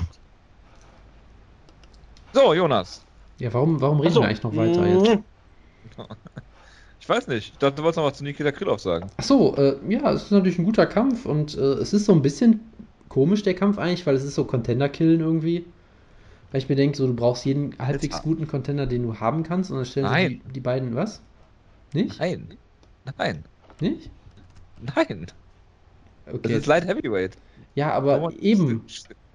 So, 2.32 2.54
Jonas. 2.54 3.04
Ja, 3.44 3.52
warum, 3.52 3.78
warum 3.82 4.00
reden 4.00 4.08
Achso. 4.12 4.22
wir 4.22 4.28
eigentlich 4.28 4.42
noch 4.42 4.56
weiter 4.56 4.86
jetzt? 4.86 5.20
Mm. 5.98 6.02
Ich 6.98 7.08
weiß 7.10 7.26
nicht. 7.28 7.52
Ich 7.52 7.58
dachte, 7.58 7.76
du 7.76 7.82
wolltest 7.82 7.98
noch 7.98 8.06
was 8.06 8.16
zu 8.16 8.24
Nikita 8.24 8.50
Krylov 8.50 8.80
sagen. 8.80 9.10
Achso, 9.18 9.54
äh, 9.56 9.76
ja, 9.90 10.10
es 10.14 10.22
ist 10.22 10.30
natürlich 10.30 10.58
ein 10.58 10.64
guter 10.64 10.86
Kampf 10.86 11.26
und 11.26 11.54
äh, 11.54 11.60
es 11.60 11.92
ist 11.92 12.06
so 12.06 12.12
ein 12.12 12.22
bisschen 12.22 12.60
komisch, 13.10 13.42
der 13.42 13.52
Kampf 13.52 13.76
eigentlich, 13.76 14.06
weil 14.06 14.14
es 14.14 14.24
ist 14.24 14.34
so 14.34 14.44
Contender-Killen 14.46 15.20
irgendwie. 15.20 15.66
Weil 16.50 16.62
ich 16.62 16.68
mir 16.70 16.76
denke, 16.76 16.96
so, 16.96 17.06
du 17.06 17.12
brauchst 17.12 17.44
jeden 17.44 17.76
halbwegs 17.78 18.22
guten 18.22 18.48
Contender, 18.48 18.86
den 18.86 19.02
du 19.02 19.20
haben 19.20 19.42
kannst 19.42 19.70
und 19.70 19.76
dann 19.76 19.84
stellen 19.84 20.06
Nein. 20.06 20.40
die, 20.46 20.52
die 20.54 20.60
beiden, 20.60 20.94
was? 20.94 21.20
Nicht? 21.92 22.18
Nein. 22.18 22.56
Nein. 23.18 23.44
Nicht? 23.80 24.08
Nein. 24.96 25.26
Das 26.24 26.34
Okay. 26.36 26.54
ist 26.56 26.64
Light 26.64 26.86
Heavyweight. 26.86 27.36
Ja, 27.74 27.92
aber 27.92 28.32
eben, 28.40 28.80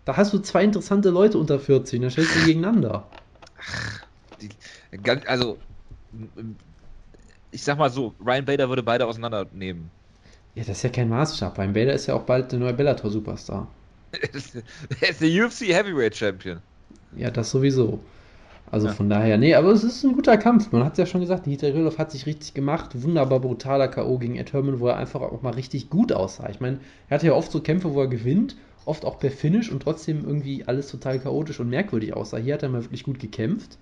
da 0.06 0.18
hast 0.18 0.34
du 0.34 0.40
zwei 0.40 0.64
interessante 0.64 1.12
Leute 1.12 1.38
unter 1.38 1.60
40, 1.60 2.02
dann 2.02 2.10
stellst 2.10 2.36
du 2.36 2.46
die 2.46 2.56
gegeneinander. 4.40 5.22
Die, 5.22 5.28
also, 5.28 5.58
ich 7.52 7.64
sag 7.64 7.78
mal 7.78 7.90
so, 7.90 8.14
Ryan 8.26 8.46
Bader 8.46 8.70
würde 8.70 8.84
beide 8.84 9.06
auseinandernehmen. 9.06 9.90
Ja, 10.56 10.64
das 10.64 10.78
ist 10.78 10.84
ja 10.84 10.90
kein 10.90 11.10
Maßstab. 11.10 11.56
Beim 11.56 11.74
Bader 11.74 11.94
ist 11.94 12.08
ja 12.08 12.16
auch 12.16 12.24
bald 12.24 12.52
der 12.52 12.60
neue 12.60 12.74
Bellator-Superstar. 12.74 13.68
er 15.02 15.10
ist 15.10 15.22
der 15.22 15.46
UFC 15.46 15.68
Heavyweight 15.68 16.16
Champion. 16.16 16.60
Ja, 17.16 17.30
das 17.30 17.52
sowieso. 17.52 18.00
Also 18.72 18.88
Ja. 18.88 18.94
von 18.94 19.10
daher, 19.10 19.38
nee, 19.38 19.56
aber 19.56 19.70
es 19.72 19.84
ist 19.84 20.04
ein 20.04 20.14
guter 20.14 20.38
Kampf. 20.38 20.72
Man 20.72 20.84
hat 20.84 20.94
es 20.94 20.98
ja 21.00 21.06
schon 21.06 21.22
gesagt, 21.22 21.48
Nikita 21.48 21.72
Krylov 21.72 21.98
hat 21.98 22.12
sich 22.12 22.26
richtig 22.26 22.54
gemacht. 22.54 22.92
Wunderbar 23.02 23.40
brutaler 23.40 23.88
K.O. 23.88 24.18
gegen 24.20 24.36
Ed 24.36 24.54
Herman, 24.54 24.80
wo 24.80 24.88
er 24.88 24.98
einfach 24.98 25.22
auch 25.22 25.42
mal 25.42 25.54
richtig 25.54 25.90
gut 25.90 26.12
aussah. 26.12 26.50
Ich 26.50 26.60
meine, 26.60 26.80
er 27.08 27.16
hatte 27.16 27.28
ja 27.28 27.34
oft 27.34 27.52
so 27.52 27.62
Kämpfe, 27.62 27.94
wo 27.94 28.02
er 28.02 28.08
gewinnt, 28.08 28.56
oft 28.86 29.06
auch 29.06 29.20
per 29.20 29.32
Finish 29.32 29.72
und 29.72 29.84
trotzdem 29.84 30.26
irgendwie 30.26 30.64
alles 30.66 30.88
total 30.90 31.20
chaotisch 31.20 31.60
und 31.60 31.70
merkwürdig 31.70 32.14
aussah. 32.14 32.38
Hier 32.38 32.56
hat 32.56 32.64
er 32.64 32.70
mal 32.70 32.84
wirklich 32.84 33.04
gut 33.04 33.20
gekämpft. 33.20 33.78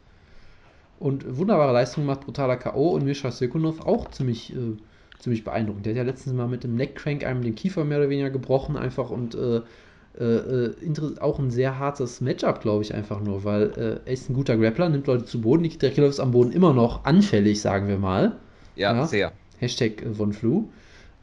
Und 0.99 1.37
wunderbare 1.37 1.73
Leistung 1.73 2.05
macht 2.05 2.21
brutaler 2.21 2.57
K.O. 2.57 2.89
und 2.89 3.05
Misha 3.05 3.29
Sekunov 3.31 3.81
auch 3.81 4.09
ziemlich, 4.09 4.53
äh, 4.53 4.77
ziemlich 5.19 5.43
beeindruckend. 5.43 5.85
Der 5.85 5.93
hat 5.93 5.97
ja 5.97 6.03
letztens 6.03 6.35
mal 6.35 6.47
mit 6.47 6.63
dem 6.63 6.75
Neckcrank 6.75 7.23
einem 7.23 7.43
den 7.43 7.55
Kiefer 7.55 7.85
mehr 7.85 7.99
oder 7.99 8.09
weniger 8.09 8.31
gebrochen, 8.31 8.75
einfach 8.77 9.11
und 9.11 9.35
äh, 9.35 9.61
äh, 10.19 10.23
äh, 10.23 11.19
auch 11.19 11.37
ein 11.37 11.51
sehr 11.51 11.77
hartes 11.77 12.21
Matchup, 12.21 12.61
glaube 12.61 12.83
ich, 12.83 12.93
einfach 12.95 13.21
nur, 13.21 13.43
weil 13.43 13.71
äh, 13.77 13.99
er 14.05 14.13
ist 14.13 14.29
ein 14.29 14.33
guter 14.33 14.57
Grappler, 14.57 14.89
nimmt 14.89 15.05
Leute 15.05 15.25
zu 15.25 15.39
Boden. 15.41 15.61
Nikita 15.61 15.89
Krylov 15.89 16.09
ist 16.09 16.19
am 16.19 16.31
Boden 16.31 16.51
immer 16.51 16.73
noch 16.73 17.05
anfällig, 17.05 17.61
sagen 17.61 17.87
wir 17.87 17.99
mal. 17.99 18.37
Ja, 18.75 18.95
Ja. 18.95 19.05
sehr. 19.05 19.31
Hashtag 19.59 20.01
äh, 20.01 20.13
Von 20.13 20.33
Flu. 20.33 20.69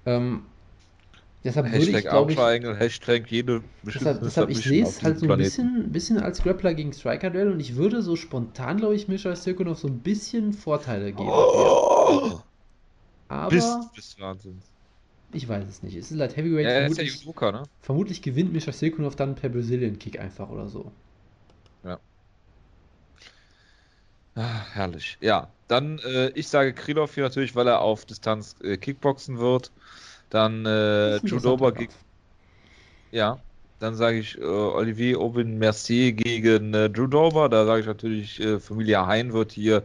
Ähm, 0.07 0.43
deshalb 1.45 1.67
würde 1.73 1.91
ich, 1.91 1.97
Hashtag 1.97 2.11
glaube 2.11 2.33
ich, 2.33 2.39
Hashtag 2.39 3.31
jede 3.31 3.63
deshalb, 3.85 4.23
deshalb 4.23 4.51
ich 4.51 4.59
sehe 4.65 4.83
es 4.83 5.03
halt 5.03 5.19
so 5.19 5.27
ein 5.27 5.37
bisschen, 5.37 5.93
bisschen 5.93 6.19
als 6.19 6.43
Grappler 6.43 6.75
gegen 6.75 6.93
Striker-Duell 6.93 7.51
und 7.53 7.61
ich 7.61 7.77
würde 7.77 8.03
so 8.03 8.17
spontan, 8.17 8.79
glaube 8.79 8.95
ich, 8.95 9.09
Misha 9.09 9.35
Sirkunov 9.37 9.79
so 9.79 9.89
ein 9.89 10.01
bisschen 10.01 10.53
Vorteile 10.53 11.13
geben. 11.13 11.29
Oh, 11.29 12.41
Aber 13.29 13.51
bis, 13.51 13.91
bis 13.95 14.19
Wahnsinn. 14.19 14.61
ich 15.33 15.47
weiß 15.49 15.67
es 15.69 15.83
nicht. 15.83 15.97
Es 15.97 16.11
ist 16.11 16.19
halt 16.21 16.35
Heavyweight, 16.37 16.65
Ja, 16.65 16.71
er 16.71 16.87
ist 16.87 16.97
ja 16.99 17.05
vermutlich, 17.05 17.21
Judoka, 17.21 17.53
ne? 17.53 17.63
vermutlich 17.83 18.23
gewinnt 18.23 18.53
Misha 18.53 18.73
Sirkunov 18.73 19.17
dann 19.17 19.35
per 19.35 19.51
Brazilian 19.51 19.99
Kick 19.99 20.19
einfach 20.21 20.49
oder 20.51 20.69
so. 20.69 20.93
Ah, 24.37 24.65
herrlich. 24.73 25.17
Ja, 25.21 25.55
dann, 25.69 25.99
äh, 26.01 26.29
ich 26.31 26.49
sage 26.49 26.75
Krylov 26.75 27.15
hier 27.15 27.23
natürlich, 27.23 27.55
weil 27.55 27.69
er 27.69 27.81
auf 27.81 28.05
Distanz 28.05 28.57
äh, 28.63 28.77
Kickboxen 28.79 29.39
wird. 29.39 29.73
Dann 30.31 30.67
äh, 30.67 31.17
Judoba 31.19 31.71
interessanter 31.71 31.73
gegen, 31.73 31.93
ja, 33.13 33.39
dann 33.79 33.95
sage 33.95 34.19
ich 34.19 34.39
äh, 34.39 34.43
Olivier 34.45 35.21
Aubin 35.21 35.59
Mercier 35.59 36.13
gegen 36.13 36.75
äh, 36.75 36.87
Judoba. 36.87 37.49
Da 37.49 37.67
sage 37.67 37.81
ich 37.81 37.87
natürlich, 37.87 38.41
äh, 38.41 38.59
Familie 38.59 39.07
Hein 39.07 39.33
wird 39.33 39.53
hier 39.53 39.83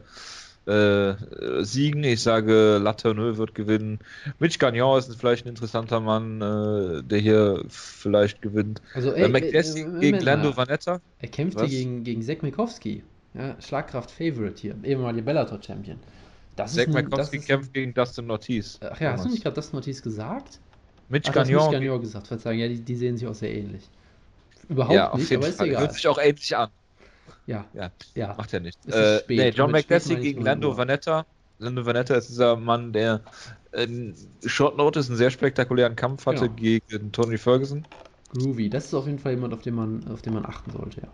äh, 0.68 1.10
äh, 1.10 1.64
siegen. 1.64 2.04
Ich 2.04 2.22
sage, 2.22 2.78
Laterneux 2.78 3.38
wird 3.38 3.56
gewinnen. 3.56 4.00
Mitch 4.38 4.60
Gagnon 4.60 5.00
ist 5.00 5.16
vielleicht 5.16 5.46
ein 5.46 5.50
interessanter 5.50 6.00
Mann, 6.00 6.42
äh, 6.42 7.04
der 7.04 7.20
hier 7.20 7.64
vielleicht 7.70 8.42
gewinnt. 8.42 8.82
Also, 8.94 9.12
Äh, 9.12 9.24
ey, 9.24 9.30
McDessie 9.30 9.82
äh, 9.82 10.00
gegen. 10.00 10.20
Lando 10.20 10.56
Vanetta. 10.56 11.02
Er 11.20 11.30
kämpft 11.30 11.58
Was? 11.58 11.70
hier 11.70 11.80
gegen, 11.80 12.04
gegen 12.04 12.22
Zack 12.22 12.44
Mikowski. 12.44 13.04
Ja, 13.34 13.56
Schlagkraft-Favorite 13.62 14.62
hier. 14.62 14.76
Ehemaliger 14.84 15.26
Bellator-Champion. 15.26 15.98
Das 16.60 16.76
ist 16.76 16.88
das 17.12 17.34
ist- 17.34 17.46
kämpft 17.48 17.74
gegen 17.74 17.94
Dustin 17.94 18.30
Ortiz. 18.32 18.80
Ach 18.82 19.00
ja, 19.00 19.14
hast 19.14 19.26
du 19.26 19.30
nicht 19.30 19.44
gerade 19.44 19.56
das 19.56 19.72
Notiz 19.74 20.02
gesagt? 20.02 20.60
Mitch 21.10 21.30
Ach, 21.30 21.36
Gagnon. 21.36 21.64
nicht 21.64 21.72
Gagnon 21.72 22.02
gesagt. 22.02 22.28
Verzeihung, 22.28 22.60
ja, 22.60 22.68
die, 22.68 22.82
die 22.82 22.96
sehen 22.96 23.18
sich 23.18 23.28
auch 23.28 23.34
sehr 23.34 23.54
ähnlich. 23.54 23.84
Überhaupt 24.68 24.94
ja, 24.94 25.10
auf 25.12 25.18
nicht, 25.20 25.30
jeden 25.32 25.42
aber 25.42 25.50
ist 25.50 25.58
Fall. 25.58 25.68
egal. 25.68 25.82
Hört 25.82 25.94
sich 25.94 26.08
auch 26.08 26.18
ähnlich 26.20 26.56
an. 26.56 26.70
Ja, 27.48 27.66
Ja, 27.74 27.92
ja. 28.14 28.36
macht 28.38 28.52
ja 28.52 28.60
nichts. 28.60 28.86
Ist 28.86 28.94
Äh, 28.94 29.22
nee, 29.28 29.50
John 29.50 29.72
McDessie 29.72 30.16
gegen 30.18 30.40
0 30.40 30.46
Lando. 30.46 30.78
Vanetta. 30.78 31.26
Lando 31.58 31.86
Vanetta 31.86 32.16
ist 32.16 32.30
dieser 32.30 32.56
Mann, 32.56 32.94
der 32.94 33.22
in 33.74 34.14
Short 34.46 34.78
Notice 34.78 35.08
einen 35.10 35.18
sehr 35.18 35.32
spektakulären 35.32 35.96
Kampf 35.96 36.26
hatte 36.28 36.46
Ja. 36.46 36.52
gegen 36.52 37.12
Tony 37.12 37.38
Ferguson. 37.38 37.86
Groovy. 38.38 38.70
Das 38.70 38.86
ist 38.86 38.94
auf 38.94 39.08
jeden 39.08 39.18
Fall 39.20 39.32
jemand, 39.34 39.54
auf 39.56 39.62
den 39.64 39.74
man, 39.74 40.08
auf 40.10 40.22
den 40.22 40.34
man 40.36 40.46
achten 40.46 40.72
sollte, 40.72 41.02
ja. 41.02 41.08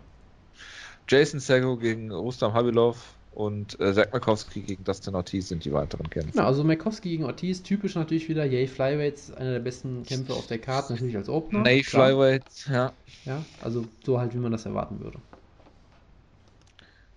Jason 1.08 1.40
Sego 1.40 1.76
gegen 1.78 2.10
Rustam 2.12 2.52
Habilov 2.52 3.15
und 3.36 3.78
äh, 3.80 3.92
Zack 3.92 4.14
Mikowski 4.14 4.62
gegen 4.62 4.82
Dustin 4.84 5.14
Ortiz 5.14 5.48
sind 5.48 5.66
die 5.66 5.72
weiteren 5.72 6.08
Kämpfe. 6.08 6.32
Genau, 6.32 6.46
also 6.46 6.64
Mikowski 6.64 7.10
gegen 7.10 7.24
Ortiz, 7.24 7.62
typisch 7.62 7.94
natürlich 7.94 8.30
wieder. 8.30 8.46
Yay 8.46 8.66
Flyweights, 8.66 9.30
einer 9.30 9.52
der 9.52 9.60
besten 9.60 10.04
Kämpfe 10.04 10.32
auf 10.32 10.46
der 10.46 10.58
Karte, 10.58 10.94
natürlich 10.94 11.18
als 11.18 11.28
Opener. 11.28 11.62
Nay 11.62 11.82
klar. 11.82 12.08
Flyweight, 12.08 12.66
ja. 12.70 12.92
Ja, 13.26 13.44
also 13.62 13.86
so 14.06 14.18
halt, 14.18 14.32
wie 14.32 14.38
man 14.38 14.52
das 14.52 14.64
erwarten 14.64 15.00
würde. 15.00 15.18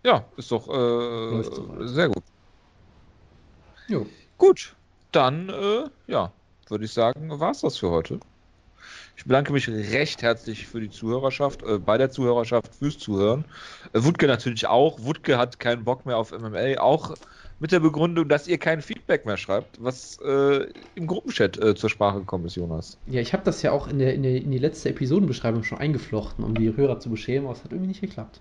Ja, 0.04 0.26
ist 0.36 0.52
doch 0.52 0.68
äh, 0.68 1.88
sehr 1.88 2.10
gut. 2.10 2.24
Jo. 3.88 4.06
Gut, 4.38 4.76
dann, 5.14 5.48
äh, 5.48 5.86
ja, 6.08 6.34
würde 6.68 6.84
ich 6.84 6.92
sagen, 6.92 7.40
war 7.40 7.52
es 7.52 7.62
das 7.62 7.78
für 7.78 7.92
heute. 7.92 8.20
Ich 9.20 9.26
bedanke 9.26 9.52
mich 9.52 9.68
recht 9.68 10.22
herzlich 10.22 10.66
für 10.66 10.80
die 10.80 10.90
Zuhörerschaft, 10.90 11.62
äh, 11.64 11.78
bei 11.78 11.98
der 11.98 12.10
Zuhörerschaft 12.10 12.74
fürs 12.74 12.98
Zuhören. 12.98 13.44
Äh, 13.92 14.02
Wutke 14.06 14.28
natürlich 14.28 14.66
auch. 14.66 15.04
Wutke 15.04 15.38
hat 15.38 15.60
keinen 15.60 15.84
Bock 15.84 16.06
mehr 16.06 16.16
auf 16.16 16.32
MMA, 16.32 16.80
auch 16.80 17.18
mit 17.60 17.74
der 17.74 17.82
Begründung, 17.82 18.30
dass 18.30 18.48
ihr 18.48 18.58
kein 18.58 18.82
Feedback 18.82 19.26
mehr 19.26 19.36
schreibt, 19.36 19.84
was 19.84 20.18
äh, 20.24 20.68
im 20.96 21.06
Gruppenchat 21.06 21.62
äh, 21.62 21.76
zur 21.76 21.90
Sprache 21.90 22.20
gekommen 22.20 22.46
ist, 22.46 22.56
Jonas. 22.56 22.98
Ja, 23.08 23.20
ich 23.20 23.34
habe 23.34 23.44
das 23.44 23.62
ja 23.62 23.74
auch 23.74 23.90
in, 23.90 24.00
der, 24.00 24.14
in, 24.14 24.24
der, 24.24 24.38
in 24.38 24.52
die 24.52 24.58
letzte 24.58 24.88
Episodenbeschreibung 24.88 25.64
schon 25.64 25.80
eingeflochten, 25.80 26.46
um 26.46 26.56
die 26.56 26.74
Hörer 26.78 27.02
zu 27.02 27.10
beschämen, 27.10 27.46
aber 27.46 27.58
es 27.58 27.64
hat 27.66 27.74
irgendwie 27.74 27.90
nicht 27.90 28.00
geklappt. 28.00 28.40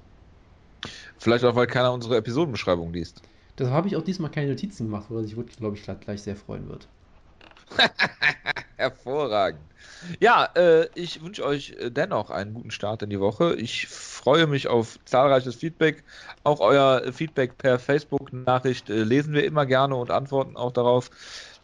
Vielleicht 1.19 1.45
auch, 1.45 1.57
weil 1.57 1.67
keiner 1.67 1.93
unsere 1.93 2.17
Episodenbeschreibung 2.19 2.93
liest. 2.93 3.21
Deshalb 3.59 3.75
habe 3.75 3.89
ich 3.89 3.97
auch 3.97 4.05
diesmal 4.05 4.31
keine 4.31 4.51
Notizen 4.51 4.85
gemacht, 4.85 5.07
worüber 5.09 5.25
sich 5.25 5.37
Wood, 5.37 5.57
glaube 5.57 5.77
ich, 5.77 5.83
gleich 5.83 6.23
sehr 6.23 6.37
freuen 6.37 6.69
wird. 6.69 6.87
Hervorragend. 8.77 9.61
Ja, 10.21 10.49
äh, 10.55 10.89
ich 10.95 11.23
wünsche 11.23 11.45
euch 11.45 11.75
äh, 11.79 11.91
dennoch 11.91 12.31
einen 12.31 12.55
guten 12.55 12.71
Start 12.71 13.03
in 13.03 13.11
die 13.11 13.21
Woche. 13.21 13.55
Ich 13.57 13.87
freue 13.89 14.47
mich 14.47 14.69
auf 14.69 14.99
zahlreiches 15.05 15.57
Feedback. 15.57 16.05
Auch 16.45 16.61
euer 16.61 17.13
Feedback 17.13 17.59
per 17.59 17.79
Facebook-Nachricht 17.79 18.91
äh, 18.91 19.03
lesen 19.03 19.35
wir 19.35 19.45
immer 19.45 19.67
gerne 19.67 19.97
und 19.97 20.11
antworten 20.11 20.57
auch 20.57 20.73
darauf. 20.73 21.11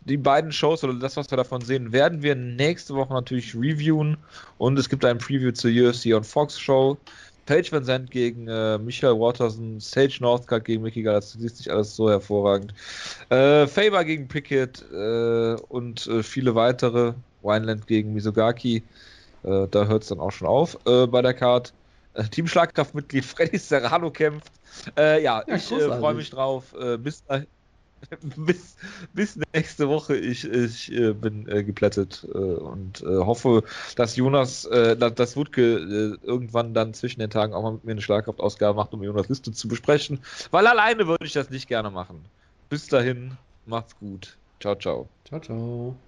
Die 0.06 0.16
beiden 0.18 0.52
Shows 0.52 0.84
oder 0.84 0.94
das, 0.94 1.16
was 1.16 1.30
wir 1.30 1.36
davon 1.36 1.62
sehen, 1.62 1.92
werden 1.92 2.22
wir 2.22 2.34
nächste 2.34 2.94
Woche 2.94 3.14
natürlich 3.14 3.54
reviewen. 3.54 4.18
Und 4.58 4.78
es 4.78 4.88
gibt 4.88 5.04
ein 5.04 5.18
Preview 5.18 5.52
zur 5.52 5.70
UFC 5.70 6.06
on 6.14 6.24
Fox 6.24 6.58
Show. 6.58 6.98
Paige 7.46 7.72
Van 7.72 7.84
Zandt 7.84 8.10
gegen 8.10 8.48
äh, 8.48 8.78
Michael 8.78 9.18
Watterson, 9.18 9.80
Sage 9.80 10.18
Northcutt 10.20 10.64
gegen 10.64 10.82
Mickey 10.82 11.02
Gall, 11.02 11.14
das 11.16 11.34
liest 11.34 11.58
sich 11.58 11.70
alles 11.70 11.94
so 11.94 12.08
hervorragend. 12.10 12.74
Äh, 13.30 13.66
Faber 13.66 14.04
gegen 14.04 14.28
Pickett 14.28 14.82
äh, 14.92 15.54
und 15.68 16.06
äh, 16.06 16.22
viele 16.22 16.54
weitere. 16.54 17.14
Wineland 17.42 17.86
gegen 17.86 18.14
Misogaki. 18.14 18.88
Äh, 19.42 19.68
da 19.68 19.86
hört 19.86 20.02
es 20.04 20.08
dann 20.08 20.20
auch 20.20 20.30
schon 20.32 20.48
auf 20.48 20.78
äh, 20.86 21.06
bei 21.06 21.20
der 21.22 21.34
Card. 21.34 21.74
Team 22.30 22.46
Schlagkraftmitglied 22.46 23.24
Freddy 23.24 23.58
Serrano 23.58 24.10
kämpft. 24.10 24.52
Äh, 24.96 25.22
ja, 25.22 25.42
Ja, 25.46 25.56
ich 25.56 25.64
freue 25.64 26.14
mich 26.14 26.30
drauf. 26.30 26.74
Bis, 27.00 27.24
dahin- 27.24 27.46
bis, 28.36 28.76
bis 29.12 29.38
nächste 29.54 29.88
Woche. 29.88 30.16
Ich, 30.16 30.44
ich 30.44 30.92
äh, 30.92 31.12
bin 31.12 31.48
äh, 31.48 31.64
geplättet 31.64 32.26
äh, 32.32 32.38
und 32.38 33.02
äh, 33.02 33.06
hoffe, 33.06 33.64
dass 33.96 34.16
Jonas, 34.16 34.64
äh, 34.66 34.96
dass, 34.96 35.14
dass 35.14 35.36
Wutke 35.36 35.62
äh, 36.22 36.26
irgendwann 36.26 36.74
dann 36.74 36.94
zwischen 36.94 37.20
den 37.20 37.30
Tagen 37.30 37.54
auch 37.54 37.62
mal 37.62 37.72
mit 37.72 37.84
mir 37.84 37.92
eine 37.92 38.02
Schlagkraftausgabe 38.02 38.76
macht, 38.76 38.92
um 38.94 39.02
Jonas 39.02 39.28
Liste 39.28 39.52
zu 39.52 39.68
besprechen. 39.68 40.20
Weil 40.50 40.66
alleine 40.66 41.06
würde 41.06 41.24
ich 41.24 41.32
das 41.32 41.50
nicht 41.50 41.68
gerne 41.68 41.90
machen. 41.90 42.28
Bis 42.68 42.88
dahin, 42.88 43.36
macht's 43.64 43.96
gut. 43.96 44.38
Ciao, 44.60 44.74
ciao. 44.74 45.08
Ciao, 45.24 45.40
ciao. 45.40 46.03